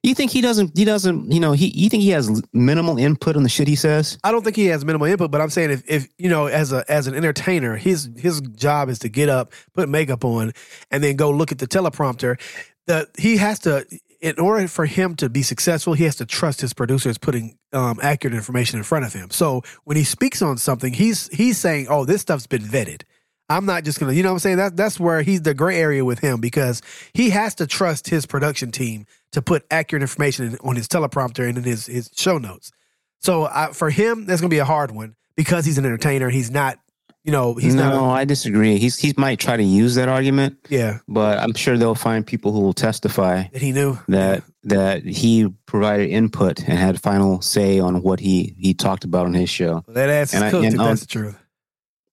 You 0.05 0.15
think 0.15 0.33
he 0.33 0.43
doesn't? 0.43 0.77
He 0.77 0.85
doesn't. 0.85 1.33
You 1.33 1.41
know, 1.41 1.53
he. 1.53 1.69
You 1.69 1.89
think 1.89 2.03
he 2.03 2.11
has 2.11 2.43
minimal 2.53 2.99
input 2.99 3.37
on 3.37 3.43
the 3.43 3.49
shit 3.49 3.67
he 3.67 3.75
says? 3.75 4.19
I 4.23 4.33
don't 4.33 4.45
think 4.45 4.55
he 4.55 4.67
has 4.67 4.85
minimal 4.85 5.07
input, 5.07 5.31
but 5.31 5.41
I'm 5.41 5.49
saying 5.49 5.71
if, 5.71 5.83
if 5.89 6.09
you 6.19 6.29
know 6.29 6.47
as 6.47 6.75
a 6.75 6.85
as 6.89 7.07
an 7.07 7.15
entertainer, 7.15 7.77
his 7.77 8.11
his 8.15 8.43
job 8.43 8.91
is 8.91 8.99
to 8.99 9.09
get 9.09 9.31
up, 9.31 9.55
put 9.73 9.89
makeup 9.89 10.23
on, 10.23 10.53
and 10.91 11.03
then 11.03 11.17
go 11.17 11.31
look 11.31 11.53
at 11.53 11.59
the 11.59 11.67
teleprompter. 11.67 12.39
The 12.87 13.09
he 13.17 13.39
has 13.39 13.61
to 13.61 13.87
in 14.21 14.39
order 14.39 14.69
for 14.69 14.85
him 14.85 15.17
to 15.17 15.31
be 15.31 15.43
successful, 15.43 15.95
he 15.95 16.05
has 16.05 16.17
to 16.17 16.27
trust 16.27 16.61
his 16.61 16.75
producers 16.75 17.17
putting 17.17 17.57
um, 17.73 17.99
accurate 18.03 18.35
information 18.35 18.79
in 18.79 18.83
front 18.83 19.07
of 19.07 19.13
him. 19.15 19.31
So 19.31 19.63
when 19.85 19.97
he 19.97 20.05
speaks 20.05 20.43
on 20.43 20.59
something, 20.59 20.93
he's 20.93 21.29
he's 21.29 21.57
saying, 21.57 21.87
"Oh, 21.89 22.05
this 22.05 22.21
stuff's 22.21 22.47
been 22.47 22.63
vetted." 22.63 23.05
I'm 23.49 23.67
not 23.67 23.85
just 23.85 24.01
gonna, 24.01 24.13
you 24.13 24.23
know, 24.23 24.31
what 24.31 24.35
I'm 24.37 24.39
saying 24.41 24.57
that 24.57 24.77
that's 24.77 24.99
where 24.99 25.23
he's 25.23 25.43
the 25.43 25.55
gray 25.55 25.79
area 25.79 26.05
with 26.05 26.19
him 26.21 26.41
because 26.41 26.81
he 27.13 27.31
has 27.31 27.55
to 27.57 27.67
trust 27.67 28.09
his 28.09 28.25
production 28.27 28.71
team 28.71 29.07
to 29.33 29.43
put 29.43 29.65
accurate 29.71 30.03
information 30.03 30.47
in, 30.47 30.59
on 30.63 30.77
his 30.77 30.89
teleprompter 30.89 31.47
and 31.49 31.59
in 31.59 31.65
his 31.65 31.87
his 31.87 32.11
show 32.17 32.39
notes. 32.39 32.73
So 33.21 33.45
I, 33.45 33.73
for 33.73 33.91
him, 33.91 34.27
that's 34.27 34.41
gonna 34.41 34.49
be 34.49 34.59
a 34.59 34.65
hard 34.65 34.91
one 34.93 35.15
because 35.37 35.65
he's 35.67 35.77
an 35.79 35.85
entertainer. 35.85 36.31
He's 36.31 36.51
not, 36.51 36.79
you 37.23 37.33
know, 37.33 37.55
he's 37.55 37.75
no, 37.75 37.91
not. 37.91 38.15
I 38.15 38.25
disagree. 38.25 38.79
He's 38.79 38.99
he 38.99 39.13
might 39.19 39.39
try 39.41 39.57
to 39.59 39.63
use 39.63 39.95
that 39.97 40.09
argument, 40.09 40.59
Yeah, 40.71 40.99
but 41.07 41.39
I'm 41.39 41.53
sure 41.55 41.77
they'll 41.77 41.95
find 41.95 42.27
people 42.27 42.53
who 42.53 42.61
will 42.61 42.73
testify 42.73 43.45
that 43.53 43.61
he 43.63 43.73
knew 43.73 43.99
that 44.09 44.43
that 44.63 45.05
he 45.05 45.51
provided 45.67 46.09
input 46.09 46.61
and 46.61 46.79
had 46.79 46.99
final 47.01 47.43
say 47.43 47.79
on 47.79 48.01
what 48.03 48.21
he 48.21 48.55
he 48.59 48.73
talked 48.73 49.05
about 49.05 49.27
on 49.27 49.35
his 49.35 49.51
show. 49.51 49.85
Well, 49.87 49.95
that 49.95 50.09
ass 50.09 50.29
is 50.31 50.35
And 50.37 50.45
I- 50.45 50.51
cooked. 50.51 50.65
and 50.65 50.75
if 50.75 50.81
on- 50.81 50.87
that's 50.87 51.01
the 51.03 51.07
truth. 51.09 51.39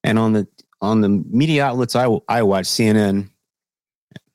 And 0.03 0.17
on 0.17 0.33
the 0.33 0.47
on 0.81 1.01
the 1.01 1.09
media 1.09 1.65
outlets 1.65 1.95
I 1.95 2.07
I 2.27 2.43
watch 2.43 2.65
CNN 2.65 3.29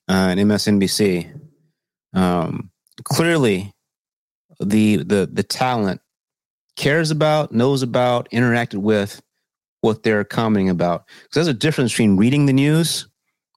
uh, 0.09 0.12
and 0.30 0.40
MSNBC, 0.40 1.38
um, 2.14 2.70
clearly 3.05 3.72
the 4.61 4.99
the 4.99 5.28
the 5.32 5.42
talent 5.42 6.01
cares 6.76 7.11
about, 7.11 7.53
knows 7.53 7.82
about, 7.82 8.30
interacted 8.30 8.76
with 8.76 9.20
what 9.80 10.03
they're 10.03 10.24
commenting 10.24 10.68
about. 10.68 11.07
Because 11.22 11.34
there's 11.34 11.47
a 11.49 11.55
difference 11.55 11.92
between 11.92 12.16
reading 12.16 12.47
the 12.47 12.53
news 12.53 13.09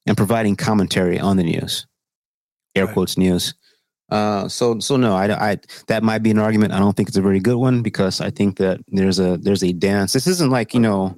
and 0.07 0.15
providing 0.17 0.55
commentary 0.55 1.19
on 1.19 1.37
the 1.37 1.43
news, 1.43 1.85
air 2.75 2.85
Right. 2.85 2.93
quotes 2.93 3.17
news. 3.17 3.53
Uh, 4.09 4.47
so 4.47 4.79
so 4.79 4.97
no, 4.97 5.15
I, 5.15 5.51
I 5.51 5.57
that 5.87 6.01
might 6.01 6.23
be 6.23 6.31
an 6.31 6.39
argument. 6.39 6.73
I 6.73 6.79
don't 6.79 6.95
think 6.97 7.09
it's 7.09 7.17
a 7.17 7.21
very 7.21 7.39
good 7.39 7.57
one 7.57 7.83
because 7.83 8.19
I 8.21 8.31
think 8.31 8.57
that 8.57 8.79
there's 8.87 9.19
a 9.19 9.37
there's 9.37 9.63
a 9.63 9.71
dance. 9.71 10.13
This 10.13 10.25
isn't 10.25 10.49
like 10.49 10.73
you 10.73 10.79
know 10.79 11.15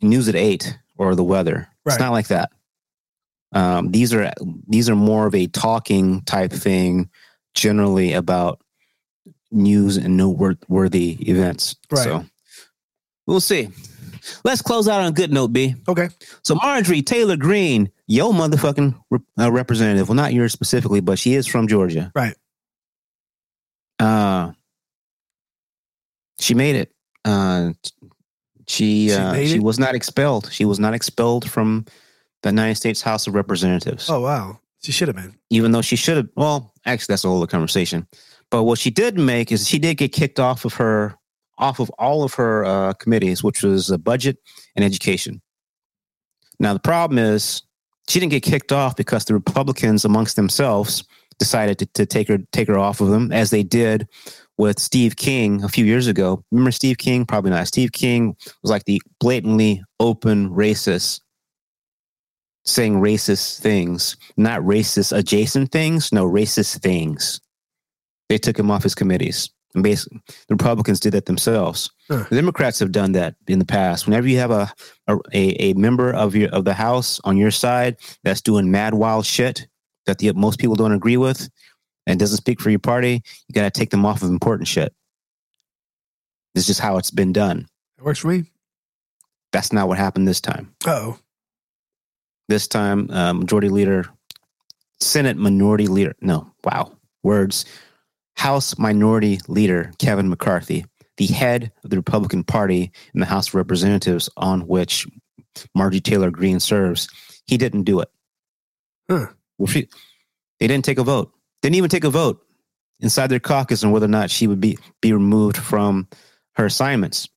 news 0.00 0.28
at 0.28 0.36
eight 0.36 0.78
or 0.96 1.14
the 1.14 1.24
weather. 1.24 1.68
It's 1.84 1.98
not 1.98 2.12
like 2.12 2.28
that. 2.28 2.50
Um, 3.52 3.90
these 3.92 4.12
are 4.12 4.32
these 4.66 4.90
are 4.90 4.96
more 4.96 5.26
of 5.26 5.34
a 5.34 5.46
talking 5.46 6.22
type 6.22 6.52
thing, 6.52 7.08
generally 7.54 8.12
about 8.12 8.60
news 9.52 9.96
and 9.96 10.16
noteworthy 10.16 11.16
events. 11.30 11.76
Right. 11.90 12.04
So 12.04 12.26
we'll 13.26 13.40
see. 13.40 13.68
Let's 14.44 14.62
close 14.62 14.88
out 14.88 15.00
on 15.00 15.06
a 15.06 15.12
good 15.12 15.32
note, 15.32 15.48
B. 15.52 15.76
Okay. 15.88 16.08
So 16.42 16.56
Marjorie 16.56 17.02
Taylor 17.02 17.36
Greene, 17.36 17.90
yo 18.08 18.32
motherfucking 18.32 18.98
rep- 19.10 19.22
uh, 19.38 19.52
representative. 19.52 20.08
Well, 20.08 20.16
not 20.16 20.34
yours 20.34 20.52
specifically, 20.52 21.00
but 21.00 21.18
she 21.18 21.34
is 21.34 21.46
from 21.46 21.68
Georgia. 21.68 22.10
Right. 22.14 22.34
Uh, 24.00 24.52
she 26.38 26.54
made 26.54 26.74
it. 26.76 26.92
Uh, 27.24 27.72
she 28.66 29.08
She 29.08 29.14
uh, 29.14 29.34
she 29.34 29.58
was 29.58 29.78
not 29.78 29.94
expelled. 29.94 30.50
She 30.52 30.64
was 30.64 30.78
not 30.78 30.94
expelled 30.94 31.48
from 31.50 31.84
the 32.42 32.50
United 32.50 32.76
States 32.76 33.00
House 33.02 33.26
of 33.26 33.34
Representatives, 33.34 34.08
Oh 34.10 34.20
wow, 34.20 34.60
she 34.82 34.92
should 34.92 35.08
have 35.08 35.16
been. 35.16 35.34
even 35.50 35.72
though 35.72 35.82
she 35.82 35.96
should 35.96 36.16
have. 36.16 36.28
Well, 36.36 36.72
actually, 36.84 37.12
that's 37.12 37.24
a 37.24 37.28
whole 37.28 37.38
other 37.38 37.46
conversation. 37.46 38.06
But 38.50 38.64
what 38.64 38.78
she 38.78 38.90
did 38.90 39.18
make 39.18 39.50
is 39.50 39.66
she 39.68 39.78
did 39.78 39.96
get 39.96 40.12
kicked 40.12 40.38
off 40.38 40.64
of 40.64 40.74
her 40.74 41.16
off 41.58 41.80
of 41.80 41.90
all 41.98 42.22
of 42.22 42.34
her 42.34 42.64
uh, 42.64 42.92
committees, 42.94 43.42
which 43.42 43.62
was 43.62 43.90
uh, 43.90 43.96
budget 43.96 44.38
and 44.76 44.84
education. 44.84 45.40
Now 46.60 46.72
the 46.72 46.80
problem 46.80 47.18
is 47.18 47.62
she 48.08 48.20
didn't 48.20 48.30
get 48.32 48.42
kicked 48.42 48.72
off 48.72 48.94
because 48.96 49.24
the 49.24 49.34
Republicans 49.34 50.04
amongst 50.04 50.36
themselves 50.36 51.02
decided 51.38 51.78
to, 51.78 51.86
to 51.86 52.06
take 52.06 52.28
her 52.28 52.38
take 52.52 52.68
her 52.68 52.78
off 52.78 53.00
of 53.00 53.08
them, 53.08 53.32
as 53.32 53.50
they 53.50 53.62
did 53.62 54.08
with 54.58 54.78
Steve 54.78 55.16
King 55.16 55.62
a 55.62 55.68
few 55.68 55.84
years 55.84 56.06
ago. 56.06 56.42
Remember 56.50 56.70
Steve 56.70 56.98
King? 56.98 57.26
Probably 57.26 57.50
not. 57.50 57.66
Steve 57.66 57.92
King 57.92 58.36
was 58.62 58.70
like 58.70 58.84
the 58.84 59.00
blatantly 59.20 59.82
open 60.00 60.50
racist, 60.50 61.20
saying 62.64 63.00
racist 63.00 63.60
things, 63.60 64.16
not 64.36 64.60
racist 64.62 65.16
adjacent 65.16 65.72
things, 65.72 66.12
no 66.12 66.26
racist 66.26 66.80
things. 66.80 67.40
They 68.28 68.38
took 68.38 68.58
him 68.58 68.70
off 68.70 68.82
his 68.82 68.94
committees. 68.94 69.50
And 69.74 69.82
basically, 69.82 70.22
the 70.48 70.54
Republicans 70.54 71.00
did 71.00 71.12
that 71.12 71.26
themselves. 71.26 71.90
Huh. 72.08 72.24
The 72.30 72.36
Democrats 72.36 72.78
have 72.78 72.92
done 72.92 73.12
that 73.12 73.34
in 73.46 73.58
the 73.58 73.66
past. 73.66 74.06
Whenever 74.06 74.26
you 74.26 74.38
have 74.38 74.50
a, 74.50 74.72
a 75.06 75.62
a 75.62 75.74
member 75.74 76.10
of 76.12 76.34
your 76.34 76.48
of 76.48 76.64
the 76.64 76.72
House 76.72 77.20
on 77.24 77.36
your 77.36 77.50
side 77.50 77.96
that's 78.24 78.40
doing 78.40 78.70
mad 78.70 78.94
wild 78.94 79.26
shit 79.26 79.68
that 80.06 80.18
the 80.18 80.32
most 80.32 80.58
people 80.58 80.76
don't 80.76 80.92
agree 80.92 81.18
with 81.18 81.50
and 82.06 82.18
doesn't 82.18 82.36
speak 82.36 82.60
for 82.60 82.70
your 82.70 82.78
party, 82.78 83.22
you 83.48 83.52
got 83.52 83.62
to 83.62 83.78
take 83.78 83.90
them 83.90 84.04
off 84.06 84.22
of 84.22 84.30
important 84.30 84.68
shit. 84.68 84.94
This 86.54 86.62
is 86.62 86.68
just 86.68 86.80
how 86.80 86.96
it's 86.96 87.10
been 87.10 87.32
done. 87.32 87.66
It 87.98 88.04
works 88.04 88.20
for 88.20 88.28
me. 88.28 88.44
That's 89.52 89.72
not 89.72 89.88
what 89.88 89.98
happened 89.98 90.26
this 90.26 90.40
time. 90.40 90.74
Oh, 90.86 91.18
This 92.48 92.68
time, 92.68 93.10
uh, 93.10 93.32
Majority 93.32 93.68
Leader, 93.68 94.06
Senate 95.00 95.36
Minority 95.36 95.86
Leader, 95.86 96.14
no, 96.20 96.50
wow, 96.64 96.92
words, 97.22 97.64
House 98.36 98.78
Minority 98.78 99.40
Leader 99.48 99.92
Kevin 99.98 100.28
McCarthy, 100.28 100.86
the 101.16 101.26
head 101.26 101.72
of 101.84 101.90
the 101.90 101.96
Republican 101.96 102.44
Party 102.44 102.92
in 103.14 103.20
the 103.20 103.26
House 103.26 103.48
of 103.48 103.54
Representatives, 103.54 104.28
on 104.36 104.66
which 104.66 105.06
Margie 105.74 106.00
Taylor 106.00 106.30
Greene 106.30 106.60
serves, 106.60 107.08
he 107.46 107.56
didn't 107.56 107.84
do 107.84 108.00
it. 108.00 108.10
Huh. 109.10 109.28
Well, 109.58 109.68
she, 109.68 109.88
they 110.60 110.66
didn't 110.66 110.84
take 110.84 110.98
a 110.98 111.04
vote. 111.04 111.32
Didn't 111.66 111.78
even 111.78 111.90
take 111.90 112.04
a 112.04 112.10
vote 112.10 112.46
inside 113.00 113.26
their 113.26 113.40
caucus 113.40 113.82
on 113.82 113.90
whether 113.90 114.06
or 114.06 114.08
not 114.08 114.30
she 114.30 114.46
would 114.46 114.60
be 114.60 114.78
be 115.00 115.12
removed 115.12 115.56
from 115.56 116.06
her 116.54 116.64
assignments. 116.64 117.28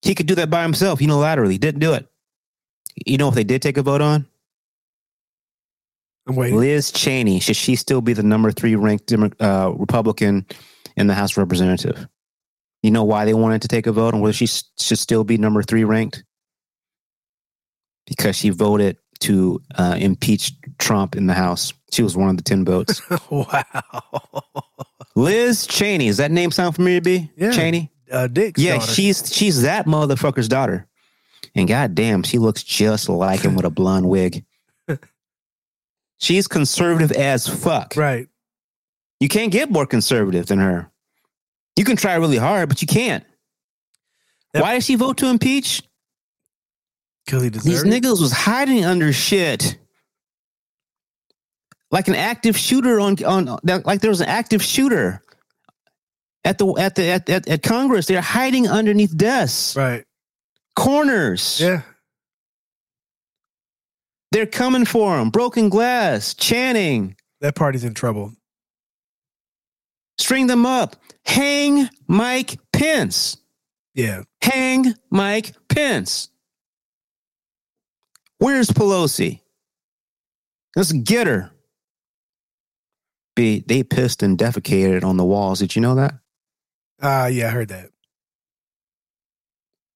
He 0.00 0.14
could 0.14 0.24
do 0.24 0.34
that 0.36 0.48
by 0.48 0.62
himself 0.62 0.98
unilaterally. 0.98 1.60
Didn't 1.60 1.80
do 1.80 1.92
it. 1.92 2.08
You 3.04 3.18
know 3.18 3.26
what 3.26 3.34
they 3.34 3.44
did 3.44 3.60
take 3.60 3.76
a 3.76 3.82
vote 3.82 4.00
on? 4.00 4.26
I'm 6.26 6.36
waiting. 6.36 6.58
Liz 6.58 6.90
Cheney. 6.90 7.38
Should 7.38 7.56
she 7.56 7.76
still 7.76 8.00
be 8.00 8.14
the 8.14 8.22
number 8.22 8.50
three 8.50 8.76
ranked 8.76 9.12
uh, 9.12 9.74
Republican 9.76 10.46
in 10.96 11.06
the 11.06 11.12
House 11.12 11.32
of 11.32 11.36
Representative? 11.36 12.08
You 12.82 12.90
know 12.90 13.04
why 13.04 13.26
they 13.26 13.34
wanted 13.34 13.60
to 13.60 13.68
take 13.68 13.86
a 13.86 13.92
vote 13.92 14.14
on 14.14 14.20
whether 14.20 14.32
she 14.32 14.46
should 14.46 14.98
still 14.98 15.22
be 15.22 15.36
number 15.36 15.62
three 15.62 15.84
ranked? 15.84 16.24
Because 18.06 18.36
she 18.36 18.48
voted 18.48 18.96
to 19.20 19.60
uh, 19.76 19.96
impeach 19.98 20.52
Trump 20.78 21.16
in 21.16 21.26
the 21.26 21.34
House. 21.34 21.72
She 21.92 22.02
was 22.02 22.16
one 22.16 22.28
of 22.30 22.36
the 22.36 22.42
10 22.42 22.64
votes. 22.64 23.00
wow. 23.30 23.62
Liz 25.14 25.66
Cheney. 25.66 26.06
Does 26.08 26.18
that 26.18 26.30
name 26.30 26.50
sound 26.50 26.74
familiar, 26.76 27.00
to 27.00 27.04
B? 27.04 27.30
Yeah. 27.36 27.52
Cheney? 27.52 27.90
Uh, 28.10 28.26
Dick's 28.26 28.60
Yeah, 28.60 28.78
daughter. 28.78 28.92
she's 28.92 29.34
she's 29.34 29.62
that 29.62 29.86
motherfucker's 29.86 30.48
daughter. 30.48 30.86
And 31.54 31.66
goddamn, 31.66 32.22
she 32.22 32.38
looks 32.38 32.62
just 32.62 33.08
like 33.08 33.40
him 33.40 33.56
with 33.56 33.64
a 33.64 33.70
blonde 33.70 34.08
wig. 34.08 34.44
She's 36.18 36.46
conservative 36.48 37.12
as 37.12 37.46
fuck. 37.46 37.94
right. 37.96 38.28
You 39.20 39.28
can't 39.28 39.52
get 39.52 39.70
more 39.70 39.86
conservative 39.86 40.46
than 40.46 40.58
her. 40.58 40.90
You 41.76 41.84
can 41.84 41.96
try 41.96 42.14
really 42.14 42.36
hard, 42.38 42.68
but 42.68 42.80
you 42.82 42.86
can't. 42.88 43.24
Why 44.52 44.74
did 44.74 44.84
she 44.84 44.94
vote 44.94 45.18
to 45.18 45.26
impeach? 45.28 45.82
Because 47.26 47.42
he 47.42 47.48
These 47.50 47.62
deserved 47.64 47.88
it. 47.88 48.02
niggas 48.02 48.20
was 48.20 48.32
hiding 48.32 48.84
under 48.84 49.12
shit. 49.12 49.76
Like 51.90 52.08
an 52.08 52.14
active 52.14 52.56
shooter 52.56 52.98
on 53.00 53.22
on 53.24 53.58
like 53.64 54.00
there 54.00 54.10
was 54.10 54.20
an 54.20 54.28
active 54.28 54.62
shooter 54.62 55.22
at 56.44 56.58
the 56.58 56.66
at 56.78 56.94
the 56.94 57.08
at, 57.10 57.28
at, 57.30 57.48
at 57.48 57.62
Congress. 57.62 58.06
They're 58.06 58.20
hiding 58.20 58.68
underneath 58.68 59.16
desks, 59.16 59.76
Right. 59.76 60.04
corners. 60.74 61.60
Yeah. 61.60 61.82
They're 64.32 64.46
coming 64.46 64.84
for 64.84 65.18
him. 65.18 65.30
Broken 65.30 65.68
glass, 65.68 66.34
Channing, 66.34 67.16
That 67.40 67.54
party's 67.54 67.84
in 67.84 67.94
trouble. 67.94 68.32
string 70.18 70.46
them 70.48 70.66
up. 70.66 70.96
Hang 71.24 71.88
Mike 72.08 72.58
Pence. 72.72 73.36
Yeah. 73.94 74.22
Hang 74.42 74.94
Mike 75.10 75.54
Pence. 75.68 76.28
Where's 78.38 78.68
Pelosi? 78.68 79.40
Let's 80.76 80.92
get 80.92 81.26
her. 81.26 81.50
They 83.36 83.82
pissed 83.82 84.22
and 84.22 84.38
defecated 84.38 85.04
on 85.04 85.16
the 85.16 85.24
walls. 85.24 85.58
Did 85.58 85.76
you 85.76 85.82
know 85.82 85.94
that? 85.96 86.14
Ah, 87.02 87.26
yeah, 87.26 87.48
I 87.48 87.50
heard 87.50 87.68
that. 87.68 87.90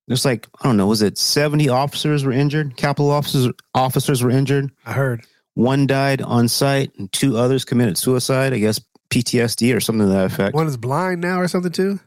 There's 0.09 0.25
like 0.25 0.47
I 0.61 0.65
don't 0.65 0.77
know. 0.77 0.87
Was 0.87 1.03
it 1.03 1.17
seventy 1.17 1.69
officers 1.69 2.25
were 2.25 2.33
injured? 2.33 2.77
Capitol 2.77 3.11
officers 3.11 3.53
officers 3.75 4.23
were 4.23 4.31
injured. 4.31 4.71
I 4.85 4.93
heard. 4.93 5.25
One 5.55 5.87
died 5.87 6.21
on 6.21 6.49
site, 6.49 6.93
and 6.99 7.11
two 7.12 7.37
others 7.37 7.65
committed 7.65 7.97
suicide. 7.97 8.53
I 8.53 8.59
guess 8.59 8.81
PTSD 9.11 9.75
or 9.75 9.81
something 9.81 10.07
to 10.07 10.12
that 10.12 10.27
effect. 10.27 10.55
One 10.55 10.67
is 10.67 10.77
blind 10.77 11.21
now 11.21 11.41
or 11.41 11.49
something 11.49 11.73
too. 11.73 12.01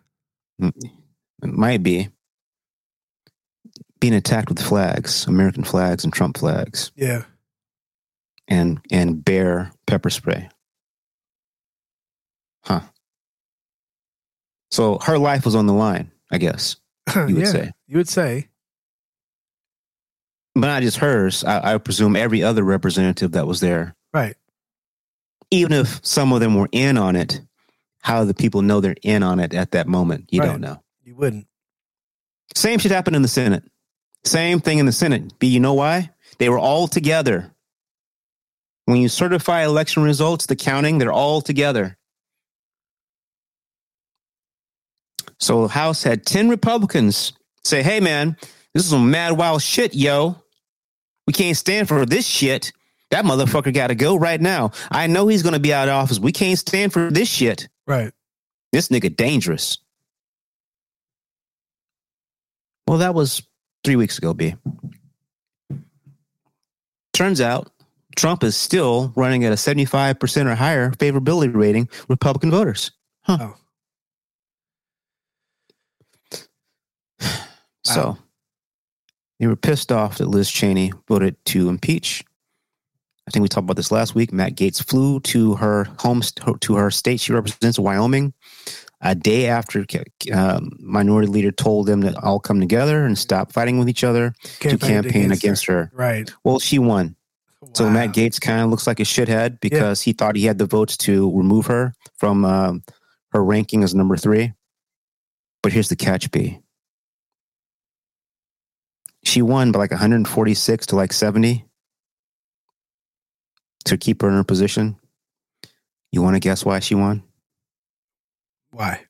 It 0.60 0.73
might 1.41 1.81
be 1.81 2.10
being 4.03 4.13
attacked 4.13 4.49
with 4.49 4.59
flags, 4.61 5.25
American 5.27 5.63
flags 5.63 6.03
and 6.03 6.11
Trump 6.11 6.38
flags, 6.38 6.91
Yeah. 6.97 7.23
and 8.49 8.81
and 8.91 9.23
bear 9.23 9.71
pepper 9.88 10.09
spray. 10.09 10.49
Huh. 12.65 12.81
So 14.71 14.99
her 15.03 15.17
life 15.17 15.45
was 15.45 15.55
on 15.55 15.67
the 15.67 15.73
line, 15.73 16.11
I 16.30 16.38
guess 16.38 16.75
you 17.15 17.21
would 17.27 17.38
yeah. 17.38 17.45
say, 17.45 17.71
You 17.88 17.95
would 17.95 18.09
say. 18.09 18.49
but 20.53 20.67
not 20.67 20.81
just 20.81 20.97
hers. 20.97 21.45
I, 21.45 21.75
I 21.75 21.77
presume 21.77 22.17
every 22.17 22.43
other 22.43 22.63
representative 22.63 23.31
that 23.31 23.47
was 23.47 23.61
there, 23.61 23.95
Right. 24.13 24.35
even 25.49 25.71
if 25.71 26.05
some 26.05 26.34
of 26.34 26.41
them 26.41 26.55
were 26.55 26.67
in 26.73 26.97
on 26.97 27.15
it. 27.15 27.39
How 28.01 28.25
the 28.25 28.34
people 28.34 28.61
know 28.63 28.81
they're 28.81 28.97
in 29.01 29.23
on 29.23 29.39
it 29.39 29.53
at 29.53 29.71
that 29.71 29.88
moment? 29.88 30.25
You 30.30 30.41
Right. 30.41 30.47
don't 30.47 30.59
know. 30.59 30.84
You 31.05 31.15
wouldn't. 31.15 31.47
Same 32.53 32.80
shit 32.80 32.91
happened 32.91 33.15
in 33.15 33.21
the 33.21 33.30
Senate. 33.30 33.63
Same 34.25 34.59
thing 34.59 34.79
in 34.79 34.85
the 34.85 34.91
Senate. 34.91 35.37
B, 35.39 35.47
you 35.47 35.59
know 35.59 35.73
why? 35.73 36.11
They 36.39 36.49
were 36.49 36.59
all 36.59 36.87
together. 36.87 37.51
When 38.85 38.97
you 38.97 39.09
certify 39.09 39.63
election 39.63 40.03
results, 40.03 40.45
the 40.45 40.55
counting, 40.55 40.97
they're 40.97 41.11
all 41.11 41.41
together. 41.41 41.97
So 45.39 45.63
the 45.63 45.73
House 45.73 46.03
had 46.03 46.25
10 46.25 46.49
Republicans 46.49 47.33
say, 47.63 47.83
hey, 47.83 47.99
man, 47.99 48.37
this 48.73 48.83
is 48.83 48.89
some 48.89 49.11
mad 49.11 49.37
wild 49.37 49.61
shit, 49.61 49.93
yo. 49.93 50.37
We 51.27 51.33
can't 51.33 51.57
stand 51.57 51.87
for 51.87 52.05
this 52.05 52.25
shit. 52.25 52.71
That 53.11 53.25
motherfucker 53.25 53.73
got 53.73 53.87
to 53.87 53.95
go 53.95 54.15
right 54.15 54.41
now. 54.41 54.71
I 54.89 55.07
know 55.07 55.27
he's 55.27 55.43
going 55.43 55.53
to 55.53 55.59
be 55.59 55.73
out 55.73 55.87
of 55.87 55.93
office. 55.93 56.19
We 56.19 56.31
can't 56.31 56.57
stand 56.57 56.91
for 56.91 57.11
this 57.11 57.29
shit. 57.29 57.69
Right. 57.85 58.11
This 58.71 58.87
nigga 58.87 59.15
dangerous. 59.15 59.77
Well, 62.87 62.97
that 62.97 63.13
was 63.13 63.43
three 63.84 63.95
weeks 63.95 64.18
ago, 64.18 64.34
B. 64.34 64.55
Turns 67.14 67.41
out 67.41 67.69
Trump 68.15 68.43
is 68.43 68.55
still 68.55 69.11
running 69.15 69.43
at 69.45 69.51
a 69.51 69.55
75% 69.55 70.45
or 70.45 70.55
higher 70.55 70.91
favorability 70.91 71.53
rating 71.55 71.88
with 72.07 72.10
Republican 72.10 72.51
voters. 72.51 72.91
Huh. 73.23 73.38
Oh. 73.41 73.55
So 77.85 78.01
Wow. 78.01 78.18
they 79.41 79.47
were 79.47 79.57
pissed 79.57 79.91
off 79.91 80.18
that 80.19 80.27
Liz 80.30 80.49
Cheney 80.49 80.93
voted 81.10 81.35
to 81.47 81.68
impeach. 81.68 82.23
I 83.27 83.31
think 83.31 83.43
we 83.43 83.49
talked 83.49 83.65
about 83.65 83.76
this 83.76 83.91
last 83.91 84.15
week. 84.15 84.31
Matt 84.31 84.55
Gaetz 84.55 84.81
flew 84.81 85.19
to 85.22 85.55
her 85.55 85.85
home, 85.99 86.22
to 86.61 86.76
her 86.76 86.89
state 86.91 87.19
she 87.19 87.34
represents, 87.34 87.77
Wyoming, 87.77 88.34
a 89.03 89.13
day 89.13 89.47
after 89.47 89.85
um, 90.34 90.71
minority 90.80 91.27
leader 91.27 91.51
told 91.51 91.88
them 91.88 92.01
to 92.01 92.17
all 92.21 92.39
come 92.39 92.61
together 92.61 93.05
and 93.05 93.17
stop 93.17 93.51
fighting 93.51 93.77
with 93.77 93.89
each 93.89 94.03
other 94.03 94.34
to 94.61 94.77
campaign 94.77 95.31
against 95.31 95.65
her. 95.65 95.91
Right. 95.93 96.31
Well, 96.43 96.59
she 96.59 96.80
won. 96.80 97.17
So 97.73 97.89
Matt 97.89 98.09
Gaetz 98.09 98.39
kind 98.39 98.61
of 98.61 98.69
looks 98.69 98.88
like 98.88 98.99
a 98.99 99.03
shithead 99.03 99.59
because 99.59 100.01
he 100.01 100.13
thought 100.13 100.35
he 100.35 100.45
had 100.45 100.57
the 100.57 100.65
votes 100.65 100.97
to 100.97 101.35
remove 101.35 101.65
her 101.67 101.93
from 102.17 102.45
um, 102.45 102.84
her 103.31 103.43
ranking 103.43 103.84
as 103.84 103.93
number 103.93 104.15
three. 104.15 104.53
But 105.61 105.73
here's 105.73 105.89
the 105.89 105.95
catch, 105.95 106.31
B. 106.31 106.59
She 109.23 109.41
won 109.41 109.71
by 109.71 109.80
like 109.80 109.91
146 109.91 110.88
to 110.88 110.95
like 110.95 111.13
70 111.13 111.65
to 113.85 113.97
keep 113.97 114.21
her 114.21 114.30
in 114.30 114.35
her 114.35 114.43
position. 114.43 114.97
You 116.11 116.21
want 116.21 116.35
to 116.35 116.41
guess 116.41 116.63
why 116.63 116.80
she 116.80 116.95
won? 116.95 117.23
Why? 118.73 119.05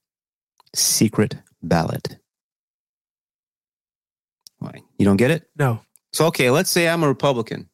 Secret 0.76 1.36
ballot. 1.62 2.18
Why? 4.60 4.82
You 4.98 5.06
don't 5.06 5.18
get 5.18 5.32
it? 5.32 5.50
No. 5.58 5.82
So, 6.14 6.28
okay, 6.28 6.50
let's 6.52 6.70
say 6.70 6.88
I'm 6.88 7.04
a 7.04 7.08
Republican. 7.08 7.70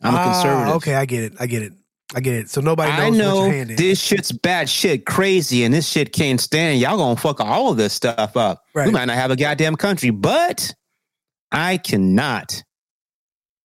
I'm 0.00 0.14
a 0.14 0.18
Ah, 0.18 0.24
conservative. 0.32 0.74
Okay, 0.76 0.94
I 0.94 1.04
get 1.04 1.24
it. 1.24 1.32
I 1.38 1.46
get 1.46 1.62
it. 1.62 1.72
I 2.14 2.20
get 2.20 2.34
it. 2.34 2.50
So 2.50 2.60
nobody 2.60 2.90
knows 2.92 3.00
I 3.00 3.08
what 3.10 3.16
know 3.18 3.44
your 3.44 3.52
hand 3.52 3.70
is. 3.70 3.76
this 3.78 4.00
shit's 4.00 4.32
bad 4.32 4.68
shit, 4.68 5.06
crazy, 5.06 5.64
and 5.64 5.72
this 5.72 5.88
shit 5.88 6.12
can't 6.12 6.40
stand. 6.40 6.80
Y'all 6.80 6.96
gonna 6.98 7.16
fuck 7.16 7.40
all 7.40 7.70
of 7.70 7.76
this 7.76 7.92
stuff 7.94 8.36
up. 8.36 8.64
Right. 8.74 8.86
We 8.86 8.92
might 8.92 9.06
not 9.06 9.16
have 9.16 9.30
a 9.30 9.36
goddamn 9.36 9.76
country, 9.76 10.10
but 10.10 10.74
I 11.52 11.78
cannot 11.78 12.62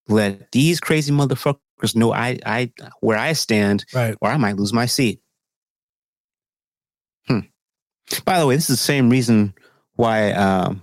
let 0.08 0.52
these 0.52 0.80
crazy 0.80 1.12
motherfuckers 1.12 1.96
know 1.96 2.14
I, 2.14 2.40
I 2.46 2.72
where 3.02 3.18
I 3.18 3.34
stand, 3.34 3.84
Right. 3.94 4.16
or 4.22 4.30
I 4.30 4.38
might 4.38 4.56
lose 4.56 4.72
my 4.72 4.86
seat. 4.86 5.20
By 8.26 8.40
the 8.40 8.48
way, 8.48 8.56
this 8.56 8.70
is 8.70 8.80
the 8.80 8.84
same 8.84 9.10
reason 9.10 9.54
why. 9.96 10.32
Um, 10.32 10.82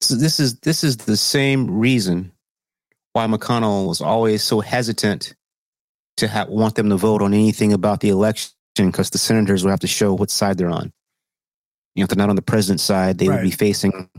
so 0.00 0.16
this 0.16 0.38
is 0.38 0.60
this 0.60 0.84
is 0.84 0.98
the 0.98 1.16
same 1.16 1.78
reason 1.78 2.32
why 3.12 3.26
McConnell 3.26 3.88
was 3.88 4.00
always 4.00 4.42
so 4.42 4.60
hesitant 4.60 5.34
to 6.16 6.28
ha- 6.28 6.46
want 6.48 6.74
them 6.74 6.90
to 6.90 6.96
vote 6.96 7.22
on 7.22 7.32
anything 7.32 7.72
about 7.72 8.00
the 8.00 8.10
election 8.10 8.52
because 8.76 9.10
the 9.10 9.18
senators 9.18 9.64
would 9.64 9.70
have 9.70 9.80
to 9.80 9.86
show 9.86 10.14
what 10.14 10.30
side 10.30 10.58
they're 10.58 10.70
on. 10.70 10.92
You 11.94 12.00
know, 12.00 12.04
if 12.04 12.08
they're 12.08 12.16
not 12.16 12.30
on 12.30 12.36
the 12.36 12.42
president's 12.42 12.82
side, 12.82 13.18
they 13.18 13.28
would 13.28 13.42
be 13.42 13.50
facing 13.50 14.10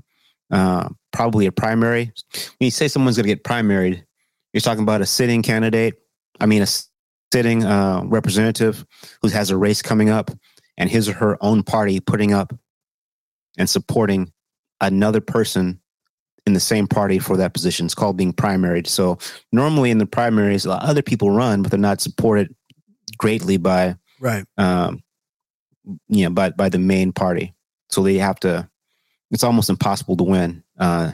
uh, 0.52 0.90
probably 1.12 1.46
a 1.46 1.52
primary. 1.52 2.12
When 2.34 2.66
you 2.66 2.72
say 2.72 2.88
someone's 2.88 3.18
going 3.18 3.28
to 3.28 3.36
get 3.36 3.44
primaried, 3.44 4.04
you're 4.54 4.62
talking 4.62 4.84
about 4.84 5.02
a 5.02 5.06
sitting 5.06 5.42
candidate. 5.42 5.96
I 6.40 6.46
mean, 6.46 6.62
a 6.62 6.68
sitting 7.34 7.66
uh, 7.66 8.02
representative 8.06 8.86
who 9.22 9.28
has 9.30 9.50
a 9.50 9.58
race 9.58 9.82
coming 9.82 10.10
up, 10.10 10.32
and 10.78 10.90
his 10.90 11.08
or 11.10 11.14
her 11.14 11.38
own 11.44 11.64
party 11.64 12.00
putting 12.00 12.34
up 12.34 12.54
and 13.58 13.70
supporting 13.70 14.32
another 14.82 15.22
person 15.22 15.80
in 16.46 16.54
the 16.54 16.60
same 16.60 16.88
party 16.88 17.18
for 17.18 17.38
that 17.38 17.54
position. 17.54 17.86
It's 17.86 17.96
called 17.96 18.18
being 18.18 18.34
primaried. 18.34 18.86
So 18.88 19.18
normally 19.52 19.90
in 19.92 19.98
the 19.98 20.06
primaries, 20.06 20.66
a 20.66 20.70
lot- 20.70 20.84
other 20.84 21.02
people 21.02 21.32
run, 21.32 21.62
but 21.62 21.72
they're 21.72 21.80
not 21.80 22.02
supported 22.02 22.54
greatly 23.18 23.58
by 23.58 23.96
Right. 24.20 24.46
um, 24.58 25.02
you 26.08 26.24
know 26.26 26.30
by 26.32 26.50
by 26.52 26.70
the 26.70 26.80
main 26.80 27.14
party. 27.14 27.54
So 27.90 28.04
they 28.04 28.18
have 28.18 28.40
to. 28.42 28.70
It's 29.32 29.44
almost 29.44 29.70
impossible 29.70 30.18
to 30.18 30.24
win. 30.24 30.64
Uh, 30.78 31.14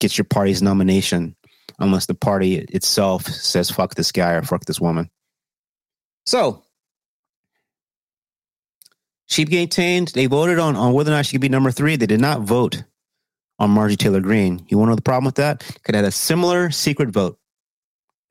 get 0.00 0.16
your 0.18 0.24
party's 0.24 0.62
nomination 0.62 1.34
unless 1.78 2.06
the 2.06 2.14
party 2.14 2.56
itself 2.56 3.26
says 3.26 3.70
"fuck 3.70 3.94
this 3.94 4.12
guy" 4.12 4.32
or 4.32 4.42
"fuck 4.42 4.64
this 4.64 4.80
woman." 4.80 5.10
So 6.26 6.62
she 9.28 9.44
maintained 9.44 10.08
they 10.08 10.26
voted 10.26 10.58
on 10.58 10.74
on 10.76 10.92
whether 10.92 11.10
or 11.12 11.14
not 11.16 11.26
she 11.26 11.32
could 11.32 11.40
be 11.40 11.48
number 11.48 11.70
three. 11.70 11.96
They 11.96 12.06
did 12.06 12.20
not 12.20 12.40
vote 12.42 12.82
on 13.58 13.70
Margie 13.70 13.96
Taylor 13.96 14.20
Greene. 14.20 14.64
You 14.68 14.78
want 14.78 14.88
to 14.88 14.90
know 14.92 14.96
the 14.96 15.02
problem 15.02 15.24
with 15.26 15.36
that? 15.36 15.60
Could 15.84 15.94
have 15.94 16.04
had 16.04 16.08
a 16.08 16.12
similar 16.12 16.70
secret 16.70 17.10
vote. 17.10 17.38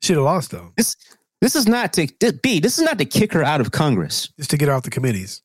She'd 0.02 0.14
have 0.14 0.22
lost 0.24 0.50
though, 0.50 0.72
This 0.76 0.96
this 1.40 1.54
is 1.56 1.66
not 1.68 1.92
to 1.94 2.08
this- 2.20 2.32
B. 2.42 2.60
This 2.60 2.78
is 2.78 2.84
not 2.84 2.98
to 2.98 3.04
kick 3.04 3.32
her 3.32 3.42
out 3.44 3.60
of 3.60 3.70
Congress. 3.70 4.28
just 4.38 4.50
to 4.50 4.56
get 4.56 4.68
her 4.68 4.74
off 4.74 4.82
the 4.82 4.90
committees. 4.90 5.42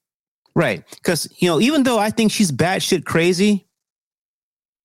Right. 0.56 0.84
Because, 0.92 1.28
you 1.38 1.48
know, 1.50 1.60
even 1.60 1.84
though 1.84 1.98
I 1.98 2.10
think 2.12 2.32
she's 2.32 2.52
batshit 2.52 3.06
crazy, 3.06 3.68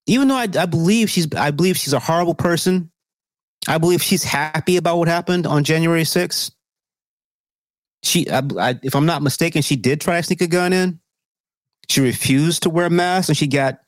even 0.06 0.28
though 0.28 0.36
I, 0.36 0.48
I 0.58 0.66
believe 0.66 1.10
she's 1.10 1.26
I 1.34 1.50
believe 1.50 1.76
she's 1.76 1.92
a 1.92 1.98
horrible 1.98 2.34
person, 2.34 2.90
I 3.68 3.78
believe 3.78 4.02
she's 4.02 4.24
happy 4.24 4.76
about 4.78 4.96
what 4.98 5.08
happened 5.08 5.46
on 5.46 5.64
January 5.64 6.02
6th. 6.04 6.50
She, 8.02 8.30
I, 8.30 8.42
I, 8.58 8.78
if 8.82 8.94
I'm 8.94 9.06
not 9.06 9.22
mistaken, 9.22 9.62
she 9.62 9.76
did 9.76 10.00
try 10.00 10.16
to 10.16 10.22
sneak 10.22 10.40
a 10.40 10.46
gun 10.46 10.72
in. 10.72 11.00
She 11.88 12.00
refused 12.00 12.62
to 12.64 12.70
wear 12.70 12.86
a 12.86 12.90
mask, 12.90 13.28
and 13.28 13.36
she 13.36 13.46
got 13.46 13.78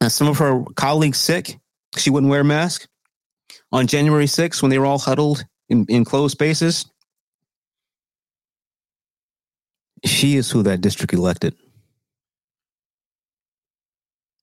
uh, 0.00 0.08
some 0.08 0.28
of 0.28 0.38
her 0.38 0.64
colleagues 0.76 1.18
sick. 1.18 1.58
She 1.96 2.10
wouldn't 2.10 2.30
wear 2.30 2.40
a 2.40 2.44
mask 2.44 2.88
on 3.72 3.86
January 3.86 4.26
6th 4.26 4.62
when 4.62 4.70
they 4.70 4.78
were 4.78 4.86
all 4.86 4.98
huddled 4.98 5.44
in, 5.68 5.86
in 5.88 6.04
closed 6.04 6.32
spaces. 6.32 6.86
She 10.04 10.36
is 10.36 10.50
who 10.50 10.62
that 10.62 10.80
district 10.80 11.12
elected. 11.12 11.54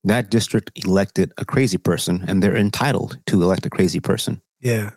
That 0.03 0.29
district 0.29 0.71
elected 0.75 1.33
a 1.37 1.45
crazy 1.45 1.77
person, 1.77 2.23
and 2.27 2.41
they're 2.41 2.55
entitled 2.55 3.17
to 3.27 3.41
elect 3.41 3.65
a 3.65 3.69
crazy 3.69 3.99
person. 3.99 4.41
Yeah. 4.61 4.91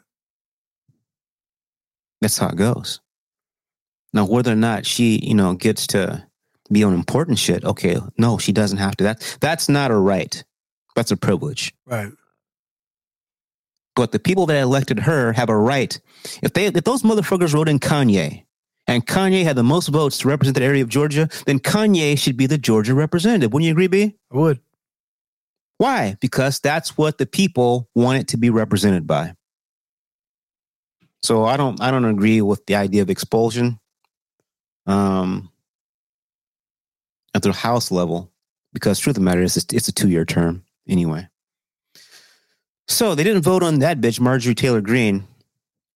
That's 2.21 2.39
how 2.39 2.49
it 2.49 2.57
goes. 2.57 3.01
Now, 4.13 4.27
whether 4.27 4.53
or 4.53 4.57
not 4.57 4.87
she, 4.87 5.19
you 5.23 5.35
know, 5.35 5.55
gets 5.55 5.87
to 5.89 6.27
be 6.73 6.83
on 6.83 6.95
important 6.95 7.39
shit, 7.39 7.65
okay, 7.65 7.99
no, 8.19 8.39
she 8.39 8.53
doesn't 8.53 8.79
have 8.79 8.97
to. 8.97 9.05
That 9.05 9.39
that's 9.41 9.69
not 9.69 9.91
a 9.91 9.97
right. 9.97 10.43
That's 10.97 11.11
a 11.11 11.17
privilege. 11.17 11.73
Right. 11.87 12.13
But 13.97 14.13
the 14.13 14.19
people 14.19 14.47
that 14.47 14.61
elected 14.61 15.01
her 15.01 15.33
have 15.33 15.49
a 15.49 15.57
right. 15.57 15.99
If 16.43 16.53
they 16.53 16.67
if 16.67 16.85
those 16.85 17.03
motherfuckers 17.03 17.55
wrote 17.55 17.69
in 17.69 17.79
Kanye, 17.79 18.45
and 18.87 19.07
Kanye 19.07 19.45
had 19.45 19.57
the 19.57 19.63
most 19.63 19.89
votes 19.89 20.19
to 20.19 20.29
represent 20.29 20.57
that 20.57 20.65
area 20.65 20.83
of 20.83 20.89
Georgia, 20.89 21.29
then 21.47 21.61
Kanye 21.61 22.19
should 22.19 22.37
be 22.37 22.47
the 22.47 22.59
Georgia 22.59 22.95
representative. 22.95 23.53
Wouldn't 23.53 23.67
you 23.67 23.73
agree, 23.73 23.87
B? 23.87 24.17
I 24.33 24.37
would. 24.37 24.61
Why? 25.79 26.17
Because 26.21 26.61
that's 26.61 26.99
what 26.99 27.19
the 27.19 27.27
people 27.27 27.89
want 27.95 28.19
it 28.19 28.29
to 28.29 28.37
be 28.37 28.51
represented 28.51 29.07
by. 29.07 29.35
So 31.23 31.45
I 31.45 31.57
don't 31.57 31.81
I 31.81 31.91
don't 31.91 32.05
agree 32.05 32.43
with 32.43 32.67
the 32.67 32.75
idea 32.75 33.03
of 33.03 33.11
expulsion. 33.11 33.79
Um 34.91 35.51
at 37.35 37.43
the 37.43 37.53
House 37.53 37.91
level, 37.91 38.31
because 38.73 38.99
truth 38.99 39.17
of 39.17 39.23
the 39.23 39.25
matter 39.25 39.43
is 39.43 39.57
it's, 39.57 39.89
a 39.89 39.93
two 39.93 40.09
year 40.09 40.25
term 40.25 40.65
anyway. 40.89 41.29
So 42.89 43.15
they 43.15 43.23
didn't 43.23 43.43
vote 43.43 43.63
on 43.63 43.79
that 43.79 44.01
bitch, 44.01 44.19
Marjorie 44.19 44.55
Taylor 44.55 44.81
Greene, 44.81 45.25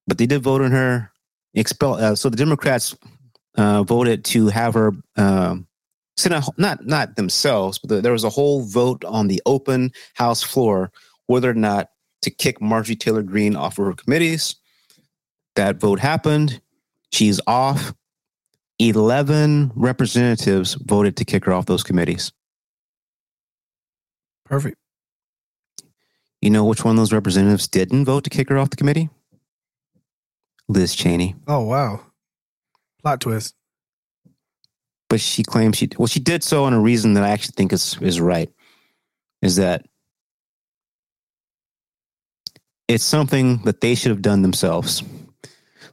but 0.07 0.19
they 0.19 0.27
did 0.27 0.43
vote 0.43 0.63
on 0.63 0.71
her 0.71 1.11
expel. 1.55 1.95
Uh, 1.95 2.15
so 2.15 2.29
the 2.29 2.37
Democrats 2.37 2.97
uh, 3.57 3.83
voted 3.83 4.25
to 4.27 4.47
have 4.49 4.75
her 4.75 4.93
on, 5.13 5.67
not 6.57 6.87
not 6.87 7.17
themselves, 7.17 7.79
but 7.79 7.89
the, 7.89 8.01
there 8.01 8.13
was 8.13 8.25
a 8.25 8.31
whole 8.31 8.63
vote 8.63 9.05
on 9.05 9.27
the 9.27 9.43
open 9.45 9.93
House 10.15 10.43
floor 10.43 10.93
whether 11.27 11.51
or 11.51 11.55
not 11.55 11.91
to 12.23 12.31
kick 12.31 12.61
Marjorie 12.61 12.97
Taylor 12.97 13.23
Greene 13.23 13.57
off 13.57 13.79
of 13.79 13.87
her 13.87 13.93
committees. 13.95 14.57
That 15.57 15.77
vote 15.77 16.01
happened. 16.01 16.61
She's 17.13 17.41
off. 17.47 17.95
11 18.79 19.73
representatives 19.75 20.75
voted 20.75 21.17
to 21.17 21.25
kick 21.25 21.45
her 21.45 21.53
off 21.53 21.67
those 21.67 21.83
committees. 21.83 22.33
Perfect. 24.45 24.77
You 26.41 26.51
know 26.51 26.65
which 26.65 26.85
one 26.85 26.97
of 26.97 26.99
those 26.99 27.13
representatives 27.13 27.69
didn't 27.69 28.05
vote 28.05 28.25
to 28.25 28.31
kick 28.31 28.49
her 28.51 28.59
off 28.59 28.71
the 28.71 28.77
committee? 28.77 29.09
Liz 30.69 30.95
Cheney. 30.95 31.35
Oh 31.47 31.63
wow. 31.63 32.01
Plot 33.01 33.21
twist. 33.21 33.55
But 35.09 35.21
she 35.21 35.43
claims 35.43 35.77
she 35.77 35.89
well, 35.97 36.07
she 36.07 36.21
did 36.21 36.43
so 36.43 36.65
on 36.65 36.73
a 36.73 36.81
reason 36.81 37.15
that 37.15 37.25
I 37.25 37.31
actually 37.31 37.55
think 37.57 37.73
is 37.73 37.97
is 38.01 38.21
right. 38.21 38.51
Is 39.43 39.57
that 39.57 39.87
it's 42.89 43.05
something 43.05 43.59
that 43.65 43.81
they 43.81 43.95
should 43.95 44.11
have 44.11 44.23
done 44.23 44.43
themselves. 44.43 45.03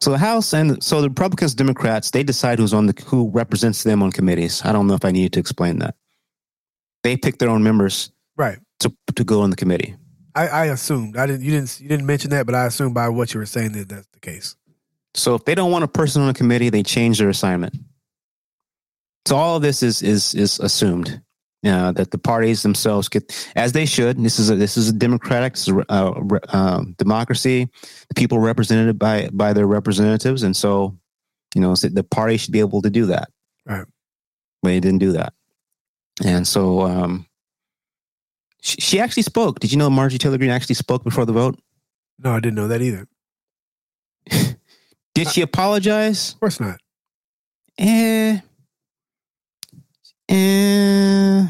So 0.02 0.10
the 0.10 0.18
House 0.18 0.52
and 0.54 0.84
so 0.84 1.02
the 1.02 1.10
Republicans, 1.10 1.54
Democrats, 1.54 2.10
they 2.10 2.24
decide 2.24 2.58
who's 2.58 2.74
on 2.74 2.88
the 2.88 3.04
who 3.06 3.30
represents 3.30 3.84
them 3.84 4.02
on 4.02 4.12
committees. 4.12 4.62
I 4.66 4.72
don't 4.72 4.88
know 4.88 4.96
if 4.96 5.06
I 5.06 5.12
needed 5.12 5.34
to 5.34 5.40
explain 5.40 5.80
that. 5.80 5.96
They 7.04 7.18
pick 7.18 7.38
their 7.38 7.50
own 7.50 7.64
members 7.64 8.12
Right. 8.36 8.58
to 8.80 8.92
to 9.16 9.24
go 9.24 9.42
on 9.42 9.52
the 9.52 9.56
committee. 9.56 9.96
I, 10.34 10.48
I 10.48 10.66
assumed. 10.68 11.18
I 11.18 11.28
didn't. 11.28 11.44
You 11.44 11.52
didn't. 11.52 11.80
You 11.80 11.88
didn't 11.88 12.06
mention 12.08 12.32
that, 12.32 12.46
but 12.46 12.56
I 12.56 12.66
assumed 12.66 12.96
by 12.96 13.10
what 13.10 13.34
you 13.34 13.40
were 13.40 13.46
saying 13.46 13.74
that 13.74 13.90
that's 13.90 14.08
the 14.14 14.20
case. 14.20 14.56
So 15.14 15.36
if 15.36 15.46
they 15.46 15.54
don't 15.56 15.72
want 15.72 15.84
a 15.84 15.88
person 15.90 16.22
on 16.22 16.30
a 16.30 16.34
committee, 16.34 16.70
they 16.70 16.84
change 16.84 17.20
their 17.20 17.30
assignment. 17.30 17.76
So 19.28 19.36
all 19.36 19.58
of 19.58 19.62
this 19.62 19.84
is 19.84 20.02
is 20.02 20.34
is 20.34 20.60
assumed 20.60 21.22
uh, 21.66 21.92
that 21.92 22.12
the 22.12 22.18
parties 22.18 22.64
themselves 22.64 23.08
get, 23.08 23.52
as 23.56 23.72
they 23.72 23.86
should. 23.86 24.18
This 24.18 24.40
is 24.40 24.50
a 24.50 24.56
this 24.56 24.78
is 24.78 24.90
a 24.90 24.94
democratic 24.94 25.56
uh, 25.90 26.14
uh, 26.50 26.84
democracy. 26.98 27.70
The 28.10 28.16
people 28.16 28.40
represented 28.40 28.98
by 28.98 29.30
by 29.32 29.54
their 29.54 29.68
representatives, 29.68 30.44
and 30.44 30.56
so 30.56 30.98
you 31.54 31.62
know 31.62 31.76
the 31.76 32.04
party 32.04 32.38
should 32.38 32.52
be 32.52 32.60
able 32.60 32.82
to 32.82 32.90
do 32.90 33.06
that. 33.08 33.30
Right. 33.66 33.86
But 34.64 34.70
they 34.70 34.80
didn't 34.80 35.00
do 35.00 35.12
that, 35.14 35.34
and 36.24 36.48
so 36.48 36.82
um, 36.82 37.28
she, 38.62 38.82
she 38.82 39.00
actually 39.00 39.24
spoke. 39.24 39.60
Did 39.60 39.72
you 39.72 39.78
know 39.78 39.90
Marjorie 39.90 40.20
Taylor 40.20 40.38
Greene 40.38 40.52
actually 40.52 40.76
spoke 40.76 41.04
before 41.04 41.26
the 41.26 41.34
vote? 41.34 41.60
No, 42.20 42.32
I 42.32 42.40
didn't 42.40 42.56
know 42.56 42.68
that 42.68 42.82
either. 42.82 43.08
Did 45.14 45.28
she 45.28 45.42
apologize? 45.42 46.34
Of 46.34 46.40
course 46.40 46.60
not. 46.60 46.80
Eh. 47.78 48.40
Eh. 50.32 51.46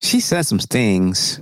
She 0.00 0.20
said 0.20 0.42
some 0.42 0.58
things. 0.58 1.40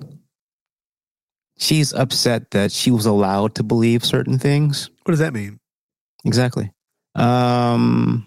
She's 1.59 1.93
upset 1.93 2.51
that 2.53 2.73
she 2.73 2.91
was 2.91 3.07
allowed 3.07 3.55
to 3.57 3.63
believe 3.63 4.05
certain 4.05 4.39
things. 4.39 4.89
What 5.05 5.13
does 5.13 5.19
that 5.19 5.35
mean? 5.35 5.61
Exactly. 6.25 6.71
Um, 7.15 8.27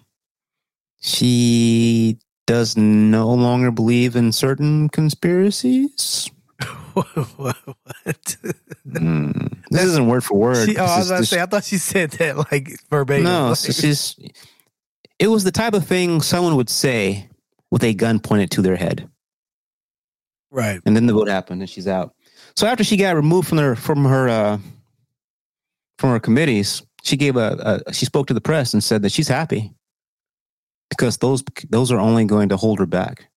she 1.01 2.19
does 2.45 2.77
no 2.77 3.29
longer 3.33 3.71
believe 3.71 4.15
in 4.15 4.31
certain 4.31 4.89
conspiracies. 4.89 6.29
what? 6.93 7.57
Mm, 8.87 9.63
this 9.71 9.83
isn't 9.83 10.07
word 10.07 10.23
for 10.23 10.37
word. 10.37 10.69
She, 10.69 10.77
oh, 10.77 10.85
I 10.85 10.99
was 10.99 11.09
about 11.09 11.17
to 11.21 11.25
say. 11.25 11.41
I 11.41 11.47
thought 11.47 11.63
she 11.63 11.77
said 11.79 12.11
that 12.11 12.37
like 12.37 12.79
verbatim. 12.89 13.23
No, 13.23 13.45
Like, 13.49 13.65
it's 13.65 13.81
just 13.81 14.21
it 15.19 15.27
was 15.27 15.43
the 15.43 15.51
type 15.51 15.73
of 15.73 15.85
thing 15.85 16.21
someone 16.21 16.55
would 16.55 16.69
say 16.69 17.29
with 17.71 17.83
a 17.83 17.93
gun 17.93 18.19
pointed 18.19 18.51
to 18.51 18.61
their 18.61 18.75
head, 18.75 19.09
right. 20.51 20.79
and 20.85 20.95
then 20.95 21.05
the 21.05 21.13
vote 21.13 21.27
happened, 21.29 21.61
and 21.61 21.69
she's 21.69 21.87
out. 21.87 22.13
So 22.55 22.67
after 22.67 22.83
she 22.83 22.97
got 22.97 23.15
removed 23.15 23.47
from 23.47 23.57
her 23.57 23.75
from 23.75 24.05
her 24.05 24.29
uh, 24.29 24.57
from 25.99 26.09
her 26.11 26.19
committees, 26.19 26.81
she 27.03 27.17
gave 27.17 27.35
a, 27.37 27.81
a 27.87 27.93
she 27.93 28.05
spoke 28.05 28.27
to 28.27 28.33
the 28.33 28.41
press 28.41 28.73
and 28.73 28.83
said 28.83 29.01
that 29.03 29.11
she's 29.11 29.27
happy 29.27 29.73
because 30.89 31.17
those 31.17 31.43
those 31.69 31.91
are 31.91 31.99
only 31.99 32.25
going 32.25 32.49
to 32.49 32.57
hold 32.57 32.79
her 32.79 32.85
back. 32.85 33.27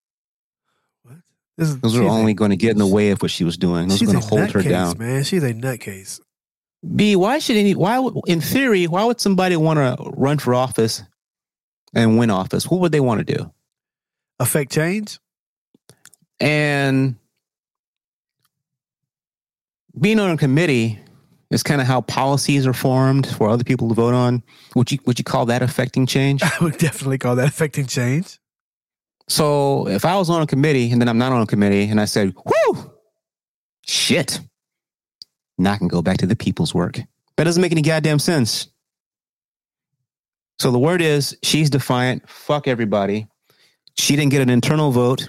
What? 1.02 1.16
This 1.56 1.68
is, 1.70 1.80
Those 1.80 1.94
are 1.96 2.02
she's 2.02 2.06
a- 2.08 2.10
only 2.12 2.34
going 2.34 2.50
to 2.50 2.56
get 2.56 2.72
in 2.72 2.78
the 2.78 2.86
way 2.86 3.10
of 3.10 3.20
what 3.22 3.30
she 3.30 3.44
was 3.44 3.56
doing. 3.56 3.88
Those 3.88 4.02
are 4.02 4.06
going 4.06 4.20
to 4.20 4.26
hold 4.26 4.50
her 4.50 4.60
nutcase, 4.60 4.68
down. 4.68 4.98
man. 4.98 5.24
She's 5.24 5.42
a 5.42 5.52
nutcase. 5.54 6.20
B, 6.94 7.16
why 7.16 7.40
should 7.40 7.56
any 7.56 7.74
why 7.74 7.98
would- 7.98 8.14
in 8.28 8.40
theory, 8.40 8.86
why 8.86 9.04
would 9.04 9.20
somebody 9.20 9.56
want 9.56 9.78
to 9.78 10.10
run 10.10 10.38
for 10.38 10.54
office 10.54 11.02
and 11.94 12.18
win 12.18 12.30
office? 12.30 12.66
What 12.68 12.80
would 12.80 12.92
they 12.92 13.00
want 13.00 13.26
to 13.26 13.36
do? 13.36 13.52
Affect 14.38 14.72
change? 14.72 15.18
And 16.40 17.16
being 19.98 20.20
on 20.20 20.30
a 20.30 20.36
committee 20.36 20.98
is 21.50 21.62
kind 21.62 21.80
of 21.80 21.86
how 21.86 22.00
policies 22.02 22.66
are 22.66 22.72
formed 22.72 23.26
for 23.26 23.48
other 23.48 23.64
people 23.64 23.88
to 23.88 23.94
vote 23.94 24.14
on. 24.14 24.42
Would 24.74 24.92
you 24.92 24.98
would 25.06 25.18
you 25.18 25.24
call 25.24 25.46
that 25.46 25.62
affecting 25.62 26.06
change? 26.06 26.42
I 26.44 26.52
would 26.60 26.78
definitely 26.78 27.18
call 27.18 27.36
that 27.36 27.48
affecting 27.48 27.86
change. 27.86 28.38
so 29.28 29.88
if 29.88 30.04
I 30.04 30.16
was 30.16 30.30
on 30.30 30.42
a 30.42 30.46
committee 30.46 30.90
and 30.90 31.00
then 31.00 31.08
I'm 31.08 31.18
not 31.18 31.32
on 31.32 31.42
a 31.42 31.46
committee 31.46 31.84
and 31.84 32.00
I 32.00 32.04
said, 32.04 32.34
"Whoo, 32.44 32.92
shit," 33.84 34.40
now 35.56 35.72
I 35.72 35.78
can 35.78 35.88
go 35.88 36.02
back 36.02 36.18
to 36.18 36.26
the 36.26 36.36
people's 36.36 36.74
work. 36.74 37.00
That 37.36 37.44
doesn't 37.44 37.60
make 37.60 37.72
any 37.72 37.82
goddamn 37.82 38.18
sense. 38.18 38.68
So 40.58 40.70
the 40.70 40.78
word 40.78 41.00
is 41.00 41.36
she's 41.42 41.70
defiant. 41.70 42.28
Fuck 42.28 42.66
everybody. 42.66 43.26
She 43.96 44.16
didn't 44.16 44.30
get 44.30 44.42
an 44.42 44.50
internal 44.50 44.90
vote. 44.90 45.28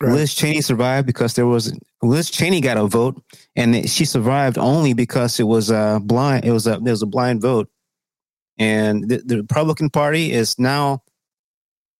Right. 0.00 0.12
Liz 0.12 0.34
Cheney 0.34 0.62
survived 0.62 1.06
because 1.06 1.34
there 1.34 1.46
was 1.46 1.78
Liz 2.02 2.30
Cheney 2.30 2.62
got 2.62 2.78
a 2.78 2.86
vote, 2.86 3.22
and 3.54 3.88
she 3.88 4.06
survived 4.06 4.56
only 4.56 4.94
because 4.94 5.38
it 5.38 5.44
was 5.44 5.70
a 5.70 6.00
blind. 6.02 6.46
It 6.46 6.52
was 6.52 6.66
a 6.66 6.78
there 6.80 6.92
was 6.92 7.02
a 7.02 7.06
blind 7.06 7.42
vote, 7.42 7.68
and 8.58 9.06
the, 9.08 9.18
the 9.18 9.36
Republican 9.36 9.90
Party 9.90 10.32
is 10.32 10.58
now. 10.58 11.02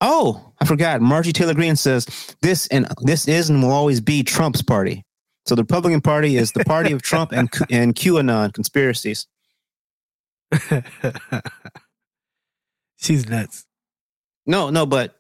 Oh, 0.01 0.55
I 0.59 0.65
forgot. 0.65 1.03
Marjorie 1.03 1.35
Taylor 1.35 1.53
Greene 1.53 1.77
says 1.77 2.07
this 2.41 2.67
and 2.69 2.87
this 3.03 3.29
is 3.29 3.51
and 3.51 3.63
will 3.63 3.71
always 3.71 4.01
be 4.01 4.23
Trump's 4.23 4.63
party. 4.63 5.05
So 5.45 5.55
the 5.55 5.63
Republican 5.63 6.01
Party 6.01 6.39
is 6.39 6.53
the 6.53 6.65
party 6.65 6.93
of 6.93 7.03
Trump 7.03 7.33
and 7.33 7.51
and 7.71 7.95
QAnon 7.95 8.55
conspiracies. 8.55 9.27
She's 13.01 13.29
nuts. 13.29 13.67
No, 14.47 14.71
no, 14.71 14.85
but 14.85 15.15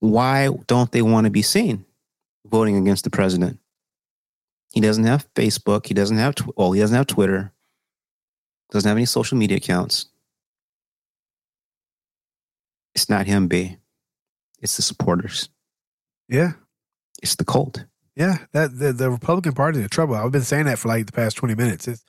why 0.00 0.48
don't 0.66 0.90
they 0.90 1.02
want 1.02 1.24
to 1.24 1.30
be 1.30 1.42
seen 1.42 1.84
voting 2.46 2.76
against 2.76 3.04
the 3.04 3.10
president? 3.10 3.58
He 4.72 4.80
doesn't 4.80 5.04
have 5.04 5.32
Facebook. 5.34 5.86
He 5.86 5.94
doesn't 5.94 6.18
have 6.18 6.34
tw- 6.34 6.56
well, 6.56 6.72
he 6.72 6.80
doesn't 6.80 6.96
have 6.96 7.06
Twitter. 7.06 7.52
Doesn't 8.70 8.88
have 8.88 8.96
any 8.96 9.06
social 9.06 9.38
media 9.38 9.58
accounts. 9.58 10.06
It's 12.94 13.08
not 13.08 13.26
him, 13.26 13.46
B. 13.46 13.76
It's 14.60 14.76
the 14.76 14.82
supporters. 14.82 15.48
Yeah. 16.28 16.52
It's 17.22 17.36
the 17.36 17.44
cult. 17.44 17.84
Yeah. 18.16 18.38
That 18.52 18.78
the, 18.78 18.92
the 18.92 19.10
Republican 19.10 19.52
Party 19.52 19.78
is 19.78 19.84
in 19.84 19.90
trouble. 19.90 20.16
I've 20.16 20.32
been 20.32 20.42
saying 20.42 20.64
that 20.64 20.78
for 20.78 20.88
like 20.88 21.06
the 21.06 21.12
past 21.12 21.36
20 21.36 21.54
minutes. 21.54 21.86
It's, 21.86 22.04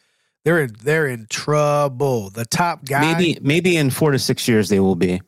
they're 0.45 0.63
in 0.63 0.75
they're 0.81 1.07
in 1.07 1.27
trouble. 1.29 2.29
The 2.29 2.45
top 2.45 2.85
guy 2.85 3.13
Maybe 3.13 3.39
maybe 3.41 3.77
in 3.77 3.89
four 3.89 4.11
to 4.11 4.19
six 4.19 4.47
years 4.47 4.69
they 4.69 4.79
will 4.79 4.95
be. 4.95 5.21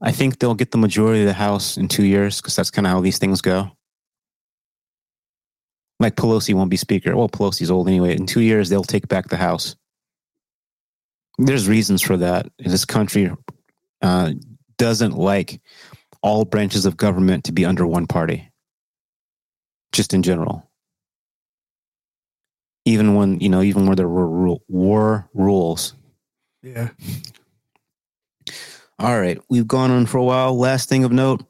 I 0.00 0.12
think 0.12 0.38
they'll 0.38 0.54
get 0.54 0.70
the 0.70 0.78
majority 0.78 1.22
of 1.22 1.26
the 1.26 1.32
House 1.32 1.76
in 1.76 1.88
two 1.88 2.04
years 2.04 2.40
because 2.40 2.54
that's 2.54 2.70
kind 2.70 2.86
of 2.86 2.92
how 2.92 3.00
these 3.00 3.18
things 3.18 3.40
go. 3.40 3.70
Like 5.98 6.16
Pelosi 6.16 6.54
won't 6.54 6.70
be 6.70 6.76
Speaker. 6.76 7.16
Well, 7.16 7.28
Pelosi's 7.28 7.70
old 7.70 7.88
anyway. 7.88 8.14
In 8.14 8.26
two 8.26 8.40
years, 8.40 8.68
they'll 8.68 8.84
take 8.84 9.08
back 9.08 9.28
the 9.28 9.36
House. 9.36 9.76
There's 11.38 11.68
reasons 11.68 12.02
for 12.02 12.16
that. 12.18 12.46
This 12.58 12.84
country 12.84 13.30
uh, 14.02 14.32
doesn't 14.76 15.16
like 15.16 15.60
all 16.22 16.44
branches 16.44 16.84
of 16.84 16.96
government 16.96 17.44
to 17.44 17.52
be 17.52 17.64
under 17.64 17.86
one 17.86 18.06
party, 18.06 18.50
just 19.92 20.14
in 20.14 20.22
general. 20.22 20.68
Even 22.84 23.14
when 23.14 23.40
you 23.40 23.48
know, 23.48 23.62
even 23.62 23.86
where 23.86 23.96
there 23.96 24.08
were 24.08 24.56
war 24.68 25.28
rules, 25.34 25.94
Yeah. 26.62 26.90
All 28.98 29.18
right, 29.18 29.38
we've 29.48 29.66
gone 29.66 29.90
on 29.90 30.06
for 30.06 30.18
a 30.18 30.24
while. 30.24 30.56
Last 30.56 30.88
thing 30.88 31.02
of 31.02 31.10
note, 31.12 31.44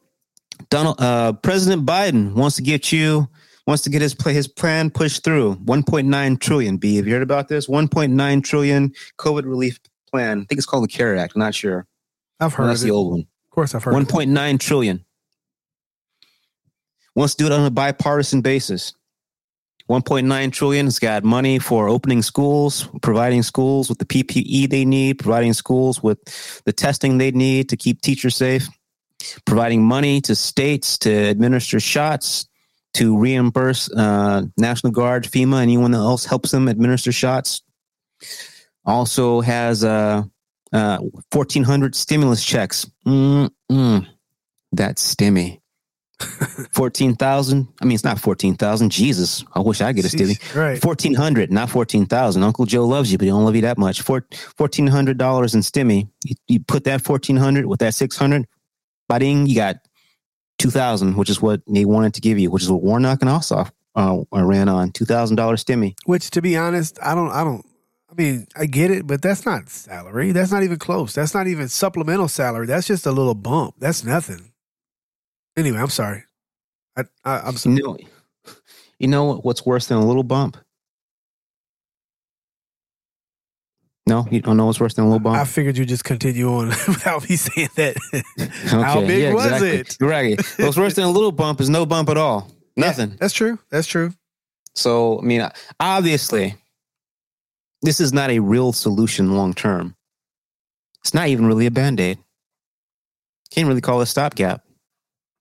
Donald 0.69 0.99
uh, 0.99 1.33
President 1.33 1.85
Biden 1.85 2.33
wants 2.33 2.55
to 2.55 2.61
get 2.63 2.91
you 2.91 3.27
wants 3.67 3.83
to 3.83 3.89
get 3.89 4.01
his 4.01 4.13
play 4.13 4.33
his 4.33 4.47
plan 4.47 4.89
pushed 4.89 5.23
through. 5.23 5.55
1.9 5.65 6.39
trillion. 6.39 6.77
B, 6.77 6.95
have 6.97 7.07
you 7.07 7.13
heard 7.13 7.23
about 7.23 7.47
this? 7.47 7.67
1.9 7.67 8.43
trillion 8.43 8.93
COVID 9.17 9.43
relief 9.45 9.79
plan. 10.11 10.41
I 10.41 10.45
think 10.45 10.57
it's 10.57 10.65
called 10.65 10.83
the 10.83 10.87
CARE 10.87 11.15
Act. 11.15 11.33
I'm 11.35 11.39
not 11.39 11.55
sure. 11.55 11.85
I've 12.39 12.53
heard 12.53 12.67
that's 12.69 12.81
of 12.81 12.87
the 12.87 12.93
it. 12.93 12.97
old 12.97 13.11
one. 13.11 13.19
Of 13.21 13.49
course 13.51 13.75
I've 13.75 13.83
heard 13.83 13.93
1.9 13.93 14.59
trillion. 14.59 15.03
Wants 17.15 17.35
to 17.35 17.43
do 17.43 17.47
it 17.47 17.57
on 17.57 17.65
a 17.65 17.71
bipartisan 17.71 18.41
basis. 18.41 18.93
1.9 19.89 20.51
trillion 20.51 20.87
has 20.87 20.97
got 20.97 21.23
money 21.23 21.59
for 21.59 21.87
opening 21.87 22.23
schools, 22.23 22.89
providing 23.03 23.43
schools 23.43 23.87
with 23.87 23.99
the 23.99 24.05
PPE 24.05 24.69
they 24.69 24.83
need, 24.83 25.19
providing 25.19 25.53
schools 25.53 26.01
with 26.01 26.17
the 26.65 26.73
testing 26.73 27.17
they 27.17 27.31
need 27.31 27.69
to 27.69 27.77
keep 27.77 28.01
teachers 28.01 28.35
safe, 28.35 28.67
providing 29.45 29.83
money 29.83 30.21
to 30.21 30.35
states 30.35 30.97
to 30.97 31.11
administer 31.11 31.79
shots, 31.79 32.47
to 32.95 33.17
reimburse 33.17 33.91
uh, 33.91 34.43
National 34.57 34.91
Guard, 34.91 35.25
FEMA, 35.25 35.61
anyone 35.61 35.93
else 35.93 36.25
helps 36.25 36.51
them 36.51 36.67
administer 36.67 37.11
shots. 37.11 37.61
Also 38.85 39.41
has 39.41 39.83
uh, 39.83 40.23
uh, 40.73 40.97
1,400 41.31 41.93
stimulus 41.93 42.43
checks. 42.43 42.89
Mm-mm. 43.05 44.07
That's 44.71 45.15
stimmy. 45.15 45.59
14,000. 46.71 47.67
I 47.81 47.85
mean, 47.85 47.95
it's 47.95 48.03
not 48.03 48.19
14,000. 48.19 48.89
Jesus, 48.89 49.43
I 49.53 49.59
wish 49.59 49.81
I 49.81 49.91
get 49.91 50.05
a 50.05 50.07
stimmy. 50.07 50.55
Right. 50.55 50.83
1400 50.83 51.51
not 51.51 51.69
14,000. 51.69 52.43
Uncle 52.43 52.65
Joe 52.65 52.85
loves 52.85 53.11
you, 53.11 53.17
but 53.17 53.25
he 53.25 53.29
don't 53.29 53.43
love 53.43 53.55
you 53.55 53.61
that 53.63 53.77
much. 53.77 54.01
Four, 54.01 54.21
$1,400 54.21 55.09
in 55.53 55.59
stimmy. 55.61 56.09
You, 56.23 56.35
you 56.47 56.59
put 56.59 56.85
that 56.85 57.07
1400 57.07 57.65
with 57.65 57.79
that 57.79 57.93
600, 57.93 58.47
bing, 59.09 59.47
you 59.47 59.55
got 59.55 59.77
2,000, 60.59 61.17
which 61.17 61.29
is 61.29 61.41
what 61.41 61.61
they 61.67 61.85
wanted 61.85 62.13
to 62.13 62.21
give 62.21 62.39
you, 62.39 62.49
which 62.49 62.63
is 62.63 62.71
what 62.71 62.81
Warnock 62.81 63.21
and 63.21 63.29
Ossoff 63.29 63.71
uh, 63.95 64.21
ran 64.31 64.69
on. 64.69 64.91
$2,000 64.91 65.35
stimmy. 65.35 65.95
Which 66.05 66.29
to 66.31 66.41
be 66.41 66.55
honest, 66.55 66.97
I 67.01 67.15
don't 67.15 67.31
I 67.31 67.43
don't 67.43 67.65
I 68.09 68.13
mean, 68.21 68.47
I 68.55 68.65
get 68.65 68.91
it, 68.91 69.05
but 69.05 69.21
that's 69.21 69.45
not 69.45 69.69
salary. 69.69 70.31
That's 70.31 70.51
not 70.51 70.63
even 70.63 70.77
close. 70.77 71.13
That's 71.13 71.33
not 71.33 71.47
even 71.47 71.67
supplemental 71.67 72.29
salary. 72.29 72.65
That's 72.67 72.87
just 72.87 73.05
a 73.05 73.11
little 73.11 73.35
bump. 73.35 73.75
That's 73.79 74.05
nothing. 74.05 74.51
Anyway, 75.57 75.77
I'm 75.77 75.89
sorry. 75.89 76.23
I, 76.97 77.03
I 77.23 77.39
I'm 77.39 77.57
sorry. 77.57 77.75
No, 77.75 77.97
You 78.99 79.07
know 79.07 79.35
what's 79.37 79.65
worse 79.65 79.87
than 79.87 79.97
a 79.97 80.05
little 80.05 80.23
bump? 80.23 80.57
No, 84.07 84.27
you 84.29 84.39
don't 84.39 84.55
know 84.55 84.67
what's 84.67 84.79
worse 84.79 84.93
than 84.93 85.05
a 85.05 85.07
little 85.07 85.19
bump. 85.19 85.35
I 85.35 85.45
figured 85.45 85.77
you 85.77 85.85
just 85.85 86.03
continue 86.03 86.47
on 86.47 86.67
without 86.87 87.27
me 87.27 87.35
saying 87.35 87.69
that. 87.75 87.97
How 88.69 89.01
big 89.01 89.23
yeah, 89.23 89.33
was 89.33 89.45
exactly. 89.45 89.69
it? 89.79 89.97
Right. 89.99 90.39
What's 90.59 90.77
worse 90.77 90.93
than 90.93 91.05
a 91.05 91.09
little 91.11 91.31
bump 91.31 91.59
is 91.59 91.69
no 91.69 91.87
bump 91.87 92.09
at 92.09 92.17
all. 92.17 92.51
Nothing. 92.77 93.15
That's 93.19 93.33
true. 93.33 93.57
That's 93.71 93.87
true. 93.87 94.13
So, 94.75 95.19
I 95.19 95.21
mean, 95.23 95.49
obviously, 95.79 96.55
this 97.81 97.99
is 97.99 98.13
not 98.13 98.29
a 98.29 98.39
real 98.39 98.73
solution 98.73 99.33
long 99.35 99.53
term. 99.53 99.95
It's 100.99 101.13
not 101.13 101.29
even 101.29 101.45
really 101.47 101.65
a 101.65 101.71
band 101.71 101.99
aid. 101.99 102.19
Can't 103.51 103.67
really 103.67 103.81
call 103.81 104.01
it 104.01 104.03
a 104.03 104.07
stopgap. 104.07 104.64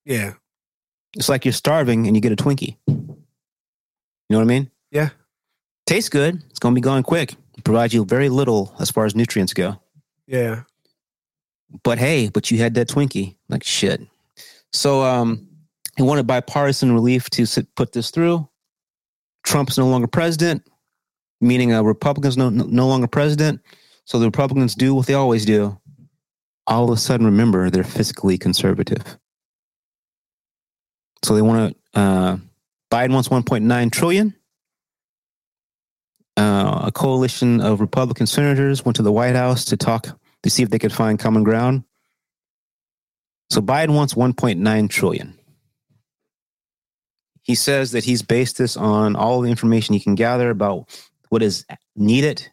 Yeah. 0.05 0.35
It's 1.17 1.29
like 1.29 1.45
you're 1.45 1.53
starving 1.53 2.07
and 2.07 2.17
you 2.17 2.21
get 2.21 2.33
a 2.33 2.37
Twinkie. 2.37 2.77
You 2.87 3.17
know 4.31 4.39
what 4.39 4.43
I 4.43 4.45
mean? 4.45 4.71
Yeah. 4.91 5.11
Tastes 5.87 6.09
good. 6.09 6.43
It's 6.51 6.59
going 6.59 6.75
to 6.75 6.81
be 6.81 6.85
gone 6.85 7.03
quick. 7.03 7.35
Provides 7.63 7.95
you 7.95 8.05
very 8.05 8.29
little 8.29 8.75
as 8.81 8.91
far 8.91 9.05
as 9.05 9.15
nutrients 9.15 9.55
go. 9.55 9.81
Yeah. 10.27 10.63
But 11.83 11.99
hey, 11.99 12.29
but 12.29 12.51
you 12.51 12.59
had 12.59 12.75
that 12.75 12.89
Twinkie. 12.89 13.37
Like 13.49 13.63
shit. 13.63 14.01
So, 14.73 15.03
um, 15.03 15.49
he 15.97 16.03
wanted 16.03 16.27
bipartisan 16.27 16.93
relief 16.93 17.31
to 17.31 17.47
sit, 17.47 17.73
put 17.77 17.93
this 17.93 18.11
through. 18.11 18.49
Trump's 19.45 19.79
no 19.79 19.87
longer 19.87 20.09
president, 20.09 20.67
meaning 21.41 21.73
a 21.73 21.83
Republicans 21.83 22.37
no, 22.37 22.49
no 22.49 22.65
no 22.65 22.89
longer 22.89 23.07
president. 23.07 23.61
So 24.05 24.19
the 24.19 24.27
Republicans 24.27 24.75
do 24.75 24.95
what 24.95 25.07
they 25.07 25.15
always 25.15 25.45
do. 25.45 25.79
All 26.67 26.85
of 26.85 26.91
a 26.91 26.97
sudden, 26.97 27.27
remember 27.27 27.71
they're 27.71 27.85
fiscally 27.85 28.41
conservative. 28.41 29.19
So 31.25 31.35
they 31.35 31.43
want 31.43 31.75
to. 31.95 31.99
Uh, 31.99 32.37
Biden 32.91 33.13
wants 33.15 33.29
1.9 33.29 33.93
trillion. 33.93 34.35
Uh, 36.37 36.83
a 36.85 36.93
coalition 36.93 37.61
of 37.61 37.81
Republican 37.81 38.27
senators 38.27 38.85
went 38.85 38.97
to 38.97 39.03
the 39.03 39.13
White 39.13 39.35
House 39.35 39.65
to 39.67 39.77
talk 39.77 40.19
to 40.43 40.51
see 40.51 40.63
if 40.63 40.71
they 40.71 40.79
could 40.79 40.93
find 40.93 41.19
common 41.19 41.43
ground. 41.43 41.85
So 43.51 43.61
Biden 43.61 43.95
wants 43.95 44.15
1.9 44.15 44.91
trillion. 44.91 45.39
He 47.43 47.55
says 47.55 47.93
that 47.93 48.05
he's 48.05 48.23
based 48.23 48.59
this 48.59 48.77
on 48.77 49.17
all 49.17 49.41
the 49.41 49.51
information 49.51 49.95
he 49.95 50.01
can 50.01 50.15
gather 50.15 50.51
about 50.51 50.89
what 51.29 51.43
is 51.43 51.65
needed 51.95 52.47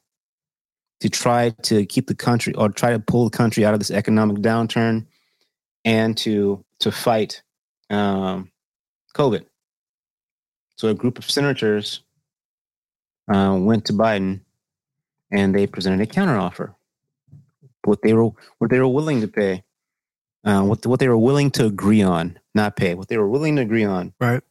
to 0.99 1.10
try 1.10 1.49
to 1.64 1.85
keep 1.85 2.07
the 2.07 2.15
country 2.15 2.53
or 2.53 2.69
try 2.69 2.91
to 2.91 2.99
pull 2.99 3.26
the 3.30 3.35
country 3.35 3.65
out 3.65 3.73
of 3.73 3.80
this 3.80 3.91
economic 3.91 4.38
downturn 4.38 5.07
and 5.84 6.18
to 6.18 6.64
to 6.80 6.91
fight 6.91 7.41
um, 7.89 8.51
COVID. 9.11 9.45
So 10.75 10.88
a 10.88 10.93
group 10.93 11.17
of 11.17 11.29
senators 11.29 12.01
uh, 13.31 13.55
went 13.59 13.85
to 13.85 13.93
Biden 13.93 14.41
and 15.31 15.53
they 15.53 15.67
presented 15.67 16.01
a 16.01 16.11
counteroffer. 16.11 16.73
What 17.83 18.01
they 18.01 18.13
were 18.13 18.29
what 18.59 18.69
they 18.69 18.79
were 18.79 18.88
willing 18.88 19.21
to 19.21 19.27
pay, 19.27 19.63
uh, 20.43 20.63
what 20.63 20.85
what 20.85 20.99
they 20.99 21.07
were 21.07 21.17
willing 21.17 21.49
to 21.51 21.65
agree 21.65 22.01
on, 22.01 22.39
not 22.53 22.75
pay. 22.75 22.93
What 22.93 23.07
they 23.07 23.17
were 23.17 23.29
willing 23.29 23.55
to 23.55 23.61
agree 23.61 23.85
on. 23.85 24.13
Right. 24.19 24.41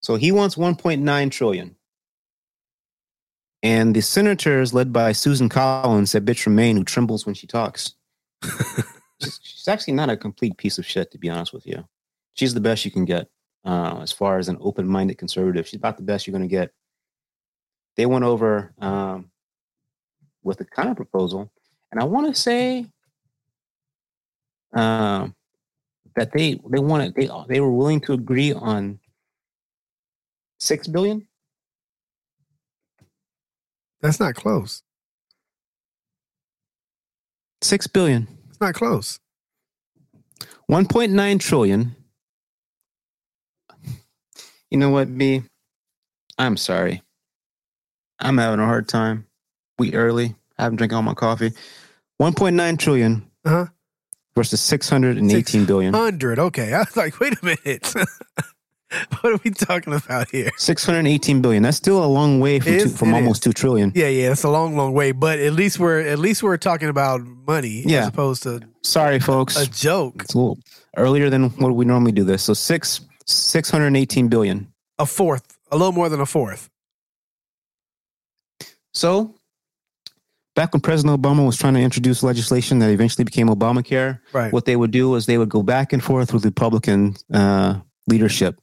So 0.00 0.14
he 0.14 0.30
wants 0.30 0.54
1.9 0.54 1.30
trillion. 1.30 1.74
And 3.62 3.96
the 3.96 4.02
senators, 4.02 4.72
led 4.72 4.92
by 4.92 5.10
Susan 5.10 5.48
Collins, 5.48 6.12
that 6.12 6.24
bitch 6.24 6.42
from 6.42 6.54
Maine 6.54 6.76
who 6.76 6.84
trembles 6.84 7.26
when 7.26 7.34
she 7.34 7.48
talks. 7.48 7.94
she's, 9.20 9.40
she's 9.42 9.68
actually 9.68 9.94
not 9.94 10.10
a 10.10 10.16
complete 10.16 10.56
piece 10.56 10.78
of 10.78 10.86
shit, 10.86 11.10
to 11.10 11.18
be 11.18 11.28
honest 11.28 11.52
with 11.52 11.66
you. 11.66 11.88
She's 12.34 12.54
the 12.54 12.60
best 12.60 12.84
you 12.84 12.92
can 12.92 13.04
get 13.04 13.28
uh, 13.68 13.98
as 14.00 14.10
far 14.10 14.38
as 14.38 14.48
an 14.48 14.56
open 14.62 14.88
minded 14.88 15.18
conservative. 15.18 15.68
She's 15.68 15.76
about 15.76 15.98
the 15.98 16.02
best 16.02 16.26
you're 16.26 16.32
going 16.32 16.48
to 16.48 16.48
get. 16.48 16.72
They 17.96 18.06
went 18.06 18.24
over 18.24 18.72
um, 18.78 19.30
with 20.42 20.58
a 20.62 20.64
kind 20.64 20.88
of 20.88 20.96
proposal. 20.96 21.52
And 21.92 22.00
I 22.00 22.04
want 22.04 22.34
to 22.34 22.40
say 22.40 22.86
um, 24.72 25.34
that 26.16 26.32
they 26.32 26.58
they 26.70 26.78
wanted 26.78 27.14
they 27.14 27.28
they 27.48 27.60
were 27.60 27.72
willing 27.72 28.00
to 28.02 28.14
agree 28.14 28.54
on 28.54 29.00
six 30.58 30.86
billion. 30.86 31.28
That's 34.00 34.20
not 34.20 34.34
close. 34.34 34.82
Six 37.60 37.86
billion. 37.86 38.28
It's 38.48 38.60
not 38.60 38.74
close. 38.74 39.18
1.9 40.70 41.40
trillion. 41.40 41.96
You 44.70 44.78
know 44.78 44.90
what, 44.90 45.16
B? 45.16 45.42
I'm 46.38 46.56
sorry. 46.56 47.02
I'm 48.20 48.38
having 48.38 48.60
a 48.60 48.66
hard 48.66 48.88
time. 48.88 49.26
We 49.78 49.94
early. 49.94 50.34
I 50.58 50.64
haven't 50.64 50.76
drank 50.76 50.92
all 50.92 51.02
my 51.02 51.14
coffee. 51.14 51.52
1.9 52.20 52.78
trillion 52.78 53.30
Uh-huh. 53.44 53.66
versus 54.34 54.60
618 54.60 55.64
billion. 55.64 55.94
Hundred. 55.94 56.38
Okay. 56.38 56.72
I 56.74 56.80
was 56.80 56.96
like, 56.96 57.18
wait 57.20 57.34
a 57.40 57.44
minute. 57.44 57.94
what 59.20 59.32
are 59.34 59.40
we 59.44 59.50
talking 59.50 59.94
about 59.94 60.28
here? 60.30 60.50
618 60.58 61.40
billion. 61.40 61.62
That's 61.62 61.76
still 61.76 62.04
a 62.04 62.06
long 62.06 62.40
way 62.40 62.58
from, 62.58 62.72
It 62.72 62.82
two, 62.84 62.88
from 62.88 63.14
almost 63.14 63.42
2 63.44 63.52
trillion. 63.52 63.92
Yeah, 63.94 64.08
yeah, 64.08 64.32
it's 64.32 64.42
a 64.42 64.50
long, 64.50 64.76
long 64.76 64.92
way, 64.94 65.12
but 65.12 65.38
at 65.38 65.52
least 65.52 65.78
we're 65.78 66.00
at 66.00 66.18
least 66.18 66.42
we're 66.42 66.56
talking 66.56 66.88
about 66.88 67.20
money 67.22 67.84
Yeah. 67.86 68.00
as 68.02 68.08
opposed 68.08 68.42
to 68.44 68.60
Sorry, 68.82 69.20
folks. 69.20 69.56
a 69.56 69.66
joke. 69.70 70.22
It's 70.24 70.34
a 70.34 70.38
little 70.38 70.58
earlier 70.96 71.30
than 71.30 71.50
what 71.50 71.74
we 71.74 71.84
normally 71.84 72.12
do 72.12 72.24
this. 72.24 72.42
So 72.42 72.54
six 72.54 73.00
618 73.28 74.28
billion. 74.28 74.72
A 74.98 75.06
fourth, 75.06 75.56
a 75.70 75.76
little 75.76 75.92
more 75.92 76.08
than 76.08 76.20
a 76.20 76.26
fourth. 76.26 76.68
So, 78.92 79.34
back 80.56 80.72
when 80.72 80.80
President 80.80 81.20
Obama 81.20 81.46
was 81.46 81.56
trying 81.56 81.74
to 81.74 81.80
introduce 81.80 82.22
legislation 82.22 82.78
that 82.80 82.90
eventually 82.90 83.24
became 83.24 83.48
Obamacare, 83.48 84.20
Right. 84.32 84.52
what 84.52 84.64
they 84.64 84.74
would 84.76 84.90
do 84.90 85.14
is 85.14 85.26
they 85.26 85.38
would 85.38 85.48
go 85.50 85.62
back 85.62 85.92
and 85.92 86.02
forth 86.02 86.32
with 86.32 86.44
Republican 86.44 87.16
uh, 87.32 87.80
leadership. 88.08 88.60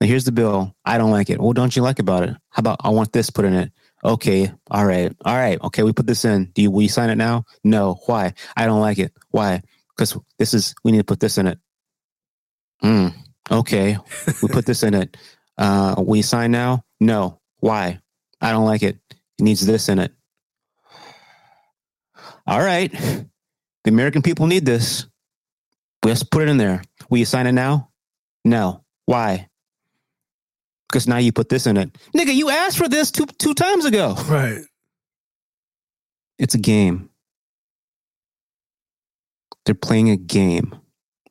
Now, 0.00 0.06
here's 0.06 0.24
the 0.24 0.32
bill. 0.32 0.74
I 0.84 0.96
don't 0.96 1.10
like 1.10 1.28
it. 1.28 1.40
What 1.40 1.56
don't 1.56 1.74
you 1.74 1.82
like 1.82 1.98
about 1.98 2.22
it? 2.22 2.30
How 2.50 2.60
about 2.60 2.80
I 2.84 2.90
want 2.90 3.12
this 3.12 3.30
put 3.30 3.44
in 3.44 3.54
it? 3.54 3.72
Okay. 4.04 4.50
All 4.70 4.86
right. 4.86 5.12
All 5.24 5.34
right. 5.34 5.60
Okay. 5.60 5.82
We 5.82 5.92
put 5.92 6.06
this 6.06 6.24
in. 6.24 6.52
Do 6.54 6.62
you 6.62 6.70
will 6.70 6.82
you 6.82 6.88
sign 6.88 7.10
it 7.10 7.16
now? 7.16 7.44
No. 7.64 7.98
Why? 8.06 8.34
I 8.56 8.66
don't 8.66 8.80
like 8.80 8.98
it. 8.98 9.12
Why? 9.32 9.60
Because 9.90 10.16
this 10.38 10.54
is 10.54 10.72
we 10.84 10.92
need 10.92 10.98
to 10.98 11.04
put 11.04 11.18
this 11.18 11.36
in 11.36 11.48
it. 11.48 11.58
Hmm. 12.80 13.08
Okay. 13.50 13.96
we 14.42 14.48
put 14.48 14.66
this 14.66 14.82
in 14.82 14.94
it. 14.94 15.16
Uh, 15.56 16.02
you 16.06 16.22
sign 16.22 16.50
now? 16.50 16.84
No. 17.00 17.40
Why? 17.60 18.00
I 18.40 18.52
don't 18.52 18.64
like 18.64 18.82
it. 18.82 18.98
It 19.10 19.42
needs 19.42 19.64
this 19.64 19.88
in 19.88 19.98
it. 19.98 20.12
All 22.46 22.60
right. 22.60 22.92
The 22.92 23.90
American 23.90 24.22
people 24.22 24.46
need 24.46 24.64
this. 24.64 25.06
Let's 26.04 26.22
put 26.22 26.42
it 26.42 26.48
in 26.48 26.56
there. 26.56 26.82
Will 27.10 27.18
you 27.18 27.24
sign 27.24 27.46
it 27.46 27.52
now? 27.52 27.90
No. 28.44 28.84
Why? 29.06 29.48
Because 30.88 31.06
now 31.06 31.18
you 31.18 31.32
put 31.32 31.48
this 31.48 31.66
in 31.66 31.76
it. 31.76 31.92
Nigga, 32.16 32.34
you 32.34 32.50
asked 32.50 32.78
for 32.78 32.88
this 32.88 33.10
two 33.10 33.26
two 33.38 33.54
times 33.54 33.84
ago. 33.84 34.14
Right. 34.26 34.62
It's 36.38 36.54
a 36.54 36.58
game. 36.58 37.10
They're 39.64 39.74
playing 39.74 40.10
a 40.10 40.16
game 40.16 40.74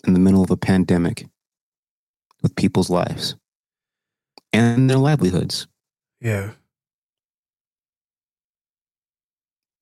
in 0.06 0.14
the 0.14 0.20
middle 0.20 0.44
of 0.44 0.52
a 0.52 0.58
pandemic 0.58 1.28
with 2.48 2.56
people's 2.56 2.90
lives 2.90 3.36
and 4.54 4.90
their 4.90 4.98
livelihoods. 4.98 5.68
Yeah. 6.22 6.52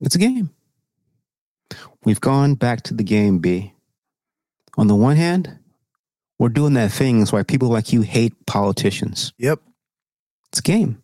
It's 0.02 0.16
a 0.16 0.20
game. 0.20 0.50
We've 2.04 2.20
gone 2.20 2.56
back 2.56 2.82
to 2.84 2.96
the 2.96 3.04
game, 3.04 3.38
B. 3.38 3.74
On 4.78 4.88
the 4.88 4.96
one 4.96 5.16
hand, 5.16 5.60
we're 6.40 6.50
doing 6.50 6.74
that 6.74 6.92
thing 6.92 7.20
that's 7.20 7.32
why 7.32 7.44
people 7.44 7.70
like 7.70 7.94
you 7.94 8.02
hate 8.02 8.34
politicians. 8.48 9.32
Yep. 9.38 9.62
It's 10.50 10.60
a 10.60 10.64
game. 10.64 11.04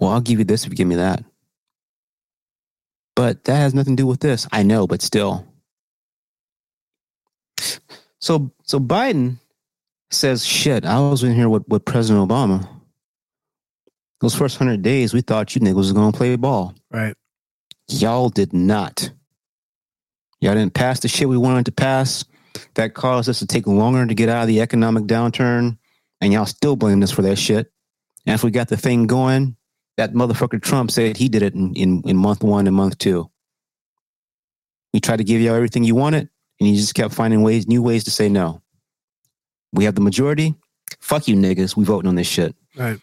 Well, 0.00 0.10
I'll 0.10 0.20
give 0.20 0.38
you 0.38 0.44
this 0.44 0.64
if 0.64 0.70
you 0.70 0.76
give 0.76 0.88
me 0.88 0.96
that. 0.96 1.24
But 3.14 3.44
that 3.44 3.56
has 3.56 3.72
nothing 3.72 3.96
to 3.96 4.02
do 4.02 4.06
with 4.06 4.20
this. 4.20 4.48
I 4.50 4.62
know, 4.62 4.86
but 4.86 5.00
still. 5.00 5.46
So 8.22 8.52
so 8.62 8.78
Biden 8.78 9.38
says, 10.10 10.46
shit, 10.46 10.84
I 10.84 11.00
was 11.00 11.24
in 11.24 11.34
here 11.34 11.48
with, 11.48 11.64
with 11.68 11.84
President 11.84 12.28
Obama. 12.28 12.68
Those 14.20 14.34
first 14.34 14.56
hundred 14.56 14.82
days, 14.82 15.12
we 15.12 15.20
thought 15.20 15.54
you 15.54 15.60
niggas 15.60 15.74
was 15.74 15.92
gonna 15.92 16.12
play 16.12 16.36
ball. 16.36 16.74
Right. 16.90 17.14
Y'all 17.88 18.28
did 18.28 18.52
not. 18.52 19.10
Y'all 20.40 20.54
didn't 20.54 20.74
pass 20.74 21.00
the 21.00 21.08
shit 21.08 21.28
we 21.28 21.36
wanted 21.36 21.66
to 21.66 21.72
pass. 21.72 22.24
That 22.74 22.94
caused 22.94 23.28
us 23.28 23.40
to 23.40 23.46
take 23.46 23.66
longer 23.66 24.06
to 24.06 24.14
get 24.14 24.28
out 24.28 24.42
of 24.42 24.48
the 24.48 24.60
economic 24.60 25.04
downturn. 25.04 25.78
And 26.20 26.32
y'all 26.32 26.46
still 26.46 26.76
blame 26.76 27.02
us 27.02 27.10
for 27.10 27.22
that 27.22 27.36
shit. 27.36 27.72
And 28.26 28.34
if 28.34 28.44
we 28.44 28.52
got 28.52 28.68
the 28.68 28.76
thing 28.76 29.08
going, 29.08 29.56
that 29.96 30.12
motherfucker 30.12 30.62
Trump 30.62 30.92
said 30.92 31.16
he 31.16 31.28
did 31.28 31.42
it 31.42 31.54
in, 31.54 31.74
in, 31.74 32.02
in 32.06 32.16
month 32.16 32.44
one 32.44 32.68
and 32.68 32.76
month 32.76 32.98
two. 32.98 33.30
We 34.94 35.00
tried 35.00 35.16
to 35.16 35.24
give 35.24 35.40
y'all 35.40 35.56
everything 35.56 35.82
you 35.82 35.96
wanted, 35.96 36.28
and 36.62 36.70
you 36.70 36.76
just 36.76 36.94
kept 36.94 37.12
finding 37.12 37.42
ways, 37.42 37.66
new 37.66 37.82
ways 37.82 38.04
to 38.04 38.12
say 38.12 38.28
no. 38.28 38.62
We 39.72 39.82
have 39.82 39.96
the 39.96 40.00
majority. 40.00 40.54
Fuck 41.00 41.26
you 41.26 41.34
niggas. 41.34 41.76
We 41.76 41.82
voting 41.82 42.08
on 42.08 42.14
this 42.14 42.28
shit. 42.28 42.54
Right. 42.76 43.00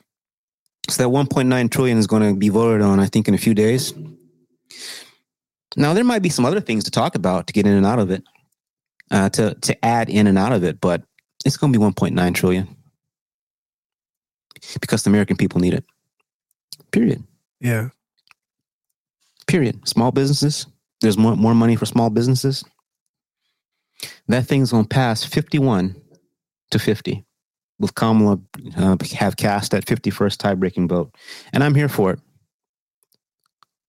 So 0.90 1.04
that 1.04 1.10
1.9 1.10 1.70
trillion 1.70 1.98
is 1.98 2.08
going 2.08 2.24
to 2.24 2.40
be 2.40 2.48
voted 2.48 2.82
on, 2.82 3.02
I 3.02 3.08
think, 3.08 3.28
in 3.28 3.34
a 3.34 3.38
few 3.38 3.54
days. 3.54 3.94
Now 5.76 5.94
there 5.94 6.06
might 6.06 6.22
be 6.22 6.30
some 6.30 6.46
other 6.46 6.62
things 6.62 6.86
to 6.86 6.92
talk 6.92 7.16
about 7.16 7.48
to 7.48 7.54
get 7.54 7.68
in 7.68 7.74
and 7.74 7.86
out 7.86 8.00
of 8.00 8.12
it, 8.12 8.24
uh, 9.12 9.28
to 9.32 9.56
to 9.56 9.86
add 9.86 10.10
in 10.10 10.26
and 10.26 10.38
out 10.38 10.54
of 10.54 10.64
it, 10.64 10.80
but 10.80 11.04
it's 11.44 11.58
going 11.58 11.74
to 11.74 11.78
be 11.78 11.84
1.9 11.84 12.34
trillion 12.34 12.78
because 14.80 15.04
the 15.04 15.10
American 15.10 15.36
people 15.36 15.60
need 15.60 15.74
it. 15.74 15.84
Period. 16.92 17.26
Yeah. 17.60 17.90
Period. 19.48 19.86
Small 19.86 20.14
businesses. 20.14 20.66
There's 21.02 21.18
more 21.18 21.36
more 21.36 21.54
money 21.54 21.76
for 21.76 21.86
small 21.86 22.10
businesses. 22.10 22.64
That 24.30 24.46
thing's 24.46 24.72
going 24.72 24.86
to 24.86 24.90
pass 24.90 25.24
51 25.24 26.00
to 26.72 26.80
50 26.80 27.26
with 27.80 27.96
Kamala 27.96 28.40
uh, 28.78 28.96
have 29.16 29.38
cast 29.38 29.72
that 29.72 29.86
51st 29.86 30.38
tie 30.38 30.54
breaking 30.54 30.88
vote. 30.88 31.16
And 31.52 31.64
I'm 31.64 31.76
here 31.76 31.90
for 31.90 32.12
it. 32.12 32.20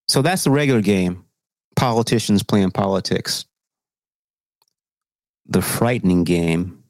So 0.07 0.21
that's 0.21 0.43
the 0.43 0.51
regular 0.51 0.81
game. 0.81 1.25
Politicians 1.75 2.43
playing 2.43 2.71
politics. 2.71 3.45
The 5.45 5.61
frightening 5.61 6.23
game 6.23 6.83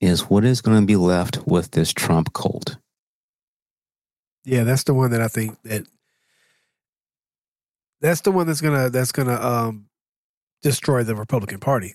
is 0.00 0.28
what 0.28 0.44
is 0.44 0.60
going 0.60 0.80
to 0.80 0.86
be 0.86 0.96
left 0.96 1.46
with 1.46 1.70
this 1.70 1.92
Trump 1.92 2.32
cult. 2.32 2.76
Yeah, 4.44 4.64
that's 4.64 4.82
the 4.84 4.94
one 4.94 5.12
that 5.12 5.20
I 5.20 5.28
think 5.28 5.62
that 5.62 5.86
that's 8.00 8.22
the 8.22 8.32
one 8.32 8.48
that's 8.48 8.60
gonna 8.60 8.90
that's 8.90 9.12
gonna 9.12 9.40
um 9.40 9.86
destroy 10.62 11.04
the 11.04 11.14
Republican 11.14 11.60
Party. 11.60 11.94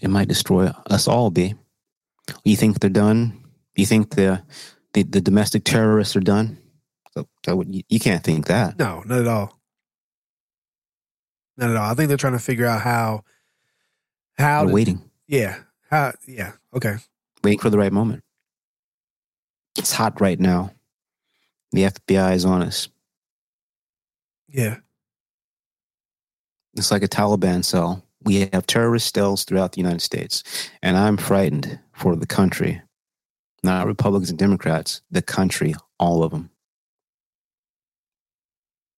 It 0.00 0.08
might 0.08 0.28
destroy 0.28 0.66
us 0.90 1.08
all, 1.08 1.30
B. 1.30 1.54
You 2.44 2.56
think 2.56 2.80
they're 2.80 2.90
done? 2.90 3.42
You 3.76 3.86
think 3.86 4.14
the 4.14 4.42
the, 4.92 5.02
the 5.02 5.20
domestic 5.20 5.64
terrorists 5.64 6.16
are 6.16 6.20
done? 6.20 6.58
So, 7.12 7.26
so 7.44 7.62
you, 7.62 7.82
you 7.88 8.00
can't 8.00 8.22
think 8.24 8.46
that. 8.46 8.78
No, 8.78 9.02
not 9.06 9.20
at 9.20 9.26
all. 9.26 9.58
Not 11.56 11.70
at 11.70 11.76
all. 11.76 11.90
I 11.90 11.94
think 11.94 12.08
they're 12.08 12.16
trying 12.16 12.32
to 12.34 12.38
figure 12.38 12.66
out 12.66 12.82
how 12.82 13.24
how 14.38 14.60
They're 14.60 14.68
to- 14.68 14.74
waiting, 14.74 15.10
Yeah. 15.26 15.56
How 15.90 16.12
yeah. 16.26 16.52
Okay. 16.74 16.96
waiting 17.44 17.60
for 17.60 17.70
the 17.70 17.78
right 17.78 17.92
moment. 17.92 18.22
It's 19.78 19.92
hot 19.92 20.20
right 20.20 20.38
now. 20.40 20.72
The 21.72 21.82
FBI 21.84 22.34
is 22.34 22.44
on 22.44 22.62
us. 22.62 22.88
Yeah. 24.48 24.76
It's 26.74 26.90
like 26.90 27.02
a 27.02 27.08
Taliban 27.08 27.64
cell. 27.64 28.02
We 28.26 28.48
have 28.52 28.66
terrorist 28.66 29.14
cells 29.14 29.44
throughout 29.44 29.72
the 29.72 29.80
United 29.80 30.02
States, 30.02 30.42
and 30.82 30.96
I'm 30.96 31.16
frightened 31.16 31.78
for 31.92 32.16
the 32.16 32.26
country, 32.26 32.82
not 33.62 33.86
Republicans 33.86 34.30
and 34.30 34.38
Democrats, 34.38 35.00
the 35.12 35.22
country, 35.22 35.76
all 36.00 36.24
of 36.24 36.32
them. 36.32 36.50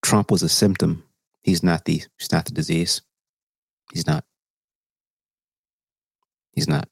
Trump 0.03 0.31
was 0.31 0.43
a 0.43 0.49
symptom. 0.49 1.05
He's 1.43 1.63
not 1.63 1.85
the. 1.85 2.03
He's 2.19 2.33
not 2.33 2.47
the 2.47 2.53
disease. 2.53 3.03
He's 3.93 4.07
not. 4.07 4.25
He's 6.53 6.67
not. 6.67 6.89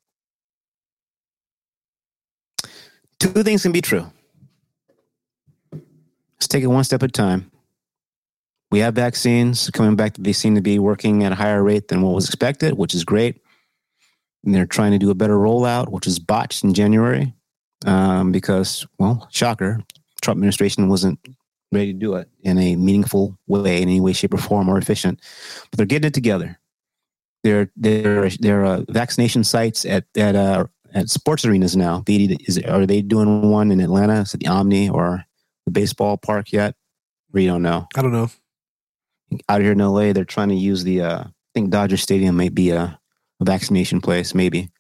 Two 3.19 3.43
things 3.43 3.63
can 3.63 3.73
be 3.73 3.81
true. 3.81 4.13
Let's 5.73 6.49
take 6.49 6.63
it 6.63 6.67
one 6.67 6.85
step 6.85 7.03
at 7.03 7.09
a 7.09 7.13
time. 7.13 7.51
We 8.71 8.81
have 8.81 8.95
vaccines 8.95 9.71
coming 9.71 9.97
back. 9.97 10.15
They 10.19 10.33
seem 10.33 10.55
to 10.57 10.61
be 10.61 10.79
working 10.79 11.25
at 11.25 11.33
a 11.33 11.37
higher 11.37 11.63
rate 11.63 11.89
than 11.89 12.03
what 12.03 12.15
was 12.15 12.27
expected, 12.27 12.75
which 12.75 12.95
is 12.95 13.05
great. 13.05 13.41
And 14.45 14.55
they're 14.55 14.67
trying 14.67 14.93
to 14.93 14.99
do 14.99 15.11
a 15.11 15.15
better 15.15 15.37
rollout, 15.37 15.91
which 15.91 16.07
is 16.07 16.19
botched 16.19 16.65
in 16.65 16.75
January 16.75 17.33
um, 17.85 18.33
because, 18.33 18.87
well, 18.99 19.29
shocker, 19.31 19.81
Trump 20.21 20.39
administration 20.39 20.89
wasn't 20.89 21.19
ready 21.73 21.93
to 21.93 21.99
do 21.99 22.15
it 22.15 22.29
in 22.43 22.59
a 22.59 22.77
meaningful 22.77 23.39
way, 23.47 23.83
in 23.83 23.89
any 23.89 24.01
way, 24.01 24.13
shape, 24.13 24.35
or 24.35 24.39
form, 24.39 24.69
or 24.69 24.79
efficient. 24.79 25.21
But 25.71 25.77
they're 25.77 25.87
getting 25.87 26.09
it 26.09 26.15
together. 26.15 26.59
There, 27.45 27.71
there, 27.77 28.29
there 28.31 28.65
are 28.65 28.85
vaccination 28.89 29.45
sites 29.45 29.85
at 29.85 30.05
at 30.17 30.35
uh, 30.35 30.67
at 30.95 31.11
sports 31.11 31.45
arenas 31.45 31.77
now. 31.77 32.03
Is 32.09 32.59
are 32.59 32.87
they 32.87 33.03
doing 33.03 33.51
one 33.51 33.71
in 33.71 33.81
Atlanta? 33.81 34.23
Is 34.23 34.35
it 34.35 34.41
the 34.41 34.49
Omni 34.49 34.89
or 34.89 35.25
the 35.65 35.71
baseball 35.71 36.17
park 36.17 36.53
yet? 36.53 36.75
We 37.33 37.47
don't 37.47 37.63
know 37.63 37.87
I 37.95 38.03
don't 38.03 38.13
know. 38.13 38.31
Out 39.49 39.61
here 39.61 39.73
in 39.73 39.79
LA, 39.79 40.13
they're 40.13 40.25
trying 40.25 40.49
to 40.49 40.55
use 40.55 40.85
the 40.85 41.03
uh, 41.03 41.21
I 41.21 41.31
think 41.55 41.71
Dodger 41.71 41.97
Stadium 41.97 42.37
might 42.37 42.55
be 42.55 42.71
a, 42.71 42.99
a 43.41 43.45
vaccination 43.45 44.01
place, 44.01 44.35
maybe. 44.35 44.71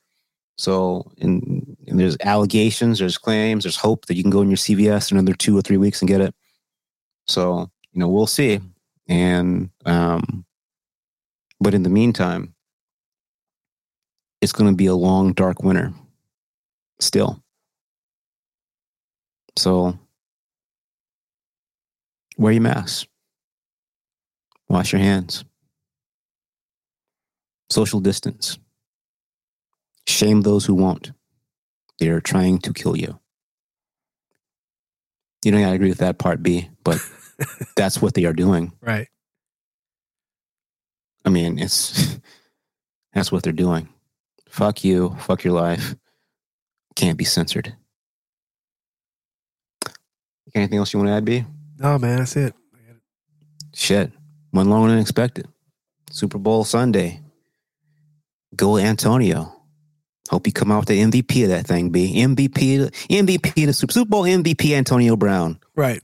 So, 0.58 1.10
and, 1.20 1.76
and 1.86 2.00
there's 2.00 2.16
allegations, 2.20 2.98
there's 2.98 3.18
claims, 3.18 3.64
there's 3.64 3.76
hope 3.76 4.06
that 4.06 4.14
you 4.16 4.22
can 4.22 4.30
go 4.30 4.40
in 4.40 4.48
your 4.48 4.56
CVS 4.56 5.10
in 5.10 5.18
another 5.18 5.36
two 5.36 5.56
or 5.56 5.62
three 5.62 5.76
weeks 5.76 6.00
and 6.00 6.08
get 6.08 6.20
it. 6.20 6.34
So, 7.26 7.70
you 7.92 8.00
know, 8.00 8.08
we'll 8.08 8.26
see. 8.26 8.60
And, 9.08 9.70
um, 9.84 10.44
but 11.60 11.74
in 11.74 11.82
the 11.82 11.90
meantime, 11.90 12.54
it's 14.40 14.52
going 14.52 14.70
to 14.70 14.76
be 14.76 14.86
a 14.86 14.94
long, 14.94 15.32
dark 15.32 15.62
winter 15.62 15.92
still. 17.00 17.42
So, 19.56 19.98
wear 22.38 22.52
your 22.52 22.62
masks. 22.62 23.06
Wash 24.68 24.92
your 24.92 25.00
hands. 25.00 25.44
Social 27.70 28.00
distance. 28.00 28.58
Shame 30.06 30.42
those 30.42 30.64
who 30.66 30.74
won't. 30.74 31.12
They 31.98 32.08
are 32.08 32.20
trying 32.20 32.58
to 32.60 32.72
kill 32.72 32.96
you. 32.96 33.18
You 35.44 35.52
know, 35.52 35.58
I 35.58 35.74
agree 35.74 35.88
with 35.88 35.98
that 35.98 36.18
part 36.18 36.42
B, 36.42 36.68
but 36.84 36.98
that's 37.76 38.00
what 38.02 38.14
they 38.14 38.24
are 38.24 38.32
doing. 38.32 38.72
Right. 38.80 39.08
I 41.24 41.28
mean, 41.30 41.58
it's 41.58 42.18
that's 43.12 43.30
what 43.32 43.42
they're 43.42 43.52
doing. 43.52 43.88
Fuck 44.48 44.84
you, 44.84 45.16
fuck 45.20 45.44
your 45.44 45.54
life. 45.54 45.94
Can't 46.94 47.18
be 47.18 47.24
censored. 47.24 47.74
Anything 50.54 50.78
else 50.78 50.92
you 50.92 50.98
want 50.98 51.08
to 51.08 51.14
add, 51.14 51.24
B? 51.24 51.44
No, 51.78 51.98
man, 51.98 52.18
that's 52.20 52.36
it. 52.36 52.54
Shit. 53.74 54.12
Went 54.56 54.70
longer 54.70 54.88
than 54.88 55.00
expected. 55.00 55.46
Super 56.10 56.38
Bowl 56.38 56.64
Sunday. 56.64 57.20
Go 58.54 58.78
Antonio. 58.78 59.52
Hope 60.30 60.46
you 60.46 60.52
come 60.54 60.72
out 60.72 60.78
with 60.78 60.88
the 60.88 61.02
MVP 61.02 61.42
of 61.42 61.50
that 61.50 61.66
thing, 61.66 61.90
B. 61.90 62.14
MVP, 62.16 62.90
MVP, 63.10 63.66
the 63.66 63.74
Super 63.74 63.92
Super 63.92 64.08
Bowl 64.08 64.22
MVP, 64.22 64.74
Antonio 64.74 65.14
Brown. 65.14 65.60
Right. 65.74 66.02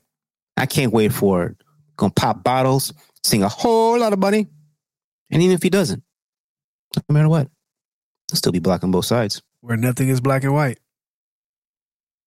I 0.58 0.66
can't 0.66 0.92
wait 0.92 1.14
for 1.14 1.46
it. 1.46 1.56
Gonna 1.96 2.12
pop 2.14 2.44
bottles, 2.44 2.92
sing 3.24 3.42
a 3.42 3.48
whole 3.48 3.98
lot 3.98 4.12
of 4.12 4.18
money. 4.18 4.48
And 5.30 5.40
even 5.42 5.54
if 5.54 5.62
he 5.62 5.70
doesn't, 5.70 6.02
no 7.08 7.14
matter 7.14 7.30
what, 7.30 7.48
he'll 8.30 8.36
still 8.36 8.52
be 8.52 8.58
black 8.58 8.84
on 8.84 8.90
both 8.90 9.06
sides. 9.06 9.40
Where 9.62 9.78
nothing 9.78 10.10
is 10.10 10.20
black 10.20 10.44
and 10.44 10.52
white. 10.52 10.78